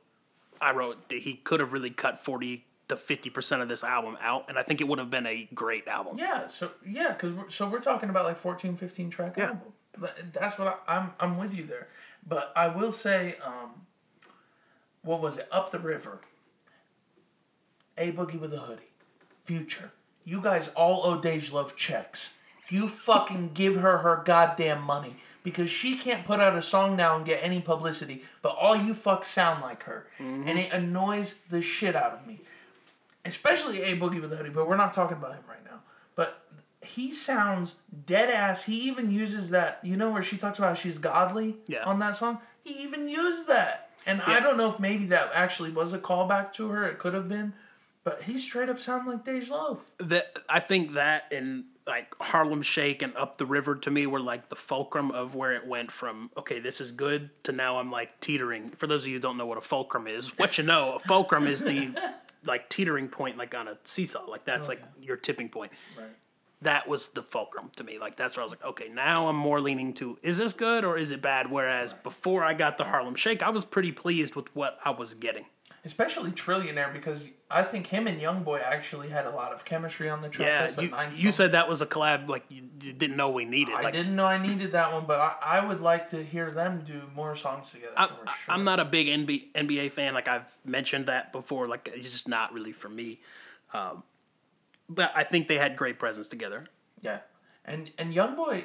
I 0.61 0.73
wrote 0.73 1.09
that 1.09 1.21
he 1.21 1.35
could 1.35 1.61
have 1.61 1.73
really 1.73 1.91
cut 1.91 2.23
forty 2.25 2.65
to 2.89 2.97
fifty 2.97 3.31
percent 3.31 3.63
of 3.63 3.69
this 3.69 3.85
album 3.85 4.17
out, 4.21 4.47
and 4.49 4.59
I 4.59 4.63
think 4.63 4.81
it 4.81 4.89
would 4.89 4.99
have 4.99 5.11
been 5.11 5.27
a 5.27 5.49
great 5.55 5.87
album. 5.89 6.19
Yeah, 6.19 6.47
so 6.47 6.71
yeah, 6.87 7.13
cuz 7.15 7.33
we're, 7.33 7.49
so 7.51 7.69
we're 7.69 7.81
talking 7.81 8.09
about 8.11 8.25
like 8.25 8.39
14 8.39 8.77
15 8.77 9.11
track 9.11 9.35
Yeah. 9.37 9.47
album. 9.49 9.73
That's 10.33 10.59
what 10.59 10.83
I, 10.89 10.97
I'm 10.97 11.13
I'm 11.21 11.39
with 11.39 11.55
you 11.55 11.65
there. 11.65 11.89
But 12.27 12.53
I 12.57 12.69
will 12.69 12.93
say 12.93 13.37
um 13.45 13.87
what 15.03 15.21
was 15.21 15.37
it? 15.39 15.49
Up 15.53 15.71
the 15.71 15.79
River. 15.79 16.21
A 17.97 18.13
Boogie 18.13 18.39
with 18.41 18.53
a 18.55 18.59
Hoodie. 18.59 18.83
Future. 19.45 19.91
You 20.25 20.41
guys 20.41 20.69
all 20.75 21.05
owe 21.07 21.21
Dej 21.21 21.53
Loaf 21.53 21.75
checks. 21.77 22.33
You 22.69 22.89
fucking 22.89 23.53
give 23.55 23.77
her 23.77 23.99
her 23.99 24.23
goddamn 24.25 24.83
money 24.83 25.17
because 25.43 25.71
she 25.71 25.99
can't 25.99 26.25
put 26.27 26.41
out 26.41 26.57
a 26.57 26.63
song 26.63 26.97
now 26.97 27.17
and 27.17 27.25
get 27.25 27.43
any 27.43 27.61
publicity, 27.61 28.25
but 28.43 28.57
all 28.61 28.77
you 28.77 28.95
fucks 28.95 29.27
sound 29.27 29.63
like 29.63 29.83
her. 29.85 30.07
And 30.19 30.47
mm-hmm. 30.47 30.59
it 30.59 30.73
annoys 30.73 31.37
the 31.51 31.63
shit 31.63 31.97
out 31.97 32.13
of 32.13 32.27
me 32.27 32.41
especially 33.29 33.83
a 33.83 33.97
boogie 33.97 34.21
with 34.21 34.33
a 34.33 34.37
hoodie, 34.37 34.51
but 34.51 34.69
we're 34.69 34.77
not 34.77 34.93
talking 34.93 35.17
about 35.17 35.33
him 35.33 35.45
right 35.49 35.65
now. 35.65 35.81
But 36.17 36.43
he 36.83 37.15
sounds 37.15 37.75
dead 38.07 38.31
ass. 38.31 38.65
He 38.65 38.81
even 38.89 39.11
uses 39.13 39.51
that, 39.51 39.79
you 39.83 39.97
know, 39.97 40.11
where 40.11 40.23
she 40.23 40.37
talks 40.37 40.59
about 40.59 40.79
she's 40.79 40.99
godly 40.99 41.57
Yeah. 41.67 41.85
on 41.85 41.99
that 42.01 42.17
song. 42.17 42.39
He 42.65 42.83
even 42.83 43.09
used 43.09 43.47
that, 43.47 43.91
and 44.07 44.21
I 44.23 44.41
don't 44.41 44.57
know 44.57 44.71
if 44.71 44.81
maybe 44.81 45.07
that 45.07 45.31
actually 45.33 45.71
was 45.71 45.93
a 45.93 45.99
callback 45.99 46.53
to 46.55 46.69
her. 46.69 46.85
It 46.85 46.99
could 46.99 47.15
have 47.15 47.29
been, 47.29 47.55
but 48.05 48.23
he 48.23 48.37
straight 48.37 48.69
up 48.69 48.79
sounded 48.79 49.11
like 49.11 49.25
Dej 49.25 49.49
Loaf. 49.49 49.79
That 49.99 50.37
I 50.49 50.61
think 50.61 50.95
that 50.95 51.33
and 51.33 51.65
like 51.89 52.15
Harlem 52.21 52.63
Shake 52.63 53.03
and 53.03 53.17
Up 53.17 53.39
the 53.39 53.47
River 53.47 53.75
to 53.77 53.91
me 53.91 54.07
were 54.07 54.21
like 54.21 54.51
the 54.51 54.57
fulcrum 54.57 55.11
of 55.11 55.35
where 55.35 55.55
it 55.55 55.67
went 55.67 55.91
from 55.91 56.31
okay, 56.37 56.61
this 56.61 56.81
is 56.81 56.93
good 56.93 57.31
to 57.45 57.53
now 57.53 57.79
I'm 57.79 57.91
like 57.91 58.21
teetering. 58.21 58.71
For 58.77 58.87
those 58.87 59.03
of 59.03 59.09
you 59.09 59.15
who 59.15 59.21
don't 59.21 59.39
know 59.39 59.47
what 59.47 59.59
a 59.59 59.63
fulcrum 59.63 60.07
is, 60.07 60.39
what 60.39 60.59
you 60.59 60.65
know, 60.65 60.93
a 60.93 60.99
fulcrum 61.01 61.47
is 61.47 61.61
the 61.61 61.91
like 62.45 62.69
teetering 62.69 63.09
point, 63.09 63.39
like 63.39 63.55
on 63.55 63.67
a 63.67 63.79
seesaw. 63.85 64.25
Like 64.27 64.45
that's 64.45 64.69
oh, 64.69 64.73
like 64.73 64.83
your 65.01 65.17
tipping 65.17 65.49
point. 65.49 65.73
Right. 65.97 66.07
that 66.63 66.87
was 66.87 67.09
the 67.09 67.23
fulcrum 67.23 67.71
to 67.77 67.85
me. 67.85 67.99
Like 67.99 68.17
that's 68.17 68.37
where 68.37 68.43
I 68.43 68.45
was 68.45 68.53
like, 68.53 68.65
okay, 68.65 68.89
now 68.89 69.29
I'm 69.29 69.37
more 69.37 69.61
leaning 69.61 69.95
to 69.95 70.19
is 70.23 70.37
this 70.39 70.53
good 70.53 70.85
or 70.85 70.99
is 70.99 71.11
it 71.11 71.23
bad? 71.23 71.51
Whereas 71.51 71.95
before 71.95 72.45
I 72.45 72.53
got 72.53 72.77
the 72.77 72.85
Harlem 72.85 73.15
Shake, 73.15 73.43
I 73.43 73.49
was 73.49 73.65
pretty 73.65 73.93
pleased 73.93 74.35
with 74.35 74.55
what 74.55 74.79
I 74.85 74.91
was 74.91 75.15
getting. 75.15 75.47
Especially 75.89 76.31
Trillionaire 76.33 76.93
because 76.93 77.27
I 77.51 77.63
think 77.63 77.87
him 77.87 78.07
and 78.07 78.21
Youngboy 78.21 78.63
actually 78.63 79.09
had 79.09 79.25
a 79.25 79.31
lot 79.31 79.55
of 79.55 79.65
chemistry 79.65 80.11
on 80.11 80.21
the 80.21 80.29
track. 80.29 80.47
Yeah, 80.47 80.91
That's 80.91 81.19
you, 81.19 81.27
you 81.27 81.33
said 81.33 81.53
that 81.53 81.67
was 81.67 81.81
a 81.81 81.87
collab 81.87 82.29
like 82.29 82.45
you, 82.51 82.65
you 82.83 82.93
didn't 82.93 83.17
know 83.17 83.31
we 83.31 83.47
needed. 83.47 83.75
I 83.75 83.81
like, 83.85 83.95
didn't 83.95 84.15
know 84.15 84.27
I 84.27 84.37
needed 84.37 84.73
that 84.73 84.93
one, 84.93 85.07
but 85.07 85.19
I, 85.19 85.37
I 85.43 85.65
would 85.67 85.81
like 85.81 86.09
to 86.11 86.23
hear 86.23 86.51
them 86.51 86.85
do 86.87 87.01
more 87.17 87.35
songs 87.35 87.71
together. 87.71 87.95
I, 87.97 88.09
for 88.09 88.13
I- 88.27 88.35
sure. 88.35 88.55
I'm 88.55 88.65
not 88.65 88.81
a 88.81 88.85
big 88.85 89.07
NBA, 89.07 89.53
NBA 89.55 89.93
fan. 89.93 90.13
Like 90.13 90.29
I've 90.29 90.53
mentioned 90.67 91.07
that 91.07 91.33
before. 91.33 91.67
Like 91.67 91.91
it's 91.95 92.13
just 92.13 92.29
not 92.29 92.53
really 92.53 92.73
for 92.73 92.91
me. 92.91 93.21
Um, 93.73 94.03
but 94.91 95.11
I 95.15 95.25
think 95.25 95.49
they 95.49 95.57
had 95.57 95.75
great 95.75 95.99
presence 95.99 96.29
together. 96.29 96.67
Yeah, 97.01 97.21
and 97.65 97.91
and 97.97 98.13
YoungBoy, 98.13 98.65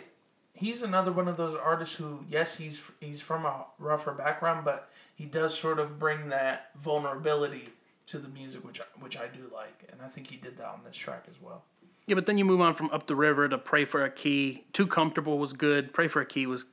he's 0.53 0.81
another 0.81 1.13
one 1.13 1.29
of 1.29 1.37
those 1.37 1.55
artists 1.55 1.95
who, 1.95 2.25
yes, 2.29 2.55
he's 2.55 2.81
he's 2.99 3.21
from 3.21 3.45
a 3.45 3.65
rougher 3.79 4.11
background, 4.11 4.65
but 4.65 4.89
he 5.23 5.29
does 5.29 5.57
sort 5.57 5.79
of 5.79 5.97
bring 5.97 6.27
that 6.27 6.71
vulnerability 6.81 7.69
to 8.07 8.17
the 8.17 8.27
music, 8.27 8.65
which 8.65 8.81
I, 8.81 8.83
which 8.99 9.15
I 9.17 9.27
do 9.27 9.49
like, 9.53 9.87
and 9.89 10.01
I 10.01 10.09
think 10.09 10.27
he 10.29 10.35
did 10.35 10.57
that 10.57 10.65
on 10.67 10.81
this 10.85 10.97
track 10.97 11.27
as 11.29 11.41
well. 11.41 11.63
Yeah, 12.07 12.15
but 12.15 12.25
then 12.25 12.37
you 12.37 12.43
move 12.43 12.59
on 12.59 12.75
from 12.75 12.89
Up 12.91 13.07
the 13.07 13.15
River 13.15 13.47
to 13.47 13.57
Pray 13.57 13.85
for 13.85 14.03
a 14.03 14.09
Key. 14.09 14.65
Too 14.73 14.85
Comfortable 14.85 15.39
was 15.39 15.53
good. 15.53 15.93
Pray 15.93 16.09
for 16.09 16.19
a 16.19 16.25
Key 16.25 16.45
was. 16.45 16.65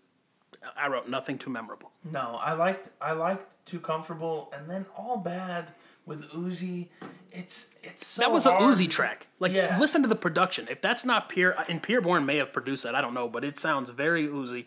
I 0.76 0.88
wrote 0.88 1.08
nothing 1.08 1.38
too 1.38 1.48
memorable. 1.48 1.92
No, 2.10 2.40
I 2.42 2.54
liked 2.54 2.88
I 3.00 3.12
liked 3.12 3.64
Too 3.66 3.78
Comfortable, 3.78 4.52
and 4.52 4.68
then 4.68 4.84
All 4.96 5.16
Bad 5.16 5.68
with 6.06 6.28
Uzi. 6.32 6.88
It's 7.30 7.68
it's 7.84 8.04
so 8.04 8.20
That 8.22 8.32
was 8.32 8.46
a 8.46 8.50
hard. 8.50 8.64
Uzi 8.64 8.90
track. 8.90 9.28
Like, 9.38 9.52
Yeah. 9.52 9.78
listen 9.78 10.02
to 10.02 10.08
the 10.08 10.16
production. 10.16 10.66
If 10.68 10.80
that's 10.82 11.04
not 11.04 11.28
Pierre, 11.28 11.54
and 11.68 11.80
Pierre 11.80 12.00
Bourne 12.00 12.26
may 12.26 12.38
have 12.38 12.52
produced 12.52 12.82
that, 12.82 12.96
I 12.96 13.00
don't 13.00 13.14
know, 13.14 13.28
but 13.28 13.44
it 13.44 13.56
sounds 13.56 13.90
very 13.90 14.26
Uzi. 14.26 14.64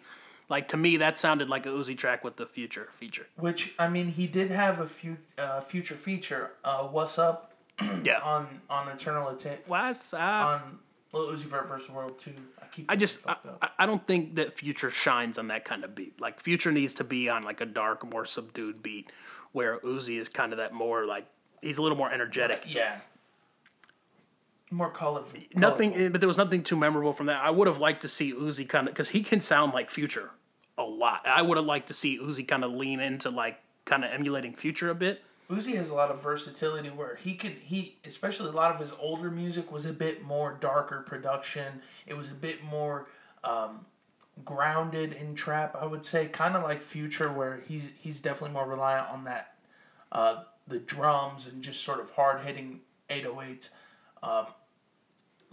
Like 0.50 0.68
to 0.70 0.78
me, 0.78 0.98
that 0.98 1.18
sounded 1.18 1.50
like 1.50 1.66
a 1.66 1.70
Uzi 1.70 1.98
track 1.98 2.24
with 2.24 2.36
the 2.36 2.46
future 2.46 2.90
feature. 3.00 3.28
Which 3.38 3.74
I 3.80 3.88
mean, 3.88 4.08
he 4.10 4.28
did 4.28 4.52
have 4.52 4.80
a 4.80 4.88
few 4.88 5.18
uh, 5.38 5.62
future 5.62 5.96
feature. 5.96 6.52
Uh, 6.64 6.84
What's 6.88 7.18
up 7.18 7.54
Yeah. 8.04 8.20
on 8.22 8.48
on 8.70 8.88
Eternal 8.90 9.32
Atake 9.34 9.60
What's 9.68 10.14
up? 10.14 10.20
on 10.22 10.80
Lil 11.12 11.28
Uzi 11.28 11.44
Vert 11.46 11.68
versus 11.68 11.90
World 11.90 12.20
Two. 12.20 12.34
I 12.62 12.66
keep. 12.68 12.86
I 12.92 12.96
just 12.96 13.20
I. 13.28 13.36
I- 13.62 13.70
I 13.80 13.86
don't 13.86 14.06
think 14.08 14.36
that 14.36 14.58
Future 14.58 14.90
shines 14.90 15.38
on 15.38 15.48
that 15.48 15.66
kind 15.66 15.84
of 15.84 15.94
beat. 15.96 16.20
Like 16.22 16.40
Future 16.40 16.72
needs 16.72 16.94
to 16.96 17.04
be 17.04 17.28
on 17.30 17.44
like 17.44 17.60
a 17.62 17.66
dark, 17.66 18.08
more 18.10 18.24
subdued 18.26 18.82
beat, 18.84 19.12
where 19.52 19.80
Uzi 19.80 20.20
is 20.20 20.30
kind 20.30 20.54
of 20.54 20.58
that 20.58 20.74
more 20.74 21.06
like 21.06 21.26
he's 21.62 21.78
a 21.80 21.82
little 21.82 21.98
more 21.98 22.12
energetic. 22.12 22.64
Yeah. 22.68 22.98
More 24.74 24.90
colorful. 24.90 25.40
Nothing, 25.54 26.12
but 26.12 26.20
there 26.20 26.28
was 26.28 26.38
nothing 26.38 26.64
too 26.64 26.76
memorable 26.76 27.14
from 27.14 27.28
that. 27.28 27.44
I 27.44 27.52
would 27.52 27.68
have 27.68 27.78
liked 27.78 28.02
to 28.02 28.08
see 28.10 28.34
Uzi 28.34 28.68
kind 28.68 28.88
of 28.88 28.94
because 28.96 29.10
he 29.10 29.22
can 29.22 29.40
sound 29.40 29.72
like 29.74 29.92
Future 29.92 30.32
a 30.80 30.84
lot. 30.84 31.22
I 31.28 31.44
would 31.44 31.58
have 31.58 31.66
liked 31.68 31.90
to 31.90 31.94
see 31.94 32.18
Uzi 32.18 32.48
kind 32.48 32.64
of 32.64 32.72
lean 32.72 33.00
into 33.00 33.30
like 33.30 33.60
kind 33.86 34.04
of 34.04 34.12
emulating 34.12 34.56
Future 34.56 34.90
a 34.90 34.96
bit. 34.96 35.22
Uzi 35.48 35.76
has 35.76 35.92
a 35.92 35.94
lot 35.94 36.10
of 36.10 36.24
versatility 36.24 36.90
where 36.90 37.16
he 37.18 37.36
could 37.36 37.52
he 37.62 37.98
especially 38.04 38.50
a 38.50 38.54
lot 38.54 38.74
of 38.74 38.82
his 38.82 38.92
older 39.00 39.30
music 39.30 39.72
was 39.72 39.86
a 39.86 39.94
bit 39.94 40.24
more 40.24 40.58
darker 40.60 41.02
production. 41.02 41.80
It 42.08 42.16
was 42.16 42.30
a 42.30 42.34
bit 42.34 42.64
more 42.64 43.10
um, 43.44 43.86
grounded 44.44 45.14
in 45.14 45.36
trap. 45.36 45.78
I 45.80 45.86
would 45.86 46.04
say 46.04 46.30
kind 46.30 46.56
of 46.56 46.64
like 46.64 46.82
Future 46.82 47.32
where 47.32 47.62
he's 47.68 47.90
he's 48.00 48.20
definitely 48.20 48.54
more 48.54 48.68
reliant 48.68 49.10
on 49.10 49.26
that 49.26 49.54
uh, 50.12 50.46
the 50.68 50.80
drums 50.80 51.46
and 51.46 51.62
just 51.62 51.84
sort 51.84 52.00
of 52.00 52.10
hard 52.10 52.42
hitting 52.42 52.80
808s. 53.12 53.70
Um, 54.24 54.48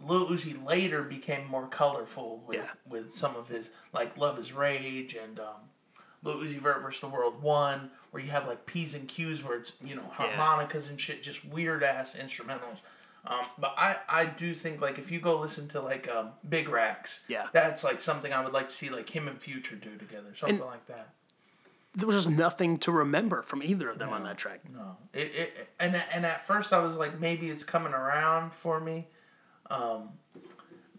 Lil 0.03 0.27
Uzi 0.29 0.65
later 0.67 1.03
became 1.03 1.47
more 1.47 1.67
colorful 1.67 2.43
with, 2.47 2.59
Yeah. 2.59 2.71
with 2.89 3.13
some 3.13 3.37
of 3.37 3.49
his 3.49 3.71
like 3.93 4.17
Love 4.17 4.39
Is 4.39 4.53
Rage 4.53 5.15
and 5.15 5.39
um, 5.41 5.57
Lil 6.23 6.37
Uzi 6.39 6.59
Vert 6.59 6.83
versus 6.83 7.01
the 7.01 7.09
World 7.09 7.43
One, 7.43 7.91
where 8.11 8.23
you 8.23 8.31
have 8.31 8.47
like 8.47 8.65
P's 8.67 8.95
and 8.95 9.07
Q's 9.09 9.43
where 9.45 9.57
it's 9.59 9.73
you 9.85 9.95
know 9.97 10.05
harmonicas 10.13 10.89
and 10.89 11.01
shit, 11.01 11.23
just 11.23 11.45
weird 11.45 11.83
ass 11.83 12.17
instrumentals. 12.21 12.79
Um, 13.27 13.45
but 13.59 13.75
I, 13.77 13.97
I 14.09 14.25
do 14.25 14.55
think 14.55 14.81
like 14.81 14.99
if 14.99 15.11
you 15.11 15.21
go 15.21 15.39
listen 15.39 15.69
to 15.69 15.81
like 15.83 16.09
um, 16.09 16.31
Big 16.49 16.71
Racks, 16.71 17.21
Yeah. 17.29 17.49
that's 17.53 17.85
like 17.85 18.01
something 18.01 18.33
I 18.33 18.43
would 18.43 18.55
like 18.55 18.69
to 18.71 18.75
see 18.75 18.89
like 18.89 19.11
him 19.11 19.29
and 19.29 19.39
Future 19.39 19.77
do 19.77 19.97
together, 19.99 20.35
something 20.35 20.57
And- 20.57 20.65
like 20.65 20.87
that. 20.87 21.11
There 21.93 22.07
was 22.07 22.15
just 22.15 22.31
nothing 22.31 22.77
to 22.79 22.93
remember 22.93 23.43
from 23.43 23.65
either 23.65 23.91
of 23.91 23.99
them 23.99 24.11
on 24.11 24.23
that 24.23 24.39
track. 24.39 24.61
No, 24.73 24.97
it, 25.13 25.35
it 25.35 25.69
and 25.81 26.01
and 26.15 26.25
at 26.25 26.47
first 26.47 26.73
I 26.73 26.79
was 26.79 26.97
like 26.97 27.19
maybe 27.19 27.51
it's 27.51 27.65
coming 27.65 27.93
around 27.93 28.53
for 28.53 28.79
me. 28.79 29.09
Um, 29.71 30.11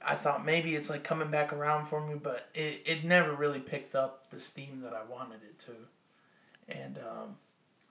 I 0.03 0.15
thought 0.15 0.45
maybe 0.45 0.75
it's 0.75 0.89
like 0.89 1.03
coming 1.03 1.29
back 1.29 1.53
around 1.53 1.85
for 1.85 2.05
me, 2.05 2.15
but 2.15 2.47
it, 2.55 2.81
it 2.85 3.03
never 3.03 3.33
really 3.33 3.59
picked 3.59 3.93
up 3.95 4.29
the 4.31 4.39
steam 4.39 4.81
that 4.83 4.93
I 4.93 5.03
wanted 5.03 5.41
it 5.43 5.59
to. 5.59 5.71
And 6.75 6.97
um, 6.97 7.35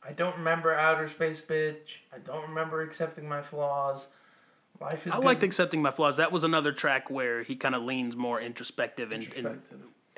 I 0.07 0.13
don't 0.13 0.37
remember 0.37 0.75
Outer 0.75 1.09
Space 1.09 1.41
Bitch. 1.41 1.99
I 2.13 2.19
don't 2.19 2.49
remember 2.49 2.83
accepting 2.83 3.29
my 3.29 3.43
flaws. 3.43 4.07
Life 4.81 5.07
is 5.07 5.13
I 5.13 5.17
good. 5.17 5.25
liked 5.25 5.43
accepting 5.43 5.83
my 5.83 5.91
flaws. 5.91 6.17
That 6.17 6.33
was 6.33 6.43
another 6.43 6.73
track 6.73 7.11
where 7.11 7.43
he 7.43 7.55
kind 7.55 7.75
of 7.75 7.83
leans 7.83 8.17
more 8.17 8.41
introspective 8.41 9.13
and, 9.13 9.31
and 9.35 9.61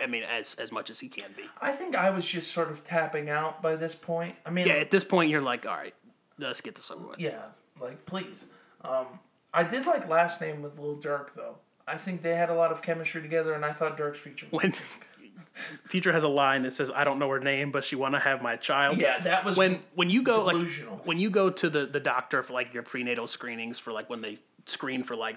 I 0.00 0.06
mean 0.06 0.22
as 0.22 0.54
as 0.54 0.70
much 0.70 0.88
as 0.88 1.00
he 1.00 1.08
can 1.08 1.30
be. 1.36 1.42
I 1.60 1.72
think 1.72 1.96
I 1.96 2.10
was 2.10 2.24
just 2.24 2.52
sort 2.52 2.70
of 2.70 2.84
tapping 2.84 3.28
out 3.28 3.60
by 3.60 3.74
this 3.74 3.94
point. 3.94 4.36
I 4.46 4.50
mean, 4.50 4.68
Yeah, 4.68 4.74
at 4.74 4.90
this 4.92 5.02
point 5.02 5.30
you're 5.30 5.40
like, 5.40 5.66
all 5.66 5.76
right, 5.76 5.94
let's 6.38 6.60
get 6.60 6.76
this 6.76 6.92
over 6.92 7.08
with. 7.08 7.18
Yeah, 7.18 7.42
like 7.80 8.06
please. 8.06 8.44
Um, 8.82 9.06
I 9.54 9.64
did 9.64 9.86
like 9.86 10.08
last 10.08 10.40
name 10.40 10.62
with 10.62 10.78
Lil 10.78 10.96
Durk 10.96 11.34
though. 11.34 11.56
I 11.86 11.96
think 11.96 12.22
they 12.22 12.34
had 12.34 12.48
a 12.48 12.54
lot 12.54 12.70
of 12.72 12.80
chemistry 12.80 13.20
together, 13.22 13.54
and 13.54 13.64
I 13.64 13.72
thought 13.72 13.98
Durk's 13.98 14.18
feature. 14.18 14.46
Was 14.50 14.62
When 14.62 14.74
Future 15.86 16.12
has 16.12 16.24
a 16.24 16.28
line 16.28 16.62
that 16.62 16.72
says, 16.72 16.90
"I 16.94 17.04
don't 17.04 17.18
know 17.18 17.28
her 17.28 17.40
name, 17.40 17.70
but 17.72 17.84
she 17.84 17.96
want 17.96 18.14
to 18.14 18.20
have 18.20 18.40
my 18.40 18.56
child." 18.56 18.96
Yeah, 18.96 19.18
that 19.20 19.44
was 19.44 19.56
when 19.56 19.80
when 19.94 20.08
you 20.08 20.22
go 20.22 20.44
like 20.44 20.56
when 21.04 21.18
you 21.18 21.28
go 21.28 21.50
to 21.50 21.68
the 21.68 21.86
the 21.86 22.00
doctor 22.00 22.42
for 22.42 22.52
like 22.52 22.72
your 22.72 22.82
prenatal 22.82 23.26
screenings 23.26 23.78
for 23.78 23.92
like 23.92 24.08
when 24.08 24.22
they 24.22 24.38
screen 24.66 25.02
for 25.02 25.16
like 25.16 25.36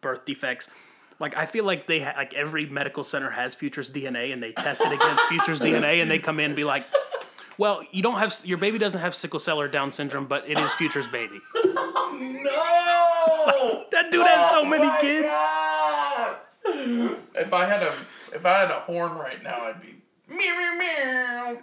birth 0.00 0.24
defects. 0.24 0.68
Like 1.20 1.36
I 1.36 1.46
feel 1.46 1.64
like 1.64 1.86
they 1.86 2.00
ha- 2.00 2.14
like 2.16 2.34
every 2.34 2.66
medical 2.66 3.02
center 3.04 3.30
has 3.30 3.54
Future's 3.54 3.90
DNA 3.90 4.32
and 4.32 4.42
they 4.42 4.52
test 4.52 4.80
it 4.80 4.92
against 4.92 5.24
Future's 5.28 5.60
DNA 5.60 6.00
and 6.00 6.10
they 6.10 6.18
come 6.18 6.38
in 6.38 6.46
and 6.46 6.56
be 6.56 6.64
like, 6.64 6.84
"Well, 7.58 7.82
you 7.92 8.02
don't 8.02 8.18
have 8.18 8.34
your 8.44 8.58
baby 8.58 8.78
doesn't 8.78 9.00
have 9.00 9.14
sickle 9.14 9.38
cell 9.40 9.60
or 9.60 9.68
Down 9.68 9.92
syndrome, 9.92 10.26
but 10.26 10.48
it 10.48 10.58
is 10.58 10.70
Future's 10.72 11.06
baby." 11.08 11.38
no. 11.54 11.64
That 13.98 14.10
dude 14.12 14.26
has 14.26 14.50
so 14.50 14.64
many 14.64 14.88
kids. 15.00 15.28
God. 15.28 16.36
If 16.64 17.52
I 17.52 17.64
had 17.64 17.82
a 17.82 17.92
if 18.32 18.44
I 18.46 18.60
had 18.60 18.70
a 18.70 18.80
horn 18.80 19.16
right 19.16 19.42
now, 19.42 19.60
I'd 19.62 19.80
be 19.80 19.96
meow 20.28 20.56
meow 20.56 20.74
meow. 20.78 21.58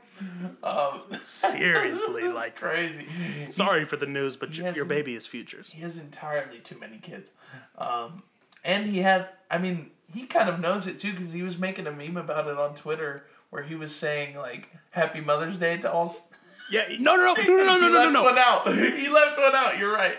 Um, 0.63 1.01
Seriously, 1.21 2.23
like 2.27 2.55
crazy. 2.55 3.05
sorry 3.47 3.85
for 3.85 3.97
the 3.97 4.05
news, 4.05 4.35
but 4.35 4.55
your, 4.57 4.67
has- 4.67 4.75
your 4.75 4.85
baby 4.85 5.15
is 5.15 5.27
Future's. 5.27 5.69
He 5.69 5.81
has 5.81 5.97
entirely 5.97 6.59
too 6.59 6.77
many 6.79 6.97
kids, 6.97 7.31
um, 7.77 8.23
and 8.63 8.87
he 8.87 8.99
had. 8.99 9.29
I 9.49 9.59
mean, 9.59 9.91
he 10.13 10.25
kind 10.25 10.49
of 10.49 10.59
knows 10.59 10.87
it 10.87 10.99
too 10.99 11.13
because 11.13 11.31
he 11.31 11.43
was 11.43 11.57
making 11.57 11.87
a 11.87 11.91
meme 11.91 12.17
about 12.17 12.47
it 12.47 12.57
on 12.57 12.75
Twitter 12.75 13.25
where 13.49 13.63
he 13.63 13.75
was 13.75 13.95
saying 13.95 14.37
like 14.37 14.69
"Happy 14.91 15.21
Mother's 15.21 15.57
Day" 15.57 15.77
to 15.77 15.91
all. 15.91 16.13
Yeah, 16.71 16.87
no, 16.99 17.15
no, 17.15 17.35
no, 17.35 17.43
no, 17.43 17.57
no, 17.57 17.77
no, 17.77 17.77
no, 17.77 17.89
no, 17.89 17.99
left 17.99 18.13
no. 18.13 18.23
one 18.23 18.37
out. 18.39 18.67
He 18.97 19.07
left 19.07 19.37
one 19.37 19.55
out. 19.55 19.77
You're 19.77 19.93
right. 19.93 20.15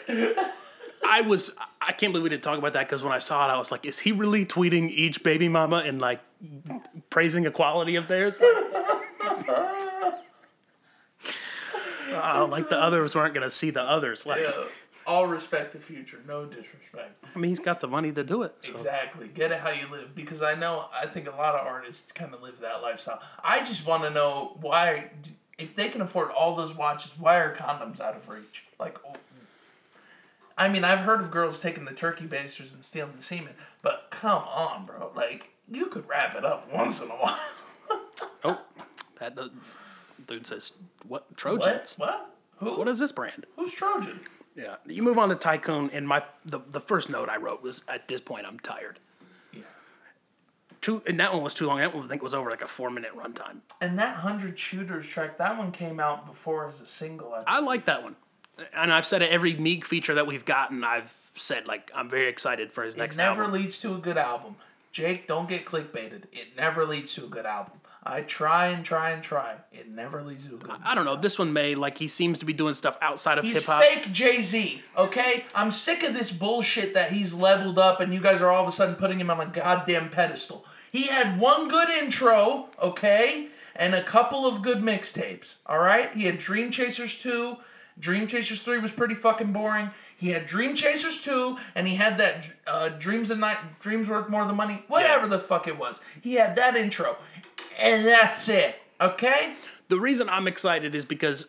I 1.04 1.20
was 1.22 1.50
I 1.80 1.90
can't 1.92 2.12
believe 2.12 2.22
we 2.22 2.28
didn't 2.28 2.44
talk 2.44 2.56
about 2.56 2.72
that 2.74 2.86
because 2.88 3.02
when 3.02 3.12
I 3.12 3.18
saw 3.18 3.48
it, 3.48 3.52
I 3.52 3.58
was 3.58 3.72
like, 3.72 3.84
is 3.84 3.98
he 3.98 4.12
really 4.12 4.46
tweeting 4.46 4.88
each 4.90 5.24
baby 5.24 5.48
mama 5.48 5.78
and 5.78 6.00
like 6.00 6.20
praising 7.10 7.46
equality 7.46 7.96
of 7.96 8.06
theirs? 8.06 8.40
Oh, 12.12 12.48
like 12.50 12.68
the 12.68 12.78
others 12.80 13.14
weren't 13.16 13.34
gonna 13.34 13.50
see 13.50 13.70
the 13.70 13.82
others. 13.82 14.24
Like, 14.24 14.40
Yeah. 14.42 14.52
All 15.07 15.26
respect 15.26 15.72
to 15.72 15.78
future, 15.78 16.20
no 16.26 16.44
disrespect. 16.44 17.24
I 17.34 17.38
mean, 17.38 17.50
he's 17.50 17.61
got 17.61 17.80
the 17.80 17.86
money 17.86 18.11
to 18.12 18.24
do 18.24 18.42
it. 18.42 18.54
So. 18.62 18.72
Exactly. 18.72 19.28
Get 19.28 19.52
it 19.52 19.61
how 19.61 19.70
you 19.70 19.88
live. 19.90 20.14
Because 20.14 20.42
I 20.42 20.54
know, 20.54 20.86
I 20.92 21.07
think 21.07 21.28
a 21.28 21.36
lot 21.36 21.54
of 21.54 21.66
artists 21.66 22.11
kind 22.12 22.34
of 22.34 22.42
live 22.42 22.59
that 22.61 22.82
lifestyle. 22.82 23.20
I 23.42 23.64
just 23.64 23.86
want 23.86 24.02
to 24.02 24.11
know 24.11 24.57
why, 24.61 25.11
if 25.59 25.76
they 25.76 25.88
can 25.88 26.00
afford 26.00 26.30
all 26.30 26.57
those 26.57 26.74
watches, 26.74 27.12
why 27.18 27.36
are 27.36 27.54
condoms 27.54 28.00
out 28.00 28.16
of 28.16 28.28
reach? 28.28 28.64
Like, 28.80 28.98
oh, 29.07 29.14
I 30.59 30.68
mean, 30.68 30.84
I've 30.84 31.00
heard 31.00 31.20
of 31.20 31.30
girls 31.30 31.61
taking 31.61 31.84
the 31.84 31.92
turkey 31.92 32.26
basters 32.26 32.72
and 32.72 32.82
stealing 32.82 33.12
the 33.16 33.22
semen, 33.22 33.52
but 33.82 34.09
come 34.11 34.42
on, 34.42 34.86
bro. 34.86 35.12
Like, 35.14 35.50
you 35.70 35.86
could 35.86 36.09
wrap 36.09 36.34
it 36.34 36.44
up 36.44 36.72
once 36.72 37.00
in 37.00 37.09
a 37.11 37.14
while. 37.14 37.38
Oh, 38.44 38.61
that 39.18 39.36
dude 40.26 40.46
says 40.46 40.72
what 41.07 41.24
what? 41.28 41.36
Trojans? 41.36 41.94
What? 41.96 42.30
Who? 42.59 42.76
What 42.78 42.88
is 42.88 42.98
this 42.98 43.12
brand? 43.12 43.46
Who's 43.57 43.72
Trojan? 43.72 44.20
Yeah, 44.57 44.76
you 44.86 45.02
move 45.02 45.18
on 45.18 45.28
to 45.28 45.34
Tycoon, 45.34 45.90
and 45.92 46.09
my 46.09 46.22
the, 46.44 46.61
the 46.70 46.80
first 46.80 47.11
note 47.11 47.28
I 47.28 47.36
wrote 47.36 47.62
was 47.62 47.82
at 47.88 48.09
this 48.09 48.20
point 48.22 48.46
I'm 48.46 48.59
tired. 48.59 48.98
Yeah. 49.52 49.61
Too, 50.80 51.02
and 51.07 51.20
that 51.20 51.32
one 51.34 51.42
was 51.42 51.52
too 51.52 51.66
long. 51.66 51.78
That 51.78 51.94
one 51.94 52.04
I 52.04 52.09
think 52.09 52.22
was 52.22 52.34
over 52.34 52.50
like 52.50 52.62
a 52.62 52.68
four 52.68 52.90
minute 52.90 53.11
runtime. 53.14 53.59
And 53.80 53.98
that 53.98 54.22
100 54.24 54.59
Shooters 54.59 55.07
track, 55.07 55.36
that 55.38 55.59
one 55.59 55.72
came 55.72 56.00
out 56.00 56.26
before 56.26 56.66
as 56.68 56.80
a 56.80 56.86
single. 56.86 57.34
I 57.34 57.42
I 57.57 57.61
like 57.61 57.84
that 57.84 58.02
one, 58.02 58.16
and 58.74 58.92
I've 58.92 59.07
said 59.07 59.20
it 59.22 59.30
every 59.30 59.54
Meek 59.54 59.84
feature 59.84 60.14
that 60.14 60.26
we've 60.26 60.44
gotten. 60.46 60.84
I've 60.84 61.12
said 61.34 61.66
like 61.66 61.90
I'm 61.94 62.09
very 62.09 62.28
excited 62.28 62.72
for 62.72 62.82
his 62.82 62.94
It 62.94 62.98
next 62.98 63.16
It 63.16 63.18
never 63.18 63.42
album. 63.44 63.61
leads 63.61 63.78
to 63.80 63.94
a 63.94 63.98
good 63.98 64.16
album. 64.16 64.57
Jake, 64.92 65.28
don't 65.28 65.46
get 65.50 65.66
clickbaited. 65.66 66.22
It 66.32 66.57
never 66.57 66.86
leads 66.86 67.12
to 67.14 67.24
a 67.24 67.28
good 67.28 67.44
album. 67.44 67.78
I 68.09 68.22
try 68.22 68.68
and 68.68 68.84
try 68.84 69.11
and 69.11 69.22
try. 69.22 69.54
It 69.72 69.90
never 69.90 70.22
leads 70.22 70.44
to 70.46 70.54
a 70.54 70.59
good. 70.59 70.70
I 70.84 70.94
don't 70.94 71.04
know. 71.04 71.16
This 71.16 71.38
one 71.38 71.52
may 71.52 71.74
like 71.74 71.98
he 71.98 72.09
seems 72.09 72.38
to 72.38 72.44
be 72.44 72.52
doing 72.52 72.74
stuff 72.74 72.96
outside 73.02 73.38
of 73.38 73.44
He's 73.44 73.57
hip 73.57 73.64
hop. 73.64 73.82
fake 73.82 74.12
Jay 74.12 74.42
Z. 74.42 74.82
Okay, 74.96 75.44
I'm 75.54 75.70
sick 75.70 76.02
of 76.02 76.14
this 76.14 76.30
bullshit 76.30 76.94
that 76.94 77.12
he's 77.12 77.34
leveled 77.34 77.78
up, 77.78 78.00
and 78.00 78.14
you 78.14 78.20
guys 78.20 78.40
are 78.40 78.50
all 78.50 78.62
of 78.62 78.68
a 78.68 78.72
sudden 78.72 78.94
putting 78.94 79.18
him 79.20 79.30
on 79.30 79.40
a 79.40 79.46
goddamn 79.46 80.11
pedestal. 80.11 80.64
He 80.92 81.09
had 81.09 81.38
one 81.38 81.68
good 81.68 81.90
intro, 81.90 82.68
okay, 82.80 83.48
and 83.74 83.94
a 83.94 84.02
couple 84.02 84.46
of 84.46 84.62
good 84.62 84.78
mixtapes. 84.78 85.57
All 85.66 85.80
right, 85.80 86.11
he 86.14 86.24
had 86.24 86.38
Dream 86.38 86.70
Chasers 86.70 87.16
two. 87.16 87.57
Dream 87.98 88.26
Chasers 88.26 88.61
three 88.61 88.78
was 88.78 88.92
pretty 88.92 89.14
fucking 89.14 89.52
boring. 89.52 89.90
He 90.18 90.30
had 90.30 90.46
Dream 90.46 90.74
Chasers 90.74 91.20
two, 91.20 91.59
and 91.74 91.86
he 91.86 91.94
had 91.96 92.16
that 92.18 92.46
uh, 92.66 92.88
Dreams 92.90 93.30
of 93.30 93.38
Night, 93.38 93.59
Dreams 93.80 94.09
Worth 94.09 94.30
More 94.30 94.46
Than 94.46 94.57
Money, 94.57 94.82
whatever 94.88 95.26
the 95.28 95.38
fuck 95.38 95.68
it 95.68 95.78
was. 95.78 96.00
He 96.22 96.34
had 96.34 96.57
that 96.57 96.74
intro, 96.76 97.16
and 97.80 98.06
that's 98.06 98.48
it. 98.48 98.76
Okay. 99.00 99.54
The 99.88 99.98
reason 99.98 100.28
I'm 100.28 100.48
excited 100.48 100.94
is 100.94 101.04
because 101.04 101.48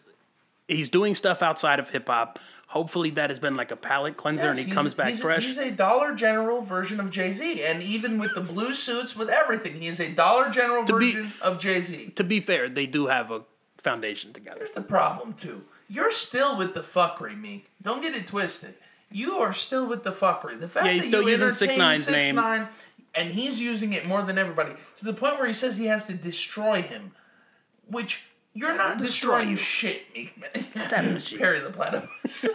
he's 0.67 0.89
doing 0.89 1.15
stuff 1.15 1.41
outside 1.41 1.80
of 1.80 1.89
hip 1.89 2.07
hop. 2.07 2.39
Hopefully 2.67 3.11
that 3.11 3.30
has 3.30 3.39
been 3.39 3.55
like 3.55 3.71
a 3.71 3.78
palate 3.78 4.17
cleanser 4.17 4.49
and 4.49 4.59
he 4.59 4.69
comes 4.69 4.93
back 4.93 5.09
he's, 5.09 5.21
fresh. 5.21 5.45
He's 5.45 5.57
a 5.57 5.71
Dollar 5.71 6.13
General 6.13 6.61
version 6.61 6.99
of 6.99 7.09
Jay 7.09 7.32
Z, 7.32 7.63
and 7.63 7.82
even 7.82 8.19
with 8.19 8.36
the 8.36 8.41
blue 8.41 8.75
suits, 8.75 9.15
with 9.15 9.30
everything, 9.30 9.73
he 9.73 9.88
is 9.88 10.01
a 10.01 10.11
Dollar 10.11 10.49
General 10.49 10.84
be- 10.84 11.13
version 11.13 11.34
of 11.41 11.59
Jay 11.59 11.82
Z. 11.82 12.11
to 12.17 12.23
be 12.25 12.41
fair, 12.41 12.67
they 12.67 12.86
do 12.86 13.07
have 13.07 13.32
a 13.32 13.43
foundation 13.78 14.34
together. 14.34 14.57
Here's 14.59 14.71
the 14.71 14.82
problem 14.82 15.34
too. 15.34 15.63
You're 15.88 16.11
still 16.11 16.57
with 16.57 16.73
the 16.73 16.82
fuckery, 16.82 17.39
Meek. 17.39 17.69
Don't 17.82 18.01
get 18.01 18.13
it 18.13 18.28
twisted. 18.28 18.73
You 19.09 19.38
are 19.38 19.53
still 19.53 19.86
with 19.88 20.03
the 20.03 20.11
fuckery. 20.11 20.59
The 20.59 20.67
fact 20.67 20.86
Yeah, 20.86 20.91
he's 20.91 21.03
that 21.03 21.07
still 21.07 21.21
you 21.21 21.30
using 21.30 21.47
entertain 21.47 21.80
6ix9ine's 21.80 22.09
name. 22.09 22.36
6ix9ine, 22.36 22.67
and 23.18 23.32
he's 23.32 23.59
using 23.59 23.93
it 23.93 24.05
more 24.05 24.22
than 24.22 24.38
everybody 24.38 24.74
to 24.97 25.05
the 25.05 25.13
point 25.13 25.38
where 25.38 25.47
he 25.47 25.53
says 25.53 25.78
he 25.78 25.86
has 25.86 26.05
to 26.05 26.13
destroy 26.13 26.82
him, 26.82 27.11
which 27.89 28.22
you're 28.53 28.76
not 28.76 28.97
destroy 28.97 29.39
destroying 29.39 29.49
you. 29.49 29.57
shit, 29.57 30.03
Meek. 30.13 30.38
man. 30.39 30.88
Damn. 30.89 31.20
Perry 31.39 31.59
the 31.59 31.70
Platypus. 31.70 32.45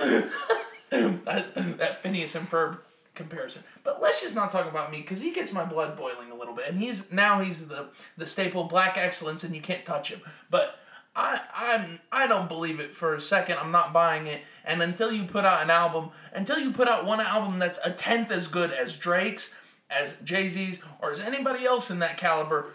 That's, 0.90 1.50
that 1.50 1.98
Phineas 2.02 2.34
and 2.34 2.48
Ferb 2.48 2.78
comparison. 3.14 3.62
But 3.84 4.00
let's 4.00 4.20
just 4.20 4.34
not 4.34 4.50
talk 4.50 4.68
about 4.68 4.90
me 4.90 5.00
because 5.00 5.20
he 5.20 5.32
gets 5.32 5.52
my 5.52 5.64
blood 5.64 5.96
boiling 5.96 6.30
a 6.30 6.34
little 6.34 6.54
bit, 6.54 6.68
and 6.68 6.78
he's 6.78 7.02
now 7.10 7.40
he's 7.40 7.68
the 7.68 7.88
the 8.16 8.26
staple 8.26 8.64
black 8.64 8.96
excellence, 8.96 9.44
and 9.44 9.54
you 9.54 9.60
can't 9.62 9.84
touch 9.84 10.10
him. 10.10 10.20
But 10.50 10.76
I 11.14 11.40
I'm 11.54 12.00
I 12.10 12.26
don't 12.26 12.48
believe 12.48 12.80
it 12.80 12.94
for 12.94 13.14
a 13.14 13.20
second. 13.20 13.58
I'm 13.58 13.70
not 13.70 13.92
buying 13.92 14.26
it. 14.26 14.42
And 14.64 14.82
until 14.82 15.12
you 15.12 15.24
put 15.24 15.44
out 15.44 15.62
an 15.62 15.70
album, 15.70 16.10
until 16.32 16.58
you 16.58 16.72
put 16.72 16.88
out 16.88 17.04
one 17.04 17.20
album 17.20 17.58
that's 17.58 17.78
a 17.84 17.90
tenth 17.90 18.30
as 18.30 18.46
good 18.46 18.72
as 18.72 18.96
Drake's, 18.96 19.50
as 19.94 20.16
Jay 20.24 20.48
Z's, 20.48 20.80
or 21.00 21.10
as 21.10 21.20
anybody 21.20 21.64
else 21.64 21.90
in 21.90 21.98
that 22.00 22.16
caliber, 22.16 22.72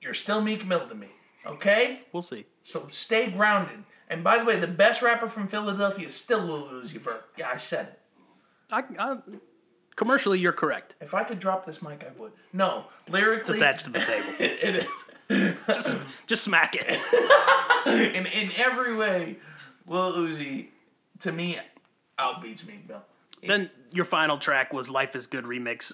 you're 0.00 0.14
still 0.14 0.40
Meek 0.40 0.66
Mill 0.66 0.86
to 0.88 0.94
me. 0.94 1.08
Okay. 1.46 1.98
We'll 2.12 2.22
see. 2.22 2.46
So 2.62 2.86
stay 2.90 3.30
grounded. 3.30 3.84
And 4.08 4.22
by 4.24 4.38
the 4.38 4.44
way, 4.44 4.58
the 4.58 4.66
best 4.66 5.02
rapper 5.02 5.28
from 5.28 5.48
Philadelphia 5.48 6.06
is 6.06 6.14
still 6.14 6.40
Lil 6.40 6.64
Uzi 6.82 6.98
Vert. 6.98 7.24
Yeah, 7.36 7.48
I 7.52 7.56
said 7.56 7.86
it. 7.88 8.00
I, 8.70 8.82
I, 8.98 9.16
commercially, 9.96 10.38
you're 10.38 10.52
correct. 10.52 10.94
If 11.00 11.14
I 11.14 11.24
could 11.24 11.38
drop 11.38 11.64
this 11.66 11.82
mic, 11.82 12.04
I 12.04 12.18
would. 12.20 12.32
No, 12.52 12.84
lyrically, 13.08 13.40
It's 13.40 13.50
attached 13.62 13.84
to 13.86 13.90
the 13.90 13.98
table. 14.00 14.28
it 14.38 14.86
is. 15.30 15.54
just, 15.66 15.96
just 16.26 16.44
smack 16.44 16.74
it. 16.78 16.86
in 18.14 18.26
in 18.26 18.50
every 18.58 18.94
way, 18.96 19.36
Lil 19.86 20.12
Uzi, 20.12 20.68
to 21.20 21.32
me, 21.32 21.58
outbeats 22.18 22.66
Meek 22.66 22.88
Mill. 22.88 23.02
then 23.46 23.70
your 23.92 24.04
final 24.04 24.38
track 24.38 24.72
was 24.72 24.90
"Life 24.90 25.14
Is 25.16 25.26
Good" 25.26 25.44
remix. 25.44 25.92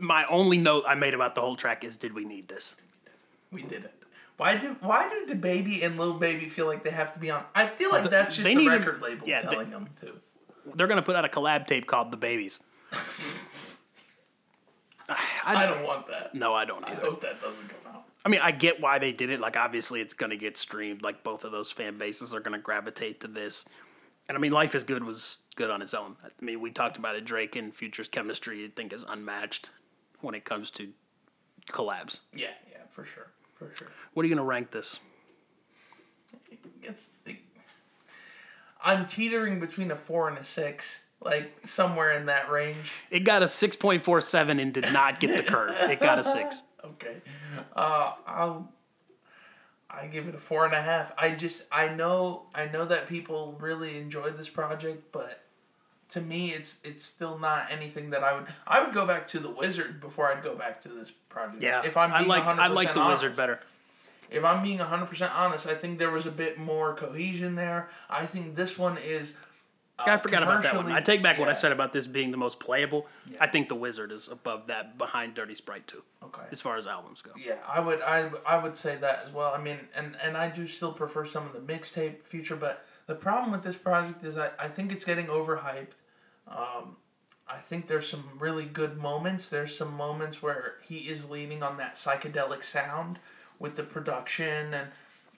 My 0.00 0.24
only 0.26 0.58
note 0.58 0.84
I 0.86 0.94
made 0.94 1.14
about 1.14 1.34
the 1.34 1.40
whole 1.42 1.56
track 1.56 1.84
is, 1.84 1.96
"Did 1.96 2.12
we 2.14 2.24
need 2.24 2.48
this?" 2.48 2.76
We 3.52 3.62
did 3.62 3.84
it. 3.84 3.94
Why 4.36 4.56
do 4.56 4.74
why 4.80 5.08
do 5.08 5.26
the 5.26 5.34
baby 5.34 5.82
and 5.82 5.98
little 5.98 6.14
Baby 6.14 6.48
feel 6.48 6.66
like 6.66 6.82
they 6.82 6.90
have 6.90 7.12
to 7.12 7.18
be 7.18 7.30
on? 7.30 7.44
I 7.54 7.66
feel 7.66 7.90
like 7.90 8.04
The- 8.04 8.08
that's 8.08 8.34
just 8.36 8.44
they 8.44 8.54
the 8.54 8.66
record 8.66 9.02
label 9.02 9.28
yeah, 9.28 9.42
they- 9.42 9.50
telling 9.50 9.70
them 9.70 9.88
to. 10.00 10.18
They're 10.74 10.86
gonna 10.86 11.02
put 11.02 11.14
out 11.16 11.24
a 11.24 11.28
collab 11.28 11.66
tape 11.66 11.86
called 11.86 12.10
"The 12.10 12.16
Babies." 12.16 12.60
I 15.44 15.66
don't 15.66 15.82
want 15.84 16.06
that. 16.08 16.34
No, 16.34 16.54
I 16.54 16.64
don't 16.64 16.84
Either. 16.84 17.02
I 17.02 17.04
hope 17.04 17.20
that 17.22 17.40
doesn't 17.42 17.68
come 17.68 17.92
out. 17.94 18.04
I 18.24 18.28
mean, 18.28 18.40
I 18.42 18.52
get 18.52 18.80
why 18.80 18.98
they 18.98 19.12
did 19.12 19.30
it. 19.30 19.40
Like, 19.40 19.56
obviously, 19.56 20.00
it's 20.00 20.14
gonna 20.14 20.36
get 20.36 20.56
streamed. 20.56 21.02
Like, 21.02 21.24
both 21.24 21.44
of 21.44 21.52
those 21.52 21.70
fan 21.72 21.98
bases 21.98 22.32
are 22.34 22.40
gonna 22.40 22.58
gravitate 22.58 23.20
to 23.22 23.28
this. 23.28 23.64
And 24.28 24.38
I 24.38 24.40
mean, 24.40 24.52
"Life 24.52 24.74
Is 24.74 24.84
Good" 24.84 25.02
was 25.02 25.38
good 25.56 25.70
on 25.70 25.82
its 25.82 25.92
own. 25.94 26.16
I 26.24 26.28
mean, 26.44 26.60
we 26.60 26.70
talked 26.70 26.96
about 26.96 27.16
it. 27.16 27.24
Drake 27.24 27.56
and 27.56 27.74
Future's 27.74 28.08
chemistry, 28.08 28.64
I 28.64 28.68
think, 28.68 28.92
is 28.92 29.04
unmatched 29.08 29.70
when 30.22 30.34
it 30.34 30.44
comes 30.44 30.70
to 30.70 30.88
collabs. 31.70 32.20
Yeah, 32.34 32.48
yeah, 32.70 32.78
for 32.90 33.04
sure, 33.04 33.30
for 33.56 33.70
sure. 33.74 33.88
What 34.14 34.24
are 34.24 34.28
you 34.28 34.34
gonna 34.34 34.46
rank 34.46 34.70
this? 34.70 34.98
it's 36.82 37.08
I'm 38.82 39.06
teetering 39.06 39.60
between 39.60 39.90
a 39.90 39.96
four 39.96 40.28
and 40.28 40.38
a 40.38 40.44
six, 40.44 41.00
like 41.20 41.52
somewhere 41.64 42.12
in 42.12 42.26
that 42.26 42.50
range. 42.50 42.92
It 43.10 43.20
got 43.20 43.42
a 43.42 43.48
six 43.48 43.76
point 43.76 44.04
four 44.04 44.20
seven 44.20 44.58
and 44.58 44.72
did 44.72 44.92
not 44.92 45.20
get 45.20 45.36
the 45.36 45.42
curve. 45.42 45.76
It 45.90 46.00
got 46.00 46.18
a 46.18 46.24
six. 46.24 46.62
Okay, 46.82 47.16
uh, 47.76 48.14
I'll 48.26 48.72
I 49.90 50.06
give 50.06 50.28
it 50.28 50.34
a 50.34 50.38
four 50.38 50.64
and 50.64 50.72
a 50.72 50.80
half. 50.80 51.12
I 51.18 51.32
just 51.32 51.64
I 51.70 51.88
know 51.88 52.46
I 52.54 52.64
know 52.66 52.86
that 52.86 53.06
people 53.06 53.54
really 53.60 53.98
enjoyed 53.98 54.38
this 54.38 54.48
project, 54.48 55.12
but 55.12 55.42
to 56.10 56.20
me, 56.20 56.50
it's 56.50 56.76
it's 56.84 57.04
still 57.04 57.38
not 57.38 57.70
anything 57.70 58.10
that 58.10 58.22
I 58.22 58.34
would. 58.34 58.46
I 58.66 58.82
would 58.82 58.92
go 58.92 59.06
back 59.06 59.26
to 59.28 59.38
the 59.38 59.50
Wizard 59.50 60.00
before 60.00 60.30
I'd 60.32 60.42
go 60.42 60.54
back 60.54 60.80
to 60.82 60.88
this 60.88 61.10
project. 61.10 61.62
Yeah, 61.62 61.82
if 61.84 61.96
I'm 61.96 62.12
I 62.12 62.18
being 62.18 62.28
like 62.28 62.42
100% 62.44 62.58
I 62.58 62.66
like 62.68 62.94
the 62.94 63.00
honest. 63.00 63.22
Wizard 63.22 63.36
better. 63.36 63.60
If 64.30 64.44
I'm 64.44 64.62
being 64.62 64.78
100% 64.78 65.30
honest, 65.36 65.66
I 65.66 65.74
think 65.74 65.98
there 65.98 66.10
was 66.12 66.24
a 66.26 66.30
bit 66.30 66.56
more 66.58 66.94
cohesion 66.94 67.56
there. 67.56 67.88
I 68.08 68.26
think 68.26 68.54
this 68.54 68.78
one 68.78 68.96
is. 68.98 69.32
Uh, 69.98 70.04
I 70.06 70.16
forgot 70.18 70.42
about 70.42 70.62
that 70.62 70.76
one. 70.76 70.90
I 70.90 71.00
take 71.00 71.22
back 71.22 71.38
what 71.38 71.48
I 71.48 71.52
said 71.52 71.72
about 71.72 71.92
this 71.92 72.06
being 72.06 72.30
the 72.30 72.36
most 72.36 72.58
playable. 72.60 73.06
I 73.40 73.46
think 73.48 73.68
the 73.68 73.74
Wizard 73.74 74.12
is 74.12 74.28
above 74.28 74.68
that, 74.68 74.96
behind 74.98 75.34
Dirty 75.34 75.54
Sprite 75.54 75.86
2, 75.88 76.02
Okay. 76.24 76.42
as 76.52 76.60
far 76.62 76.76
as 76.76 76.86
albums 76.86 77.22
go. 77.22 77.32
Yeah, 77.36 77.56
I 77.68 77.80
would 77.80 78.00
I 78.02 78.30
I 78.46 78.56
would 78.62 78.76
say 78.76 78.96
that 78.96 79.24
as 79.26 79.32
well. 79.32 79.52
I 79.52 79.60
mean, 79.60 79.78
and 79.94 80.16
and 80.22 80.36
I 80.36 80.48
do 80.48 80.66
still 80.66 80.92
prefer 80.92 81.26
some 81.26 81.44
of 81.46 81.52
the 81.52 81.60
mixtape 81.60 82.22
future, 82.24 82.56
but 82.56 82.84
the 83.06 83.14
problem 83.16 83.50
with 83.50 83.62
this 83.64 83.76
project 83.76 84.24
is 84.24 84.38
I, 84.38 84.50
I 84.58 84.68
think 84.68 84.92
it's 84.92 85.04
getting 85.04 85.26
overhyped. 85.26 85.88
Um, 86.50 86.96
I 87.48 87.58
think 87.58 87.86
there's 87.86 88.08
some 88.08 88.24
really 88.38 88.64
good 88.64 88.96
moments. 88.96 89.48
There's 89.48 89.76
some 89.76 89.94
moments 89.94 90.42
where 90.42 90.74
he 90.82 90.98
is 90.98 91.28
leaning 91.28 91.62
on 91.62 91.76
that 91.78 91.96
psychedelic 91.96 92.62
sound 92.62 93.18
with 93.58 93.76
the 93.76 93.82
production 93.82 94.74
and 94.74 94.88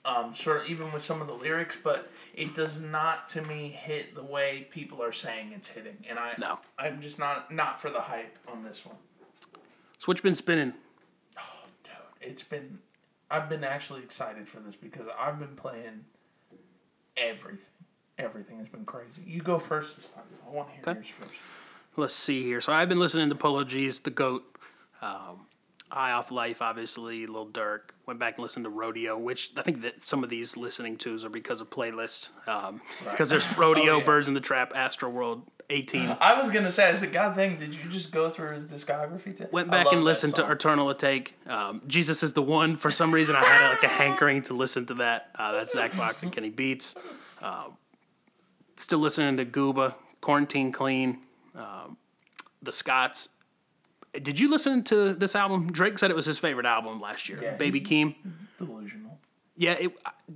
um, 0.05 0.35
sort 0.35 0.63
of 0.63 0.71
even 0.71 0.93
with 0.93 1.03
some 1.03 1.21
of 1.21 1.29
the 1.29 1.35
lyrics, 1.35 1.77
but 1.83 2.11
it 2.35 2.55
does 2.55 2.81
not 2.81 3.29
to 3.29 3.43
me 3.43 3.69
hit 3.69 4.15
the 4.15 4.23
way 4.23 4.67
people 4.71 5.03
are 5.03 5.13
saying 5.13 5.53
it's 5.55 5.69
hitting. 5.69 5.97
And 6.09 6.19
I 6.19 6.35
No. 6.39 6.59
I'm 6.79 7.01
just 7.01 7.19
not 7.19 7.53
not 7.53 7.81
for 7.81 7.91
the 7.91 8.01
hype 8.01 8.37
on 8.49 8.65
this 8.65 8.85
one. 8.85 8.97
So 9.99 10.07
what 10.07 10.19
you 10.19 10.23
been 10.23 10.35
spinning. 10.35 10.73
Oh, 11.39 11.65
dude, 11.85 11.93
it's 12.21 12.43
been. 12.43 12.79
I've 13.31 13.49
been 13.49 13.65
actually 13.65 14.03
excited 14.03 14.49
for 14.49 14.61
this 14.61 14.75
because 14.75 15.07
I've 15.19 15.39
been 15.39 15.57
playing 15.57 16.05
everything. 17.17 17.65
Everything 18.19 18.59
has 18.59 18.69
been 18.69 18.85
crazy. 18.85 19.23
You 19.27 19.41
go 19.43 19.59
first 19.59 19.97
this 19.97 20.09
time. 20.09 20.25
I 20.47 20.51
want 20.55 20.69
to 20.69 20.75
hear 20.75 20.83
Okay. 20.87 20.93
yours 20.99 21.09
first. 21.19 21.35
Let's 21.97 22.15
see 22.15 22.43
here. 22.43 22.61
So 22.61 22.73
I've 22.73 22.89
been 22.89 22.99
listening 23.01 23.29
to 23.31 23.35
Polo 23.35 23.65
G's 23.65 24.01
The 24.01 24.11
Goat, 24.11 24.45
um, 25.01 25.47
Eye 25.91 26.13
Off 26.13 26.31
Life, 26.31 26.63
obviously, 26.63 27.27
Lil 27.27 27.47
Durk. 27.47 27.81
Went 28.07 28.19
back 28.19 28.35
and 28.37 28.43
listened 28.43 28.65
to 28.65 28.71
Rodeo, 28.71 29.19
which 29.19 29.51
I 29.57 29.63
think 29.63 29.83
that 29.83 30.03
some 30.05 30.25
of 30.25 30.31
these 30.31 30.57
listening 30.57 30.97
tos 30.97 31.25
are 31.25 31.29
because 31.29 31.61
of 31.61 31.69
playlist. 31.71 32.31
Because 33.11 33.29
there's 33.29 33.47
Rodeo, 33.59 33.95
Oh, 33.95 33.99
yeah. 33.99 34.05
Birds 34.05 34.29
in 34.29 34.35
the 34.35 34.41
Trap, 34.41 34.73
Astro 34.75 35.11
World, 35.11 35.43
18. 35.71 36.17
I 36.21 36.41
was 36.41 36.49
gonna 36.51 36.73
say, 36.73 36.89
I 36.91 36.95
said, 36.97 37.13
God 37.13 37.37
dang, 37.37 37.59
did 37.59 37.75
you 37.75 37.83
just 37.91 38.11
go 38.11 38.29
through 38.31 38.53
his 38.53 38.65
discography? 38.65 39.37
Too? 39.37 39.47
Went 39.53 39.71
back 39.71 39.87
and 39.93 40.03
listened 40.03 40.35
to. 40.37 40.51
Eternal 40.51 40.93
Atake. 40.95 41.33
Um, 41.47 41.83
Jesus 41.87 42.23
is 42.23 42.33
the 42.33 42.43
one. 42.43 42.77
For 42.77 42.91
some 42.91 43.13
reason, 43.13 43.37
I 43.37 43.45
had 43.45 43.69
like 43.71 43.83
a 43.85 43.89
hankering 44.03 44.43
to 44.45 44.55
listen 44.55 44.87
to 44.87 44.95
that. 44.95 45.29
Uh, 45.39 45.53
that's 45.53 45.73
Zack 45.73 45.93
Fox 45.95 46.23
and 46.23 46.33
Kenny 46.33 46.51
Beats. 46.51 46.95
Um, 47.43 47.77
still 48.83 48.99
listening 48.99 49.37
to 49.39 49.45
Gooba, 49.45 49.95
Quarantine 50.20 50.72
Clean, 50.72 51.18
um, 51.55 51.97
the 52.62 52.72
Scotts. 52.72 53.28
Did 54.20 54.39
you 54.39 54.51
listen 54.51 54.85
to 54.85 55.14
this 55.14 55.35
album? 55.35 55.72
Drake 55.72 55.99
said 55.99 56.11
it 56.11 56.14
was 56.16 56.26
his 56.26 56.39
favorite 56.39 56.66
album 56.66 57.01
last 57.01 57.28
year. 57.28 57.39
Yeah, 57.43 57.57
Baby 57.57 57.80
Keem. 57.80 58.14
delusional. 58.59 59.18
Yeah, 59.57 59.72
it, 59.72 59.93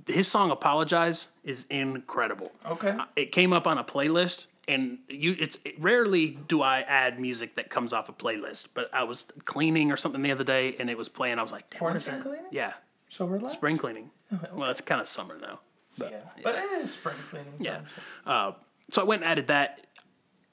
his 0.07 0.27
song 0.27 0.51
"Apologize" 0.51 1.27
is 1.43 1.65
incredible. 1.69 2.51
Okay. 2.65 2.95
It 3.15 3.31
came 3.31 3.51
up 3.53 3.67
on 3.67 3.77
a 3.77 3.83
playlist, 3.83 4.45
and 4.67 4.99
you 5.09 5.35
it's 5.39 5.57
it, 5.65 5.79
rarely 5.81 6.37
do 6.47 6.61
I 6.61 6.81
add 6.81 7.19
music 7.19 7.55
that 7.55 7.69
comes 7.69 7.93
off 7.93 8.09
a 8.09 8.13
playlist. 8.13 8.67
But 8.73 8.89
I 8.93 9.03
was 9.03 9.25
cleaning 9.45 9.91
or 9.91 9.97
something 9.97 10.21
the 10.21 10.31
other 10.31 10.43
day, 10.43 10.75
and 10.79 10.89
it 10.89 10.97
was 10.97 11.09
playing. 11.09 11.37
I 11.39 11.43
was 11.43 11.51
like, 11.51 11.69
Damn, 11.69 11.81
what 11.83 11.95
is 11.95 12.05
Quarantine 12.05 12.23
that? 12.23 12.35
cleaning? 12.37 12.51
Yeah, 12.51 12.73
So 13.09 13.25
relax. 13.25 13.55
spring 13.55 13.77
cleaning. 13.77 14.09
Well, 14.53 14.69
it's 14.69 14.81
kind 14.81 15.01
of 15.01 15.07
summer 15.07 15.37
now. 15.39 15.59
Yeah. 15.99 16.19
but 16.43 16.55
it 16.55 16.63
is 16.81 16.91
spring 16.91 17.15
cleaning. 17.29 17.53
Yeah. 17.59 17.81
so- 18.25 18.31
Uh, 18.31 18.51
so 18.91 19.01
I 19.01 19.05
went 19.05 19.23
and 19.23 19.31
added 19.31 19.47
that. 19.47 19.85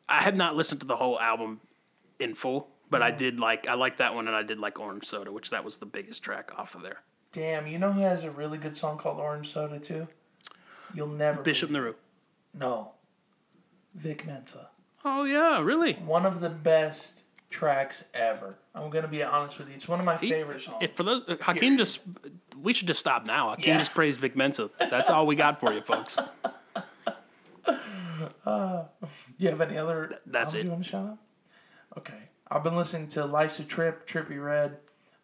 I 0.08 0.22
have 0.22 0.34
not 0.36 0.54
listened 0.56 0.80
to 0.82 0.86
the 0.86 0.96
whole 0.96 1.18
album 1.18 1.60
in 2.18 2.34
full, 2.34 2.68
but 2.90 3.00
I 3.02 3.10
did 3.10 3.40
like 3.40 3.66
I 3.68 3.74
like 3.74 3.96
that 3.98 4.14
one, 4.14 4.26
and 4.28 4.36
I 4.36 4.42
did 4.42 4.58
like 4.58 4.78
Orange 4.78 5.04
Soda, 5.06 5.32
which 5.32 5.50
that 5.50 5.64
was 5.64 5.78
the 5.78 5.86
biggest 5.86 6.22
track 6.22 6.52
off 6.58 6.74
of 6.74 6.82
there. 6.82 7.00
Damn, 7.32 7.66
you 7.66 7.78
know 7.78 7.90
who 7.92 8.02
has 8.02 8.22
a 8.24 8.30
really 8.30 8.58
good 8.58 8.76
song 8.76 8.98
called 8.98 9.18
Orange 9.18 9.52
Soda 9.52 9.78
too? 9.80 10.06
You'll 10.94 11.08
never. 11.08 11.42
Bishop 11.42 11.70
Nehru. 11.70 11.94
No. 12.52 12.92
Vic 13.94 14.24
Mensa. 14.26 14.68
Oh 15.04 15.24
yeah, 15.24 15.60
really? 15.60 15.94
One 15.94 16.24
of 16.26 16.40
the 16.40 16.50
best 16.50 17.23
tracks 17.58 18.02
ever. 18.14 18.56
I'm 18.74 18.90
gonna 18.90 19.06
be 19.06 19.22
honest 19.22 19.58
with 19.58 19.68
you. 19.68 19.74
It's 19.76 19.86
one 19.86 20.00
of 20.00 20.04
my 20.04 20.16
favorite 20.16 20.60
songs. 20.60 20.78
If 20.80 20.94
for 20.96 21.04
those 21.04 21.22
uh, 21.28 21.36
Hakeem 21.40 21.76
just, 21.76 22.00
we 22.60 22.72
should 22.74 22.88
just 22.88 22.98
stop 22.98 23.24
now. 23.24 23.50
Hakeem 23.50 23.74
Yeah. 23.74 23.78
just 23.78 23.94
praised 23.94 24.18
Vic 24.18 24.34
Mensa. 24.34 24.70
That's 24.80 25.08
all 25.08 25.24
we 25.24 25.36
got 25.36 25.60
for 25.60 25.72
you, 25.72 25.80
folks. 25.80 26.18
Do 27.66 27.72
you 29.38 29.48
have 29.50 29.60
any 29.60 29.78
other? 29.78 30.18
that's 30.26 30.54
it. 30.54 30.64
You 30.64 30.70
want 30.72 30.82
to 30.84 30.90
shout 30.90 31.06
out? 31.06 31.18
Okay, 31.96 32.18
I've 32.50 32.64
been 32.64 32.74
listening 32.76 33.06
to 33.08 33.24
Life's 33.24 33.60
a 33.60 33.64
Trip, 33.64 34.04
Trippie 34.08 34.44
Redd, 34.44 34.78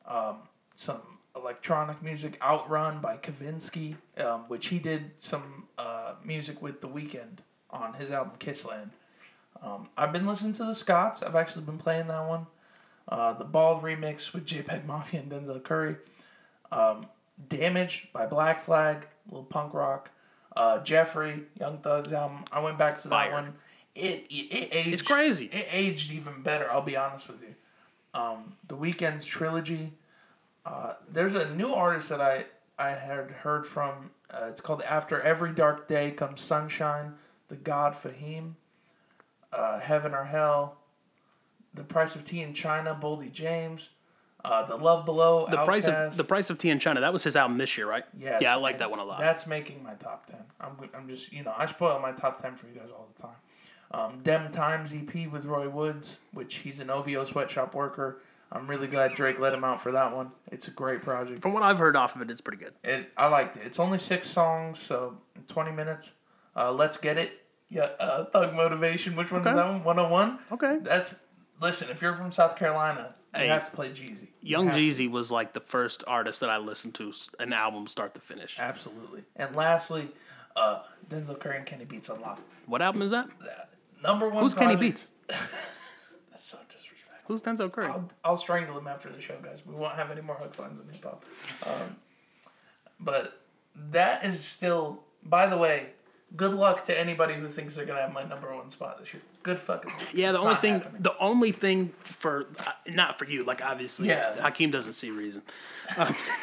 um, 0.06 0.36
some 0.76 1.00
electronic 1.34 2.00
music, 2.00 2.38
Outrun 2.40 3.00
by 3.00 3.16
Kavinsky, 3.16 3.96
um, 4.18 4.42
which 4.46 4.68
he 4.68 4.78
did 4.78 5.10
some 5.18 5.64
uh, 5.78 6.14
music 6.24 6.62
with 6.62 6.80
The 6.80 6.86
Weeknd 6.88 7.38
on 7.70 7.94
his 7.94 8.12
album 8.12 8.34
Kissland. 8.38 8.90
Um, 9.62 9.88
I've 9.96 10.12
been 10.12 10.26
listening 10.26 10.52
to 10.54 10.64
the 10.64 10.74
Scotts. 10.74 11.22
I've 11.22 11.36
actually 11.36 11.64
been 11.64 11.78
playing 11.78 12.08
that 12.08 12.28
one. 12.28 12.46
Uh, 13.08 13.32
the 13.34 13.44
Bald 13.44 13.82
remix 13.82 14.32
with 14.32 14.46
JPEG 14.46 14.86
Mafia 14.86 15.20
and 15.20 15.30
Denzel 15.30 15.62
Curry. 15.62 15.96
Um, 16.72 17.06
Damaged 17.48 18.12
by 18.12 18.26
Black 18.26 18.64
Flag, 18.64 19.06
little 19.28 19.44
punk 19.44 19.72
rock. 19.74 20.10
Uh, 20.56 20.78
Jeffery, 20.82 21.44
Young 21.58 21.78
Thug's 21.78 22.12
album. 22.12 22.44
I 22.52 22.60
went 22.60 22.76
back 22.78 23.00
to 23.02 23.08
Fire. 23.08 23.30
that 23.30 23.34
one. 23.34 23.54
It, 23.94 24.26
it 24.28 24.34
it 24.52 24.68
aged. 24.72 24.92
It's 24.92 25.02
crazy. 25.02 25.46
It 25.46 25.66
aged 25.72 26.12
even 26.12 26.42
better. 26.42 26.70
I'll 26.70 26.82
be 26.82 26.96
honest 26.96 27.28
with 27.28 27.40
you. 27.42 27.54
Um, 28.12 28.54
the 28.68 28.76
Weeknd's 28.76 29.24
trilogy. 29.24 29.92
Uh, 30.66 30.94
there's 31.12 31.34
a 31.34 31.54
new 31.54 31.72
artist 31.72 32.08
that 32.10 32.20
I 32.20 32.44
I 32.78 32.90
had 32.90 33.30
heard 33.30 33.66
from. 33.66 34.10
Uh, 34.30 34.46
it's 34.48 34.60
called 34.60 34.82
After 34.82 35.20
Every 35.20 35.52
Dark 35.52 35.88
Day 35.88 36.10
Comes 36.10 36.40
Sunshine. 36.40 37.14
The 37.48 37.56
God 37.56 37.96
Fahim. 38.00 38.52
Uh, 39.52 39.80
Heaven 39.80 40.14
or 40.14 40.24
Hell. 40.24 40.76
The 41.74 41.84
Price 41.84 42.14
of 42.14 42.24
Tea 42.24 42.42
in 42.42 42.54
China. 42.54 42.98
Boldy 43.00 43.32
James. 43.32 43.88
Uh, 44.44 44.66
the 44.66 44.76
Love 44.76 45.04
Below. 45.04 45.46
The 45.50 45.64
price 45.64 45.86
of 45.86 46.16
the 46.16 46.24
price 46.24 46.48
of 46.50 46.58
tea 46.58 46.70
in 46.70 46.78
China. 46.78 47.00
That 47.00 47.12
was 47.12 47.22
his 47.22 47.36
album 47.36 47.58
this 47.58 47.76
year, 47.76 47.86
right? 47.86 48.04
Yes, 48.18 48.40
Yeah, 48.40 48.54
I 48.54 48.56
like 48.56 48.74
and 48.74 48.80
that 48.80 48.90
one 48.90 48.98
a 48.98 49.04
lot. 49.04 49.20
That's 49.20 49.46
making 49.46 49.82
my 49.82 49.94
top 49.94 50.26
ten. 50.26 50.40
I'm, 50.60 50.76
I'm 50.94 51.08
just 51.08 51.30
you 51.32 51.42
know 51.42 51.52
I 51.56 51.66
spoil 51.66 51.98
my 51.98 52.12
top 52.12 52.40
ten 52.40 52.54
for 52.56 52.66
you 52.66 52.72
guys 52.74 52.90
all 52.90 53.08
the 53.14 53.22
time. 53.22 53.36
Um, 53.92 54.20
Dem 54.22 54.50
Times 54.52 54.94
EP 54.94 55.30
with 55.30 55.44
Roy 55.44 55.68
Woods, 55.68 56.18
which 56.32 56.56
he's 56.56 56.80
an 56.80 56.90
OVO 56.90 57.24
sweatshop 57.24 57.74
worker. 57.74 58.22
I'm 58.52 58.66
really 58.66 58.86
glad 58.86 59.14
Drake 59.14 59.38
let 59.38 59.52
him 59.52 59.62
out 59.62 59.82
for 59.82 59.92
that 59.92 60.14
one. 60.14 60.30
It's 60.50 60.68
a 60.68 60.72
great 60.72 61.02
project. 61.02 61.42
From 61.42 61.52
what 61.52 61.62
I've 61.62 61.78
heard 61.78 61.94
off 61.94 62.16
of 62.16 62.22
it, 62.22 62.30
it's 62.30 62.40
pretty 62.40 62.58
good. 62.58 62.72
It 62.82 63.10
I 63.16 63.26
liked 63.26 63.56
it. 63.56 63.62
It's 63.64 63.78
only 63.78 63.98
six 63.98 64.28
songs, 64.28 64.80
so 64.80 65.16
20 65.48 65.70
minutes. 65.72 66.12
Uh, 66.56 66.72
Let's 66.72 66.96
get 66.96 67.18
it. 67.18 67.39
Yeah, 67.70 67.88
uh, 68.00 68.24
Thug 68.26 68.54
Motivation. 68.54 69.14
Which 69.16 69.30
one 69.30 69.40
Okay. 69.42 69.50
is 69.50 69.56
that 69.56 69.66
one? 69.66 69.84
101. 69.84 70.38
Okay. 70.52 70.78
That's 70.82 71.14
listen. 71.60 71.88
If 71.88 72.02
you're 72.02 72.16
from 72.16 72.32
South 72.32 72.56
Carolina, 72.56 73.14
you 73.34 73.40
Hey, 73.42 73.48
have 73.48 73.70
to 73.70 73.76
play 73.76 73.90
Jeezy. 73.90 74.22
You 74.42 74.50
Young 74.56 74.66
have 74.66 74.74
to. 74.76 74.80
Jeezy 74.80 75.08
was 75.10 75.30
like 75.30 75.52
the 75.52 75.60
first 75.60 76.02
artist 76.06 76.40
that 76.40 76.50
I 76.50 76.58
listened 76.58 76.94
to 76.94 77.12
an 77.38 77.52
album 77.52 77.86
start 77.86 78.14
to 78.14 78.20
finish. 78.20 78.56
Absolutely. 78.58 79.22
And 79.36 79.54
lastly, 79.54 80.08
uh, 80.56 80.80
Denzel 81.08 81.38
Curry 81.38 81.58
and 81.58 81.66
Kenny 81.66 81.84
Beats 81.84 82.08
Unlocked. 82.08 82.42
What 82.66 82.82
album 82.82 83.02
is 83.02 83.12
that? 83.12 83.28
Number 84.02 84.28
one. 84.28 84.42
Who's 84.42 84.54
Kenny 84.54 84.74
Beats? 84.76 85.06
That's 85.28 86.44
so 86.44 86.58
disrespectful. 86.68 87.24
Who's 87.28 87.40
Denzel 87.40 87.70
Curry? 87.70 87.86
I'll, 87.86 88.08
I'll 88.24 88.36
strangle 88.36 88.76
him 88.76 88.88
after 88.88 89.10
the 89.10 89.20
show, 89.20 89.36
guys. 89.42 89.62
We 89.64 89.74
won't 89.76 89.94
have 89.94 90.10
any 90.10 90.22
more 90.22 90.34
hooks 90.34 90.58
lines 90.58 90.80
in 90.80 90.88
hip 90.88 91.04
hop. 91.04 91.24
Um, 91.64 91.96
but 92.98 93.40
that 93.92 94.24
is 94.24 94.42
still. 94.42 95.04
By 95.22 95.46
the 95.46 95.56
way, 95.58 95.90
good 96.36 96.54
luck 96.54 96.84
to 96.84 96.98
anybody 96.98 97.34
who 97.34 97.48
thinks 97.48 97.74
they're 97.74 97.84
gonna 97.84 98.00
have 98.00 98.12
my 98.12 98.24
number 98.24 98.54
one 98.54 98.70
spot 98.70 98.98
this 99.00 99.12
year. 99.12 99.22
Good 99.42 99.58
fucking. 99.58 99.90
luck. 99.90 100.00
Yeah, 100.12 100.32
the 100.32 100.38
only 100.38 100.54
thing, 100.56 100.74
happening. 100.80 101.02
the 101.02 101.18
only 101.18 101.52
thing 101.52 101.92
for 102.02 102.46
uh, 102.58 102.72
not 102.88 103.18
for 103.18 103.24
you, 103.24 103.44
like 103.44 103.62
obviously, 103.64 104.08
Yeah. 104.08 104.40
Hakeem 104.40 104.70
doesn't 104.70 104.92
see 104.92 105.10
reason. 105.10 105.42
Um, 105.96 106.14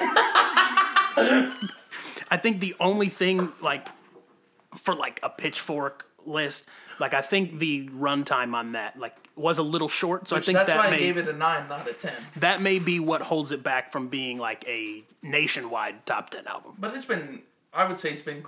I 2.29 2.37
think 2.41 2.59
the 2.59 2.75
only 2.79 3.09
thing, 3.09 3.51
like, 3.61 3.87
for 4.75 4.93
like 4.95 5.19
a 5.23 5.29
pitchfork 5.29 6.05
list, 6.25 6.65
like 6.99 7.13
I 7.13 7.21
think 7.21 7.59
the 7.59 7.87
runtime 7.89 8.53
on 8.53 8.73
that, 8.73 8.99
like, 8.99 9.15
was 9.35 9.57
a 9.59 9.63
little 9.63 9.87
short. 9.87 10.27
So 10.27 10.35
Which, 10.35 10.43
I 10.43 10.45
think 10.47 10.57
that's 10.57 10.69
that 10.69 10.77
why 10.77 10.89
may 10.89 10.97
I 10.97 10.99
gave 10.99 11.17
it 11.17 11.27
a 11.27 11.33
nine, 11.33 11.67
not 11.69 11.87
a 11.87 11.93
ten. 11.93 12.13
that 12.37 12.61
may 12.61 12.79
be 12.79 12.99
what 12.99 13.21
holds 13.21 13.51
it 13.51 13.63
back 13.63 13.91
from 13.91 14.09
being 14.09 14.37
like 14.37 14.67
a 14.67 15.03
nationwide 15.21 16.05
top 16.05 16.29
ten 16.31 16.45
album. 16.47 16.73
But 16.77 16.95
it's 16.95 17.05
been, 17.05 17.41
I 17.73 17.85
would 17.85 17.99
say, 17.99 18.11
it's 18.11 18.21
been 18.21 18.41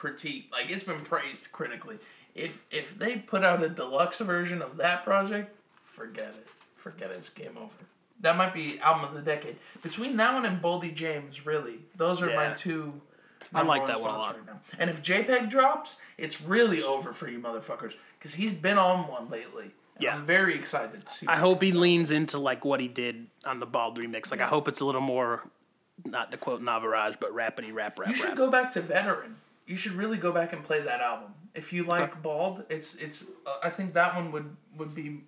critiqued. 0.00 0.50
Like 0.52 0.70
it's 0.70 0.84
been 0.84 1.00
praised 1.00 1.52
critically. 1.52 1.98
If 2.34 2.60
if 2.70 2.98
they 2.98 3.16
put 3.18 3.44
out 3.44 3.62
a 3.62 3.68
deluxe 3.68 4.18
version 4.18 4.62
of 4.62 4.76
that 4.78 5.04
project, 5.04 5.54
forget 5.84 6.28
it. 6.30 6.46
Forget 6.76 7.10
it. 7.10 7.16
It's 7.18 7.28
game 7.28 7.56
over. 7.58 7.70
That 8.22 8.36
might 8.36 8.52
be 8.54 8.78
album 8.80 9.04
of 9.08 9.14
the 9.14 9.22
decade. 9.22 9.56
Between 9.82 10.16
that 10.18 10.34
one 10.34 10.44
and 10.44 10.60
Boldy 10.62 10.94
James, 10.94 11.46
really, 11.46 11.78
those 11.96 12.22
are 12.22 12.34
my 12.34 12.52
two. 12.54 13.00
I 13.54 13.62
like 13.62 13.80
number 13.80 13.94
that 13.94 14.00
one 14.02 14.10
a 14.14 14.18
spots 14.22 14.38
lot. 14.38 14.46
Now. 14.46 14.60
And 14.78 14.90
if 14.90 15.02
JPEG 15.02 15.50
drops, 15.50 15.96
it's 16.18 16.40
really 16.40 16.82
over 16.82 17.12
for 17.12 17.28
you 17.28 17.40
motherfuckers. 17.40 17.94
because 18.18 18.34
he's 18.34 18.52
been 18.52 18.78
on 18.78 19.08
one 19.08 19.28
lately. 19.30 19.64
and 19.64 19.72
Yeah. 20.04 20.14
I'm 20.14 20.24
very 20.26 20.54
excited 20.54 21.04
to 21.04 21.12
see. 21.12 21.26
I 21.26 21.32
what- 21.32 21.38
hope 21.40 21.62
he 21.62 21.72
leans 21.72 22.10
into 22.10 22.38
like 22.38 22.64
what 22.64 22.78
he 22.80 22.86
did 22.88 23.26
on 23.44 23.58
the 23.58 23.66
Bald 23.66 23.98
remix. 23.98 24.30
Like 24.30 24.40
I 24.42 24.46
hope 24.46 24.68
it's 24.68 24.80
a 24.80 24.84
little 24.84 25.00
more, 25.00 25.42
not 26.04 26.30
to 26.30 26.36
quote 26.36 26.62
Navaraj, 26.62 27.18
but 27.18 27.34
rapidy 27.34 27.72
rap 27.72 27.98
rap 27.98 28.10
you 28.10 28.14
should 28.14 28.26
rap. 28.26 28.36
go 28.36 28.50
back 28.50 28.70
to 28.72 28.82
Veteran. 28.82 29.36
You 29.70 29.76
should 29.76 29.92
really 29.92 30.16
go 30.16 30.32
back 30.32 30.52
and 30.52 30.64
play 30.64 30.80
that 30.80 31.00
album. 31.00 31.32
If 31.54 31.72
you 31.72 31.84
like 31.84 32.20
Bald, 32.22 32.64
it's 32.70 32.96
it's. 32.96 33.22
Uh, 33.46 33.58
I 33.62 33.70
think 33.70 33.94
that 33.94 34.16
one 34.16 34.32
would 34.32 34.56
would 34.76 34.96
be. 34.96 35.22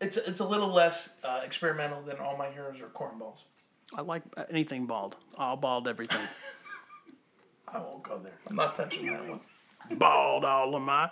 It's 0.00 0.16
it's 0.16 0.40
a 0.40 0.44
little 0.44 0.66
less 0.66 1.10
uh, 1.22 1.42
experimental 1.44 2.02
than 2.02 2.16
All 2.18 2.36
My 2.36 2.50
Heroes 2.50 2.80
Are 2.80 2.88
Cornballs. 2.88 3.38
I 3.96 4.00
like 4.00 4.24
anything 4.50 4.86
bald. 4.86 5.14
I'll 5.38 5.56
bald 5.56 5.86
everything. 5.86 6.26
I 7.68 7.78
won't 7.78 8.02
go 8.02 8.18
there. 8.18 8.32
I'm 8.48 8.56
not 8.56 8.74
touching 8.74 9.06
that 9.06 9.28
one. 9.28 9.40
bald 9.96 10.44
all 10.44 10.74
of 10.74 10.82
my. 10.82 11.08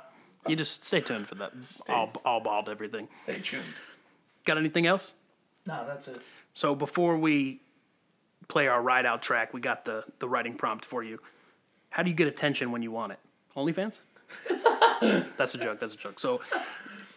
You 0.48 0.56
just 0.56 0.84
stay 0.84 1.00
tuned 1.00 1.28
for 1.28 1.36
that. 1.36 1.52
All 1.88 2.10
all 2.24 2.40
bald 2.40 2.68
everything. 2.68 3.06
Stay 3.14 3.38
tuned. 3.38 3.62
Got 4.44 4.58
anything 4.58 4.86
else? 4.86 5.14
No, 5.66 5.86
that's 5.86 6.08
it. 6.08 6.20
So 6.54 6.74
before 6.74 7.16
we 7.16 7.60
play 8.48 8.66
our 8.66 8.82
ride 8.82 9.06
out 9.06 9.22
track, 9.22 9.54
we 9.54 9.60
got 9.60 9.84
the 9.84 10.02
the 10.18 10.28
writing 10.28 10.56
prompt 10.56 10.84
for 10.84 11.04
you. 11.04 11.20
How 11.92 12.02
do 12.02 12.10
you 12.10 12.16
get 12.16 12.26
attention 12.26 12.72
when 12.72 12.82
you 12.82 12.90
want 12.90 13.12
it? 13.12 13.18
OnlyFans? 13.56 13.98
that's 15.36 15.54
a 15.54 15.58
joke. 15.58 15.78
That's 15.78 15.92
a 15.94 15.96
joke. 15.96 16.18
So 16.18 16.40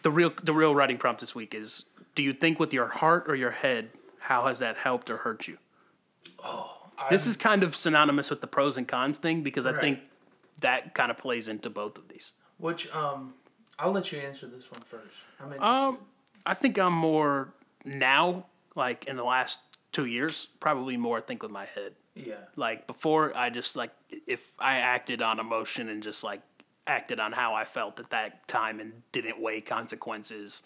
the 0.04 0.12
real 0.12 0.32
the 0.44 0.54
real 0.54 0.76
writing 0.76 0.98
prompt 0.98 1.22
this 1.22 1.34
week 1.34 1.56
is: 1.56 1.86
Do 2.14 2.22
you 2.22 2.34
think 2.34 2.60
with 2.60 2.74
your 2.74 2.88
heart 2.88 3.26
or 3.28 3.36
your 3.36 3.52
head? 3.52 3.90
How 4.20 4.48
has 4.48 4.60
that 4.60 4.76
helped 4.78 5.10
or 5.10 5.18
hurt 5.18 5.48
you? 5.48 5.58
Oh. 6.44 6.72
This 7.10 7.28
is 7.28 7.38
kind 7.38 7.62
of 7.64 7.76
synonymous 7.76 8.30
with 8.30 8.42
the 8.42 8.48
pros 8.48 8.78
and 8.78 8.88
cons 8.88 9.18
thing 9.18 9.44
because 9.44 9.66
I 9.66 9.72
Right. 9.72 9.82
think 9.82 10.00
that 10.62 10.94
kind 10.96 11.12
of 11.12 11.18
plays 11.18 11.48
into 11.50 11.70
both 11.70 11.98
of 11.98 12.08
these. 12.08 12.32
Which 12.58 12.94
um, 12.96 13.34
I'll 13.78 13.92
let 13.92 14.12
you 14.12 14.20
answer 14.20 14.48
this 14.48 14.64
one 14.72 14.82
first. 14.90 15.14
I'm 15.40 15.48
interested. 15.48 15.66
Um, 15.66 15.98
I 16.46 16.54
think 16.54 16.80
I'm 16.80 16.94
more 16.94 17.54
now, 17.84 18.46
like 18.76 19.06
in 19.06 19.18
the 19.18 19.24
last 19.26 19.60
two 19.92 20.06
years, 20.06 20.48
probably 20.60 20.98
more. 20.98 21.18
I 21.18 21.22
think 21.22 21.44
with 21.44 21.52
my 21.52 21.66
head. 21.66 21.94
Yeah. 22.16 22.36
Like 22.56 22.88
before, 22.88 23.36
I 23.36 23.50
just 23.50 23.76
like 23.76 23.92
if 24.26 24.52
I 24.58 24.78
acted 24.78 25.22
on 25.22 25.40
emotion 25.40 25.90
and 25.90 26.02
just 26.02 26.24
like 26.24 26.42
acted 26.88 27.20
on 27.20 27.34
how 27.34 27.54
I 27.54 27.66
felt 27.66 28.00
at 28.00 28.10
that 28.12 28.48
time 28.48 28.80
and 28.80 28.94
didn't 29.12 29.42
weigh 29.42 29.62
consequences 29.62 30.64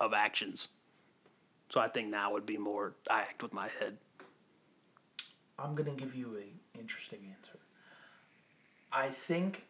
of 0.00 0.12
actions. 0.12 0.68
So 1.68 1.80
I 1.80 1.88
think 1.88 2.08
now 2.08 2.32
would 2.32 2.46
be 2.46 2.58
more 2.58 2.94
I 3.08 3.20
act 3.20 3.42
with 3.42 3.52
my 3.52 3.68
head. 3.78 3.96
I'm 5.58 5.74
gonna 5.74 5.92
give 5.92 6.14
you 6.14 6.36
a 6.36 6.78
interesting 6.78 7.32
answer. 7.36 7.58
I 8.92 9.08
think, 9.08 9.64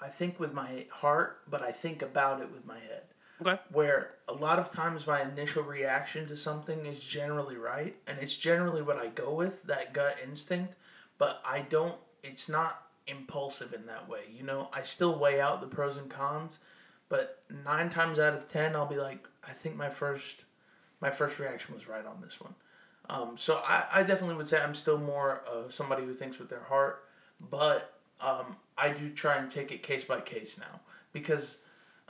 I 0.00 0.08
think 0.08 0.38
with 0.40 0.52
my 0.52 0.86
heart, 0.90 1.40
but 1.48 1.62
I 1.62 1.72
think 1.72 2.02
about 2.02 2.40
it 2.40 2.50
with 2.52 2.66
my 2.66 2.78
head. 2.78 3.02
Okay. 3.40 3.58
Where 3.72 4.10
a 4.28 4.32
lot 4.32 4.58
of 4.58 4.70
times 4.70 5.06
my 5.06 5.22
initial 5.22 5.62
reaction 5.62 6.26
to 6.28 6.36
something 6.36 6.86
is 6.86 7.00
generally 7.00 7.56
right, 7.56 7.96
and 8.06 8.18
it's 8.20 8.36
generally 8.36 8.82
what 8.82 8.98
I 8.98 9.08
go 9.08 9.34
with, 9.34 9.62
that 9.64 9.92
gut 9.92 10.16
instinct. 10.22 10.74
But 11.18 11.42
I 11.44 11.62
don't. 11.62 11.96
It's 12.22 12.48
not 12.48 12.82
impulsive 13.08 13.72
in 13.72 13.86
that 13.86 14.08
way. 14.08 14.20
You 14.32 14.44
know, 14.44 14.68
I 14.72 14.82
still 14.82 15.18
weigh 15.18 15.40
out 15.40 15.60
the 15.60 15.66
pros 15.66 15.96
and 15.96 16.08
cons, 16.08 16.58
but 17.08 17.42
nine 17.64 17.90
times 17.90 18.18
out 18.18 18.34
of 18.34 18.48
ten, 18.48 18.76
I'll 18.76 18.86
be 18.86 18.98
like, 18.98 19.26
I 19.46 19.52
think 19.52 19.76
my 19.76 19.90
first, 19.90 20.44
my 21.00 21.10
first 21.10 21.38
reaction 21.38 21.74
was 21.74 21.88
right 21.88 22.06
on 22.06 22.20
this 22.22 22.40
one. 22.40 22.54
Um, 23.10 23.36
so 23.36 23.60
I, 23.66 23.84
I 23.92 24.02
definitely 24.04 24.36
would 24.36 24.46
say 24.46 24.60
I'm 24.60 24.74
still 24.74 24.98
more 24.98 25.42
of 25.50 25.74
somebody 25.74 26.04
who 26.04 26.14
thinks 26.14 26.38
with 26.38 26.48
their 26.48 26.62
heart, 26.62 27.04
but 27.50 27.98
um, 28.20 28.56
I 28.78 28.90
do 28.90 29.10
try 29.10 29.36
and 29.36 29.50
take 29.50 29.72
it 29.72 29.82
case 29.82 30.04
by 30.04 30.20
case 30.20 30.56
now 30.58 30.80
because, 31.12 31.58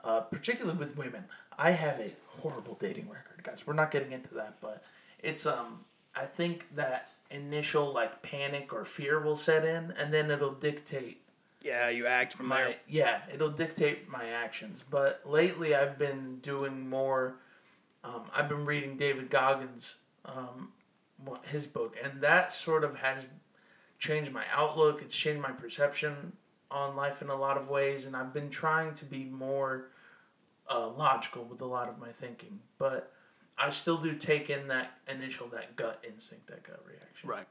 uh, 0.04 0.20
particularly 0.20 0.78
with 0.78 0.96
women, 0.96 1.24
I 1.58 1.70
have 1.70 2.00
a 2.00 2.12
horrible 2.40 2.76
dating 2.80 3.08
record, 3.08 3.42
guys. 3.44 3.60
We're 3.66 3.74
not 3.74 3.90
getting 3.90 4.12
into 4.12 4.34
that, 4.34 4.56
but 4.60 4.82
it's 5.22 5.46
um 5.46 5.84
I 6.14 6.24
think 6.26 6.66
that 6.74 7.10
initial 7.30 7.92
like 7.92 8.22
panic 8.22 8.72
or 8.72 8.84
fear 8.84 9.20
will 9.20 9.36
set 9.36 9.64
in, 9.64 9.92
and 9.92 10.12
then 10.12 10.30
it'll 10.30 10.52
dictate 10.52 11.20
Yeah, 11.62 11.88
you 11.88 12.06
act 12.06 12.34
from 12.34 12.46
my 12.48 12.62
there. 12.64 12.74
yeah 12.88 13.20
it'll 13.32 13.50
dictate 13.50 14.08
my 14.08 14.26
actions 14.30 14.82
but 14.90 15.20
lately 15.24 15.74
i've 15.74 15.96
been 15.98 16.38
doing 16.42 16.88
more 16.88 17.36
um, 18.04 18.22
i've 18.34 18.48
been 18.48 18.66
reading 18.66 18.96
david 18.96 19.30
goggins 19.30 19.94
um, 20.26 20.72
his 21.44 21.66
book 21.66 21.96
and 22.02 22.20
that 22.20 22.52
sort 22.52 22.82
of 22.84 22.96
has 22.96 23.24
changed 23.98 24.32
my 24.32 24.44
outlook 24.52 25.00
it's 25.00 25.14
changed 25.14 25.40
my 25.40 25.52
perception 25.52 26.32
on 26.70 26.96
life 26.96 27.22
in 27.22 27.28
a 27.30 27.34
lot 27.36 27.56
of 27.56 27.68
ways 27.68 28.06
and 28.06 28.16
i've 28.16 28.34
been 28.34 28.50
trying 28.50 28.92
to 28.94 29.04
be 29.04 29.24
more 29.24 29.86
uh, 30.70 30.88
logical 30.88 31.44
with 31.44 31.60
a 31.60 31.66
lot 31.66 31.88
of 31.88 31.98
my 31.98 32.10
thinking 32.20 32.58
but 32.78 33.12
i 33.58 33.68
still 33.70 33.96
do 33.96 34.14
take 34.14 34.48
in 34.50 34.68
that 34.68 34.92
initial 35.08 35.46
that 35.48 35.74
gut 35.76 36.02
instinct 36.06 36.46
that 36.46 36.62
gut 36.62 36.82
reaction 36.86 37.28
Right. 37.28 37.46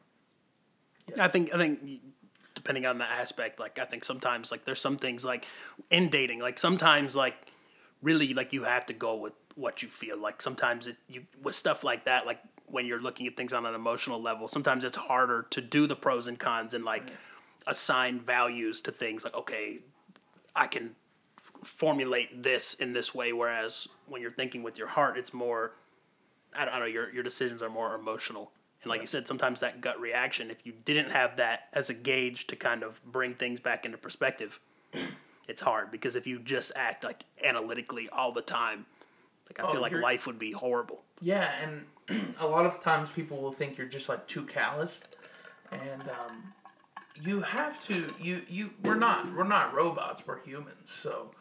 I 1.19 1.27
think 1.27 1.53
I 1.53 1.57
think 1.57 2.01
depending 2.55 2.85
on 2.85 2.97
the 2.97 3.05
aspect, 3.05 3.59
like 3.59 3.79
I 3.79 3.85
think 3.85 4.03
sometimes 4.03 4.51
like 4.51 4.65
there's 4.65 4.81
some 4.81 4.97
things 4.97 5.25
like 5.25 5.45
in 5.89 6.09
dating, 6.09 6.39
like 6.39 6.59
sometimes 6.59 7.15
like 7.15 7.35
really 8.01 8.33
like 8.33 8.53
you 8.53 8.63
have 8.63 8.85
to 8.87 8.93
go 8.93 9.15
with 9.15 9.33
what 9.55 9.81
you 9.81 9.89
feel. 9.89 10.17
Like 10.17 10.41
sometimes 10.41 10.87
it 10.87 10.97
you 11.07 11.23
with 11.41 11.55
stuff 11.55 11.83
like 11.83 12.05
that, 12.05 12.25
like 12.25 12.39
when 12.67 12.85
you're 12.85 13.01
looking 13.01 13.27
at 13.27 13.35
things 13.35 13.53
on 13.53 13.65
an 13.65 13.75
emotional 13.75 14.21
level, 14.21 14.47
sometimes 14.47 14.83
it's 14.83 14.97
harder 14.97 15.47
to 15.49 15.61
do 15.61 15.87
the 15.87 15.95
pros 15.95 16.27
and 16.27 16.39
cons 16.39 16.73
and 16.73 16.85
like 16.85 17.09
assign 17.67 18.19
values 18.19 18.81
to 18.81 18.91
things. 18.91 19.23
Like 19.23 19.35
okay, 19.35 19.79
I 20.55 20.67
can 20.67 20.95
formulate 21.63 22.43
this 22.43 22.73
in 22.75 22.93
this 22.93 23.13
way, 23.13 23.33
whereas 23.33 23.87
when 24.07 24.21
you're 24.21 24.31
thinking 24.31 24.63
with 24.63 24.77
your 24.77 24.87
heart, 24.87 25.17
it's 25.17 25.33
more 25.33 25.73
I 26.53 26.65
don't, 26.65 26.69
I 26.73 26.79
don't 26.79 26.87
know, 26.87 26.93
your, 26.93 27.13
your 27.13 27.23
decisions 27.23 27.61
are 27.61 27.69
more 27.69 27.95
emotional. 27.95 28.51
And 28.83 28.89
like 28.89 28.99
you 29.01 29.07
said, 29.07 29.27
sometimes 29.27 29.59
that 29.59 29.79
gut 29.79 29.99
reaction, 30.01 30.49
if 30.51 30.57
you 30.65 30.73
didn't 30.85 31.11
have 31.11 31.37
that 31.37 31.67
as 31.71 31.89
a 31.89 31.93
gauge 31.93 32.47
to 32.47 32.55
kind 32.55 32.83
of 32.83 33.01
bring 33.05 33.35
things 33.35 33.59
back 33.59 33.85
into 33.85 33.97
perspective, 33.97 34.59
it's 35.47 35.61
hard 35.61 35.91
because 35.91 36.15
if 36.15 36.25
you 36.25 36.39
just 36.39 36.71
act 36.75 37.03
like 37.03 37.23
analytically 37.43 38.09
all 38.09 38.31
the 38.33 38.41
time, 38.41 38.85
like 39.47 39.59
I 39.63 39.69
Oh, 39.69 39.71
feel 39.73 39.81
like 39.81 39.93
life 39.93 40.25
would 40.25 40.39
be 40.39 40.51
horrible. 40.51 41.03
Yeah, 41.21 41.51
and 41.61 42.35
a 42.39 42.47
lot 42.47 42.65
of 42.65 42.81
times 42.81 43.09
people 43.15 43.37
will 43.41 43.51
think 43.51 43.77
you're 43.77 43.87
just 43.87 44.09
like 44.09 44.27
too 44.27 44.45
calloused, 44.45 45.15
and 45.71 46.01
um, 46.03 46.53
you 47.21 47.41
have 47.41 47.85
to. 47.87 48.13
You 48.19 48.41
you 48.49 48.71
we're 48.83 48.95
not 48.95 49.33
we're 49.35 49.43
not 49.43 49.73
robots. 49.73 50.23
We're 50.25 50.39
humans, 50.41 50.89
so 51.03 51.31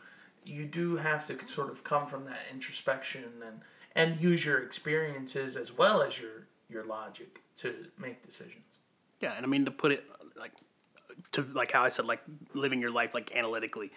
you 0.50 0.66
do 0.66 0.96
have 0.96 1.26
to 1.28 1.38
sort 1.48 1.70
of 1.70 1.84
come 1.84 2.06
from 2.06 2.24
that 2.24 2.40
introspection 2.52 3.24
and 3.46 3.60
and 3.96 4.20
use 4.20 4.44
your 4.44 4.62
experiences 4.62 5.56
as 5.56 5.76
well 5.76 6.02
as 6.02 6.18
your 6.18 6.46
your 6.68 6.84
logic 6.84 7.40
to 7.58 7.86
make 7.98 8.24
decisions. 8.24 8.64
Yeah, 9.20 9.34
and 9.36 9.44
I 9.44 9.48
mean 9.48 9.64
to 9.64 9.70
put 9.70 9.92
it 9.92 10.04
like 10.38 10.52
to 11.32 11.42
like 11.52 11.72
how 11.72 11.82
I 11.82 11.88
said 11.88 12.04
like 12.04 12.20
living 12.54 12.80
your 12.80 12.90
life 12.90 13.14
like 13.14 13.34
analytically. 13.34 13.92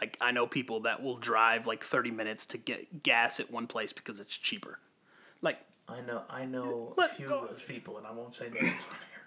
Like 0.00 0.18
I 0.20 0.30
know 0.30 0.46
people 0.46 0.80
that 0.80 1.02
will 1.02 1.16
drive 1.16 1.66
like 1.66 1.82
30 1.82 2.10
minutes 2.10 2.44
to 2.46 2.58
get 2.58 3.02
gas 3.02 3.40
at 3.40 3.50
one 3.50 3.66
place 3.66 3.92
because 3.92 4.20
it's 4.20 4.36
cheaper. 4.36 4.78
Like 5.40 5.58
I 5.88 6.00
know 6.00 6.22
I 6.28 6.44
know 6.44 6.94
a 6.98 7.08
few 7.08 7.28
go. 7.28 7.38
of 7.40 7.50
those 7.50 7.62
people, 7.62 7.98
and 7.98 8.06
I 8.06 8.10
won't 8.10 8.34
say 8.34 8.48
names 8.48 8.58
on 8.64 8.96
here. 9.10 9.26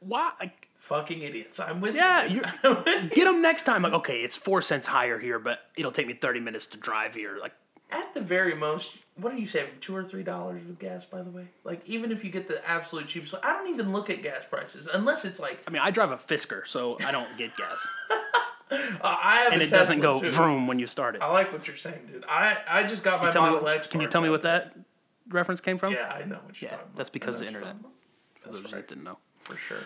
why 0.00 0.32
like, 0.40 0.67
Fucking 0.88 1.22
idiots. 1.22 1.60
I'm 1.60 1.80
with 1.80 1.94
Yeah, 1.94 2.24
you. 2.24 2.42
with 2.64 3.10
get 3.12 3.24
them 3.24 3.42
next 3.42 3.64
time 3.64 3.82
like 3.82 3.92
okay, 3.92 4.20
it's 4.20 4.36
4 4.36 4.62
cents 4.62 4.86
higher 4.86 5.18
here, 5.18 5.38
but 5.38 5.60
it'll 5.76 5.92
take 5.92 6.06
me 6.06 6.14
30 6.14 6.40
minutes 6.40 6.66
to 6.66 6.78
drive 6.78 7.14
here. 7.14 7.38
Like 7.40 7.52
At 7.90 8.14
the 8.14 8.20
very 8.20 8.54
most, 8.54 8.92
what 9.16 9.32
are 9.32 9.36
you 9.38 9.46
saving? 9.46 9.72
Two 9.80 9.94
or 9.94 10.02
three 10.04 10.22
dollars 10.22 10.62
with 10.66 10.78
gas, 10.78 11.04
by 11.04 11.22
the 11.22 11.30
way. 11.30 11.46
Like 11.64 11.80
even 11.86 12.10
if 12.12 12.24
you 12.24 12.30
get 12.30 12.48
the 12.48 12.66
absolute 12.68 13.06
cheapest, 13.08 13.34
I 13.42 13.52
don't 13.52 13.68
even 13.68 13.92
look 13.92 14.08
at 14.10 14.22
gas 14.22 14.44
prices 14.48 14.88
unless 14.92 15.24
it's 15.24 15.38
like 15.38 15.62
I 15.66 15.70
mean, 15.70 15.82
I 15.82 15.90
drive 15.90 16.10
a 16.10 16.16
Fisker, 16.16 16.66
so 16.66 16.96
I 17.04 17.10
don't 17.12 17.28
get 17.36 17.54
gas. 17.56 17.88
uh, 18.10 18.76
I 19.02 19.40
have 19.44 19.52
and 19.52 19.62
it 19.62 19.70
doesn't 19.70 20.00
go 20.00 20.20
too. 20.20 20.30
vroom 20.30 20.66
when 20.66 20.78
you 20.78 20.86
start 20.86 21.16
it. 21.16 21.22
I 21.22 21.30
like 21.30 21.52
what 21.52 21.66
you're 21.66 21.76
saying, 21.76 22.00
dude. 22.10 22.24
I 22.28 22.58
I 22.68 22.82
just 22.84 23.02
got 23.02 23.20
my 23.20 23.30
Model 23.32 23.60
what- 23.62 23.76
X. 23.76 23.86
can 23.88 24.00
you 24.00 24.08
tell 24.08 24.20
me 24.22 24.30
what 24.30 24.42
that 24.42 24.74
reference 25.28 25.60
came 25.60 25.76
from? 25.78 25.92
Yeah, 25.92 26.08
I 26.08 26.24
know 26.24 26.36
what 26.44 26.60
you're 26.60 26.68
Yeah, 26.68 26.76
talking 26.76 26.84
about. 26.86 26.96
that's 26.96 27.10
because 27.10 27.34
of 27.36 27.40
the 27.42 27.46
internet. 27.48 27.76
For 28.36 28.50
those 28.52 28.62
you 28.62 28.68
that 28.68 28.88
didn't 28.88 29.04
know. 29.04 29.18
For 29.44 29.56
sure. 29.56 29.78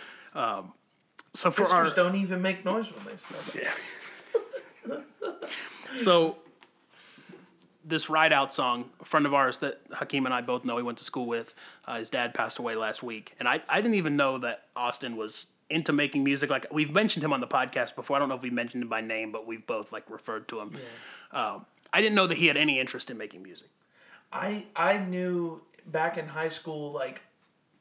So 1.34 1.50
for 1.50 1.66
our 1.66 1.90
don't 1.90 2.16
even 2.16 2.42
make 2.42 2.64
noise 2.64 2.90
when 2.92 3.04
they 3.06 3.16
sell. 3.16 3.70
Yeah. 4.88 5.36
so 5.96 6.36
this 7.84 8.10
ride 8.10 8.32
out 8.32 8.54
song, 8.54 8.90
a 9.00 9.04
friend 9.04 9.26
of 9.26 9.34
ours 9.34 9.58
that 9.58 9.80
Hakeem 9.92 10.26
and 10.26 10.34
I 10.34 10.40
both 10.40 10.64
know, 10.64 10.76
he 10.76 10.82
went 10.82 10.98
to 10.98 11.04
school 11.04 11.26
with. 11.26 11.54
Uh, 11.86 11.98
his 11.98 12.10
dad 12.10 12.34
passed 12.34 12.58
away 12.58 12.76
last 12.76 13.02
week, 13.02 13.34
and 13.38 13.48
I 13.48 13.60
I 13.68 13.80
didn't 13.80 13.94
even 13.94 14.16
know 14.16 14.38
that 14.38 14.64
Austin 14.76 15.16
was 15.16 15.46
into 15.70 15.92
making 15.92 16.22
music. 16.22 16.50
Like 16.50 16.66
we've 16.70 16.92
mentioned 16.92 17.24
him 17.24 17.32
on 17.32 17.40
the 17.40 17.46
podcast 17.46 17.94
before. 17.94 18.16
I 18.16 18.20
don't 18.20 18.28
know 18.28 18.34
if 18.36 18.42
we 18.42 18.50
mentioned 18.50 18.82
him 18.82 18.88
by 18.88 19.00
name, 19.00 19.32
but 19.32 19.46
we've 19.46 19.66
both 19.66 19.90
like 19.90 20.08
referred 20.10 20.48
to 20.48 20.60
him. 20.60 20.76
Um, 21.32 21.66
I 21.92 22.00
didn't 22.00 22.14
know 22.14 22.26
that 22.26 22.38
he 22.38 22.46
had 22.46 22.56
any 22.56 22.78
interest 22.78 23.10
in 23.10 23.18
making 23.18 23.42
music. 23.42 23.68
I 24.32 24.66
I 24.76 24.98
knew 24.98 25.60
back 25.86 26.18
in 26.18 26.26
high 26.28 26.50
school, 26.50 26.92
like 26.92 27.20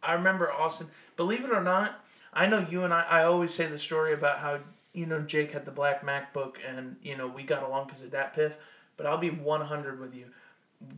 I 0.01 0.13
remember 0.13 0.51
Austin. 0.51 0.87
Believe 1.17 1.43
it 1.43 1.51
or 1.51 1.61
not, 1.61 2.03
I 2.33 2.45
know 2.47 2.65
you 2.69 2.83
and 2.83 2.93
I. 2.93 3.01
I 3.03 3.23
always 3.25 3.53
say 3.53 3.65
the 3.67 3.77
story 3.77 4.13
about 4.13 4.39
how 4.39 4.59
you 4.93 5.05
know 5.05 5.21
Jake 5.21 5.51
had 5.51 5.65
the 5.65 5.71
black 5.71 6.05
MacBook, 6.05 6.53
and 6.67 6.95
you 7.01 7.17
know 7.17 7.27
we 7.27 7.43
got 7.43 7.63
along 7.63 7.87
because 7.87 8.03
of 8.03 8.11
Dat 8.11 8.33
Piff. 8.35 8.53
but 8.97 9.05
I'll 9.05 9.17
be 9.17 9.29
100 9.29 9.99
with 9.99 10.13
you. 10.15 10.25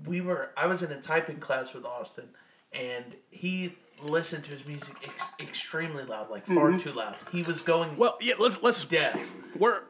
We 0.06 0.22
were 0.22 0.50
I 0.56 0.68
was 0.68 0.84
in 0.84 0.92
a 0.92 1.02
typing 1.02 1.40
class 1.40 1.74
with 1.74 1.86
Austin, 1.86 2.30
and 2.72 3.16
he 3.32 3.76
listened 4.02 4.44
to 4.46 4.52
his 4.52 4.66
music 4.66 4.96
ex- 5.04 5.24
extremely 5.40 6.04
loud, 6.04 6.30
like 6.30 6.46
far 6.48 6.78
too 6.78 6.92
loud. 6.92 7.16
He 7.32 7.44
was 7.44 7.62
going 7.62 7.90
Mm-hmm. 7.92 8.00
Well, 8.00 8.18
yeah, 8.22 8.36
let's 8.40 8.62
let's 8.62 8.84
deaf. 8.84 9.20
we're 9.58 9.82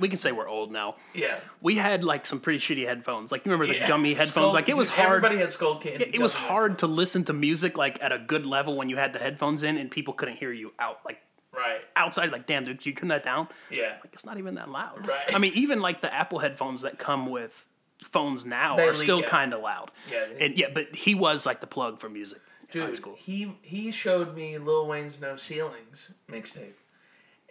we 0.00 0.08
can 0.08 0.18
say 0.18 0.32
we're 0.32 0.48
old 0.48 0.70
now. 0.72 0.96
Yeah. 1.14 1.38
We 1.60 1.76
had 1.76 2.04
like 2.04 2.26
some 2.26 2.40
pretty 2.40 2.58
shitty 2.58 2.86
headphones. 2.86 3.30
Like 3.32 3.44
you 3.44 3.52
remember 3.52 3.72
the 3.72 3.78
Yeah. 3.80 3.88
gummy 3.88 4.14
headphones? 4.14 4.30
Skull- 4.30 4.52
like 4.54 4.68
it 4.68 4.76
was 4.76 4.88
dude, 4.88 4.96
hard. 4.98 5.08
Everybody 5.24 5.36
had 5.38 5.52
skull 5.52 5.76
candy. 5.78 6.04
it, 6.04 6.14
it 6.14 6.20
was 6.20 6.34
gummy 6.34 6.46
hard 6.46 6.78
to 6.78 6.86
listen 6.86 7.24
to 7.24 7.32
music 7.32 7.76
like 7.76 8.02
at 8.02 8.12
a 8.12 8.18
good 8.18 8.46
level 8.46 8.76
when 8.76 8.88
you 8.88 8.96
had 8.96 9.12
the 9.12 9.18
headphones 9.18 9.62
in 9.62 9.76
and 9.76 9.90
people 9.90 10.14
couldn't 10.14 10.36
hear 10.36 10.52
you 10.52 10.72
out 10.78 11.00
like 11.04 11.20
Right. 11.54 11.80
outside. 11.96 12.32
Like 12.32 12.46
damn, 12.46 12.64
dude, 12.64 12.80
can 12.80 12.90
you 12.90 12.94
turn 12.96 13.08
that 13.08 13.22
down? 13.24 13.48
Yeah. 13.70 13.98
Like 14.02 14.12
it's 14.14 14.24
not 14.24 14.38
even 14.38 14.54
that 14.54 14.70
loud. 14.70 15.06
Right. 15.06 15.34
I 15.34 15.38
mean, 15.38 15.52
even 15.54 15.80
like 15.80 16.00
the 16.00 16.12
Apple 16.12 16.38
headphones 16.38 16.80
that 16.82 16.98
come 16.98 17.26
with 17.28 17.64
phones 18.04 18.44
now 18.46 18.76
They 18.76 18.88
are 18.88 18.92
leak 18.94 19.02
still 19.02 19.18
out. 19.18 19.26
kind 19.26 19.52
of 19.54 19.60
loud. 19.60 19.90
Yeah, 20.10 20.24
they- 20.36 20.46
And 20.46 20.58
yeah, 20.58 20.68
but 20.72 20.94
he 20.96 21.14
was 21.14 21.44
like 21.46 21.60
the 21.60 21.66
plug 21.66 22.00
for 22.00 22.08
music 22.08 22.40
in 22.72 22.80
high 22.80 22.86
Dude, 22.86 22.96
school. 22.96 23.14
he 23.18 23.54
he 23.62 23.92
showed 23.92 24.34
me 24.34 24.56
Lil 24.58 24.86
Wayne's 24.88 25.20
No 25.20 25.36
Ceilings 25.36 26.10
mixtape, 26.28 26.72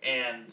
and 0.03 0.51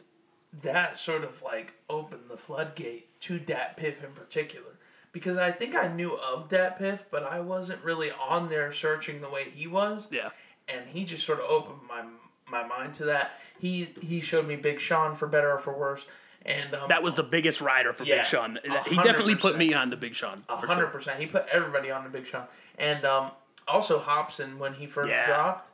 that 0.62 0.96
sort 0.96 1.24
of 1.24 1.40
like 1.42 1.72
opened 1.90 2.22
the 2.28 2.36
floodgate 2.36 3.20
to 3.20 3.38
Dat 3.38 3.76
Piff 3.76 4.02
in 4.02 4.12
particular. 4.12 4.64
Because 5.12 5.38
I 5.38 5.50
think 5.50 5.74
I 5.74 5.88
knew 5.88 6.16
of 6.18 6.48
Dat 6.48 6.78
Piff, 6.78 7.02
but 7.10 7.22
I 7.22 7.40
wasn't 7.40 7.82
really 7.82 8.10
on 8.12 8.48
there 8.48 8.70
searching 8.72 9.20
the 9.20 9.28
way 9.30 9.44
he 9.54 9.66
was. 9.66 10.06
Yeah. 10.10 10.30
and 10.68 10.86
he 10.86 11.04
just 11.04 11.24
sort 11.24 11.40
of 11.40 11.50
opened 11.50 11.80
my 11.88 12.02
my 12.50 12.66
mind 12.66 12.94
to 12.94 13.04
that. 13.06 13.32
He 13.58 13.88
he 14.00 14.20
showed 14.20 14.46
me 14.46 14.56
Big 14.56 14.80
Sean 14.80 15.16
for 15.16 15.26
better 15.26 15.50
or 15.52 15.58
for 15.58 15.76
worse, 15.76 16.06
and 16.46 16.74
um, 16.74 16.88
That 16.88 17.02
was 17.02 17.14
the 17.14 17.22
biggest 17.22 17.60
rider 17.60 17.92
for 17.92 18.04
Yeah, 18.04 18.18
Big 18.18 18.26
Sean. 18.26 18.58
He 18.88 18.96
definitely 18.96 19.34
put 19.34 19.56
me 19.58 19.74
on 19.74 19.90
to 19.90 19.96
Big 19.96 20.14
Sean. 20.14 20.44
Hundred 20.48 20.88
percent. 20.88 21.18
He 21.20 21.26
put 21.26 21.46
everybody 21.50 21.90
on 21.90 22.04
the 22.04 22.10
Big 22.10 22.26
Sean, 22.26 22.44
and 22.78 23.04
um, 23.04 23.30
also 23.66 23.98
Hopsin 23.98 24.58
when 24.58 24.74
he 24.74 24.86
first 24.86 25.10
Yeah. 25.10 25.26
dropped. 25.26 25.70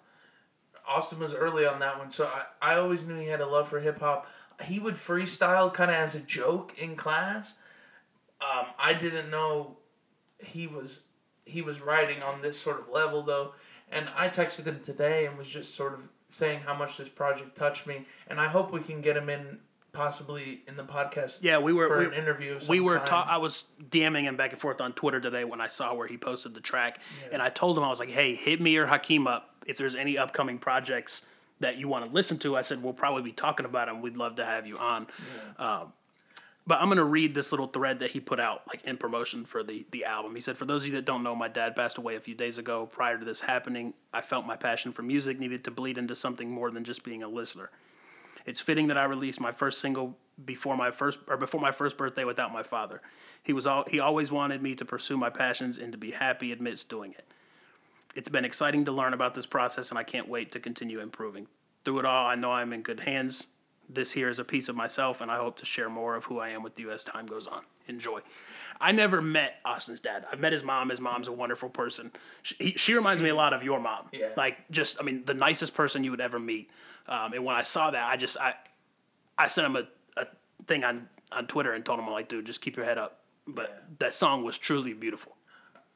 Austin 0.87 1.19
was 1.19 1.33
early 1.35 1.65
on 1.67 1.79
that 1.81 1.99
one, 1.99 2.11
so 2.11 2.27
I, 2.61 2.73
I 2.75 2.77
always 2.77 3.05
knew 3.05 3.17
he 3.19 3.27
had 3.27 3.41
a 3.41 3.47
love 3.47 3.69
for 3.69 3.81
hip 3.81 4.01
hop. 4.01 4.27
He 4.63 4.79
would 4.79 4.95
freestyle 4.95 5.73
kind 5.73 5.91
of 5.91 5.97
as 5.97 6.15
a 6.15 6.21
joke 6.21 6.75
in 6.79 6.97
class. 6.97 7.55
Um, 8.41 8.67
I 8.79 8.95
didn't 8.95 9.31
know 9.31 9.77
he 10.39 10.67
was 10.67 11.01
he 11.45 11.63
was 11.63 11.81
writing 11.81 12.23
on 12.23 12.43
this 12.43 12.59
sort 12.59 12.81
of 12.81 12.89
level 12.89 13.23
though, 13.23 13.55
and 13.91 14.09
I 14.17 14.29
texted 14.29 14.65
him 14.65 14.81
today 14.85 15.27
and 15.27 15.37
was 15.37 15.47
just 15.47 15.75
sort 15.75 15.95
of 15.95 16.01
saying 16.31 16.61
how 16.61 16.75
much 16.75 16.97
this 16.97 17.09
project 17.09 17.57
touched 17.57 17.87
me, 17.87 18.07
and 18.29 18.41
I 18.41 18.49
hope 18.49 18.73
we 18.73 18.81
can 18.81 19.01
get 19.01 19.17
him 19.17 19.29
in 19.29 19.59
possibly 19.93 20.63
in 20.67 20.77
the 20.77 20.83
podcast. 20.83 21.39
Yeah, 21.41 21.59
we 21.59 21.73
were 21.73 21.89
for 21.89 22.01
we, 22.01 22.07
an 22.07 22.15
interview. 22.15 22.59
We 22.69 22.81
were 22.81 22.99
ta- 22.99 23.27
I 23.29 23.39
was 23.39 23.65
DMing 23.91 24.25
him 24.25 24.37
back 24.37 24.53
and 24.53 24.61
forth 24.61 24.81
on 24.81 24.93
Twitter 24.93 25.21
today 25.21 25.45
when 25.45 25.61
I 25.61 25.69
saw 25.69 25.95
where 25.95 26.09
he 26.09 26.17
posted 26.17 26.55
the 26.55 26.61
track, 26.61 26.99
and 27.33 27.41
I 27.41 27.51
told 27.51 27.79
him 27.79 27.85
I 27.85 27.89
was 27.89 28.01
like, 28.01 28.11
"Hey, 28.11 28.35
hit 28.35 28.61
me 28.61 28.77
or 28.77 28.87
Hakeem 28.87 29.27
up 29.27 29.55
if 29.67 29.79
there's 29.79 29.95
any 29.95 30.19
upcoming 30.19 30.59
projects 30.59 31.23
that 31.65 31.77
you 31.77 31.89
want 31.89 32.07
to 32.07 32.11
listen 32.11 32.39
to." 32.39 32.57
I 32.57 32.63
said 32.63 32.83
we'll 32.83 32.93
probably 32.93 33.23
be 33.23 33.33
talking 33.33 33.67
about 33.67 33.89
them. 33.89 34.01
We'd 34.01 34.17
love 34.17 34.37
to 34.37 34.45
have 34.45 34.67
you 34.67 34.79
on. 34.79 35.07
Um, 35.59 35.93
but 36.67 36.81
I'm 36.81 36.89
gonna 36.89 37.05
read 37.05 37.35
this 37.35 37.53
little 37.53 37.67
thread 37.67 37.99
that 37.99 38.13
he 38.13 38.21
put 38.21 38.41
out, 38.41 38.63
like 38.69 38.85
in 38.85 38.97
promotion 38.97 39.45
for 39.45 39.63
the 39.63 39.85
the 39.91 40.05
album. 40.05 40.35
He 40.35 40.41
said, 40.41 40.57
"For 40.57 40.65
those 40.65 40.83
of 40.83 40.89
you 40.89 40.95
that 40.95 41.05
don't 41.05 41.23
know, 41.23 41.35
my 41.35 41.49
dad 41.49 41.77
passed 41.77 41.99
away 41.99 42.17
a 42.17 42.21
few 42.21 42.35
days 42.35 42.57
ago. 42.57 42.87
Prior 42.87 43.19
to 43.19 43.25
this 43.25 43.43
happening, 43.43 43.93
I 44.13 44.23
felt 44.23 44.47
my 44.47 44.57
passion 44.57 44.93
for 44.93 45.03
music 45.03 45.39
needed 45.39 45.65
to 45.65 45.71
bleed 45.71 45.99
into 45.99 46.15
something 46.15 46.55
more 46.55 46.71
than 46.71 46.85
just 46.85 47.05
being 47.05 47.23
a 47.23 47.29
listener." 47.29 47.71
It's 48.47 48.61
fitting 48.61 48.89
that 48.89 48.99
I 48.99 49.05
released 49.05 49.41
my 49.41 49.53
first 49.53 49.81
single 49.81 50.19
before 50.43 50.77
my 50.77 50.91
first 50.91 51.19
or 51.29 51.37
before 51.37 51.61
my 51.61 51.73
first 51.73 51.97
birthday 51.97 52.25
without 52.25 52.53
my 52.53 52.63
father. 52.63 53.01
He 53.43 53.53
was 53.53 53.67
all 53.67 53.85
he 53.89 54.01
always 54.01 54.31
wanted 54.31 54.63
me 54.63 54.75
to 54.75 54.85
pursue 54.85 55.17
my 55.17 55.31
passions 55.31 55.79
and 55.79 55.93
to 55.93 55.99
be 55.99 56.13
happy 56.13 56.53
amidst 56.53 56.89
doing 56.89 57.13
it. 57.13 57.27
It's 58.15 58.29
been 58.29 58.45
exciting 58.45 58.85
to 58.85 58.93
learn 58.93 59.15
about 59.15 59.35
this 59.35 59.47
process 59.47 59.91
and 59.91 59.99
I 59.99 60.05
can't 60.05 60.29
wait 60.29 60.53
to 60.53 60.61
continue 60.61 61.01
improving. 61.01 61.47
Through 61.85 62.01
it 62.01 62.05
all, 62.05 62.27
I 62.27 62.35
know 62.35 62.53
I'm 62.53 62.73
in 62.73 62.83
good 62.83 63.01
hands. 63.01 63.49
This 63.89 64.13
here 64.13 64.31
is 64.31 64.39
a 64.39 64.45
piece 64.45 64.69
of 64.69 64.77
myself 64.77 65.21
and 65.21 65.31
I 65.31 65.37
hope 65.37 65.59
to 65.59 65.67
share 65.67 65.91
more 65.91 66.17
of 66.17 66.25
who 66.25 66.39
I 66.39 66.51
am 66.51 66.63
with 66.63 66.79
you 66.81 66.91
as 66.91 67.05
time 67.05 67.27
goes 67.27 67.47
on. 67.47 67.63
Enjoy. 67.87 68.21
I 68.81 68.93
never 68.93 69.21
met 69.21 69.57
Austin's 69.65 70.01
dad. 70.01 70.25
I've 70.33 70.41
met 70.41 70.53
his 70.53 70.63
mom. 70.63 70.89
His 70.89 71.01
mom's 71.01 71.29
a 71.29 71.33
wonderful 71.33 71.69
person. 71.69 72.13
She, 72.43 72.55
he, 72.59 72.73
she 72.73 72.95
reminds 72.95 73.23
me 73.23 73.29
a 73.29 73.35
lot 73.35 73.53
of 73.53 73.63
your 73.63 73.79
mom. 73.79 74.07
Yeah. 74.13 74.29
Like 74.37 74.71
just, 74.71 74.97
I 75.01 75.03
mean, 75.05 75.25
the 75.25 75.35
nicest 75.35 75.75
person 75.75 76.03
you 76.03 76.11
would 76.11 76.21
ever 76.21 76.39
meet. 76.39 76.71
Um, 77.07 77.35
and 77.35 77.45
when 77.45 77.57
I 77.57 77.63
saw 77.63 77.91
that, 77.91 78.09
I 78.09 78.17
just, 78.17 78.39
I, 78.41 78.55
I 79.37 79.49
sent 79.49 79.67
him 79.67 79.77
a, 79.77 80.21
a 80.21 80.27
thing 80.67 80.85
on, 80.85 81.09
on 81.31 81.47
Twitter 81.47 81.73
and 81.75 81.85
told 81.85 81.99
him, 81.99 82.07
I'm 82.07 82.13
like, 82.13 82.29
dude, 82.29 82.47
just 82.47 82.63
keep 82.63 82.77
your 82.77 82.87
head 82.87 82.97
up. 82.97 83.21
But 83.47 83.85
that 83.99 84.15
song 84.15 84.45
was 84.45 84.57
truly 84.57 84.95
beautiful. 84.95 85.34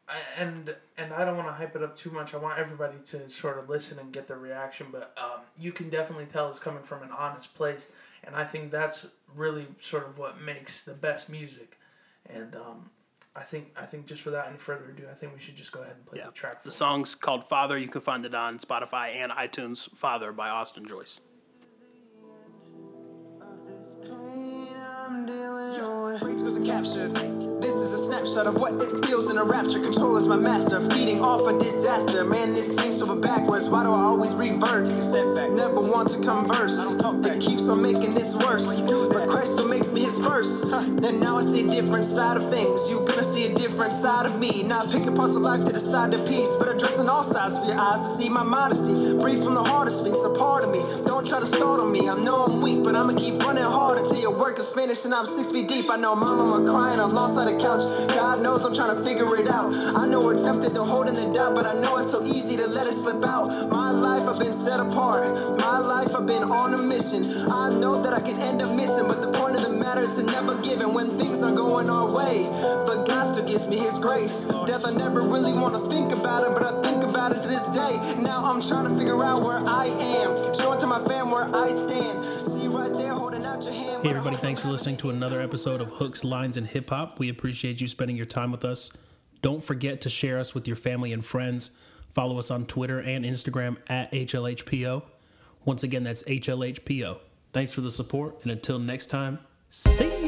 I- 0.09 0.43
and 0.43 0.75
and 0.97 1.13
I 1.13 1.25
don't 1.25 1.37
want 1.37 1.49
to 1.49 1.53
hype 1.53 1.77
it 1.77 1.83
up 1.83 1.97
too 1.97 2.11
much. 2.11 2.33
I 2.35 2.39
want 2.39 2.59
everybody 2.59 2.97
to 3.07 3.29
sort 3.29 3.59
of 3.59 3.69
listen 3.69 3.99
and 3.99 4.13
get 4.13 4.27
the 4.27 4.37
reaction, 4.37 4.87
but 4.91 5.15
um, 5.23 5.41
you 5.59 5.71
can 5.73 5.91
definitely 5.91 6.27
tell 6.27 6.49
it's 6.49 6.59
coming 6.59 6.83
from 6.83 7.03
an 7.03 7.11
honest 7.11 7.55
place, 7.55 7.89
and 8.25 8.35
I 8.35 8.45
think 8.45 8.71
that's 8.71 9.07
really 9.37 9.67
sort 9.81 10.07
of 10.07 10.17
what 10.19 10.41
makes 10.41 10.83
the 10.83 10.95
best 10.95 11.29
music. 11.29 11.79
And 12.27 12.55
um, 12.57 12.89
I 13.37 13.43
think 13.43 13.69
I 13.77 13.85
think 13.85 14.07
just 14.07 14.25
without 14.25 14.49
any 14.49 14.57
further 14.59 14.91
ado, 14.91 15.05
I 15.11 15.15
think 15.15 15.35
we 15.35 15.41
should 15.41 15.57
just 15.57 15.73
go 15.73 15.81
ahead 15.83 15.97
and 15.97 16.07
play 16.07 16.19
Yeah. 16.21 16.27
the 16.27 16.33
track. 16.33 16.63
The 16.63 16.71
for 16.71 16.77
song's 16.77 17.15
called 17.15 17.47
Father. 17.49 17.77
You 17.77 17.89
can 17.89 18.01
find 18.01 18.25
it 18.25 18.35
on 18.35 18.59
Spotify 18.59 19.15
and 19.17 19.31
iTunes. 19.33 19.95
Father 19.95 20.33
by 20.33 20.49
Austin 20.49 20.87
Joyce. 20.87 21.21
Rage 26.21 26.41
goes 28.09 28.17
captured. 28.17 28.29
This 28.29 28.31
is 28.31 28.37
a 28.37 28.43
snapshot 28.43 28.47
of 28.47 28.61
what 28.61 28.83
it 28.83 29.07
feels 29.07 29.31
in 29.31 29.39
a 29.39 29.45
rapture. 29.45 29.81
Control 29.81 30.17
is 30.17 30.27
my 30.27 30.37
master, 30.37 30.81
feeding 30.91 31.23
off 31.23 31.47
a 31.47 31.59
disaster. 31.59 32.25
Man, 32.25 32.55
this 32.55 32.77
seems 32.77 32.99
so 32.99 33.15
backwards. 33.15 33.69
Why 33.69 33.83
do 33.83 33.91
I 33.91 34.01
always 34.01 34.35
revert? 34.35 34.87
Take 34.87 34.97
a 34.97 35.03
step 35.03 35.35
back. 35.35 35.51
Never 35.51 35.81
want 35.81 36.11
to 36.11 36.19
converse. 36.21 36.79
I 36.79 36.85
don't 36.85 36.99
talk 36.99 37.23
back. 37.23 37.37
It 37.37 37.41
keeps 37.41 37.69
on 37.69 37.83
making 37.83 38.15
this 38.15 38.35
worse. 38.37 38.81
But 38.81 39.29
Christ 39.29 39.55
still 39.55 39.69
makes 39.69 39.91
me 39.91 40.05
his 40.05 40.19
first. 40.19 40.65
And 40.65 41.21
now 41.21 41.39
I 41.39 41.43
see 41.43 41.67
a 41.67 41.71
different 41.71 42.05
side 42.05 42.37
of 42.37 42.51
things. 42.51 42.89
You're 42.91 43.05
gonna 43.05 43.25
see 43.25 43.47
a 43.47 43.55
different 43.55 43.93
side 43.93 44.27
of 44.27 44.39
me. 44.39 44.63
Not 44.63 44.91
picking 44.91 45.15
parts 45.15 45.37
of 45.37 45.43
life 45.43 45.65
to 45.65 45.73
decide 45.73 46.13
the 46.13 46.19
piece, 46.25 46.57
but 46.57 46.69
addressing 46.69 47.09
all 47.09 47.25
sides 47.25 47.59
for 47.59 47.67
your 47.67 47.79
eyes 47.79 48.01
to 48.01 48.05
see 48.05 48.29
my 48.29 48.43
modesty. 48.43 48.93
Breathes 49.15 49.45
from 49.45 49.55
the 49.55 49.65
hardest 49.65 50.05
feet. 50.05 50.15
A 50.19 50.31
part 50.31 50.65
of 50.65 50.71
me. 50.71 50.81
Don't 51.05 51.27
try 51.27 51.39
to 51.39 51.47
startle 51.47 51.87
me. 51.87 52.09
I 52.09 52.17
know 52.17 52.45
I'm 52.45 52.61
weak, 52.61 52.83
but 52.83 52.97
I'ma 52.97 53.13
keep 53.15 53.41
running 53.41 53.63
hard 53.63 53.99
until 53.99 54.19
your 54.19 54.33
work 54.33 54.59
is 54.59 54.73
finished 54.73 55.05
and 55.05 55.15
I'm 55.15 55.27
six 55.27 55.53
feet 55.53 55.69
deep. 55.69 55.89
I 55.91 55.97
know 55.97 56.17
my 56.17 56.35
mama 56.35 56.69
crying, 56.69 56.99
I'm 56.99 57.15
lost 57.15 57.39
on 57.39 57.47
the 57.47 57.57
couch. 57.57 57.83
God 58.09 58.41
knows 58.43 58.65
I'm 58.65 58.75
trying 58.75 58.97
to 58.97 59.03
figure 59.03 59.37
it 59.37 59.49
out. 59.49 59.75
I 59.97 60.07
know 60.07 60.21
we're 60.21 60.39
tempted 60.39 60.75
to 60.75 60.85
hold 60.85 61.09
in 61.09 61.15
the 61.15 61.33
doubt, 61.33 61.55
but 61.55 61.67
I 61.67 61.75
know 61.75 61.97
it's 61.97 62.11
so 62.11 62.25
easy 62.25 62.57
to 62.57 62.67
let 62.67 62.87
it 62.87 62.95
slip 62.95 63.25
out. 63.25 63.69
My 63.69 63.91
life, 63.91 64.29
I've 64.29 64.39
been 64.39 64.53
set 64.53 64.81
apart. 64.81 65.59
My 65.59 65.79
life, 65.79 66.15
I've 66.15 66.27
been 66.27 66.45
on 66.45 66.75
a 66.75 66.79
mission. 66.79 67.31
I 67.51 67.71
know 67.71 68.01
that 68.03 68.13
I 68.13 68.21
can 68.21 68.39
end 68.41 68.63
up 68.63 68.75
missing, 68.75 69.07
but 69.07 69.21
the 69.21 69.33
point 69.33 69.57
of 69.57 69.63
the 69.63 69.71
matter 69.71 70.03
is 70.03 70.17
to 70.17 70.23
never 70.23 70.61
give 70.63 70.81
in 70.81 70.95
when 70.95 71.07
things 71.19 71.43
are 71.43 71.55
going 71.55 71.91
our 71.91 72.11
way. 72.11 72.49
But 72.87 73.07
God 73.07 73.25
still 73.25 73.45
gives 73.45 73.67
me 73.67 73.79
His 73.79 73.99
grace. 73.99 74.45
Death, 74.67 74.85
I 74.85 74.91
never 74.91 75.23
really 75.23 75.53
want 75.53 75.75
to 75.75 75.89
think 75.91 76.13
about 76.13 76.47
it, 76.47 76.55
but 76.55 76.63
I 76.63 76.79
think 76.83 77.03
about 77.05 77.33
it 77.33 77.43
to 77.43 77.49
this 77.49 77.69
day. 77.69 77.99
Now 78.23 78.45
I'm 78.45 78.61
trying 78.61 78.89
to 78.89 78.97
figure 78.97 79.23
out 79.25 79.43
where 79.43 79.59
I 79.67 79.87
am, 79.87 80.55
showing 80.55 80.81
to 80.81 80.87
my 80.87 81.03
fam 81.05 81.31
where 81.31 81.49
I 81.55 81.71
stand. 81.71 82.25
See 82.47 82.69
right 82.69 82.93
there, 82.95 83.15
holding. 83.15 83.38
Hey, 84.01 84.11
everybody, 84.11 84.37
thanks 84.37 84.61
for 84.61 84.69
listening 84.69 84.97
to 84.99 85.11
another 85.11 85.41
episode 85.41 85.81
of 85.81 85.91
Hooks, 85.91 86.23
Lines, 86.23 86.57
and 86.57 86.65
Hip 86.69 86.91
Hop. 86.91 87.19
We 87.19 87.31
appreciate 87.31 87.81
you 87.81 87.89
spending 87.89 88.17
your 88.17 88.27
time 88.27 88.53
with 88.53 88.65
us. 88.65 88.93
Don't 89.43 89.63
forget 89.63 90.01
to 90.03 90.09
share 90.09 90.39
us 90.39 90.55
with 90.55 90.69
your 90.69 90.77
family 90.77 91.13
and 91.13 91.25
friends. 91.25 91.73
Follow 92.15 92.39
us 92.39 92.53
on 92.53 92.65
Twitter 92.67 93.01
and 93.01 93.25
Instagram 93.25 93.77
at 93.89 94.13
HLHPO. 94.13 95.03
Once 95.65 95.83
again, 95.83 96.05
that's 96.05 96.23
HLHPO. 96.23 97.19
Thanks 97.53 97.73
for 97.73 97.81
the 97.81 97.91
support, 97.91 98.37
and 98.45 98.53
until 98.53 98.79
next 98.79 99.09
time, 99.09 99.41
see 99.69 100.28